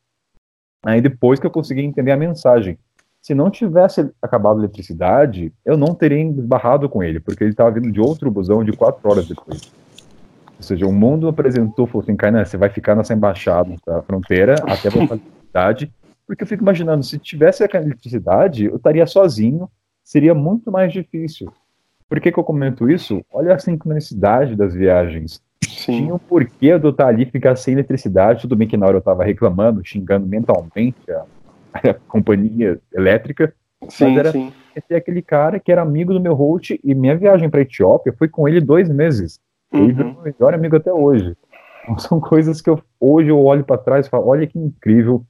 Aí 0.85 1.01
depois 1.01 1.39
que 1.39 1.47
eu 1.47 1.51
consegui 1.51 1.81
entender 1.81 2.11
a 2.11 2.17
mensagem. 2.17 2.77
Se 3.21 3.33
não 3.33 3.49
tivesse 3.49 4.11
acabado 4.21 4.57
a 4.57 4.59
eletricidade, 4.59 5.53
eu 5.63 5.77
não 5.77 5.95
teria 5.95 6.21
esbarrado 6.21 6.89
com 6.89 7.01
ele, 7.01 7.21
porque 7.21 7.41
ele 7.41 7.51
estava 7.51 7.71
vindo 7.71 7.89
de 7.89 8.01
outro 8.01 8.29
busão 8.29 8.65
de 8.65 8.73
quatro 8.73 9.09
horas 9.09 9.25
depois. 9.25 9.71
Ou 10.57 10.63
seja, 10.63 10.85
o 10.85 10.91
mundo 10.91 11.29
apresentou, 11.29 11.87
falou 11.87 12.03
assim, 12.03 12.17
Kainan, 12.17 12.43
você 12.43 12.57
vai 12.57 12.69
ficar 12.69 12.95
nessa 12.95 13.13
embaixada 13.13 13.75
da 13.85 14.01
fronteira 14.01 14.55
até 14.67 14.89
a 14.89 15.03
eletricidade 15.03 15.93
porque 16.27 16.43
eu 16.43 16.47
fico 16.47 16.63
imaginando, 16.63 17.03
se 17.03 17.17
tivesse 17.19 17.63
a 17.63 17.67
eletricidade, 17.73 18.65
eu 18.65 18.77
estaria 18.77 19.05
sozinho, 19.05 19.69
seria 20.03 20.33
muito 20.33 20.71
mais 20.71 20.91
difícil. 20.91 21.51
Por 22.07 22.19
que, 22.19 22.31
que 22.31 22.39
eu 22.39 22.43
comento 22.43 22.89
isso? 22.89 23.23
Olha 23.31 23.55
a 23.55 23.59
sincronicidade 23.59 24.55
das 24.55 24.73
viagens. 24.73 25.41
Sim. 25.63 26.03
Tinha 26.03 26.15
um 26.15 26.19
porquê 26.19 26.77
de 26.77 26.85
eu 26.85 26.91
estar 26.91 27.07
ali 27.07 27.25
ficar 27.25 27.55
sem 27.55 27.73
eletricidade. 27.73 28.41
Tudo 28.41 28.55
bem 28.55 28.67
que 28.67 28.77
na 28.77 28.85
hora 28.85 28.97
eu 28.97 28.99
estava 28.99 29.23
reclamando, 29.23 29.81
xingando 29.83 30.27
mentalmente 30.27 31.11
a, 31.11 31.25
a 31.89 31.93
companhia 32.07 32.79
elétrica. 32.93 33.53
Sim, 33.89 34.09
mas 34.09 34.17
era 34.17 34.31
sim. 34.31 34.53
Esse 34.75 34.95
aquele 34.95 35.21
cara 35.21 35.59
que 35.59 35.71
era 35.71 35.81
amigo 35.81 36.13
do 36.13 36.19
meu 36.19 36.33
host 36.33 36.79
e 36.83 36.95
minha 36.95 37.15
viagem 37.15 37.49
para 37.49 37.61
Etiópia 37.61 38.13
foi 38.17 38.27
com 38.27 38.47
ele 38.47 38.59
dois 38.59 38.89
meses. 38.89 39.39
Ele 39.71 39.91
uhum. 39.93 40.13
meu 40.13 40.21
melhor 40.23 40.53
amigo 40.53 40.75
até 40.75 40.91
hoje. 40.91 41.35
Então, 41.83 41.99
são 41.99 42.19
coisas 42.19 42.61
que 42.61 42.69
eu, 42.69 42.81
hoje 42.99 43.29
eu 43.29 43.39
olho 43.43 43.63
para 43.63 43.77
trás 43.77 44.07
e 44.07 44.09
falo: 44.09 44.27
olha 44.27 44.47
que 44.47 44.57
incrível 44.57 45.23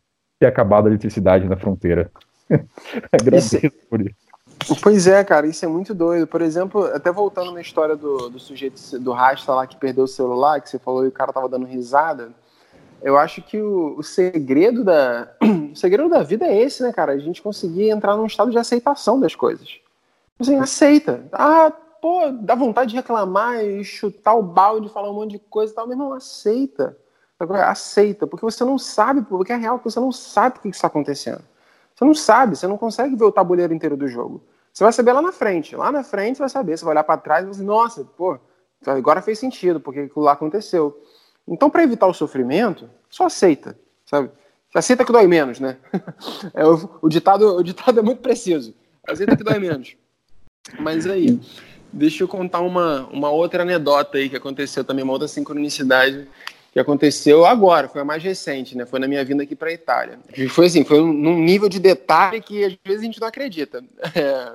ter 0.43 0.47
acabado 0.47 0.87
a 0.87 0.89
eletricidade 0.89 1.47
na 1.47 1.55
fronteira. 1.55 2.11
Agradeço 3.11 3.55
isso, 3.55 3.75
por 3.89 4.01
isso. 4.01 4.15
Pois 4.81 5.07
é, 5.07 5.23
cara, 5.23 5.47
isso 5.47 5.63
é 5.63 5.67
muito 5.67 5.93
doido. 5.93 6.27
Por 6.27 6.41
exemplo, 6.41 6.85
até 6.85 7.11
voltando 7.11 7.51
na 7.51 7.61
história 7.61 7.95
do, 7.95 8.29
do 8.29 8.39
sujeito 8.39 8.99
do 8.99 9.11
Rasta 9.11 9.53
lá 9.53 9.65
que 9.65 9.77
perdeu 9.77 10.03
o 10.03 10.07
celular, 10.07 10.61
que 10.61 10.69
você 10.69 10.77
falou 10.77 11.05
e 11.05 11.07
o 11.07 11.11
cara 11.11 11.33
tava 11.33 11.49
dando 11.49 11.65
risada. 11.65 12.31
Eu 13.01 13.17
acho 13.17 13.41
que 13.41 13.57
o, 13.61 13.97
o 13.97 14.03
segredo 14.03 14.83
da 14.83 15.29
o 15.71 15.75
segredo 15.75 16.09
da 16.09 16.23
vida 16.23 16.45
é 16.45 16.61
esse, 16.61 16.83
né, 16.83 16.91
cara? 16.91 17.13
A 17.13 17.17
gente 17.17 17.41
conseguir 17.41 17.89
entrar 17.89 18.15
num 18.15 18.25
estado 18.25 18.51
de 18.51 18.57
aceitação 18.57 19.19
das 19.19 19.35
coisas. 19.35 19.79
Assim, 20.39 20.57
aceita. 20.57 21.25
Ah, 21.31 21.71
pô, 22.01 22.31
dá 22.31 22.55
vontade 22.55 22.91
de 22.91 22.95
reclamar 22.95 23.63
e 23.63 23.83
chutar 23.83 24.35
o 24.35 24.43
balde, 24.43 24.89
falar 24.89 25.09
um 25.09 25.13
monte 25.13 25.31
de 25.31 25.39
coisa 25.39 25.71
e 25.71 25.75
tal, 25.75 25.87
mas 25.87 25.97
não 25.97 26.13
aceita. 26.13 26.97
Aceita, 27.39 28.25
porque 28.25 28.45
você 28.45 28.63
não 28.63 28.77
sabe, 28.77 29.21
porque 29.23 29.51
é 29.51 29.55
real, 29.55 29.77
porque 29.77 29.91
você 29.91 29.99
não 29.99 30.11
sabe 30.11 30.57
o 30.57 30.61
que 30.61 30.69
está 30.69 30.87
acontecendo. 30.87 31.41
Você 31.95 32.05
não 32.05 32.13
sabe, 32.13 32.55
você 32.55 32.67
não 32.67 32.77
consegue 32.77 33.15
ver 33.15 33.25
o 33.25 33.31
tabuleiro 33.31 33.73
inteiro 33.73 33.97
do 33.97 34.07
jogo. 34.07 34.43
Você 34.71 34.83
vai 34.83 34.93
saber 34.93 35.13
lá 35.13 35.21
na 35.21 35.31
frente. 35.31 35.75
Lá 35.75 35.91
na 35.91 36.03
frente 36.03 36.37
você 36.37 36.43
vai 36.43 36.49
saber, 36.49 36.77
você 36.77 36.85
vai 36.85 36.93
olhar 36.93 37.03
para 37.03 37.19
trás 37.19 37.41
e 37.41 37.45
vai 37.45 37.51
dizer, 37.51 37.63
nossa, 37.63 38.03
pô, 38.03 38.39
agora 38.85 39.21
fez 39.21 39.39
sentido, 39.39 39.79
porque 39.79 40.01
aquilo 40.01 40.25
lá 40.25 40.31
aconteceu. 40.33 40.99
Então, 41.47 41.69
para 41.69 41.83
evitar 41.83 42.07
o 42.07 42.13
sofrimento, 42.13 42.89
só 43.09 43.25
aceita, 43.25 43.77
sabe? 44.05 44.31
Aceita 44.73 45.05
que 45.05 45.11
dói 45.11 45.27
menos, 45.27 45.59
né? 45.59 45.77
É, 46.53 46.65
o, 46.65 46.89
o, 47.01 47.09
ditado, 47.09 47.57
o 47.57 47.63
ditado 47.63 47.99
é 47.99 48.03
muito 48.03 48.21
preciso. 48.21 48.73
Aceita 49.07 49.35
que 49.35 49.43
dói 49.43 49.59
menos. 49.59 49.95
Mas 50.79 51.05
aí, 51.05 51.39
deixa 51.91 52.23
eu 52.23 52.27
contar 52.27 52.61
uma, 52.61 53.07
uma 53.11 53.29
outra 53.29 53.61
anedota 53.61 54.17
aí 54.17 54.29
que 54.29 54.35
aconteceu 54.35 54.83
também, 54.83 55.03
uma 55.03 55.13
outra 55.13 55.27
sincronicidade 55.27 56.27
que 56.73 56.79
aconteceu 56.79 57.45
agora, 57.45 57.87
foi 57.87 58.01
a 58.01 58.05
mais 58.05 58.23
recente, 58.23 58.75
né? 58.75 58.85
Foi 58.85 58.99
na 58.99 59.07
minha 59.07 59.23
vinda 59.23 59.43
aqui 59.43 59.55
para 59.55 59.69
a 59.69 59.73
Itália. 59.73 60.19
E 60.35 60.49
foi 60.49 60.65
assim, 60.65 60.83
foi 60.83 60.99
num 60.99 61.37
nível 61.37 61.69
de 61.69 61.79
detalhe 61.79 62.41
que 62.41 62.65
às 62.65 62.75
vezes 62.83 63.01
a 63.01 63.05
gente 63.05 63.21
não 63.21 63.27
acredita. 63.27 63.83
É, 64.15 64.53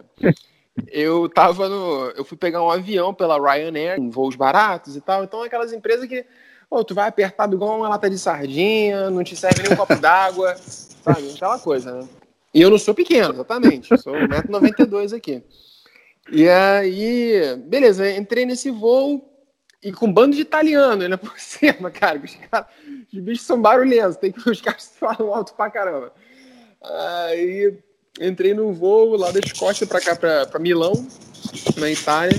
eu 0.92 1.28
tava 1.28 1.68
no, 1.68 2.12
eu 2.16 2.24
fui 2.24 2.36
pegar 2.36 2.62
um 2.62 2.70
avião 2.70 3.14
pela 3.14 3.36
Ryanair, 3.36 3.98
em 3.98 4.10
voos 4.10 4.36
baratos 4.36 4.94
e 4.94 5.00
tal. 5.00 5.24
Então 5.24 5.42
aquelas 5.42 5.72
empresas 5.72 6.06
que 6.06 6.24
Pô, 6.68 6.84
tu 6.84 6.94
vai 6.94 7.08
apertado 7.08 7.56
igual 7.56 7.78
uma 7.78 7.88
lata 7.88 8.10
de 8.10 8.18
sardinha, 8.18 9.08
não 9.08 9.24
te 9.24 9.34
serve 9.34 9.62
nem 9.62 9.72
um 9.72 9.76
copo 9.76 9.96
d'água, 9.96 10.54
sabe? 10.56 11.30
Aquela 11.34 11.58
coisa, 11.58 11.92
né? 11.92 12.08
E 12.52 12.60
eu 12.60 12.68
não 12.68 12.78
sou 12.78 12.94
pequeno, 12.94 13.32
exatamente. 13.32 13.96
Sou 13.98 14.12
1,92m 14.12 15.16
aqui. 15.16 15.42
E 16.30 16.46
aí, 16.46 17.56
beleza, 17.64 18.10
entrei 18.10 18.44
nesse 18.44 18.70
voo 18.70 19.24
e 19.82 19.92
com 19.92 20.06
um 20.06 20.12
bando 20.12 20.34
de 20.34 20.42
italiano 20.42 21.02
ainda 21.02 21.16
por 21.18 21.38
cima, 21.38 21.90
cara. 21.90 22.20
Os, 22.22 22.34
cara, 22.50 22.66
os 23.12 23.20
bichos 23.20 23.46
são 23.46 23.60
barulhentos, 23.60 24.16
tem 24.16 24.32
que 24.32 24.48
os 24.48 24.60
caras 24.60 24.92
falam 24.98 25.34
alto 25.34 25.54
pra 25.54 25.70
caramba. 25.70 26.12
Aí 26.82 27.76
entrei 28.20 28.54
no 28.54 28.72
voo 28.72 29.16
lá 29.16 29.30
da 29.30 29.40
Escócia 29.40 29.86
pra 29.86 30.00
cá, 30.00 30.16
pra, 30.16 30.46
pra 30.46 30.60
Milão, 30.60 31.06
na 31.76 31.90
Itália. 31.90 32.38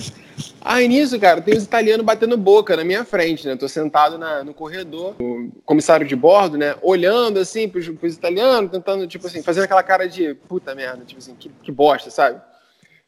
Aí 0.61 0.87
nisso, 0.87 1.19
cara, 1.19 1.41
tem 1.41 1.55
os 1.55 1.63
italianos 1.63 2.05
batendo 2.05 2.37
boca 2.37 2.75
na 2.75 2.83
minha 2.83 3.05
frente, 3.05 3.47
né? 3.47 3.55
Tô 3.55 3.67
sentado 3.67 4.17
na, 4.17 4.43
no 4.43 4.53
corredor, 4.53 5.15
o 5.19 5.51
comissário 5.65 6.05
de 6.05 6.15
bordo, 6.15 6.57
né? 6.57 6.75
Olhando 6.81 7.39
assim 7.39 7.67
pros, 7.67 7.87
pros 7.89 8.15
italianos, 8.15 8.71
tentando, 8.71 9.07
tipo 9.07 9.27
assim, 9.27 9.41
fazendo 9.41 9.63
aquela 9.63 9.83
cara 9.83 10.07
de 10.07 10.33
puta 10.33 10.75
merda, 10.75 11.03
tipo 11.05 11.19
assim, 11.19 11.35
que, 11.35 11.49
que 11.63 11.71
bosta, 11.71 12.09
sabe? 12.09 12.41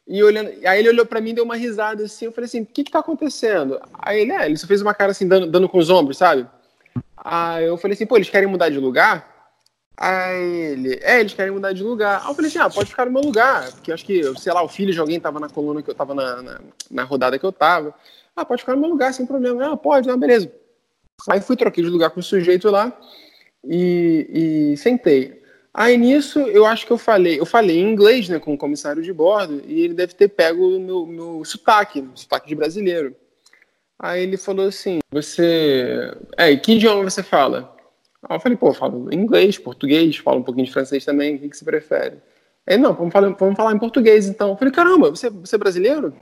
E 0.06 0.22
olhando, 0.22 0.50
aí 0.66 0.80
ele 0.80 0.88
olhou 0.88 1.06
para 1.06 1.20
mim, 1.20 1.34
deu 1.34 1.44
uma 1.44 1.56
risada 1.56 2.04
assim, 2.04 2.24
eu 2.24 2.32
falei 2.32 2.46
assim, 2.46 2.62
o 2.62 2.66
que 2.66 2.84
que 2.84 2.90
tá 2.90 2.98
acontecendo? 2.98 3.80
Aí 3.94 4.20
ele, 4.20 4.32
é, 4.32 4.46
ele 4.46 4.56
só 4.56 4.66
fez 4.66 4.82
uma 4.82 4.92
cara 4.92 5.12
assim, 5.12 5.28
dando, 5.28 5.46
dando 5.46 5.68
com 5.68 5.78
os 5.78 5.90
ombros, 5.90 6.18
sabe? 6.18 6.46
Aí 7.16 7.64
eu 7.64 7.76
falei 7.76 7.94
assim, 7.94 8.06
pô, 8.06 8.16
eles 8.16 8.28
querem 8.28 8.48
mudar 8.48 8.68
de 8.68 8.78
lugar? 8.78 9.48
Aí 9.96 10.72
ele, 10.72 10.98
é, 11.02 11.20
eles 11.20 11.34
querem 11.34 11.52
mudar 11.52 11.72
de 11.72 11.84
lugar. 11.84 12.20
Aí 12.22 12.30
eu 12.30 12.34
falei 12.34 12.48
assim, 12.48 12.58
ah, 12.58 12.68
pode 12.68 12.90
ficar 12.90 13.06
no 13.06 13.12
meu 13.12 13.22
lugar, 13.22 13.70
porque 13.72 13.92
acho 13.92 14.04
que, 14.04 14.22
sei 14.38 14.52
lá, 14.52 14.62
o 14.62 14.68
filho 14.68 14.92
de 14.92 14.98
alguém 14.98 15.20
tava 15.20 15.38
na 15.38 15.48
coluna 15.48 15.82
que 15.82 15.90
eu 15.90 15.94
tava 15.94 16.14
na, 16.14 16.42
na, 16.42 16.60
na 16.90 17.04
rodada 17.04 17.38
que 17.38 17.46
eu 17.46 17.52
tava. 17.52 17.94
Ah, 18.34 18.44
pode 18.44 18.62
ficar 18.62 18.74
no 18.74 18.80
meu 18.80 18.90
lugar, 18.90 19.14
sem 19.14 19.24
problema. 19.24 19.72
Ah, 19.72 19.76
pode, 19.76 20.10
ah, 20.10 20.16
beleza. 20.16 20.50
Aí 21.30 21.40
fui, 21.40 21.56
troquei 21.56 21.84
de 21.84 21.90
lugar 21.90 22.10
com 22.10 22.20
o 22.20 22.22
sujeito 22.22 22.68
lá 22.70 22.92
e, 23.64 24.72
e 24.72 24.76
sentei. 24.76 25.41
Aí 25.74 25.96
nisso, 25.96 26.38
eu 26.40 26.66
acho 26.66 26.86
que 26.86 26.92
eu 26.92 26.98
falei, 26.98 27.40
eu 27.40 27.46
falei 27.46 27.78
em 27.78 27.90
inglês, 27.90 28.28
né, 28.28 28.38
com 28.38 28.52
o 28.52 28.58
comissário 28.58 29.02
de 29.02 29.12
bordo, 29.12 29.62
e 29.66 29.80
ele 29.80 29.94
deve 29.94 30.14
ter 30.14 30.28
pego 30.28 30.76
o 30.76 30.80
meu, 30.80 31.06
meu 31.06 31.44
sotaque, 31.44 32.06
sotaque 32.14 32.48
de 32.48 32.54
brasileiro. 32.54 33.16
Aí 34.02 34.22
ele 34.24 34.36
falou 34.36 34.66
assim: 34.66 34.98
Você. 35.12 36.12
É, 36.36 36.54
que 36.56 36.72
idioma 36.72 37.08
você 37.08 37.22
fala? 37.22 37.74
Aí 38.28 38.36
eu 38.36 38.40
falei: 38.40 38.58
Pô, 38.58 38.68
eu 38.70 38.74
falo 38.74 39.08
inglês, 39.14 39.56
português, 39.58 40.16
falo 40.16 40.40
um 40.40 40.42
pouquinho 40.42 40.66
de 40.66 40.72
francês 40.72 41.04
também, 41.04 41.36
o 41.36 41.38
que, 41.38 41.48
que 41.48 41.56
você 41.56 41.64
prefere? 41.64 42.16
Aí, 42.66 42.76
não, 42.76 42.92
vamos 42.94 43.12
falar, 43.12 43.28
vamos 43.30 43.56
falar 43.56 43.72
em 43.72 43.78
português 43.78 44.28
então. 44.28 44.50
Eu 44.50 44.56
falei: 44.56 44.74
Caramba, 44.74 45.10
você, 45.10 45.30
você 45.30 45.54
é 45.54 45.58
brasileiro? 45.58 46.12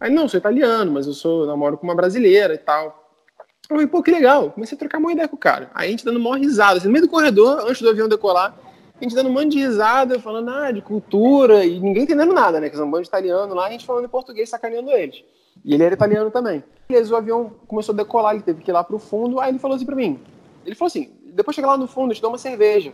Aí, 0.00 0.10
não, 0.12 0.28
sou 0.28 0.38
italiano, 0.38 0.90
mas 0.90 1.06
eu 1.06 1.12
sou, 1.12 1.46
namoro 1.46 1.78
com 1.78 1.86
uma 1.86 1.94
brasileira 1.94 2.54
e 2.54 2.58
tal. 2.58 3.14
Eu 3.38 3.76
falei: 3.76 3.86
Pô, 3.86 4.02
que 4.02 4.10
legal. 4.10 4.50
Comecei 4.50 4.74
a 4.74 4.78
trocar 4.78 4.98
uma 4.98 5.12
ideia 5.12 5.28
com 5.28 5.36
o 5.36 5.38
cara. 5.38 5.70
Aí 5.72 5.86
a 5.86 5.90
gente 5.90 6.04
dando 6.04 6.18
uma 6.18 6.36
risada, 6.36 6.78
assim, 6.78 6.88
no 6.88 6.92
meio 6.92 7.06
do 7.06 7.10
corredor, 7.10 7.60
antes 7.60 7.80
do 7.80 7.90
avião 7.90 8.08
decolar, 8.08 8.56
a 9.00 9.08
gente 9.08 9.14
dando 9.14 9.30
um 9.30 9.32
monte 9.32 9.52
de 9.52 9.60
risada, 9.60 10.20
falando 10.20 10.50
ah, 10.50 10.70
de 10.70 10.82
cultura, 10.82 11.64
e 11.64 11.80
ninguém 11.80 12.02
entendendo 12.02 12.32
nada, 12.34 12.60
né? 12.60 12.68
Que 12.68 12.76
são 12.76 12.86
um 12.86 12.90
bando 12.90 13.02
de 13.02 13.08
italiano 13.08 13.54
lá, 13.54 13.66
a 13.66 13.70
gente 13.70 13.86
falando 13.86 14.04
em 14.04 14.08
português, 14.08 14.48
sacaneando 14.48 14.90
eles. 14.90 15.24
E 15.64 15.72
ele 15.72 15.82
era 15.82 15.94
italiano 15.94 16.30
também. 16.30 16.62
Beleza, 16.88 17.14
o 17.14 17.16
avião 17.16 17.52
começou 17.66 17.94
a 17.94 17.96
decolar, 17.96 18.34
ele 18.34 18.42
teve 18.42 18.62
que 18.62 18.70
ir 18.70 18.74
lá 18.74 18.84
pro 18.84 18.98
fundo, 18.98 19.40
aí 19.40 19.50
ele 19.50 19.58
falou 19.58 19.76
assim 19.76 19.86
pra 19.86 19.96
mim, 19.96 20.20
ele 20.66 20.74
falou 20.74 20.88
assim, 20.88 21.10
depois 21.32 21.54
chega 21.54 21.68
lá 21.68 21.78
no 21.78 21.86
fundo, 21.86 22.10
eu 22.10 22.14
te 22.14 22.20
dou 22.20 22.30
uma 22.30 22.38
cerveja. 22.38 22.92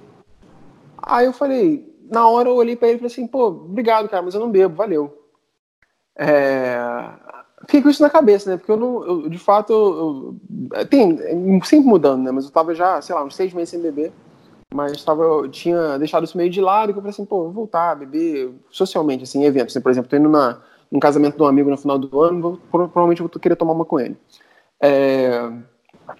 Aí 0.98 1.26
eu 1.26 1.32
falei, 1.32 1.92
na 2.08 2.28
hora 2.28 2.48
eu 2.48 2.54
olhei 2.54 2.76
pra 2.76 2.88
ele 2.88 2.96
e 2.96 2.98
falei 3.00 3.12
assim, 3.12 3.26
pô, 3.26 3.46
obrigado, 3.48 4.08
cara, 4.08 4.22
mas 4.22 4.34
eu 4.34 4.40
não 4.40 4.50
bebo, 4.50 4.76
valeu. 4.76 5.26
É... 6.16 6.78
Fiquei 7.62 7.82
com 7.82 7.88
isso 7.88 8.02
na 8.02 8.10
cabeça, 8.10 8.50
né? 8.50 8.56
Porque 8.56 8.70
eu 8.70 8.76
não, 8.76 9.04
eu, 9.04 9.28
de 9.28 9.38
fato, 9.38 9.72
eu, 9.72 10.36
eu, 10.72 10.86
tem, 10.86 11.18
sempre 11.64 11.88
mudando, 11.88 12.22
né? 12.22 12.30
Mas 12.30 12.44
eu 12.44 12.50
tava 12.50 12.74
já, 12.74 13.00
sei 13.00 13.14
lá, 13.14 13.24
uns 13.24 13.34
seis 13.34 13.52
meses 13.52 13.70
sem 13.70 13.80
beber 13.80 14.12
mas 14.76 15.02
tava, 15.02 15.22
eu 15.22 15.48
tinha 15.48 15.98
deixado 15.98 16.24
isso 16.24 16.36
meio 16.36 16.50
de 16.50 16.60
lado, 16.60 16.92
que 16.92 16.98
eu 16.98 17.02
falei 17.02 17.10
assim, 17.10 17.24
pô, 17.24 17.44
vou 17.44 17.52
voltar 17.52 17.92
a 17.92 17.94
beber 17.94 18.52
socialmente, 18.70 19.24
assim, 19.24 19.42
em 19.42 19.46
eventos. 19.46 19.74
Assim, 19.74 19.82
por 19.82 19.90
exemplo, 19.90 20.10
tô 20.10 20.16
indo 20.16 20.28
na, 20.28 20.60
num 20.90 21.00
casamento 21.00 21.36
de 21.36 21.42
um 21.42 21.46
amigo 21.46 21.70
no 21.70 21.78
final 21.78 21.98
do 21.98 22.20
ano, 22.20 22.42
vou, 22.42 22.60
provavelmente 22.70 23.22
vou 23.22 23.30
querer 23.30 23.56
tomar 23.56 23.72
uma 23.72 23.86
com 23.86 23.98
ele. 23.98 24.18
É, 24.78 25.50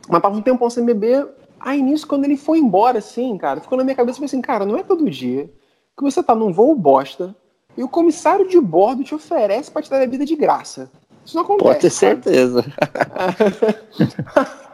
mas 0.08 0.22
tava 0.22 0.34
um 0.34 0.40
tempão 0.40 0.70
sem 0.70 0.86
beber, 0.86 1.28
aí 1.60 1.82
nisso, 1.82 2.06
quando 2.06 2.24
ele 2.24 2.38
foi 2.38 2.58
embora, 2.58 2.98
assim, 2.98 3.36
cara, 3.36 3.60
ficou 3.60 3.76
na 3.76 3.84
minha 3.84 3.94
cabeça, 3.94 4.24
assim, 4.24 4.40
cara, 4.40 4.64
não 4.64 4.78
é 4.78 4.82
todo 4.82 5.10
dia 5.10 5.50
que 5.94 6.02
você 6.02 6.22
tá 6.22 6.34
num 6.34 6.50
voo 6.50 6.74
bosta 6.74 7.36
e 7.76 7.84
o 7.84 7.88
comissário 7.88 8.48
de 8.48 8.58
bordo 8.58 9.04
te 9.04 9.14
oferece 9.14 9.70
pra 9.70 9.82
te 9.82 9.90
dar 9.90 9.98
bebida 9.98 10.24
de 10.24 10.34
graça. 10.34 10.90
Isso 11.24 11.36
não 11.36 11.42
acontece. 11.42 11.68
Pode 11.68 11.80
ter 11.80 11.90
certeza. 11.90 12.64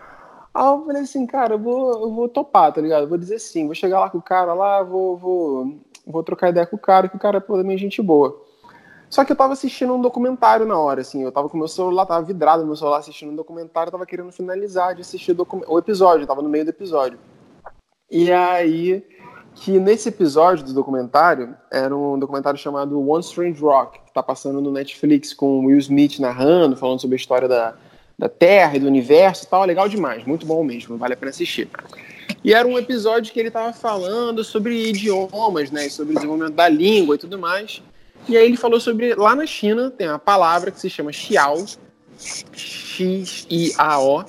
Aí 0.54 0.66
eu 0.66 0.84
falei 0.84 1.02
assim, 1.02 1.26
cara, 1.26 1.54
eu 1.54 1.58
vou, 1.58 1.92
eu 2.02 2.10
vou 2.12 2.28
topar, 2.28 2.72
tá 2.72 2.80
ligado? 2.80 3.08
vou 3.08 3.16
dizer 3.16 3.38
sim, 3.38 3.66
vou 3.66 3.74
chegar 3.74 4.00
lá 4.00 4.10
com 4.10 4.18
o 4.18 4.22
cara 4.22 4.52
lá, 4.52 4.82
vou, 4.82 5.16
vou, 5.16 5.78
vou 6.06 6.22
trocar 6.22 6.50
ideia 6.50 6.66
com 6.66 6.76
o 6.76 6.78
cara, 6.78 7.08
que 7.08 7.16
o 7.16 7.18
cara 7.18 7.38
é 7.38 7.40
pô, 7.40 7.56
também 7.56 7.78
gente 7.78 8.02
boa. 8.02 8.38
Só 9.08 9.24
que 9.24 9.32
eu 9.32 9.36
tava 9.36 9.52
assistindo 9.52 9.94
um 9.94 10.00
documentário 10.00 10.66
na 10.66 10.78
hora, 10.78 11.00
assim, 11.00 11.22
eu 11.22 11.32
tava 11.32 11.48
com 11.48 11.56
meu 11.56 11.68
celular, 11.68 12.06
tava 12.06 12.24
vidrado 12.24 12.62
no 12.62 12.68
meu 12.68 12.76
celular 12.76 12.98
assistindo 12.98 13.32
um 13.32 13.36
documentário, 13.36 13.92
tava 13.92 14.06
querendo 14.06 14.32
finalizar 14.32 14.94
de 14.94 15.00
assistir 15.00 15.38
o, 15.38 15.46
o 15.68 15.78
episódio, 15.78 16.26
tava 16.26 16.42
no 16.42 16.48
meio 16.48 16.64
do 16.64 16.70
episódio. 16.70 17.18
E 18.10 18.30
aí, 18.30 19.04
que 19.54 19.78
nesse 19.78 20.08
episódio 20.08 20.64
do 20.64 20.72
documentário, 20.72 21.54
era 21.70 21.94
um 21.94 22.18
documentário 22.18 22.58
chamado 22.58 23.06
One 23.06 23.22
Strange 23.22 23.60
Rock, 23.60 24.00
que 24.04 24.12
tá 24.12 24.22
passando 24.22 24.60
no 24.60 24.70
Netflix 24.70 25.32
com 25.32 25.66
Will 25.66 25.78
Smith 25.78 26.18
narrando, 26.18 26.76
falando 26.76 27.00
sobre 27.00 27.14
a 27.14 27.16
história 27.16 27.48
da, 27.48 27.74
da 28.22 28.28
Terra 28.28 28.76
e 28.76 28.78
do 28.78 28.86
universo 28.86 29.44
e 29.44 29.48
tal, 29.48 29.64
legal 29.64 29.88
demais, 29.88 30.24
muito 30.24 30.46
bom 30.46 30.62
mesmo, 30.62 30.96
vale 30.96 31.14
a 31.14 31.16
pena 31.16 31.30
assistir. 31.30 31.68
E 32.44 32.54
era 32.54 32.68
um 32.68 32.78
episódio 32.78 33.32
que 33.32 33.40
ele 33.40 33.48
estava 33.48 33.72
falando 33.72 34.44
sobre 34.44 34.90
idiomas, 34.90 35.72
né, 35.72 35.88
sobre 35.88 36.12
o 36.12 36.14
desenvolvimento 36.14 36.54
da 36.54 36.68
língua 36.68 37.16
e 37.16 37.18
tudo 37.18 37.36
mais. 37.36 37.82
E 38.28 38.36
aí 38.36 38.44
ele 38.44 38.56
falou 38.56 38.78
sobre, 38.78 39.12
lá 39.16 39.34
na 39.34 39.44
China 39.44 39.90
tem 39.90 40.06
uma 40.08 40.20
palavra 40.20 40.70
que 40.70 40.78
se 40.78 40.88
chama 40.88 41.12
Xiao, 41.12 41.66
X-I-A-O, 42.52 44.24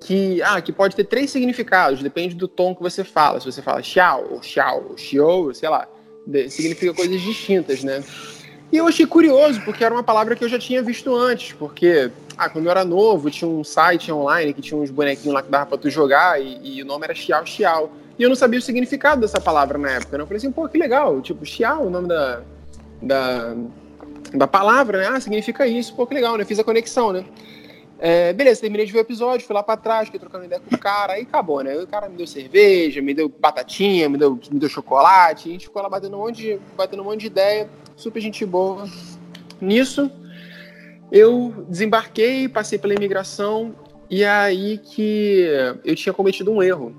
que, 0.00 0.40
ah, 0.42 0.62
que 0.62 0.72
pode 0.72 0.96
ter 0.96 1.04
três 1.04 1.30
significados, 1.30 2.02
depende 2.02 2.34
do 2.34 2.48
tom 2.48 2.74
que 2.74 2.82
você 2.82 3.04
fala. 3.04 3.38
Se 3.40 3.44
você 3.44 3.60
fala 3.60 3.82
Xiao, 3.82 4.26
ou 4.30 4.42
Xiao, 4.42 4.86
ou 4.88 4.96
Xiao, 4.96 5.52
sei 5.52 5.68
lá, 5.68 5.86
significa 6.48 6.94
coisas 6.94 7.20
distintas, 7.20 7.84
né? 7.84 8.02
E 8.72 8.78
eu 8.78 8.88
achei 8.88 9.04
curioso, 9.04 9.60
porque 9.66 9.84
era 9.84 9.94
uma 9.94 10.02
palavra 10.02 10.34
que 10.34 10.42
eu 10.42 10.48
já 10.48 10.58
tinha 10.58 10.82
visto 10.82 11.14
antes, 11.14 11.52
porque 11.52 12.10
ah, 12.36 12.48
quando 12.48 12.66
eu 12.66 12.70
era 12.70 12.84
novo, 12.84 13.30
tinha 13.30 13.48
um 13.48 13.62
site 13.62 14.10
online 14.10 14.52
que 14.52 14.62
tinha 14.62 14.78
uns 14.78 14.90
bonequinhos 14.90 15.34
lá 15.34 15.42
que 15.42 15.50
dava 15.50 15.66
pra 15.66 15.78
tu 15.78 15.90
jogar 15.90 16.40
e, 16.40 16.58
e 16.62 16.82
o 16.82 16.86
nome 16.86 17.04
era 17.04 17.14
Xiao 17.14 17.46
Xiao. 17.46 17.90
E 18.18 18.22
eu 18.22 18.28
não 18.28 18.36
sabia 18.36 18.58
o 18.58 18.62
significado 18.62 19.20
dessa 19.20 19.40
palavra 19.40 19.78
na 19.78 19.90
época, 19.90 20.16
né? 20.16 20.22
Eu 20.22 20.26
falei 20.26 20.38
assim, 20.38 20.52
pô, 20.52 20.68
que 20.68 20.78
legal, 20.78 21.20
tipo, 21.20 21.44
Xiao, 21.44 21.86
o 21.86 21.90
nome 21.90 22.08
da, 22.08 22.42
da, 23.00 23.54
da 24.34 24.46
palavra, 24.46 24.98
né? 24.98 25.06
Ah, 25.08 25.20
significa 25.20 25.66
isso, 25.66 25.94
pô, 25.94 26.06
que 26.06 26.14
legal, 26.14 26.36
né? 26.36 26.44
Fiz 26.44 26.58
a 26.58 26.64
conexão, 26.64 27.12
né? 27.12 27.24
É, 28.04 28.32
beleza, 28.32 28.60
terminei 28.60 28.84
de 28.84 28.92
ver 28.92 28.98
o 28.98 29.02
episódio, 29.02 29.46
fui 29.46 29.54
lá 29.54 29.62
pra 29.62 29.76
trás, 29.76 30.06
fiquei 30.06 30.18
trocando 30.18 30.44
ideia 30.44 30.60
com 30.60 30.74
o 30.74 30.78
cara, 30.78 31.12
aí 31.12 31.22
acabou, 31.22 31.62
né? 31.62 31.76
O 31.76 31.86
cara 31.86 32.08
me 32.08 32.16
deu 32.16 32.26
cerveja, 32.26 33.00
me 33.00 33.14
deu 33.14 33.28
batatinha, 33.28 34.08
me 34.08 34.18
deu, 34.18 34.38
me 34.50 34.58
deu 34.58 34.68
chocolate, 34.68 35.48
a 35.48 35.52
gente 35.52 35.66
ficou 35.66 35.80
lá 35.80 35.88
batendo 35.88 36.16
um 36.16 36.20
monte 36.20 36.36
de, 36.36 36.60
batendo 36.76 37.02
um 37.02 37.04
monte 37.04 37.20
de 37.20 37.26
ideia 37.28 37.70
super 37.94 38.20
gente 38.20 38.44
boa. 38.44 38.88
Nisso, 39.60 40.10
eu 41.12 41.66
desembarquei, 41.68 42.48
passei 42.48 42.78
pela 42.78 42.94
imigração 42.94 43.74
e 44.08 44.22
é 44.22 44.30
aí 44.30 44.78
que 44.78 45.46
eu 45.84 45.94
tinha 45.94 46.12
cometido 46.12 46.50
um 46.50 46.62
erro. 46.62 46.94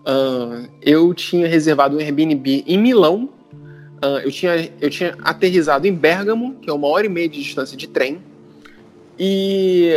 Uh, 0.00 0.68
eu 0.82 1.14
tinha 1.14 1.46
reservado 1.46 1.96
um 1.96 2.00
Airbnb 2.00 2.64
em 2.66 2.76
Milão. 2.76 3.30
Uh, 4.04 4.18
eu, 4.24 4.32
tinha, 4.32 4.70
eu 4.80 4.90
tinha 4.90 5.16
aterrizado 5.22 5.86
em 5.86 5.94
Bergamo, 5.94 6.56
que 6.56 6.68
é 6.68 6.72
uma 6.72 6.88
hora 6.88 7.06
e 7.06 7.08
meia 7.08 7.28
de 7.28 7.40
distância 7.40 7.76
de 7.76 7.86
trem. 7.86 8.20
E, 9.16 9.92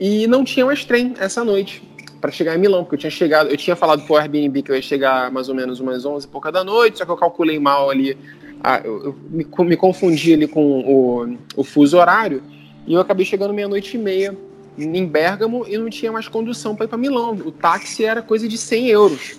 e 0.00 0.26
não 0.26 0.42
tinha 0.42 0.64
mais 0.64 0.82
trem 0.84 1.14
essa 1.18 1.44
noite 1.44 1.86
para 2.22 2.30
chegar 2.30 2.56
em 2.56 2.58
Milão, 2.58 2.84
porque 2.84 2.96
eu 2.96 3.00
tinha 3.00 3.10
chegado, 3.10 3.50
eu 3.50 3.56
tinha 3.56 3.76
falado 3.76 4.02
pro 4.04 4.16
Airbnb 4.16 4.62
que 4.62 4.70
eu 4.70 4.76
ia 4.76 4.82
chegar 4.82 5.30
mais 5.30 5.48
ou 5.50 5.54
menos 5.54 5.78
umas 5.78 6.06
11 6.06 6.26
e 6.26 6.28
pouca 6.28 6.50
da 6.50 6.64
noite, 6.64 6.98
só 6.98 7.04
que 7.04 7.10
eu 7.10 7.16
calculei 7.16 7.58
mal 7.60 7.90
ali 7.90 8.16
ah, 8.60 8.80
eu, 8.82 9.04
eu 9.04 9.16
me, 9.30 9.46
me, 9.66 9.76
confundi 9.76 10.34
ali 10.34 10.48
com 10.48 10.80
o, 10.80 11.38
o 11.54 11.62
fuso 11.62 11.96
horário 11.96 12.42
e 12.88 12.94
eu 12.94 13.00
acabei 13.02 13.26
chegando 13.26 13.52
meia-noite 13.52 13.98
e 13.98 14.00
meia 14.00 14.34
em 14.78 15.06
Bergamo 15.06 15.66
e 15.68 15.76
não 15.76 15.90
tinha 15.90 16.10
mais 16.10 16.26
condução 16.26 16.74
para 16.74 16.86
ir 16.86 16.88
para 16.88 16.96
Milão. 16.96 17.32
O 17.32 17.52
táxi 17.52 18.02
era 18.02 18.22
coisa 18.22 18.48
de 18.48 18.56
100 18.56 18.86
euros. 18.88 19.36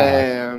É... 0.00 0.56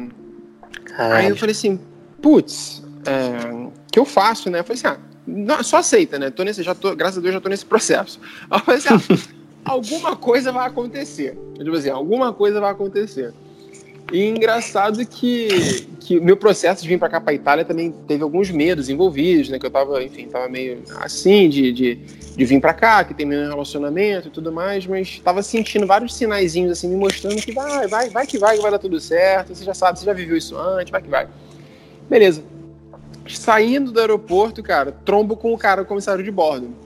Aí 0.99 1.29
eu 1.29 1.35
falei 1.35 1.53
assim, 1.53 1.79
putz, 2.21 2.83
é... 3.05 3.51
o 3.51 3.71
que 3.91 3.97
eu 3.97 4.05
faço, 4.05 4.51
né? 4.51 4.59
Eu 4.59 4.63
falei 4.63 4.79
assim, 4.79 4.87
ah, 4.87 4.99
não, 5.25 5.63
só 5.63 5.77
aceita, 5.77 6.19
né? 6.19 6.29
Tô 6.29 6.43
nesse, 6.43 6.61
já 6.61 6.75
tô, 6.75 6.95
graças 6.95 7.17
a 7.17 7.21
Deus 7.21 7.33
já 7.33 7.41
tô 7.41 7.49
nesse 7.49 7.65
processo. 7.65 8.19
Aí 8.51 8.59
eu 8.59 8.63
falei 8.63 8.81
assim, 8.85 9.17
ah, 9.65 9.71
alguma 9.73 10.15
coisa 10.15 10.51
vai 10.51 10.67
acontecer. 10.67 11.35
Eu 11.57 11.63
digo 11.63 11.75
assim, 11.75 11.89
alguma 11.89 12.31
coisa 12.31 12.61
vai 12.61 12.69
acontecer. 12.69 13.33
E 14.11 14.23
engraçado 14.29 15.03
que, 15.05 15.87
que 15.99 16.19
meu 16.19 16.37
processo 16.37 16.83
de 16.83 16.87
vir 16.87 16.99
para 16.99 17.09
cá 17.09 17.19
para 17.19 17.33
Itália 17.33 17.65
também 17.65 17.91
teve 18.07 18.21
alguns 18.21 18.51
medos 18.51 18.87
envolvidos, 18.87 19.49
né? 19.49 19.57
Que 19.57 19.65
eu 19.65 19.71
tava, 19.71 20.03
enfim, 20.03 20.27
tava 20.27 20.47
meio 20.47 20.83
assim 20.97 21.49
de, 21.49 21.71
de, 21.71 21.95
de 21.95 22.45
vir 22.45 22.61
para 22.61 22.73
cá, 22.73 23.03
que 23.03 23.15
tem 23.15 23.25
meu 23.25 23.49
relacionamento 23.49 24.27
e 24.27 24.31
tudo 24.31 24.51
mais, 24.51 24.85
mas 24.85 25.19
tava 25.19 25.41
sentindo 25.41 25.87
vários 25.87 26.13
sinaizinhos 26.15 26.71
assim, 26.71 26.87
me 26.87 26.95
mostrando 26.95 27.41
que 27.41 27.51
vai, 27.51 27.87
vai, 27.87 28.09
vai 28.09 28.27
que 28.27 28.37
vai, 28.37 28.57
que 28.57 28.61
vai 28.61 28.71
dar 28.71 28.79
tudo 28.79 28.99
certo. 28.99 29.55
Você 29.55 29.65
já 29.65 29.73
sabe, 29.73 29.97
você 29.97 30.05
já 30.05 30.13
viveu 30.13 30.37
isso 30.37 30.55
antes, 30.55 30.91
vai 30.91 31.01
que 31.01 31.09
vai. 31.09 31.27
Beleza. 32.07 32.43
Saindo 33.27 33.91
do 33.91 33.99
aeroporto, 33.99 34.61
cara, 34.61 34.91
trombo 34.91 35.35
com 35.35 35.51
o 35.51 35.57
cara, 35.57 35.81
o 35.81 35.85
comissário 35.85 36.23
de 36.23 36.29
bordo. 36.29 36.84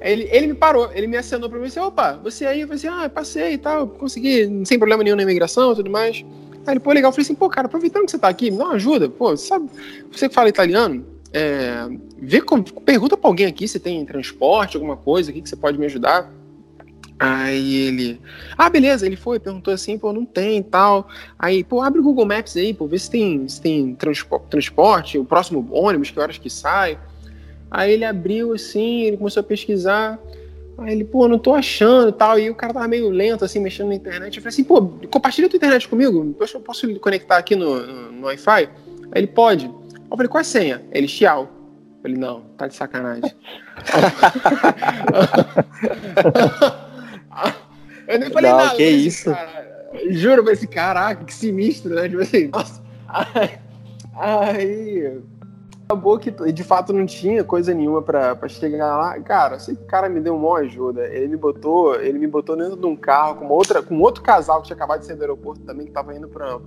Ele, 0.00 0.28
ele 0.30 0.46
me 0.48 0.54
parou, 0.54 0.90
ele 0.92 1.06
me 1.06 1.16
acenou 1.16 1.48
pra 1.48 1.58
mim 1.58 1.64
e 1.64 1.68
disse, 1.68 1.80
opa, 1.80 2.12
você 2.22 2.46
aí? 2.46 2.60
Eu 2.60 2.68
falei 2.68 2.76
assim, 2.78 3.04
ah, 3.04 3.08
passei 3.08 3.54
e 3.54 3.58
tal, 3.58 3.88
consegui, 3.88 4.62
sem 4.64 4.78
problema 4.78 5.02
nenhum 5.02 5.16
na 5.16 5.22
imigração 5.22 5.72
e 5.72 5.76
tudo 5.76 5.90
mais. 5.90 6.24
Aí 6.66 6.74
ele, 6.74 6.80
pô, 6.80 6.92
legal. 6.92 7.08
Eu 7.08 7.12
falei 7.12 7.24
assim, 7.24 7.34
pô, 7.34 7.48
cara, 7.48 7.66
aproveitando 7.66 8.04
que 8.04 8.10
você 8.10 8.18
tá 8.18 8.28
aqui, 8.28 8.50
me 8.50 8.58
dá 8.58 8.64
uma 8.64 8.74
ajuda. 8.74 9.08
Pô, 9.08 9.36
sabe, 9.36 9.68
você 10.10 10.28
que 10.28 10.34
fala 10.34 10.48
italiano, 10.48 11.04
é, 11.32 11.88
vê 12.16 12.42
pergunta 12.84 13.16
pra 13.16 13.28
alguém 13.28 13.46
aqui 13.46 13.66
se 13.66 13.80
tem 13.80 14.04
transporte, 14.04 14.76
alguma 14.76 14.96
coisa 14.96 15.30
aqui 15.30 15.42
que 15.42 15.48
você 15.48 15.56
pode 15.56 15.78
me 15.78 15.86
ajudar. 15.86 16.30
Aí 17.20 17.74
ele, 17.74 18.20
ah, 18.56 18.70
beleza, 18.70 19.04
ele 19.04 19.16
foi, 19.16 19.40
perguntou 19.40 19.74
assim, 19.74 19.98
pô, 19.98 20.12
não 20.12 20.24
tem 20.24 20.62
tal. 20.62 21.08
Aí, 21.36 21.64
pô, 21.64 21.82
abre 21.82 21.98
o 21.98 22.02
Google 22.02 22.24
Maps 22.24 22.56
aí, 22.56 22.72
pô, 22.72 22.86
vê 22.86 22.96
se 22.96 23.10
tem, 23.10 23.48
se 23.48 23.60
tem 23.60 23.94
transporte, 23.94 24.44
transporte, 24.48 25.18
o 25.18 25.24
próximo 25.24 25.66
ônibus, 25.72 26.12
que 26.12 26.20
horas 26.20 26.38
que 26.38 26.48
sai. 26.48 26.96
Aí 27.70 27.92
ele 27.92 28.04
abriu 28.04 28.54
assim, 28.54 29.02
ele 29.02 29.16
começou 29.16 29.40
a 29.40 29.44
pesquisar. 29.44 30.18
Aí 30.78 30.92
ele, 30.92 31.04
pô, 31.04 31.26
não 31.26 31.38
tô 31.38 31.54
achando 31.54 32.10
e 32.10 32.12
tal. 32.12 32.38
E 32.38 32.50
o 32.50 32.54
cara 32.54 32.72
tava 32.72 32.88
meio 32.88 33.10
lento, 33.10 33.44
assim, 33.44 33.60
mexendo 33.60 33.88
na 33.88 33.94
internet. 33.94 34.36
Eu 34.36 34.42
falei 34.42 34.54
assim, 34.54 34.64
pô, 34.64 34.80
compartilha 35.10 35.46
a 35.46 35.50
tua 35.50 35.56
internet 35.56 35.88
comigo. 35.88 36.36
Eu 36.38 36.60
posso 36.60 37.00
conectar 37.00 37.36
aqui 37.36 37.56
no, 37.56 37.84
no, 37.84 38.12
no 38.12 38.26
Wi-Fi? 38.26 38.50
Aí 38.50 38.68
ele, 39.16 39.26
pode. 39.26 39.66
Eu 39.66 40.16
falei, 40.16 40.28
qual 40.28 40.38
é 40.38 40.42
a 40.42 40.44
senha? 40.44 40.82
Ele, 40.92 41.08
Xiao. 41.08 41.42
Eu 41.42 42.02
falei, 42.02 42.16
não, 42.16 42.42
tá 42.56 42.68
de 42.68 42.74
sacanagem. 42.74 43.24
eu 48.06 48.18
nem 48.18 48.30
falei 48.30 48.50
não, 48.50 48.58
nada. 48.58 48.76
Que 48.76 48.88
isso? 48.88 49.32
Cara. 49.32 49.68
Juro, 50.10 50.44
mas 50.44 50.58
esse 50.58 50.68
caraca, 50.68 51.24
que 51.24 51.34
sinistro, 51.34 51.94
né? 51.94 52.08
Tipo 52.08 52.22
assim, 52.22 52.48
nossa. 52.48 52.80
Aí, 53.08 53.58
aí 54.14 55.20
acabou 55.88 56.18
que 56.18 56.30
de 56.30 56.62
fato 56.62 56.92
não 56.92 57.06
tinha 57.06 57.42
coisa 57.42 57.72
nenhuma 57.72 58.02
pra 58.02 58.46
chegar 58.46 58.94
lá. 58.94 59.18
Cara, 59.20 59.56
esse 59.56 59.74
cara 59.86 60.06
me 60.06 60.20
deu 60.20 60.36
uma 60.36 60.58
ajuda. 60.58 61.06
Ele 61.06 61.28
me 61.28 61.36
botou, 61.38 61.94
ele 61.94 62.18
me 62.18 62.26
botou 62.26 62.54
dentro 62.58 62.76
de 62.76 62.84
um 62.84 62.94
carro 62.94 63.36
com 63.36 63.48
outra, 63.48 63.82
com 63.82 63.98
outro 63.98 64.22
casal 64.22 64.60
que 64.60 64.66
tinha 64.66 64.76
acabado 64.76 65.00
de 65.00 65.06
sair 65.06 65.16
do 65.16 65.22
aeroporto 65.22 65.62
também, 65.62 65.86
que 65.86 65.92
tava 65.92 66.14
indo 66.14 66.28
pro, 66.28 66.60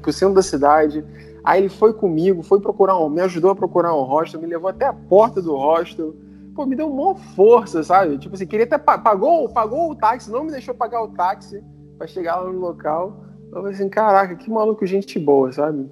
pro 0.00 0.12
centro 0.12 0.36
da 0.36 0.42
cidade. 0.42 1.04
Aí 1.42 1.60
ele 1.60 1.68
foi 1.68 1.92
comigo, 1.92 2.40
foi 2.44 2.60
procurar 2.60 2.96
um, 2.98 3.08
me 3.08 3.20
ajudou 3.22 3.50
a 3.50 3.56
procurar 3.56 3.92
um 3.96 4.02
hostel, 4.02 4.40
me 4.40 4.46
levou 4.46 4.70
até 4.70 4.86
a 4.86 4.92
porta 4.92 5.42
do 5.42 5.56
hostel. 5.56 6.14
Pô, 6.54 6.64
me 6.64 6.76
deu 6.76 6.88
uma 6.88 7.16
força, 7.16 7.82
sabe? 7.82 8.16
Tipo 8.18 8.36
assim, 8.36 8.46
queria 8.46 8.64
até 8.64 8.78
pagou, 8.78 9.48
pagou 9.48 9.90
o 9.90 9.96
táxi, 9.96 10.30
não 10.30 10.44
me 10.44 10.52
deixou 10.52 10.72
pagar 10.72 11.02
o 11.02 11.08
táxi 11.08 11.60
para 11.96 12.06
chegar 12.06 12.36
lá 12.36 12.52
no 12.52 12.60
local. 12.60 13.24
Eu 13.50 13.56
falei 13.56 13.74
assim, 13.74 13.88
caraca, 13.88 14.36
que 14.36 14.48
maluco 14.48 14.86
gente 14.86 15.18
boa, 15.18 15.50
sabe? 15.50 15.88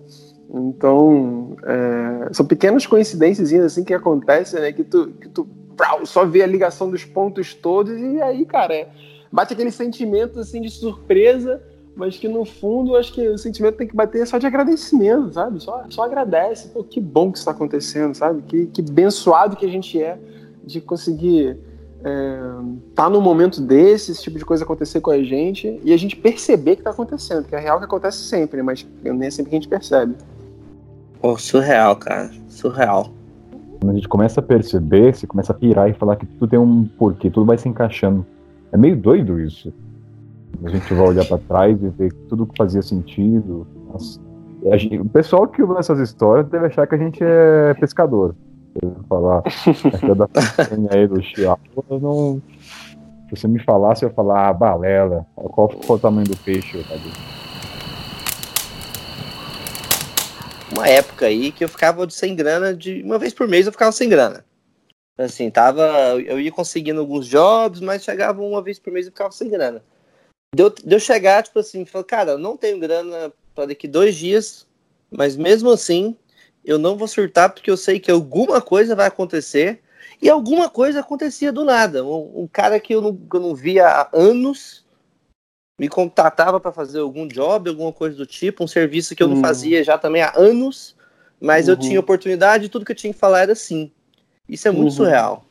Então, 0.49 1.57
é, 1.65 2.33
são 2.33 2.47
pequenas 2.47 2.87
coincidências 2.87 3.53
assim 3.53 3.85
que 3.85 3.93
acontecem, 3.93 4.61
né? 4.61 4.73
Que 4.73 4.85
tu, 4.85 5.09
que 5.21 5.29
tu 5.29 5.47
só 6.05 6.25
vê 6.25 6.43
a 6.43 6.47
ligação 6.47 6.91
dos 6.91 7.05
pontos 7.05 7.53
todos 7.55 7.99
e 7.99 8.21
aí, 8.23 8.47
cara, 8.47 8.75
é, 8.75 8.89
bate 9.31 9.53
aquele 9.53 9.71
sentimento 9.71 10.41
assim 10.41 10.61
de 10.61 10.71
surpresa, 10.71 11.61
mas 11.95 12.17
que 12.17 12.29
no 12.29 12.45
fundo 12.45 12.97
acho 12.97 13.13
que 13.13 13.29
o 13.29 13.39
sentimento 13.39 13.77
tem 13.77 13.89
que 13.89 13.97
bater 13.97 14.27
só 14.27 14.39
de 14.39 14.47
agradecimento, 14.47 15.33
sabe? 15.33 15.61
Só, 15.61 15.85
só 15.89 16.05
agradece, 16.05 16.69
pô, 16.69 16.85
que 16.85 17.01
bom 17.01 17.33
que 17.33 17.39
está 17.39 17.51
acontecendo, 17.51 18.15
sabe? 18.15 18.43
Que, 18.43 18.67
que 18.67 18.83
abençoado 18.83 19.57
que 19.57 19.67
a 19.67 19.71
gente 19.71 20.01
é 20.01 20.19
de 20.65 20.81
conseguir 20.81 21.59
é, 22.05 22.39
tá 22.95 23.11
num 23.11 23.21
momento 23.21 23.61
desse, 23.61 24.13
esse 24.13 24.23
tipo 24.23 24.39
de 24.39 24.45
coisa 24.45 24.65
acontecer 24.65 25.01
com 25.01 25.11
a 25.11 25.23
gente 25.23 25.81
e 25.83 25.93
a 25.93 25.97
gente 25.97 26.15
perceber 26.15 26.77
que 26.77 26.81
está 26.81 26.91
acontecendo, 26.91 27.43
porque 27.43 27.57
é 27.57 27.59
real 27.59 27.79
que 27.79 27.85
acontece 27.85 28.19
sempre, 28.19 28.63
mas 28.63 28.87
nem 29.03 29.27
é 29.27 29.31
sempre 29.31 29.51
que 29.51 29.57
a 29.57 29.61
gente 29.61 29.69
percebe. 29.69 30.15
Pô, 31.27 31.37
surreal, 31.37 31.97
cara. 31.97 32.31
Surreal. 32.49 33.11
Quando 33.81 33.91
a 33.91 33.95
gente 33.95 34.07
começa 34.07 34.39
a 34.39 34.43
perceber, 34.45 35.13
você 35.13 35.27
começa 35.27 35.53
a 35.53 35.57
pirar 35.57 35.91
e 35.91 35.93
falar 35.93 36.15
que 36.15 36.25
tudo 36.25 36.49
tem 36.49 36.57
um 36.57 36.85
porquê, 36.85 37.29
tudo 37.29 37.45
vai 37.45 37.59
se 37.59 37.69
encaixando. 37.69 38.25
É 38.71 38.77
meio 38.77 38.97
doido 38.97 39.41
isso. 39.41 39.75
A 40.63 40.69
gente 40.69 40.95
vai 40.95 41.09
olhar 41.09 41.25
para 41.25 41.39
trás 41.39 41.83
e 41.83 41.89
ver 41.89 42.13
tudo 42.29 42.47
que 42.47 42.57
fazia 42.57 42.81
sentido. 42.81 43.67
Gente, 44.77 45.01
o 45.01 45.05
pessoal 45.07 45.49
que 45.49 45.61
ouve 45.61 45.81
essas 45.81 45.99
histórias 45.99 46.47
deve 46.47 46.67
achar 46.67 46.87
que 46.87 46.95
a 46.95 46.99
gente 46.99 47.19
é 47.21 47.75
pescador. 47.75 48.33
falar 49.09 49.43
essa 49.47 50.15
da 50.15 50.29
aí 50.93 51.09
do 51.09 51.21
Chiapo, 51.21 51.85
eu 51.91 51.99
não. 51.99 52.43
Se 53.29 53.35
você 53.35 53.49
me 53.49 53.59
falasse, 53.65 54.05
eu 54.05 54.11
ia 54.11 54.15
falar, 54.15 54.49
ah, 54.49 54.53
balela. 54.53 55.27
Qual 55.35 55.69
foi 55.69 55.97
o 55.97 55.99
tamanho 55.99 56.29
do 56.29 56.37
peixe, 56.37 56.81
Tadeu? 56.85 57.46
Uma 60.73 60.89
época 60.89 61.27
aí 61.27 61.53
que 61.53 61.65
eu 61.65 61.69
ficava 61.69 62.09
sem 62.11 62.35
grana, 62.35 62.75
de 62.75 63.03
uma 63.03 63.19
vez 63.19 63.33
por 63.33 63.47
mês 63.47 63.67
eu 63.67 63.73
ficava 63.73 63.93
sem 63.93 64.09
grana. 64.09 64.45
Assim, 65.19 65.51
tava, 65.51 65.83
eu 66.27 66.39
ia 66.39 66.53
conseguindo 66.53 67.01
alguns 67.01 67.27
jobs, 67.27 67.81
mas 67.81 68.05
chegava 68.05 68.43
uma 68.43 68.63
vez 68.63 68.79
por 68.79 68.93
mês 68.93 69.07
e 69.07 69.11
ficava 69.11 69.33
sem 69.33 69.49
grana. 69.49 69.83
Deu, 70.55 70.71
deu 70.85 71.01
chegar, 71.01 71.43
tipo 71.43 71.59
assim, 71.59 71.85
falou, 71.85 72.05
cara, 72.05 72.33
eu 72.33 72.39
não 72.39 72.57
tenho 72.57 72.79
grana 72.79 73.33
para 73.55 73.67
daqui 73.67 73.89
dois 73.89 74.15
dias, 74.15 74.67
mas 75.11 75.37
mesmo 75.37 75.71
assim, 75.71 76.17
eu 76.65 76.79
não 76.79 76.97
vou 76.97 77.09
surtar 77.09 77.51
porque 77.53 77.71
eu 77.71 77.77
sei 77.77 77.99
que 77.99 78.11
alguma 78.11 78.61
coisa 78.61 78.95
vai 78.95 79.07
acontecer. 79.07 79.81
E 80.21 80.31
alguma 80.31 80.71
coisa 80.71 81.01
acontecia 81.01 81.53
do 81.53 81.65
nada. 81.65 82.05
Um, 82.05 82.43
um 82.43 82.49
cara 82.51 82.81
que 82.81 82.95
eu 82.95 83.03
não, 83.03 83.15
que 83.15 83.37
eu 83.37 83.41
não 83.41 83.55
via 83.55 83.87
há 83.87 84.09
anos, 84.13 84.86
me 85.79 85.89
contatava 85.89 86.59
para 86.59 86.73
fazer 86.73 87.01
algum 87.01 87.27
job, 87.27 87.69
alguma 87.69 87.93
coisa 87.93 88.17
do 88.17 88.27
tipo, 88.27 88.65
um 88.65 88.69
serviço 88.69 89.15
que 89.15 89.23
eu 89.23 89.29
não 89.29 89.37
uhum. 89.37 89.43
fazia 89.43 89.85
já 89.85 89.99
também 89.99 90.23
há 90.23 90.33
anos, 90.37 90.97
mas 91.41 91.67
uhum. 91.67 91.75
eu 91.75 91.79
tinha 91.79 92.01
oportunidade 92.01 92.65
e 92.65 92.69
tudo 92.69 92.85
que 92.85 92.93
eu 92.93 92.97
tinha 92.97 93.13
que 93.13 93.19
falar 93.19 93.43
era 93.43 93.55
sim. 93.55 93.91
Isso 94.49 94.67
é 94.69 94.71
muito 94.71 94.85
uhum. 94.85 94.91
surreal. 94.91 95.45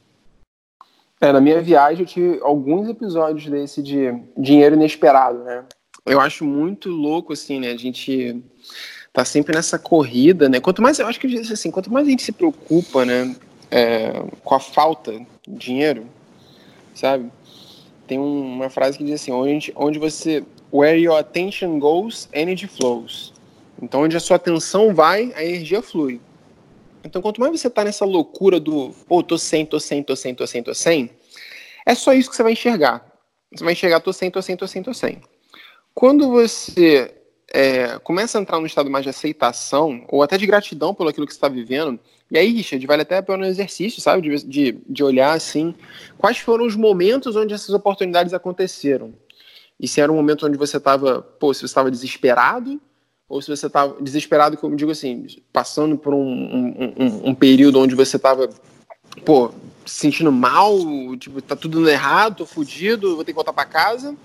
É, 1.21 1.31
na 1.31 1.39
minha 1.39 1.61
viagem 1.61 2.01
eu 2.01 2.07
tive 2.07 2.39
alguns 2.41 2.89
episódios 2.89 3.49
desse 3.49 3.81
de 3.81 4.13
dinheiro 4.37 4.75
inesperado, 4.75 5.43
né? 5.43 5.63
Eu 6.05 6.19
acho 6.19 6.45
muito 6.45 6.89
louco, 6.89 7.33
assim, 7.33 7.59
né? 7.59 7.71
A 7.71 7.77
gente 7.77 8.43
tá 9.11 9.23
sempre 9.23 9.55
nessa 9.55 9.79
corrida, 9.79 10.49
né? 10.49 10.59
Quanto 10.59 10.81
mais, 10.81 10.99
eu 10.99 11.07
acho 11.07 11.19
que 11.19 11.27
assim, 11.51 11.71
quanto 11.71 11.91
mais 11.91 12.05
a 12.05 12.09
gente 12.09 12.21
se 12.21 12.31
preocupa, 12.31 13.05
né, 13.05 13.35
é, 13.71 14.11
com 14.43 14.55
a 14.55 14.59
falta 14.59 15.13
de 15.47 15.57
dinheiro, 15.57 16.05
sabe? 16.93 17.31
Tem 18.07 18.19
uma 18.19 18.69
frase 18.69 18.97
que 18.97 19.03
diz 19.03 19.21
assim: 19.21 19.31
onde, 19.31 19.73
onde 19.75 19.99
você. 19.99 20.43
Where 20.71 20.99
your 20.99 21.17
attention 21.17 21.79
goes, 21.79 22.27
energy 22.33 22.67
flows. 22.67 23.33
Então, 23.81 24.01
onde 24.01 24.17
a 24.17 24.19
sua 24.19 24.37
atenção 24.37 24.93
vai, 24.93 25.31
a 25.35 25.43
energia 25.43 25.81
flui. 25.81 26.19
Então, 27.03 27.21
quanto 27.21 27.39
mais 27.39 27.51
você 27.51 27.69
tá 27.69 27.83
nessa 27.83 28.03
loucura 28.03 28.59
do, 28.59 28.89
pô, 29.07 29.21
tô 29.21 29.37
sem, 29.37 29.65
tô 29.65 29.79
sem, 29.79 30.01
tô 30.01 30.15
sem, 30.15 30.33
tô 30.33 30.47
sem, 30.47 30.63
tô 30.63 30.73
é 31.85 31.93
só 31.93 32.13
isso 32.13 32.29
que 32.29 32.35
você 32.35 32.41
vai 32.41 32.53
enxergar. 32.53 33.05
Você 33.53 33.63
vai 33.63 33.73
enxergar, 33.73 33.99
tô 33.99 34.11
sem, 34.11 34.31
tô 34.31 34.41
sem, 34.41 34.57
tô 34.57 34.67
sem, 34.67 34.81
tô 34.81 34.93
sem. 34.93 35.21
Quando 35.93 36.31
você 36.31 37.13
é, 37.53 37.99
começa 37.99 38.39
a 38.39 38.41
entrar 38.41 38.59
num 38.59 38.65
estado 38.65 38.89
mais 38.89 39.03
de 39.03 39.09
aceitação, 39.09 40.03
ou 40.09 40.23
até 40.23 40.37
de 40.37 40.47
gratidão 40.47 40.95
pelo 40.95 41.09
aquilo 41.09 41.27
que 41.27 41.33
você 41.33 41.37
está 41.37 41.47
vivendo, 41.47 41.99
e 42.35 42.37
aí, 42.37 42.51
Richard, 42.51 42.85
vale 42.85 43.01
até 43.03 43.21
pelo 43.21 43.45
exercício, 43.45 44.01
sabe? 44.01 44.21
De, 44.21 44.45
de, 44.45 44.77
de 44.89 45.03
olhar 45.03 45.33
assim, 45.33 45.73
quais 46.17 46.37
foram 46.37 46.65
os 46.65 46.75
momentos 46.75 47.35
onde 47.37 47.53
essas 47.53 47.69
oportunidades 47.69 48.33
aconteceram. 48.33 49.13
E 49.79 49.87
se 49.87 50.01
era 50.01 50.11
um 50.11 50.15
momento 50.15 50.45
onde 50.45 50.57
você 50.57 50.75
estava, 50.75 51.21
pô, 51.21 51.53
se 51.53 51.61
você 51.61 51.65
estava 51.67 51.89
desesperado, 51.89 52.79
ou 53.29 53.41
se 53.41 53.47
você 53.49 53.67
estava 53.67 54.01
desesperado, 54.01 54.57
como 54.57 54.75
digo 54.75 54.91
assim, 54.91 55.25
passando 55.53 55.97
por 55.97 56.13
um, 56.13 56.19
um, 56.19 56.93
um, 56.97 57.29
um 57.29 57.35
período 57.35 57.79
onde 57.79 57.95
você 57.95 58.17
estava, 58.17 58.49
pô, 59.23 59.53
se 59.85 59.99
sentindo 59.99 60.31
mal, 60.31 60.77
tipo, 61.17 61.41
tá 61.41 61.55
tudo 61.55 61.87
errado, 61.89 62.37
tô 62.37 62.45
fudido, 62.45 63.15
vou 63.15 63.23
ter 63.23 63.31
que 63.31 63.35
voltar 63.35 63.53
para 63.53 63.65
casa 63.65 64.15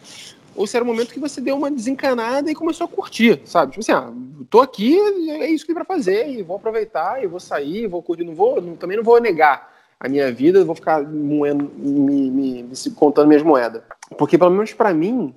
ou 0.54 0.66
se 0.66 0.76
era 0.76 0.84
o 0.84 0.86
momento 0.86 1.12
que 1.12 1.20
você 1.20 1.40
deu 1.40 1.56
uma 1.56 1.70
desencanada 1.70 2.50
e 2.50 2.54
começou 2.54 2.84
a 2.84 2.88
curtir, 2.88 3.40
sabe? 3.44 3.72
Tipo 3.72 3.80
assim, 3.80 3.92
ah, 3.92 4.12
tô 4.48 4.60
aqui, 4.60 4.98
é 5.30 5.48
isso 5.48 5.64
que 5.64 5.68
tem 5.68 5.74
pra 5.74 5.84
fazer, 5.84 6.28
e 6.28 6.42
vou 6.42 6.56
aproveitar, 6.56 7.22
e 7.22 7.26
vou 7.26 7.40
sair, 7.40 7.86
vou 7.86 8.02
curtir, 8.02 8.24
não 8.24 8.34
vou, 8.34 8.60
não, 8.60 8.76
também 8.76 8.96
não 8.96 9.04
vou 9.04 9.20
negar 9.20 9.70
a 9.98 10.08
minha 10.08 10.32
vida, 10.32 10.64
vou 10.64 10.74
ficar 10.74 11.02
moendo, 11.02 11.70
me, 11.76 12.30
me, 12.30 12.62
me, 12.62 12.90
contando 12.96 13.28
minhas 13.28 13.42
moedas. 13.42 13.82
Porque, 14.16 14.38
pelo 14.38 14.50
menos 14.50 14.72
para 14.72 14.94
mim, 14.94 15.34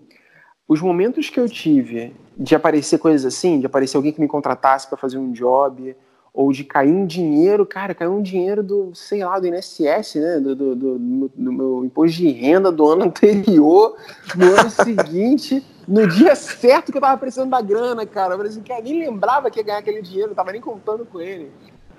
os 0.67 0.81
momentos 0.81 1.29
que 1.29 1.39
eu 1.39 1.49
tive 1.49 2.13
de 2.37 2.55
aparecer 2.55 2.97
coisas 2.97 3.25
assim, 3.25 3.59
de 3.59 3.65
aparecer 3.65 3.97
alguém 3.97 4.13
que 4.13 4.21
me 4.21 4.27
contratasse 4.27 4.87
para 4.87 4.97
fazer 4.97 5.17
um 5.17 5.31
job, 5.31 5.95
ou 6.33 6.51
de 6.51 6.63
cair 6.63 6.91
um 6.91 7.05
dinheiro, 7.05 7.63
cara, 7.63 7.93
caiu 7.93 8.11
um 8.11 8.21
dinheiro 8.21 8.63
do, 8.63 8.91
sei 8.95 9.23
lá, 9.23 9.39
do 9.39 9.45
INSS, 9.45 10.15
né, 10.15 10.39
do, 10.39 10.55
do, 10.55 10.75
do, 10.75 10.97
do 11.35 11.53
meu 11.53 11.85
imposto 11.85 12.17
de 12.17 12.31
renda 12.31 12.71
do 12.71 12.89
ano 12.89 13.05
anterior, 13.05 13.95
no 14.35 14.45
ano 14.45 14.69
seguinte, 14.71 15.63
no 15.87 16.07
dia 16.07 16.35
certo 16.35 16.91
que 16.91 16.97
eu 16.97 17.01
tava 17.01 17.19
precisando 17.19 17.51
da 17.51 17.61
grana, 17.61 18.03
cara, 18.05 18.33
eu 18.33 18.41
assim, 18.41 18.63
cara, 18.63 18.81
nem 18.81 19.05
lembrava 19.05 19.51
que 19.51 19.59
ia 19.59 19.63
ganhar 19.63 19.77
aquele 19.77 20.01
dinheiro, 20.01 20.31
eu 20.31 20.35
tava 20.35 20.51
nem 20.51 20.59
contando 20.59 21.05
com 21.05 21.21
ele. 21.21 21.51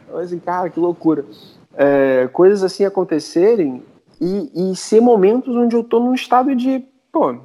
Eu 0.07 0.13
falei 0.13 0.25
assim, 0.25 0.39
cara, 0.41 0.69
que 0.69 0.81
loucura. 0.81 1.25
É, 1.77 2.29
coisas 2.33 2.65
assim 2.65 2.85
acontecerem 2.85 3.85
e, 4.21 4.73
e 4.73 4.77
ser 4.77 5.01
momentos 5.01 5.55
onde 5.55 5.77
eu 5.77 5.85
tô 5.85 6.01
num 6.01 6.15
estado 6.15 6.57
de, 6.57 6.85
pô, 7.13 7.37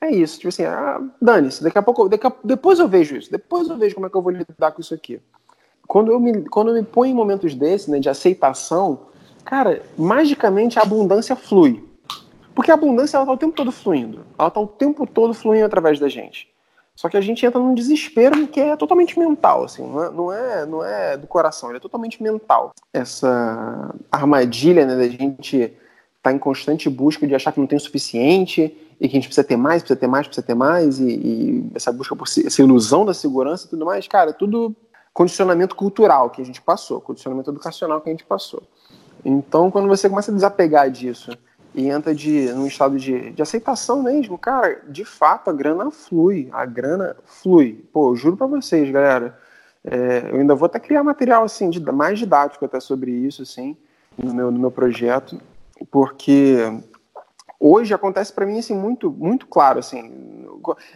é 0.00 0.10
isso, 0.12 0.36
tipo 0.36 0.48
assim, 0.48 0.64
ah, 0.64 1.00
dane-se, 1.20 1.64
daqui 1.64 1.78
a 1.78 1.82
pouco, 1.82 2.08
daqui 2.08 2.26
a, 2.26 2.32
depois 2.44 2.78
eu 2.78 2.86
vejo 2.86 3.16
isso, 3.16 3.32
depois 3.32 3.68
eu 3.68 3.76
vejo 3.76 3.96
como 3.96 4.06
é 4.06 4.10
que 4.10 4.16
eu 4.16 4.22
vou 4.22 4.30
lidar 4.30 4.70
com 4.70 4.80
isso 4.80 4.94
aqui 4.94 5.20
quando 5.86 6.12
eu 6.12 6.20
me, 6.20 6.44
quando 6.48 6.68
eu 6.68 6.74
me 6.74 6.82
ponho 6.82 7.12
em 7.12 7.14
momentos 7.14 7.54
desses, 7.54 7.88
né, 7.88 7.98
de 7.98 8.08
aceitação, 8.08 9.00
cara, 9.44 9.82
magicamente 9.96 10.78
a 10.78 10.82
abundância 10.82 11.36
flui. 11.36 11.84
Porque 12.54 12.70
a 12.70 12.74
abundância, 12.74 13.16
ela 13.18 13.26
tá 13.26 13.32
o 13.32 13.36
tempo 13.36 13.54
todo 13.54 13.70
fluindo. 13.70 14.24
Ela 14.38 14.50
tá 14.50 14.58
o 14.58 14.66
tempo 14.66 15.06
todo 15.06 15.34
fluindo 15.34 15.66
através 15.66 16.00
da 16.00 16.08
gente. 16.08 16.48
Só 16.96 17.10
que 17.10 17.16
a 17.16 17.20
gente 17.20 17.44
entra 17.44 17.60
num 17.60 17.74
desespero 17.74 18.48
que 18.48 18.58
é 18.58 18.74
totalmente 18.74 19.18
mental, 19.18 19.64
assim, 19.64 19.86
não 19.86 20.02
é, 20.02 20.10
não 20.10 20.32
é, 20.32 20.66
não 20.66 20.84
é 20.84 21.16
do 21.18 21.26
coração, 21.26 21.68
ele 21.68 21.76
é 21.76 21.80
totalmente 21.80 22.22
mental. 22.22 22.72
Essa 22.90 23.94
armadilha, 24.10 24.86
né, 24.86 24.96
da 24.96 25.06
gente 25.06 25.74
tá 26.22 26.32
em 26.32 26.38
constante 26.38 26.88
busca 26.88 27.26
de 27.26 27.34
achar 27.34 27.52
que 27.52 27.60
não 27.60 27.66
tem 27.66 27.76
o 27.76 27.80
suficiente 27.80 28.74
e 28.98 29.08
que 29.08 29.14
a 29.14 29.18
gente 29.18 29.28
precisa 29.28 29.46
ter 29.46 29.58
mais, 29.58 29.82
precisa 29.82 30.00
ter 30.00 30.06
mais, 30.06 30.26
precisa 30.26 30.46
ter 30.46 30.54
mais, 30.54 30.98
e, 30.98 31.10
e 31.10 31.70
essa 31.74 31.92
busca 31.92 32.16
por 32.16 32.26
essa 32.26 32.62
ilusão 32.62 33.04
da 33.04 33.12
segurança 33.12 33.66
e 33.66 33.70
tudo 33.70 33.84
mais, 33.84 34.08
cara, 34.08 34.32
tudo 34.32 34.74
condicionamento 35.16 35.74
cultural 35.74 36.28
que 36.28 36.42
a 36.42 36.44
gente 36.44 36.60
passou, 36.60 37.00
condicionamento 37.00 37.50
educacional 37.50 38.02
que 38.02 38.10
a 38.10 38.12
gente 38.12 38.26
passou. 38.26 38.62
Então, 39.24 39.70
quando 39.70 39.88
você 39.88 40.10
começa 40.10 40.30
a 40.30 40.34
desapegar 40.34 40.90
disso 40.90 41.30
e 41.74 41.88
entra 41.88 42.14
de, 42.14 42.52
num 42.52 42.66
estado 42.66 42.98
de, 42.98 43.30
de 43.30 43.40
aceitação 43.40 44.02
mesmo, 44.02 44.36
cara, 44.36 44.82
de 44.86 45.06
fato 45.06 45.48
a 45.48 45.54
grana 45.54 45.90
flui, 45.90 46.50
a 46.52 46.66
grana 46.66 47.16
flui. 47.24 47.82
Pô, 47.94 48.10
eu 48.10 48.16
juro 48.16 48.36
para 48.36 48.46
vocês, 48.46 48.90
galera, 48.90 49.38
é, 49.82 50.28
eu 50.30 50.38
ainda 50.38 50.54
vou 50.54 50.66
até 50.66 50.78
criar 50.78 51.02
material 51.02 51.44
assim, 51.44 51.70
de, 51.70 51.80
mais 51.80 52.18
didático 52.18 52.66
até 52.66 52.78
sobre 52.78 53.10
isso, 53.10 53.40
assim, 53.40 53.74
no 54.22 54.34
meu, 54.34 54.50
no 54.50 54.58
meu 54.58 54.70
projeto, 54.70 55.40
porque 55.90 56.58
hoje 57.58 57.94
acontece 57.94 58.34
para 58.34 58.44
mim 58.44 58.58
assim 58.58 58.76
muito 58.76 59.10
muito 59.10 59.46
claro 59.46 59.78
assim 59.78 60.46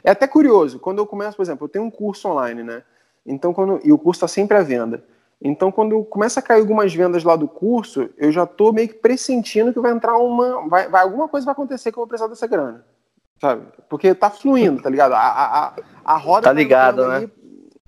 é 0.05 0.10
até 0.10 0.26
curioso 0.26 0.78
quando 0.78 0.98
eu 0.98 1.06
começo 1.06 1.34
por 1.34 1.42
exemplo 1.42 1.64
eu 1.64 1.70
tenho 1.70 1.86
um 1.86 1.90
curso 1.90 2.28
online 2.28 2.62
né 2.62 2.82
então, 3.24 3.52
quando 3.52 3.80
e 3.84 3.92
o 3.92 3.98
curso 3.98 4.18
está 4.18 4.28
sempre 4.28 4.56
à 4.56 4.62
venda. 4.62 5.05
Então, 5.42 5.72
quando 5.72 6.05
começa 6.05 6.40
a 6.40 6.42
cair 6.42 6.60
algumas 6.60 6.92
vendas 6.94 7.24
lá 7.24 7.34
do 7.34 7.48
curso, 7.48 8.10
eu 8.18 8.30
já 8.30 8.44
estou 8.44 8.72
meio 8.72 8.88
que 8.88 8.94
pressentindo 8.94 9.72
que 9.72 9.80
vai 9.80 9.92
entrar 9.92 10.16
uma. 10.18 10.68
Vai, 10.68 10.88
vai, 10.88 11.02
alguma 11.02 11.28
coisa 11.28 11.47
vai 11.47 11.52
acontecer 11.52 11.90
que 11.90 11.98
eu 11.98 12.02
vou 12.02 12.09
precisar 12.09 12.28
dessa 12.28 12.47
grana. 12.47 12.84
Sabe? 13.40 13.66
Porque 13.88 14.14
tá 14.14 14.28
fluindo, 14.28 14.82
tá 14.82 14.90
ligado? 14.90 15.14
A, 15.14 15.18
a, 15.18 15.74
a 16.05 16.16
roda. 16.18 16.42
Tá 16.42 16.52
ligado, 16.52 17.09
né? 17.09 17.16
Ali, 17.16 17.32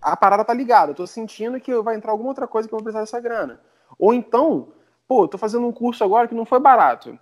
a 0.00 0.16
parada 0.16 0.44
tá 0.44 0.54
ligada. 0.54 0.92
Eu 0.92 0.96
tô 0.96 1.06
sentindo 1.06 1.60
que 1.60 1.74
vai 1.82 1.94
entrar 1.94 2.12
alguma 2.12 2.30
outra 2.30 2.46
coisa 2.46 2.66
que 2.66 2.74
eu 2.74 2.78
vou 2.78 2.84
precisar 2.84 3.02
dessa 3.02 3.20
grana. 3.20 3.60
Ou 3.98 4.14
então, 4.14 4.68
pô, 5.06 5.28
tô 5.28 5.36
fazendo 5.36 5.66
um 5.66 5.72
curso 5.72 6.02
agora 6.02 6.26
que 6.26 6.34
não 6.34 6.46
foi 6.46 6.58
barato. 6.58 7.18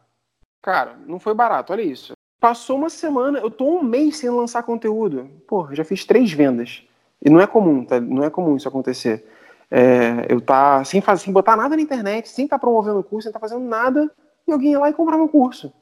Cara, 0.63 0.97
não 1.07 1.19
foi 1.19 1.35
barato, 1.35 1.73
olha 1.73 1.83
isso. 1.83 2.13
Passou 2.39 2.77
uma 2.77 2.89
semana, 2.89 3.39
eu 3.41 3.51
tô 3.51 3.67
um 3.67 3.83
mês 3.83 4.19
sem 4.19 4.31
lançar 4.31 4.63
conteúdo. 4.63 5.29
Pô, 5.47 5.69
já 5.75 5.85
fiz 5.85 6.05
três 6.05 6.33
vendas. 6.33 6.85
E 7.23 7.29
não 7.29 7.41
é 7.41 7.47
comum, 7.47 7.85
tá? 7.85 8.01
Não 8.01 8.25
é 8.25 8.31
comum 8.31 8.57
isso 8.57 8.69
acontecer. 8.69 9.27
É, 9.71 10.27
eu 10.29 10.41
tá 10.41 10.83
sem 10.85 11.01
fazer, 11.01 11.25
sem 11.25 11.33
botar 11.33 11.57
nada 11.57 11.77
na 11.77 11.83
internet, 11.83 12.29
sem 12.29 12.45
estar 12.45 12.57
tá 12.57 12.61
promovendo 12.61 13.01
o 13.01 13.05
curso, 13.05 13.25
sem 13.25 13.31
estar 13.31 13.39
tá 13.39 13.49
fazendo 13.49 13.65
nada, 13.67 14.11
e 14.47 14.53
alguém 14.53 14.73
ia 14.73 14.81
lá 14.81 14.91
e 14.91 14.95
comprar 14.95 15.17
meu 15.17 15.29
curso. 15.29 15.73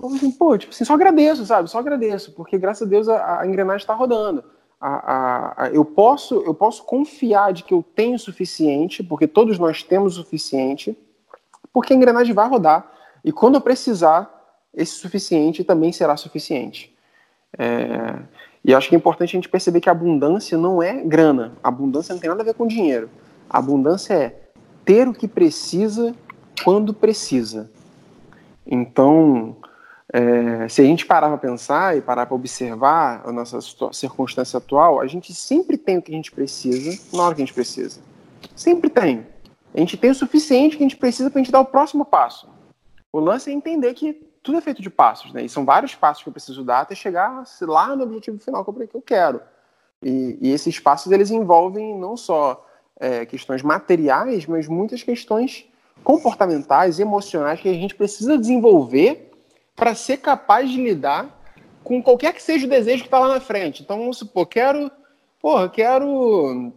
Eu 0.00 0.08
assim, 0.08 0.30
pô, 0.32 0.58
tipo 0.58 0.72
assim, 0.72 0.84
só 0.84 0.94
agradeço, 0.94 1.46
sabe? 1.46 1.70
Só 1.70 1.78
agradeço, 1.78 2.32
porque 2.32 2.58
graças 2.58 2.86
a 2.86 2.90
Deus 2.90 3.08
a, 3.08 3.40
a 3.40 3.46
engrenagem 3.46 3.82
está 3.82 3.94
rodando. 3.94 4.44
A, 4.80 4.88
a, 4.88 5.64
a, 5.64 5.68
eu, 5.70 5.84
posso, 5.84 6.42
eu 6.42 6.52
posso 6.52 6.84
confiar 6.84 7.52
de 7.52 7.62
que 7.62 7.72
eu 7.72 7.82
tenho 7.94 8.16
o 8.16 8.18
suficiente, 8.18 9.02
porque 9.02 9.26
todos 9.26 9.58
nós 9.58 9.82
temos 9.82 10.18
o 10.18 10.22
suficiente, 10.22 10.98
porque 11.72 11.92
a 11.92 11.96
engrenagem 11.96 12.34
vai 12.34 12.48
rodar. 12.48 12.90
E 13.24 13.32
quando 13.32 13.54
eu 13.54 13.60
precisar, 13.60 14.30
esse 14.74 14.92
suficiente 14.92 15.62
também 15.62 15.92
será 15.92 16.16
suficiente. 16.16 16.93
É, 17.58 18.18
e 18.64 18.74
acho 18.74 18.88
que 18.88 18.94
é 18.94 18.98
importante 18.98 19.30
a 19.30 19.38
gente 19.38 19.48
perceber 19.48 19.80
que 19.80 19.90
abundância 19.90 20.56
não 20.56 20.82
é 20.82 21.02
grana. 21.02 21.52
Abundância 21.62 22.14
não 22.14 22.20
tem 22.20 22.30
nada 22.30 22.42
a 22.42 22.44
ver 22.44 22.54
com 22.54 22.66
dinheiro. 22.66 23.10
Abundância 23.48 24.14
é 24.14 24.40
ter 24.84 25.06
o 25.06 25.12
que 25.12 25.28
precisa 25.28 26.14
quando 26.64 26.94
precisa. 26.94 27.70
Então, 28.66 29.56
é, 30.12 30.68
se 30.68 30.80
a 30.80 30.84
gente 30.84 31.04
parar 31.04 31.28
para 31.28 31.38
pensar 31.38 31.96
e 31.96 32.00
parar 32.00 32.26
para 32.26 32.34
observar 32.34 33.22
a 33.26 33.32
nossa 33.32 33.58
circunstância 33.92 34.58
atual, 34.58 35.00
a 35.00 35.06
gente 35.06 35.34
sempre 35.34 35.76
tem 35.76 35.98
o 35.98 36.02
que 36.02 36.12
a 36.12 36.16
gente 36.16 36.32
precisa 36.32 36.98
na 37.12 37.24
hora 37.24 37.34
que 37.34 37.42
a 37.42 37.44
gente 37.44 37.54
precisa. 37.54 38.00
Sempre 38.54 38.88
tem. 38.88 39.26
A 39.74 39.80
gente 39.80 39.96
tem 39.96 40.10
o 40.10 40.14
suficiente 40.14 40.76
que 40.76 40.84
a 40.84 40.86
gente 40.86 40.96
precisa 40.96 41.28
para 41.28 41.40
a 41.40 41.42
gente 41.42 41.52
dar 41.52 41.60
o 41.60 41.66
próximo 41.66 42.04
passo. 42.04 42.48
O 43.12 43.20
lance 43.20 43.50
é 43.50 43.52
entender 43.52 43.92
que 43.94 44.24
tudo 44.44 44.58
é 44.58 44.60
feito 44.60 44.82
de 44.82 44.90
passos, 44.90 45.32
né? 45.32 45.42
E 45.42 45.48
são 45.48 45.64
vários 45.64 45.94
passos 45.94 46.22
que 46.22 46.28
eu 46.28 46.32
preciso 46.32 46.62
dar 46.62 46.80
até 46.80 46.94
chegar 46.94 47.42
lá 47.62 47.96
no 47.96 48.04
objetivo 48.04 48.38
final 48.38 48.62
que 48.62 48.94
eu 48.94 49.02
quero. 49.02 49.40
E, 50.02 50.38
e 50.38 50.52
esses 50.52 50.78
passos 50.78 51.10
eles 51.10 51.30
envolvem 51.30 51.98
não 51.98 52.14
só 52.14 52.64
é, 53.00 53.24
questões 53.24 53.62
materiais, 53.62 54.44
mas 54.44 54.68
muitas 54.68 55.02
questões 55.02 55.66
comportamentais, 56.04 57.00
emocionais 57.00 57.58
que 57.58 57.70
a 57.70 57.72
gente 57.72 57.94
precisa 57.94 58.36
desenvolver 58.36 59.32
para 59.74 59.94
ser 59.94 60.18
capaz 60.18 60.68
de 60.68 60.76
lidar 60.76 61.40
com 61.82 62.02
qualquer 62.02 62.34
que 62.34 62.42
seja 62.42 62.66
o 62.66 62.70
desejo 62.70 63.02
que 63.02 63.08
está 63.08 63.18
lá 63.18 63.28
na 63.28 63.40
frente. 63.40 63.82
Então, 63.82 63.98
vamos 63.98 64.18
supor, 64.18 64.44
quero, 64.44 64.90
porra, 65.40 65.70
quero, 65.70 66.70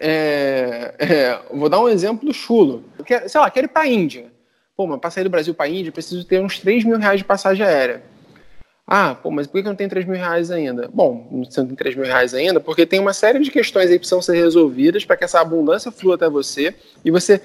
é, 0.00 0.94
é, 0.96 1.42
vou 1.52 1.68
dar 1.68 1.80
um 1.80 1.88
exemplo 1.88 2.32
chulo. 2.32 2.84
Quero, 3.04 3.28
sei 3.28 3.40
lá, 3.40 3.50
quero 3.50 3.66
ir 3.66 3.70
para 3.70 3.82
a 3.82 3.88
Índia. 3.88 4.32
Pô, 4.80 4.86
mas 4.86 4.98
para 4.98 5.10
sair 5.10 5.24
do 5.24 5.28
Brasil 5.28 5.52
para 5.52 5.66
a 5.66 5.68
Índia, 5.68 5.92
preciso 5.92 6.24
ter 6.24 6.40
uns 6.40 6.58
3 6.58 6.84
mil 6.84 6.96
reais 6.96 7.20
de 7.20 7.24
passagem 7.26 7.66
aérea. 7.66 8.02
Ah, 8.86 9.14
pô, 9.14 9.30
mas 9.30 9.46
por 9.46 9.60
que 9.60 9.68
eu 9.68 9.70
não 9.70 9.76
tenho 9.76 9.90
3 9.90 10.06
mil 10.06 10.16
reais 10.16 10.50
ainda? 10.50 10.88
Bom, 10.88 11.44
você 11.44 11.60
não 11.60 11.66
tem 11.66 11.76
3 11.76 11.96
mil 11.96 12.06
reais 12.06 12.32
ainda 12.32 12.60
porque 12.60 12.86
tem 12.86 12.98
uma 12.98 13.12
série 13.12 13.40
de 13.40 13.50
questões 13.50 13.90
aí 13.90 13.92
que 13.92 13.98
precisam 13.98 14.22
ser 14.22 14.36
resolvidas 14.36 15.04
para 15.04 15.18
que 15.18 15.24
essa 15.24 15.38
abundância 15.38 15.92
flua 15.92 16.14
até 16.14 16.30
você 16.30 16.74
e 17.04 17.10
você 17.10 17.42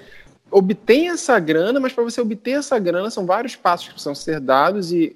obtenha 0.49 1.11
essa 1.11 1.37
grana, 1.37 1.77
mas 1.77 1.91
para 1.91 2.05
você 2.05 2.21
obter 2.21 2.51
essa 2.51 2.79
grana 2.79 3.09
são 3.09 3.25
vários 3.25 3.53
passos 3.53 3.87
que 3.87 3.93
precisam 3.95 4.15
ser 4.15 4.39
dados 4.39 4.93
e 4.93 5.13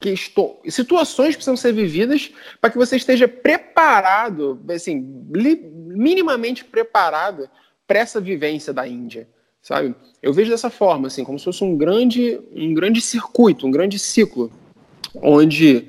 questões, 0.00 0.74
situações 0.74 1.28
que 1.28 1.36
precisam 1.36 1.56
ser 1.56 1.72
vividas 1.72 2.32
para 2.60 2.70
que 2.70 2.76
você 2.76 2.96
esteja 2.96 3.28
preparado, 3.28 4.60
assim, 4.68 5.00
minimamente 5.30 6.64
preparado 6.64 7.48
para 7.86 8.00
essa 8.00 8.20
vivência 8.20 8.72
da 8.72 8.84
Índia 8.84 9.28
sabe? 9.62 9.94
Eu 10.20 10.32
vejo 10.32 10.50
dessa 10.50 10.68
forma, 10.68 11.06
assim, 11.06 11.24
como 11.24 11.38
se 11.38 11.44
fosse 11.44 11.62
um 11.62 11.76
grande, 11.76 12.40
um 12.54 12.74
grande 12.74 13.00
circuito, 13.00 13.66
um 13.66 13.70
grande 13.70 13.98
ciclo, 13.98 14.52
onde 15.14 15.88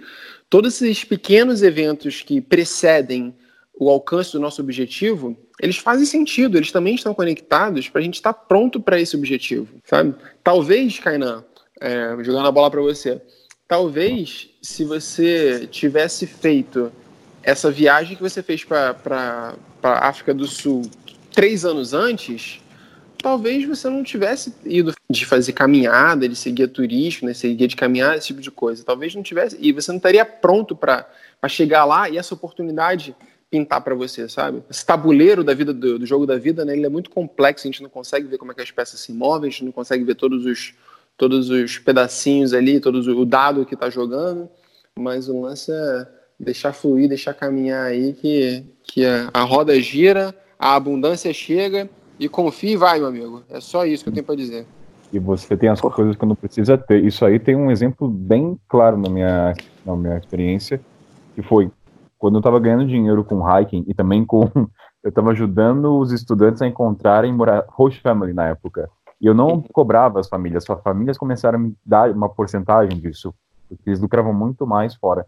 todos 0.50 0.82
esses 0.82 1.04
pequenos 1.04 1.64
eventos 1.64 2.22
que 2.22 2.40
precedem 2.40 3.34
o 3.74 3.90
alcance 3.90 4.32
do 4.32 4.40
nosso 4.40 4.62
objetivo, 4.62 5.36
eles 5.60 5.78
fazem 5.78 6.06
sentido, 6.06 6.58
eles 6.58 6.72
também 6.72 6.94
estão 6.94 7.14
conectados 7.14 7.90
para 7.90 8.02
a 8.02 8.04
gente 8.04 8.16
estar 8.16 8.34
tá 8.34 8.40
pronto 8.40 8.80
para 8.80 9.02
esse 9.02 9.16
objetivo, 9.16 9.68
sabe? 9.84 10.14
Talvez, 10.44 11.00
Kainan, 11.00 11.44
é, 11.82 12.16
jogando 12.22 12.48
a 12.48 12.52
bola 12.52 12.70
para 12.70 12.82
você, 12.82 13.20
talvez 13.68 14.50
se 14.62 14.86
você 14.86 15.68
tivesse 15.72 16.28
feito 16.28 16.92
essa 17.42 17.72
viagem 17.72 18.16
que 18.16 18.22
você 18.22 18.44
fez 18.44 18.64
para 18.64 19.56
a 19.82 20.08
África 20.08 20.34
do 20.34 20.46
Sul 20.46 20.84
três 21.34 21.66
anos 21.66 21.94
antes, 21.94 22.63
talvez 23.24 23.66
você 23.66 23.90
não 23.90 24.04
tivesse 24.04 24.54
ido 24.66 24.94
de 25.10 25.26
fazer 25.26 25.54
caminhada, 25.54 26.28
de 26.28 26.36
ser 26.36 26.52
guia 26.52 26.68
turístico, 26.68 27.26
né, 27.26 27.34
ser 27.34 27.54
guia 27.56 27.70
de 27.70 27.76
caminhada, 27.76 28.18
esse 28.18 28.28
tipo 28.28 28.42
de 28.42 28.52
coisa. 28.52 28.84
Talvez 28.84 29.16
não 29.16 29.24
tivesse, 29.24 29.58
e 29.60 29.72
você 29.72 29.90
não 29.92 29.98
estaria 29.98 30.26
pronto 30.26 30.76
para 30.76 31.08
chegar 31.48 31.86
lá 31.86 32.10
e 32.10 32.18
essa 32.18 32.34
oportunidade 32.34 33.16
pintar 33.50 33.82
para 33.82 33.96
você, 33.96 34.28
sabe? 34.28 34.62
Esse 34.70 34.86
tabuleiro 34.86 35.44
da 35.44 35.54
vida, 35.54 35.74
do, 35.74 36.00
do, 36.00 36.06
jogo 36.06 36.26
da 36.26 36.38
vida, 36.38 36.66
né, 36.66 36.74
ele 36.74 36.86
é 36.86 36.90
muito 36.90 37.10
complexo, 37.10 37.66
a 37.66 37.72
gente 37.72 37.82
não 37.82 37.90
consegue 37.90 38.28
ver 38.28 38.38
como 38.38 38.52
é 38.52 38.56
que 38.56 38.62
as 38.62 38.72
peças 38.72 39.00
se 39.00 39.14
movem, 39.14 39.48
a 39.48 39.52
gente 39.52 39.64
não 39.64 39.72
consegue 39.72 40.04
ver 40.04 40.16
todos 40.16 40.46
os, 40.46 40.74
todos 41.16 41.50
os 41.50 41.78
pedacinhos 41.78 42.54
ali, 42.54 42.82
todos 42.82 43.08
o 43.08 43.26
dado 43.26 43.66
que 43.66 43.76
está 43.76 43.90
jogando, 43.90 44.50
mas 45.00 45.30
o 45.30 45.40
lance 45.40 45.72
é 45.72 46.08
deixar 46.38 46.74
fluir, 46.74 47.08
deixar 47.08 47.34
caminhar 47.34 47.86
aí, 47.86 48.14
que, 48.14 48.66
que 48.84 49.06
a, 49.06 49.30
a 49.34 49.44
roda 49.44 49.80
gira, 49.80 50.36
a 50.60 50.76
abundância 50.76 51.32
chega 51.32 51.90
e 52.20 52.30
confie 52.30 52.74
e 52.74 52.78
vai, 52.78 53.00
meu 53.00 53.08
amigo. 53.08 53.44
É 53.50 53.60
só 53.60 53.86
isso 53.86 54.04
que 54.04 54.10
eu 54.10 54.14
tenho 54.14 54.26
para 54.26 54.36
dizer. 54.36 54.66
E 55.12 55.20
você 55.20 55.56
tem 55.56 55.70
as 55.70 55.80
coisas 55.80 56.16
que 56.16 56.26
não 56.26 56.36
precisa 56.36 56.78
ter. 56.78 57.04
Isso 57.04 57.24
aí 57.26 57.40
tem 57.40 57.56
um 57.56 57.70
exemplo 57.70 58.08
bem 58.08 58.58
claro 58.68 58.98
na 58.98 59.10
minha, 59.10 59.54
na 59.86 59.96
minha 59.96 60.18
experiência, 60.18 60.82
que 61.36 61.42
foi 61.42 61.72
quando 62.18 62.36
eu 62.36 62.40
estava 62.40 62.60
ganhando 62.60 62.88
dinheiro 62.88 63.24
com 63.24 63.44
hiking 63.46 63.84
e 63.88 63.94
também 63.94 64.26
com 64.26 64.50
eu 65.04 65.10
estava 65.10 65.32
ajudando 65.32 65.98
os 66.00 66.12
estudantes 66.12 66.62
a 66.62 66.68
encontrarem 66.68 67.36
host 67.68 68.02
family 68.02 68.34
na 68.34 68.48
época. 68.48 68.90
E 69.20 69.26
eu 69.26 69.34
não 69.34 69.50
uhum. 69.50 69.62
cobrava 69.62 70.20
as 70.20 70.28
famílias, 70.28 70.70
as 70.70 70.82
famílias 70.82 71.18
começaram 71.18 71.60
a 71.60 71.62
me 71.62 71.76
dar 71.86 72.10
uma 72.12 72.30
porcentagem 72.30 73.00
disso, 73.00 73.34
porque 73.70 73.90
eles 73.90 74.00
lucravam 74.00 74.34
muito 74.34 74.66
mais 74.66 74.96
fora. 74.96 75.26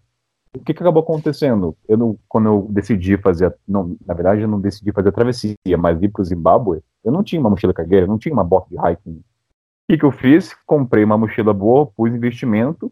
O 0.55 0.59
que, 0.59 0.73
que 0.73 0.81
acabou 0.81 1.03
acontecendo? 1.03 1.75
Eu 1.87 1.97
não, 1.97 2.17
quando 2.27 2.47
eu 2.47 2.67
decidi 2.69 3.17
fazer, 3.17 3.53
não, 3.67 3.95
na 4.05 4.13
verdade 4.13 4.41
eu 4.41 4.47
não 4.47 4.59
decidi 4.59 4.91
fazer 4.91 5.09
a 5.09 5.11
travessia, 5.11 5.55
mas 5.77 6.01
ir 6.01 6.09
para 6.09 6.21
o 6.21 6.25
Zimbábue, 6.25 6.81
eu 7.03 7.11
não 7.11 7.23
tinha 7.23 7.39
uma 7.39 7.49
mochila 7.49 7.73
cargueira, 7.73 8.07
não 8.07 8.17
tinha 8.17 8.33
uma 8.33 8.43
bota 8.43 8.67
de 8.69 8.75
hiking. 8.75 9.17
O 9.17 9.23
que, 9.91 9.97
que 9.97 10.05
eu 10.05 10.11
fiz? 10.11 10.55
Comprei 10.65 11.03
uma 11.03 11.17
mochila 11.17 11.53
boa, 11.53 11.85
pus 11.85 12.13
investimento, 12.13 12.91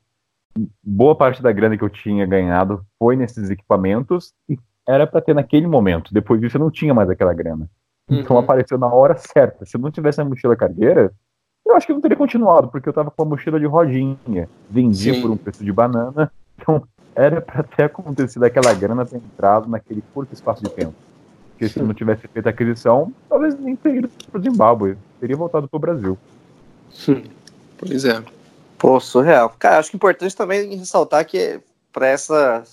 boa 0.84 1.15
parte 1.15 1.41
da 1.41 1.52
grana 1.52 1.77
que 1.77 1.84
eu 1.84 1.90
tinha 1.90 2.26
ganhado 2.26 2.85
foi 2.99 3.15
nesses 3.15 3.49
equipamentos 3.49 4.34
e 4.48 4.57
era 4.88 5.07
para 5.07 5.22
ter 5.22 5.34
naquele 5.34 5.68
momento. 5.68 6.14
Depois 6.14 6.40
disso 6.40 6.57
eu 6.57 6.61
não 6.61 6.72
tinha 6.72 6.94
mais 6.94 7.10
aquela 7.10 7.34
grana. 7.34 7.69
Então 8.10 8.35
uhum. 8.35 8.41
apareceu 8.41 8.77
na 8.77 8.88
hora 8.88 9.15
certa. 9.18 9.65
Se 9.65 9.77
eu 9.77 9.81
não 9.81 9.90
tivesse 9.90 10.22
a 10.22 10.26
mochila 10.26 10.56
cargueira, 10.56 11.14
eu 11.65 11.76
acho 11.76 11.85
que 11.85 11.91
eu 11.91 11.95
não 11.95 12.02
teria 12.02 12.18
continuado, 12.18 12.68
porque 12.68 12.88
eu 12.90 12.91
estava 12.91 13.10
com 13.10 13.23
a 13.23 13.26
mochila 13.26 13.60
de 13.60 13.65
rodinha, 13.65 14.49
vendia 14.69 15.14
Sim. 15.14 15.22
por 15.22 15.31
um 15.31 15.38
preço 15.38 15.64
de 15.64 15.72
banana. 15.72 16.31
Então 16.56 16.84
era 17.15 17.41
para 17.41 17.64
ter 17.64 17.84
acontecido 17.84 18.44
aquela 18.44 18.73
grana 18.73 19.06
ter 19.06 19.18
entrado 19.18 19.69
naquele 19.69 20.03
curto 20.14 20.34
espaço 20.34 20.64
de 20.64 20.69
tempo. 20.69 20.94
Porque 21.52 21.69
se 21.69 21.80
eu 21.80 21.85
não 21.85 21.94
tivesse 21.94 22.27
feito 22.27 22.48
a 22.48 22.49
aquisição, 22.49 23.14
talvez 23.30 23.57
nem 23.60 23.76
teria 23.76 23.99
ido 23.99 24.10
para 24.31 24.40
o 24.40 24.44
Zimbábue, 24.44 24.98
teria 25.19 25.35
voltado 25.35 25.68
para 25.68 25.77
o 25.77 25.80
Brasil. 25.80 26.18
Sim. 26.91 27.23
Pois 27.77 28.06
é. 28.06 28.23
Pô, 28.77 28.99
surreal. 28.99 29.53
Cara, 29.57 29.80
acho 29.80 29.90
que 29.90 29.95
é 29.95 29.98
importante 29.98 30.35
também 30.35 30.76
ressaltar 30.76 31.26
que 31.26 31.60
para 31.91 32.07
essa 32.07 32.64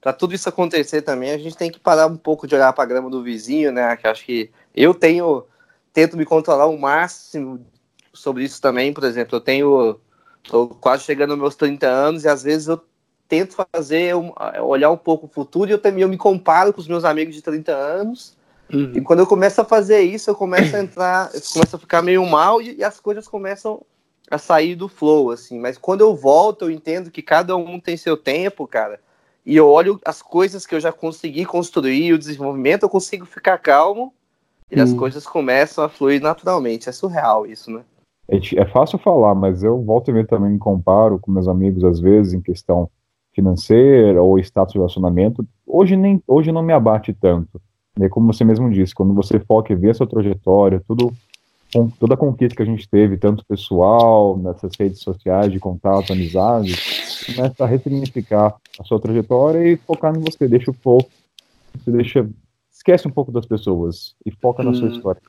para 0.00 0.12
tudo 0.12 0.34
isso 0.34 0.48
acontecer 0.48 1.02
também, 1.02 1.30
a 1.30 1.38
gente 1.38 1.56
tem 1.56 1.70
que 1.70 1.78
parar 1.78 2.08
um 2.08 2.16
pouco 2.16 2.44
de 2.44 2.56
olhar 2.56 2.72
para 2.72 2.82
a 2.82 2.86
grama 2.86 3.08
do 3.08 3.22
vizinho, 3.22 3.70
né? 3.70 3.96
Que 3.96 4.08
acho 4.08 4.24
que 4.24 4.50
eu 4.74 4.92
tenho 4.92 5.44
tento 5.92 6.16
me 6.16 6.24
controlar 6.24 6.66
o 6.66 6.76
máximo 6.76 7.64
sobre 8.12 8.42
isso 8.42 8.60
também, 8.60 8.92
por 8.92 9.04
exemplo, 9.04 9.36
eu 9.36 9.40
tenho 9.40 10.00
tô 10.42 10.68
quase 10.68 11.04
chegando 11.04 11.30
aos 11.30 11.40
meus 11.40 11.54
30 11.54 11.86
anos 11.86 12.24
e 12.24 12.28
às 12.28 12.42
vezes 12.42 12.66
eu 12.66 12.82
tento 13.32 13.56
fazer 13.72 14.12
olhar 14.62 14.90
um 14.90 14.96
pouco 14.98 15.24
o 15.24 15.28
futuro 15.28 15.70
e 15.70 15.72
eu 15.72 15.78
também 15.78 16.02
eu 16.02 16.08
me 16.08 16.18
comparo 16.18 16.70
com 16.70 16.82
os 16.82 16.86
meus 16.86 17.02
amigos 17.02 17.34
de 17.34 17.40
30 17.40 17.72
anos. 17.72 18.36
Uhum. 18.70 18.92
E 18.94 19.00
quando 19.00 19.20
eu 19.20 19.26
começo 19.26 19.58
a 19.58 19.64
fazer 19.64 20.02
isso, 20.02 20.28
eu 20.28 20.34
começo 20.34 20.76
a 20.76 20.80
entrar, 20.80 21.30
eu 21.32 21.40
começo 21.54 21.76
a 21.76 21.78
ficar 21.78 22.02
meio 22.02 22.26
mal 22.26 22.60
e, 22.60 22.76
e 22.76 22.84
as 22.84 23.00
coisas 23.00 23.26
começam 23.26 23.80
a 24.30 24.36
sair 24.36 24.74
do 24.74 24.86
flow, 24.86 25.30
assim. 25.30 25.58
Mas 25.58 25.78
quando 25.78 26.02
eu 26.02 26.14
volto, 26.14 26.66
eu 26.66 26.70
entendo 26.70 27.10
que 27.10 27.22
cada 27.22 27.56
um 27.56 27.80
tem 27.80 27.96
seu 27.96 28.18
tempo, 28.18 28.66
cara. 28.66 29.00
E 29.46 29.56
eu 29.56 29.66
olho 29.66 29.98
as 30.04 30.20
coisas 30.20 30.66
que 30.66 30.74
eu 30.74 30.80
já 30.80 30.92
consegui 30.92 31.46
construir, 31.46 32.12
o 32.12 32.18
desenvolvimento, 32.18 32.82
eu 32.82 32.90
consigo 32.90 33.24
ficar 33.24 33.56
calmo 33.56 34.12
e 34.70 34.78
hum. 34.78 34.82
as 34.82 34.92
coisas 34.92 35.26
começam 35.26 35.82
a 35.82 35.88
fluir 35.88 36.20
naturalmente. 36.20 36.86
É 36.86 36.92
surreal 36.92 37.46
isso, 37.46 37.70
né? 37.70 37.80
É, 38.28 38.36
é 38.60 38.66
fácil 38.66 38.98
falar, 38.98 39.34
mas 39.34 39.62
eu 39.62 39.80
volto 39.80 40.10
e 40.10 40.12
meio 40.12 40.26
também 40.26 40.50
me 40.50 40.58
comparo 40.58 41.18
com 41.18 41.32
meus 41.32 41.48
amigos, 41.48 41.82
às 41.82 41.98
vezes, 41.98 42.34
em 42.34 42.42
questão 42.42 42.90
financeira 43.34 44.22
ou 44.22 44.38
status 44.38 44.72
de 44.72 44.78
relacionamento. 44.78 45.46
Hoje, 45.66 45.96
nem, 45.96 46.22
hoje 46.26 46.52
não 46.52 46.62
me 46.62 46.72
abate 46.72 47.12
tanto. 47.12 47.60
É 48.00 48.08
como 48.08 48.32
você 48.32 48.44
mesmo 48.44 48.70
disse, 48.70 48.94
quando 48.94 49.12
você 49.14 49.38
foca 49.38 49.72
e 49.72 49.76
vê 49.76 49.90
a 49.90 49.94
sua 49.94 50.06
trajetória, 50.06 50.82
tudo 50.86 51.12
com 51.72 51.88
toda 51.88 52.14
a 52.14 52.16
conquista 52.18 52.56
que 52.56 52.62
a 52.62 52.66
gente 52.66 52.88
teve, 52.88 53.16
tanto 53.16 53.44
pessoal, 53.46 54.36
nessas 54.36 54.72
redes 54.78 55.00
sociais 55.00 55.50
de 55.50 55.58
contato, 55.58 56.12
amizade, 56.12 56.76
começa 57.34 57.64
a 57.64 57.66
ressignificar 57.66 58.54
a 58.78 58.84
sua 58.84 59.00
trajetória 59.00 59.66
e 59.66 59.76
focar 59.76 60.14
em 60.14 60.20
você, 60.20 60.46
deixa 60.46 60.70
o 60.70 60.74
foco, 60.74 61.08
você 61.74 61.90
deixa 61.90 62.28
esquece 62.82 63.06
um 63.06 63.10
pouco 63.10 63.30
das 63.30 63.46
pessoas 63.46 64.14
e 64.26 64.30
foca 64.30 64.62
hum. 64.62 64.66
na 64.66 64.74
sua 64.74 64.88
hum. 64.88 64.92
história. 64.92 65.22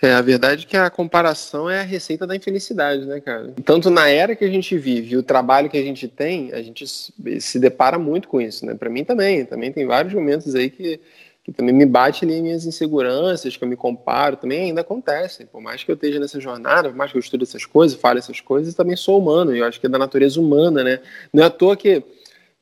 É, 0.00 0.12
a 0.14 0.22
verdade 0.22 0.64
é 0.64 0.68
que 0.68 0.76
a 0.76 0.90
comparação 0.90 1.68
é 1.68 1.80
a 1.80 1.84
receita 1.84 2.26
da 2.26 2.34
infelicidade, 2.34 3.04
né, 3.06 3.20
cara? 3.20 3.54
Tanto 3.64 3.90
na 3.90 4.08
era 4.08 4.34
que 4.34 4.44
a 4.44 4.50
gente 4.50 4.76
vive 4.76 5.14
e 5.14 5.16
o 5.16 5.22
trabalho 5.22 5.68
que 5.68 5.76
a 5.76 5.82
gente 5.82 6.08
tem, 6.08 6.52
a 6.52 6.62
gente 6.62 6.84
se 6.86 7.58
depara 7.58 7.98
muito 7.98 8.28
com 8.28 8.40
isso, 8.40 8.64
né? 8.66 8.74
Para 8.74 8.90
mim 8.90 9.04
também, 9.04 9.44
também 9.44 9.70
tem 9.70 9.86
vários 9.86 10.12
momentos 10.12 10.54
aí 10.54 10.70
que 10.70 11.00
que 11.44 11.50
também 11.50 11.74
me 11.74 11.84
bate 11.84 12.24
ali 12.24 12.40
minhas 12.40 12.64
inseguranças, 12.64 13.56
que 13.56 13.64
eu 13.64 13.68
me 13.68 13.74
comparo, 13.74 14.36
também 14.36 14.66
ainda 14.66 14.82
acontecem. 14.82 15.44
Por 15.44 15.60
mais 15.60 15.82
que 15.82 15.90
eu 15.90 15.96
esteja 15.96 16.20
nessa 16.20 16.38
jornada, 16.38 16.88
por 16.88 16.96
mais 16.96 17.10
que 17.10 17.18
eu 17.18 17.20
estude 17.20 17.42
essas 17.42 17.64
coisas, 17.64 17.98
fale 17.98 18.20
essas 18.20 18.40
coisas, 18.40 18.74
também 18.74 18.94
sou 18.94 19.18
humano, 19.18 19.54
e 19.54 19.58
eu 19.58 19.66
acho 19.66 19.80
que 19.80 19.86
é 19.86 19.88
da 19.88 19.98
natureza 19.98 20.40
humana, 20.40 20.84
né? 20.84 21.00
Não 21.32 21.42
é 21.42 21.46
à 21.46 21.50
toa 21.50 21.76
que 21.76 22.04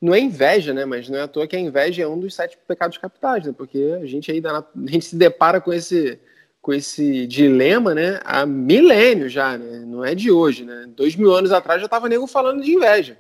não 0.01 0.15
é 0.15 0.21
inveja, 0.21 0.73
né? 0.73 0.85
Mas 0.85 1.09
não 1.09 1.19
é 1.19 1.23
à 1.23 1.29
toa 1.29 1.47
que 1.47 1.57
a 1.57 1.61
inveja 1.61 2.03
é 2.03 2.09
um 2.09 2.19
dos 2.19 2.35
sete 2.35 2.59
pecados 2.67 2.99
capitais, 2.99 3.45
né? 3.47 3.55
Porque 3.57 3.99
a 4.01 4.07
gente 4.07 4.31
aí 4.31 4.43
a 4.45 4.91
gente 4.91 5.05
se 5.05 5.17
depara 5.17 5.61
com 5.61 5.73
esse 5.73 6.19
com 6.63 6.73
esse 6.75 7.27
dilema, 7.27 7.95
né? 7.95 8.21
Há 8.25 8.45
milênios 8.45 9.33
já, 9.33 9.57
né? 9.57 9.83
Não 9.87 10.05
é 10.05 10.15
de 10.15 10.31
hoje, 10.31 10.65
né? 10.65 10.87
Dois 10.95 11.17
mil 11.17 11.33
anos 11.33 11.53
atrás 11.53 11.81
já 11.81 11.87
estava 11.87 12.09
nego 12.09 12.27
falando 12.27 12.63
de 12.63 12.73
inveja. 12.73 13.17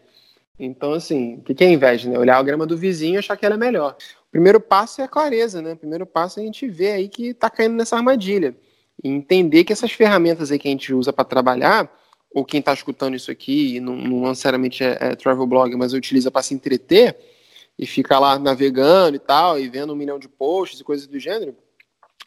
Então, 0.58 0.92
assim, 0.92 1.36
o 1.36 1.54
que 1.54 1.64
é 1.64 1.70
inveja, 1.70 2.08
né? 2.10 2.18
Olhar 2.18 2.36
a 2.36 2.42
grama 2.42 2.66
do 2.66 2.76
vizinho 2.76 3.14
e 3.14 3.18
achar 3.18 3.36
que 3.36 3.46
ela 3.46 3.54
é 3.54 3.58
melhor 3.58 3.96
primeiro 4.30 4.60
passo 4.60 5.00
é 5.00 5.04
a 5.04 5.08
clareza, 5.08 5.60
né? 5.60 5.72
O 5.72 5.76
primeiro 5.76 6.06
passo 6.06 6.38
é 6.38 6.42
a 6.42 6.46
gente 6.46 6.68
ver 6.68 6.92
aí 6.92 7.08
que 7.08 7.28
está 7.28 7.50
caindo 7.50 7.74
nessa 7.74 7.96
armadilha. 7.96 8.54
E 9.02 9.08
entender 9.08 9.64
que 9.64 9.72
essas 9.72 9.92
ferramentas 9.92 10.50
aí 10.50 10.58
que 10.58 10.68
a 10.68 10.70
gente 10.70 10.92
usa 10.94 11.12
para 11.12 11.24
trabalhar, 11.24 11.90
ou 12.32 12.44
quem 12.44 12.60
está 12.60 12.72
escutando 12.72 13.16
isso 13.16 13.30
aqui, 13.30 13.76
e 13.76 13.80
não, 13.80 13.96
não 13.96 14.28
necessariamente 14.28 14.84
é, 14.84 14.96
é 15.00 15.16
travel 15.16 15.46
blog, 15.46 15.74
mas 15.76 15.92
utiliza 15.92 16.30
para 16.30 16.42
se 16.42 16.54
entreter, 16.54 17.16
e 17.78 17.86
fica 17.86 18.18
lá 18.18 18.38
navegando 18.38 19.16
e 19.16 19.18
tal, 19.18 19.58
e 19.58 19.68
vendo 19.68 19.92
um 19.92 19.96
milhão 19.96 20.18
de 20.18 20.28
posts 20.28 20.80
e 20.80 20.84
coisas 20.84 21.06
do 21.06 21.18
gênero, 21.18 21.56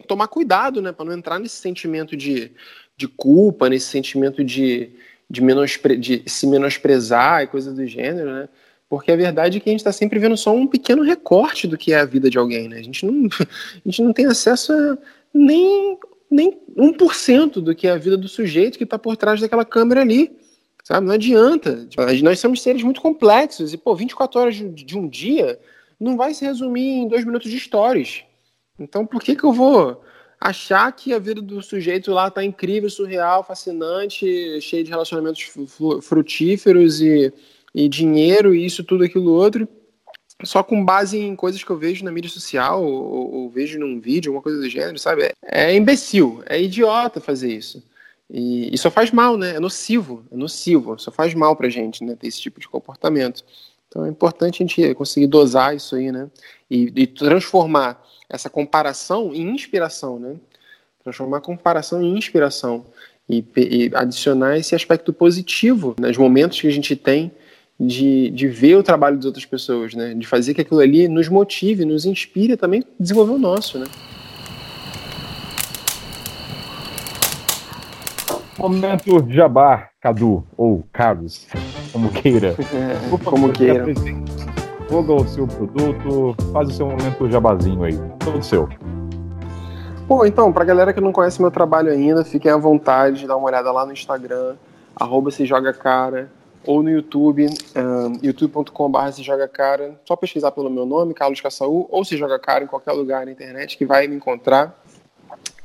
tomar 0.08 0.28
cuidado, 0.28 0.82
né? 0.82 0.92
Para 0.92 1.06
não 1.06 1.14
entrar 1.14 1.40
nesse 1.40 1.56
sentimento 1.56 2.18
de, 2.18 2.52
de 2.98 3.08
culpa, 3.08 3.70
nesse 3.70 3.86
sentimento 3.86 4.44
de, 4.44 4.92
de, 5.30 5.42
menospre, 5.42 5.96
de 5.96 6.24
se 6.26 6.48
menosprezar 6.48 7.44
e 7.44 7.48
coisas 7.48 7.74
do 7.76 7.86
gênero, 7.86 8.32
né? 8.32 8.50
Porque 8.90 9.12
a 9.12 9.16
verdade 9.16 9.58
é 9.58 9.60
que 9.60 9.70
a 9.70 9.72
gente 9.72 9.80
está 9.80 9.92
sempre 9.92 10.20
vendo 10.20 10.38
só 10.38 10.54
um 10.54 10.68
pequeno 10.68 11.04
recorte 11.04 11.68
do 11.68 11.78
que 11.78 11.94
é 11.94 12.00
a 12.00 12.06
vida 12.06 12.30
de 12.30 12.38
alguém, 12.38 12.68
né? 12.68 12.78
A 12.78 12.84
gente 12.84 13.06
não, 13.06 13.28
a 13.40 13.90
gente 13.90 14.02
não 14.02 14.14
tem 14.14 14.26
acesso 14.26 14.74
a 14.74 14.98
nem, 15.34 15.98
nem 16.34 16.60
1% 16.76 17.62
do 17.62 17.76
que 17.76 17.88
é 17.88 17.92
a 17.92 17.98
vida 17.98 18.18
do 18.18 18.28
sujeito 18.28 18.78
que 18.78 18.84
está 18.84 18.98
por 18.98 19.16
trás 19.16 19.40
daquela 19.40 19.66
câmera 19.66 20.02
ali. 20.02 20.36
Sabe? 20.84 21.08
Não 21.08 21.14
adianta. 21.14 21.86
Tipo, 21.86 22.04
nós 22.24 22.40
somos 22.40 22.62
seres 22.62 22.84
muito 22.84 23.02
complexos. 23.02 23.74
E, 23.74 23.78
pô, 23.78 23.96
24 23.96 24.40
horas 24.40 24.56
de, 24.56 24.98
um 24.98 25.08
dia 25.08 25.60
não 26.00 26.18
vai 26.18 26.34
se 26.34 26.44
resumir 26.44 26.98
em 26.98 27.08
dois 27.08 27.24
minutos 27.24 27.50
de 27.50 27.60
stories. 27.60 28.24
Então, 28.78 29.06
por 29.06 29.22
que, 29.22 29.36
que 29.36 29.44
eu 29.44 29.54
vou 29.54 30.02
achar 30.40 30.92
que 30.92 31.14
a 31.14 31.20
vida 31.20 31.42
do 31.42 31.62
sujeito 31.62 32.12
lá 32.12 32.30
tá 32.30 32.44
incrível, 32.44 32.90
surreal, 32.90 33.44
fascinante, 33.44 34.60
cheio 34.60 34.84
de 34.84 34.90
relacionamentos 34.90 35.50
frutíferos 36.02 37.00
e 37.00 37.32
e 37.74 37.90
dinheiro, 37.90 38.54
e 38.54 38.66
isso, 38.66 38.84
tudo, 38.84 39.04
aquilo, 39.04 39.32
outro, 39.32 39.68
só 40.44 40.64
com 40.64 40.84
base 40.84 41.18
em 41.18 41.36
coisas 41.36 41.64
que 41.64 41.70
eu 41.70 41.78
vejo 41.78 42.04
na 42.04 42.12
mídia 42.12 42.30
social, 42.30 42.84
ou, 42.84 43.34
ou 43.34 43.50
vejo 43.50 43.80
num 43.80 44.00
vídeo, 44.00 44.30
alguma 44.30 44.42
coisa 44.42 44.60
do 44.60 44.70
gênero, 44.70 44.98
sabe? 45.00 45.24
É, 45.24 45.36
é 45.52 45.76
imbecil, 45.76 46.44
é 46.46 46.62
idiota 46.62 47.20
fazer 47.20 47.54
isso. 47.54 47.84
E, 48.30 48.74
e 48.74 48.78
só 48.78 48.90
faz 48.90 49.12
mal, 49.12 49.38
né? 49.38 49.56
É 49.56 49.60
nocivo, 49.60 50.26
é 50.32 50.36
nocivo, 50.36 50.98
só 50.98 51.12
faz 51.12 51.34
mal 51.34 51.56
pra 51.56 51.70
gente, 51.70 52.04
né? 52.04 52.16
Ter 52.16 52.28
esse 52.28 52.42
tipo 52.42 52.60
de 52.60 52.68
comportamento. 52.68 53.44
Então 53.88 54.06
é 54.06 54.10
importante 54.10 54.64
a 54.64 54.66
gente 54.66 54.94
conseguir 54.96 55.28
dosar 55.28 55.76
isso 55.76 55.96
aí, 55.96 56.12
né? 56.12 56.30
E, 56.70 56.92
e 56.96 57.08
transformar 57.08 58.04
essa 58.30 58.50
comparação 58.50 59.34
em 59.34 59.50
inspiração, 59.54 60.18
né? 60.18 60.36
Transformar 61.04 61.42
comparação 61.42 62.02
em 62.02 62.18
inspiração. 62.18 62.86
E, 63.30 63.46
e 63.56 63.92
adicionar 63.94 64.58
esse 64.58 64.76
aspecto 64.76 65.14
positivo 65.14 65.96
nos 65.98 66.18
momentos 66.18 66.60
que 66.60 66.68
a 66.68 66.72
gente 66.72 66.94
tem 66.96 67.32
de, 67.86 68.30
de 68.30 68.48
ver 68.48 68.76
o 68.76 68.84
trabalho 68.84 69.18
das 69.18 69.26
outras 69.26 69.46
pessoas, 69.46 69.94
né? 69.94 70.14
De 70.14 70.26
fazer 70.26 70.54
que 70.54 70.62
aquilo 70.62 70.80
ali 70.80 71.08
nos 71.08 71.30
motive, 71.30 71.86
nos 71.86 72.06
inspire 72.06 72.58
também 72.58 72.84
desenvolver 73.00 73.34
o 73.34 73.38
nosso, 73.38 73.80
né? 73.80 73.86
Momento 78.58 79.26
Jabá, 79.30 79.90
Cadu, 80.00 80.44
ou 80.56 80.86
Carlos, 80.94 81.48
como 81.92 82.10
queira. 82.10 82.56
É, 82.74 83.18
como 83.26 83.52
queira. 83.52 83.86
Divulga 83.94 85.14
o 85.14 85.28
seu 85.28 85.48
produto, 85.48 86.36
faz 86.52 86.70
o 86.70 86.74
seu 86.74 86.86
momento 86.86 87.30
jabazinho 87.30 87.84
aí, 87.84 88.00
todo 88.20 88.44
seu. 88.44 88.70
Bom, 90.08 90.26
então, 90.26 90.52
pra 90.52 90.66
galera 90.66 90.94
que 90.94 91.02
não 91.02 91.12
conhece 91.12 91.42
meu 91.42 91.50
trabalho 91.50 91.92
ainda, 91.92 92.24
fiquem 92.24 92.52
à 92.52 92.58
vontade 92.58 93.20
de 93.20 93.28
dar 93.28 93.38
uma 93.38 93.48
olhada 93.48 93.72
lá 93.72 93.86
no 93.86 93.94
Instagram, 93.94 94.56
arroba 94.96 95.32
se 95.32 95.46
joga 95.46 95.74
cara 95.74 96.30
ou 96.66 96.82
no 96.82 96.90
YouTube, 96.90 97.48
um, 97.48 98.20
youtube.com.br 98.22 99.12
se 99.12 99.24
joga 99.24 99.48
cara, 99.48 100.00
só 100.06 100.16
pesquisar 100.16 100.52
pelo 100.52 100.70
meu 100.70 100.86
nome, 100.86 101.14
Carlos 101.14 101.42
Caçaú, 101.42 101.88
ou 101.90 102.06
se 102.06 102.18
joga 102.18 102.40
cara 102.40 102.64
em 102.64 102.68
qualquer 102.68 102.94
lugar 102.94 103.26
na 103.26 103.32
internet 103.32 103.78
que 103.78 103.86
vai 103.86 104.08
me 104.08 104.16
encontrar. 104.16 104.82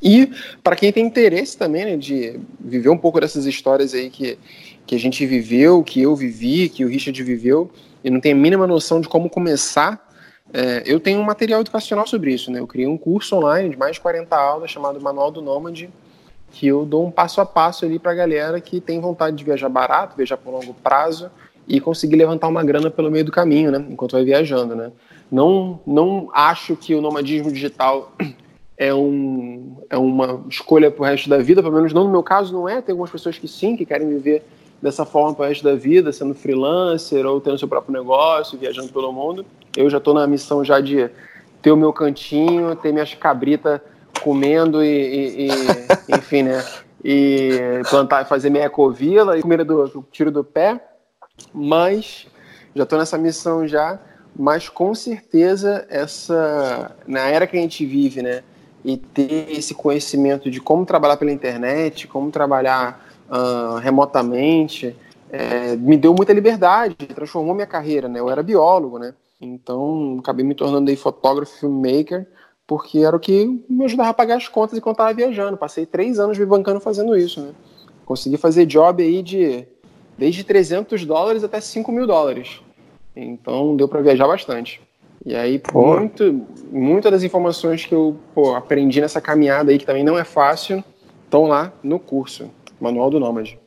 E 0.02 0.30
para 0.62 0.76
quem 0.76 0.92
tem 0.92 1.04
interesse 1.04 1.56
também 1.56 1.84
né, 1.84 1.96
de 1.96 2.38
viver 2.60 2.88
um 2.88 2.98
pouco 2.98 3.20
dessas 3.20 3.46
histórias 3.46 3.94
aí 3.94 4.10
que, 4.10 4.38
que 4.86 4.94
a 4.94 4.98
gente 4.98 5.24
viveu, 5.26 5.82
que 5.82 6.00
eu 6.00 6.14
vivi, 6.14 6.68
que 6.68 6.84
o 6.84 6.88
Richard 6.88 7.20
viveu, 7.22 7.70
e 8.02 8.10
não 8.10 8.20
tem 8.20 8.32
a 8.32 8.36
mínima 8.36 8.66
noção 8.66 9.00
de 9.00 9.08
como 9.08 9.28
começar 9.28 10.06
É, 10.52 10.82
eu 10.86 10.98
tenho 10.98 11.20
um 11.20 11.24
material 11.24 11.60
educacional 11.60 12.06
sobre 12.06 12.32
isso, 12.32 12.50
né? 12.50 12.58
Eu 12.58 12.66
criei 12.66 12.86
um 12.86 12.96
curso 12.96 13.36
online 13.36 13.68
de 13.68 13.76
mais 13.76 13.96
de 13.96 14.00
40 14.00 14.34
aulas 14.34 14.70
chamado 14.70 14.98
Manual 14.98 15.30
do 15.30 15.42
Nômade, 15.42 15.90
que 16.50 16.66
eu 16.66 16.84
dou 16.84 17.06
um 17.06 17.10
passo 17.10 17.40
a 17.40 17.46
passo 17.46 17.84
ali 17.84 17.98
para 17.98 18.12
a 18.12 18.14
galera 18.14 18.60
que 18.60 18.80
tem 18.80 19.00
vontade 19.00 19.36
de 19.36 19.44
viajar 19.44 19.68
barato, 19.68 20.16
viajar 20.16 20.36
por 20.36 20.52
longo 20.52 20.74
prazo 20.74 21.30
e 21.66 21.80
conseguir 21.80 22.16
levantar 22.16 22.48
uma 22.48 22.64
grana 22.64 22.90
pelo 22.90 23.10
meio 23.10 23.24
do 23.24 23.32
caminho, 23.32 23.70
né? 23.70 23.84
Enquanto 23.90 24.12
vai 24.12 24.24
viajando, 24.24 24.74
né? 24.74 24.90
Não, 25.30 25.78
não 25.86 26.30
acho 26.32 26.74
que 26.74 26.94
o 26.94 27.02
nomadismo 27.02 27.52
digital 27.52 28.12
é, 28.76 28.94
um, 28.94 29.76
é 29.90 29.98
uma 29.98 30.42
escolha 30.48 30.90
para 30.90 31.02
o 31.02 31.04
resto 31.04 31.28
da 31.28 31.38
vida, 31.38 31.62
pelo 31.62 31.74
menos 31.74 31.92
não 31.92 32.04
no 32.04 32.10
meu 32.10 32.22
caso 32.22 32.52
não 32.52 32.68
é. 32.68 32.80
Tem 32.80 32.92
algumas 32.92 33.10
pessoas 33.10 33.38
que 33.38 33.46
sim, 33.46 33.76
que 33.76 33.84
querem 33.84 34.08
viver 34.08 34.42
dessa 34.80 35.04
forma 35.04 35.34
para 35.34 35.44
o 35.44 35.48
resto 35.48 35.64
da 35.64 35.74
vida, 35.74 36.10
sendo 36.12 36.34
freelancer 36.34 37.26
ou 37.26 37.40
tendo 37.40 37.58
seu 37.58 37.68
próprio 37.68 37.92
negócio, 37.92 38.58
viajando 38.58 38.90
pelo 38.90 39.12
mundo. 39.12 39.44
Eu 39.76 39.90
já 39.90 39.98
estou 39.98 40.14
na 40.14 40.26
missão 40.26 40.64
já 40.64 40.80
de 40.80 41.10
ter 41.60 41.70
o 41.70 41.76
meu 41.76 41.92
cantinho, 41.92 42.74
ter 42.76 42.92
minhas 42.92 43.12
cabritas 43.12 43.80
comendo 44.18 44.82
e, 44.82 44.88
e, 44.88 45.48
e 45.48 45.50
enfim, 46.16 46.42
né? 46.42 46.64
E 47.04 47.82
plantar, 47.88 48.24
fazer 48.26 48.50
minha 48.50 48.64
ecovila 48.64 49.38
e 49.38 49.42
comida 49.42 49.64
do, 49.64 49.86
do 49.88 50.06
tiro 50.10 50.30
do 50.30 50.42
pé. 50.42 50.80
Mas 51.52 52.26
já 52.74 52.82
estou 52.82 52.98
nessa 52.98 53.16
missão 53.16 53.66
já. 53.66 53.98
Mas 54.36 54.68
com 54.68 54.94
certeza 54.94 55.86
essa 55.88 56.94
na 57.06 57.28
era 57.28 57.46
que 57.46 57.56
a 57.56 57.60
gente 57.60 57.84
vive, 57.84 58.22
né? 58.22 58.42
E 58.84 58.96
ter 58.96 59.50
esse 59.50 59.74
conhecimento 59.74 60.50
de 60.50 60.60
como 60.60 60.86
trabalhar 60.86 61.16
pela 61.16 61.32
internet, 61.32 62.06
como 62.06 62.30
trabalhar 62.30 63.04
uh, 63.28 63.78
remotamente, 63.78 64.94
é, 65.30 65.76
me 65.76 65.96
deu 65.96 66.14
muita 66.14 66.32
liberdade, 66.32 66.94
transformou 66.94 67.54
minha 67.54 67.66
carreira, 67.66 68.08
né? 68.08 68.20
Eu 68.20 68.30
era 68.30 68.42
biólogo, 68.42 68.98
né? 68.98 69.14
Então, 69.40 70.16
acabei 70.18 70.44
me 70.44 70.54
tornando 70.54 70.90
aí 70.90 70.96
fotógrafo, 70.96 71.58
filmmaker, 71.58 72.26
porque 72.68 72.98
era 72.98 73.16
o 73.16 73.18
que 73.18 73.64
me 73.66 73.86
ajudava 73.86 74.10
a 74.10 74.14
pagar 74.14 74.36
as 74.36 74.46
contas 74.46 74.76
enquanto 74.76 74.96
estava 74.96 75.14
viajando. 75.14 75.56
Passei 75.56 75.86
três 75.86 76.20
anos 76.20 76.38
me 76.38 76.44
bancando 76.44 76.78
fazendo 76.78 77.16
isso, 77.16 77.40
né? 77.40 77.52
Consegui 78.04 78.36
fazer 78.36 78.66
job 78.66 79.02
aí 79.02 79.22
de 79.22 79.66
desde 80.18 80.44
300 80.44 81.06
dólares 81.06 81.42
até 81.42 81.62
5 81.62 81.90
mil 81.90 82.06
dólares. 82.06 82.60
Então, 83.16 83.74
deu 83.74 83.88
para 83.88 84.02
viajar 84.02 84.26
bastante. 84.26 84.82
E 85.24 85.34
aí, 85.34 85.60
muito, 85.72 86.46
muitas 86.70 87.10
das 87.10 87.22
informações 87.22 87.86
que 87.86 87.94
eu 87.94 88.16
pô, 88.34 88.54
aprendi 88.54 89.00
nessa 89.00 89.20
caminhada 89.20 89.70
aí, 89.70 89.78
que 89.78 89.86
também 89.86 90.04
não 90.04 90.18
é 90.18 90.24
fácil, 90.24 90.84
estão 91.24 91.46
lá 91.46 91.72
no 91.82 91.98
curso. 91.98 92.50
Manual 92.78 93.08
do 93.08 93.18
Nômade. 93.18 93.58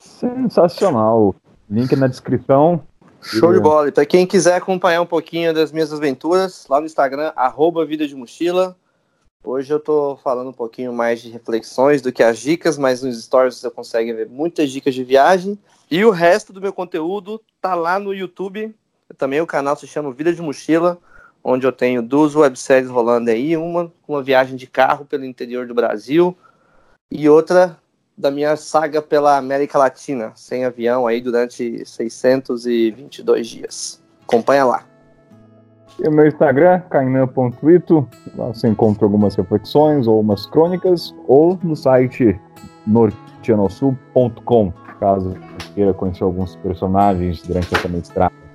Sensacional. 0.00 1.34
Link 1.68 1.94
na 1.96 2.06
descrição. 2.06 2.80
Show 3.26 3.52
de 3.52 3.58
bola. 3.58 3.88
E 3.88 3.92
para 3.92 4.06
quem 4.06 4.24
quiser 4.24 4.54
acompanhar 4.54 5.02
um 5.02 5.06
pouquinho 5.06 5.52
das 5.52 5.72
minhas 5.72 5.92
aventuras, 5.92 6.64
lá 6.70 6.78
no 6.78 6.86
Instagram, 6.86 7.32
arroba 7.34 7.84
Vida 7.84 8.06
de 8.06 8.14
Mochila. 8.14 8.76
Hoje 9.42 9.72
eu 9.72 9.80
tô 9.80 10.16
falando 10.22 10.50
um 10.50 10.52
pouquinho 10.52 10.92
mais 10.92 11.20
de 11.20 11.28
reflexões 11.28 12.00
do 12.00 12.12
que 12.12 12.22
as 12.22 12.38
dicas, 12.38 12.78
mas 12.78 13.02
nos 13.02 13.20
stories 13.24 13.56
você 13.56 13.68
consegue 13.68 14.12
ver 14.12 14.28
muitas 14.28 14.70
dicas 14.70 14.94
de 14.94 15.02
viagem. 15.02 15.58
E 15.90 16.04
o 16.04 16.10
resto 16.10 16.52
do 16.52 16.60
meu 16.60 16.72
conteúdo 16.72 17.42
tá 17.60 17.74
lá 17.74 17.98
no 17.98 18.14
YouTube. 18.14 18.72
Também 19.18 19.40
o 19.40 19.46
canal 19.46 19.74
se 19.74 19.88
chama 19.88 20.12
Vida 20.12 20.32
de 20.32 20.40
Mochila, 20.40 20.96
onde 21.42 21.66
eu 21.66 21.72
tenho 21.72 22.02
duas 22.02 22.36
webséries 22.36 22.88
rolando 22.88 23.30
aí, 23.30 23.56
uma 23.56 23.92
uma 24.06 24.22
viagem 24.22 24.54
de 24.54 24.68
carro 24.68 25.04
pelo 25.04 25.24
interior 25.24 25.66
do 25.66 25.74
Brasil 25.74 26.36
e 27.10 27.28
outra 27.28 27.76
da 28.16 28.30
minha 28.30 28.56
saga 28.56 29.02
pela 29.02 29.36
América 29.36 29.78
Latina, 29.78 30.32
sem 30.34 30.64
avião 30.64 31.06
aí 31.06 31.20
durante 31.20 31.84
622 31.84 33.46
dias. 33.46 34.02
Acompanha 34.26 34.64
lá. 34.64 34.84
E 35.98 36.08
o 36.08 36.12
meu 36.12 36.26
Instagram, 36.26 36.80
kainan.ito, 36.90 38.08
lá 38.36 38.48
você 38.48 38.68
encontra 38.68 39.04
algumas 39.04 39.34
reflexões 39.34 40.06
ou 40.06 40.20
umas 40.20 40.46
crônicas, 40.46 41.14
ou 41.26 41.58
no 41.62 41.74
site 41.74 42.38
norteanosul.com, 42.86 44.72
caso 45.00 45.34
queira 45.74 45.92
conhecer 45.94 46.24
alguns 46.24 46.56
personagens 46.56 47.42
durante 47.42 47.74
essa 47.74 47.88
mestrada. 47.88 48.45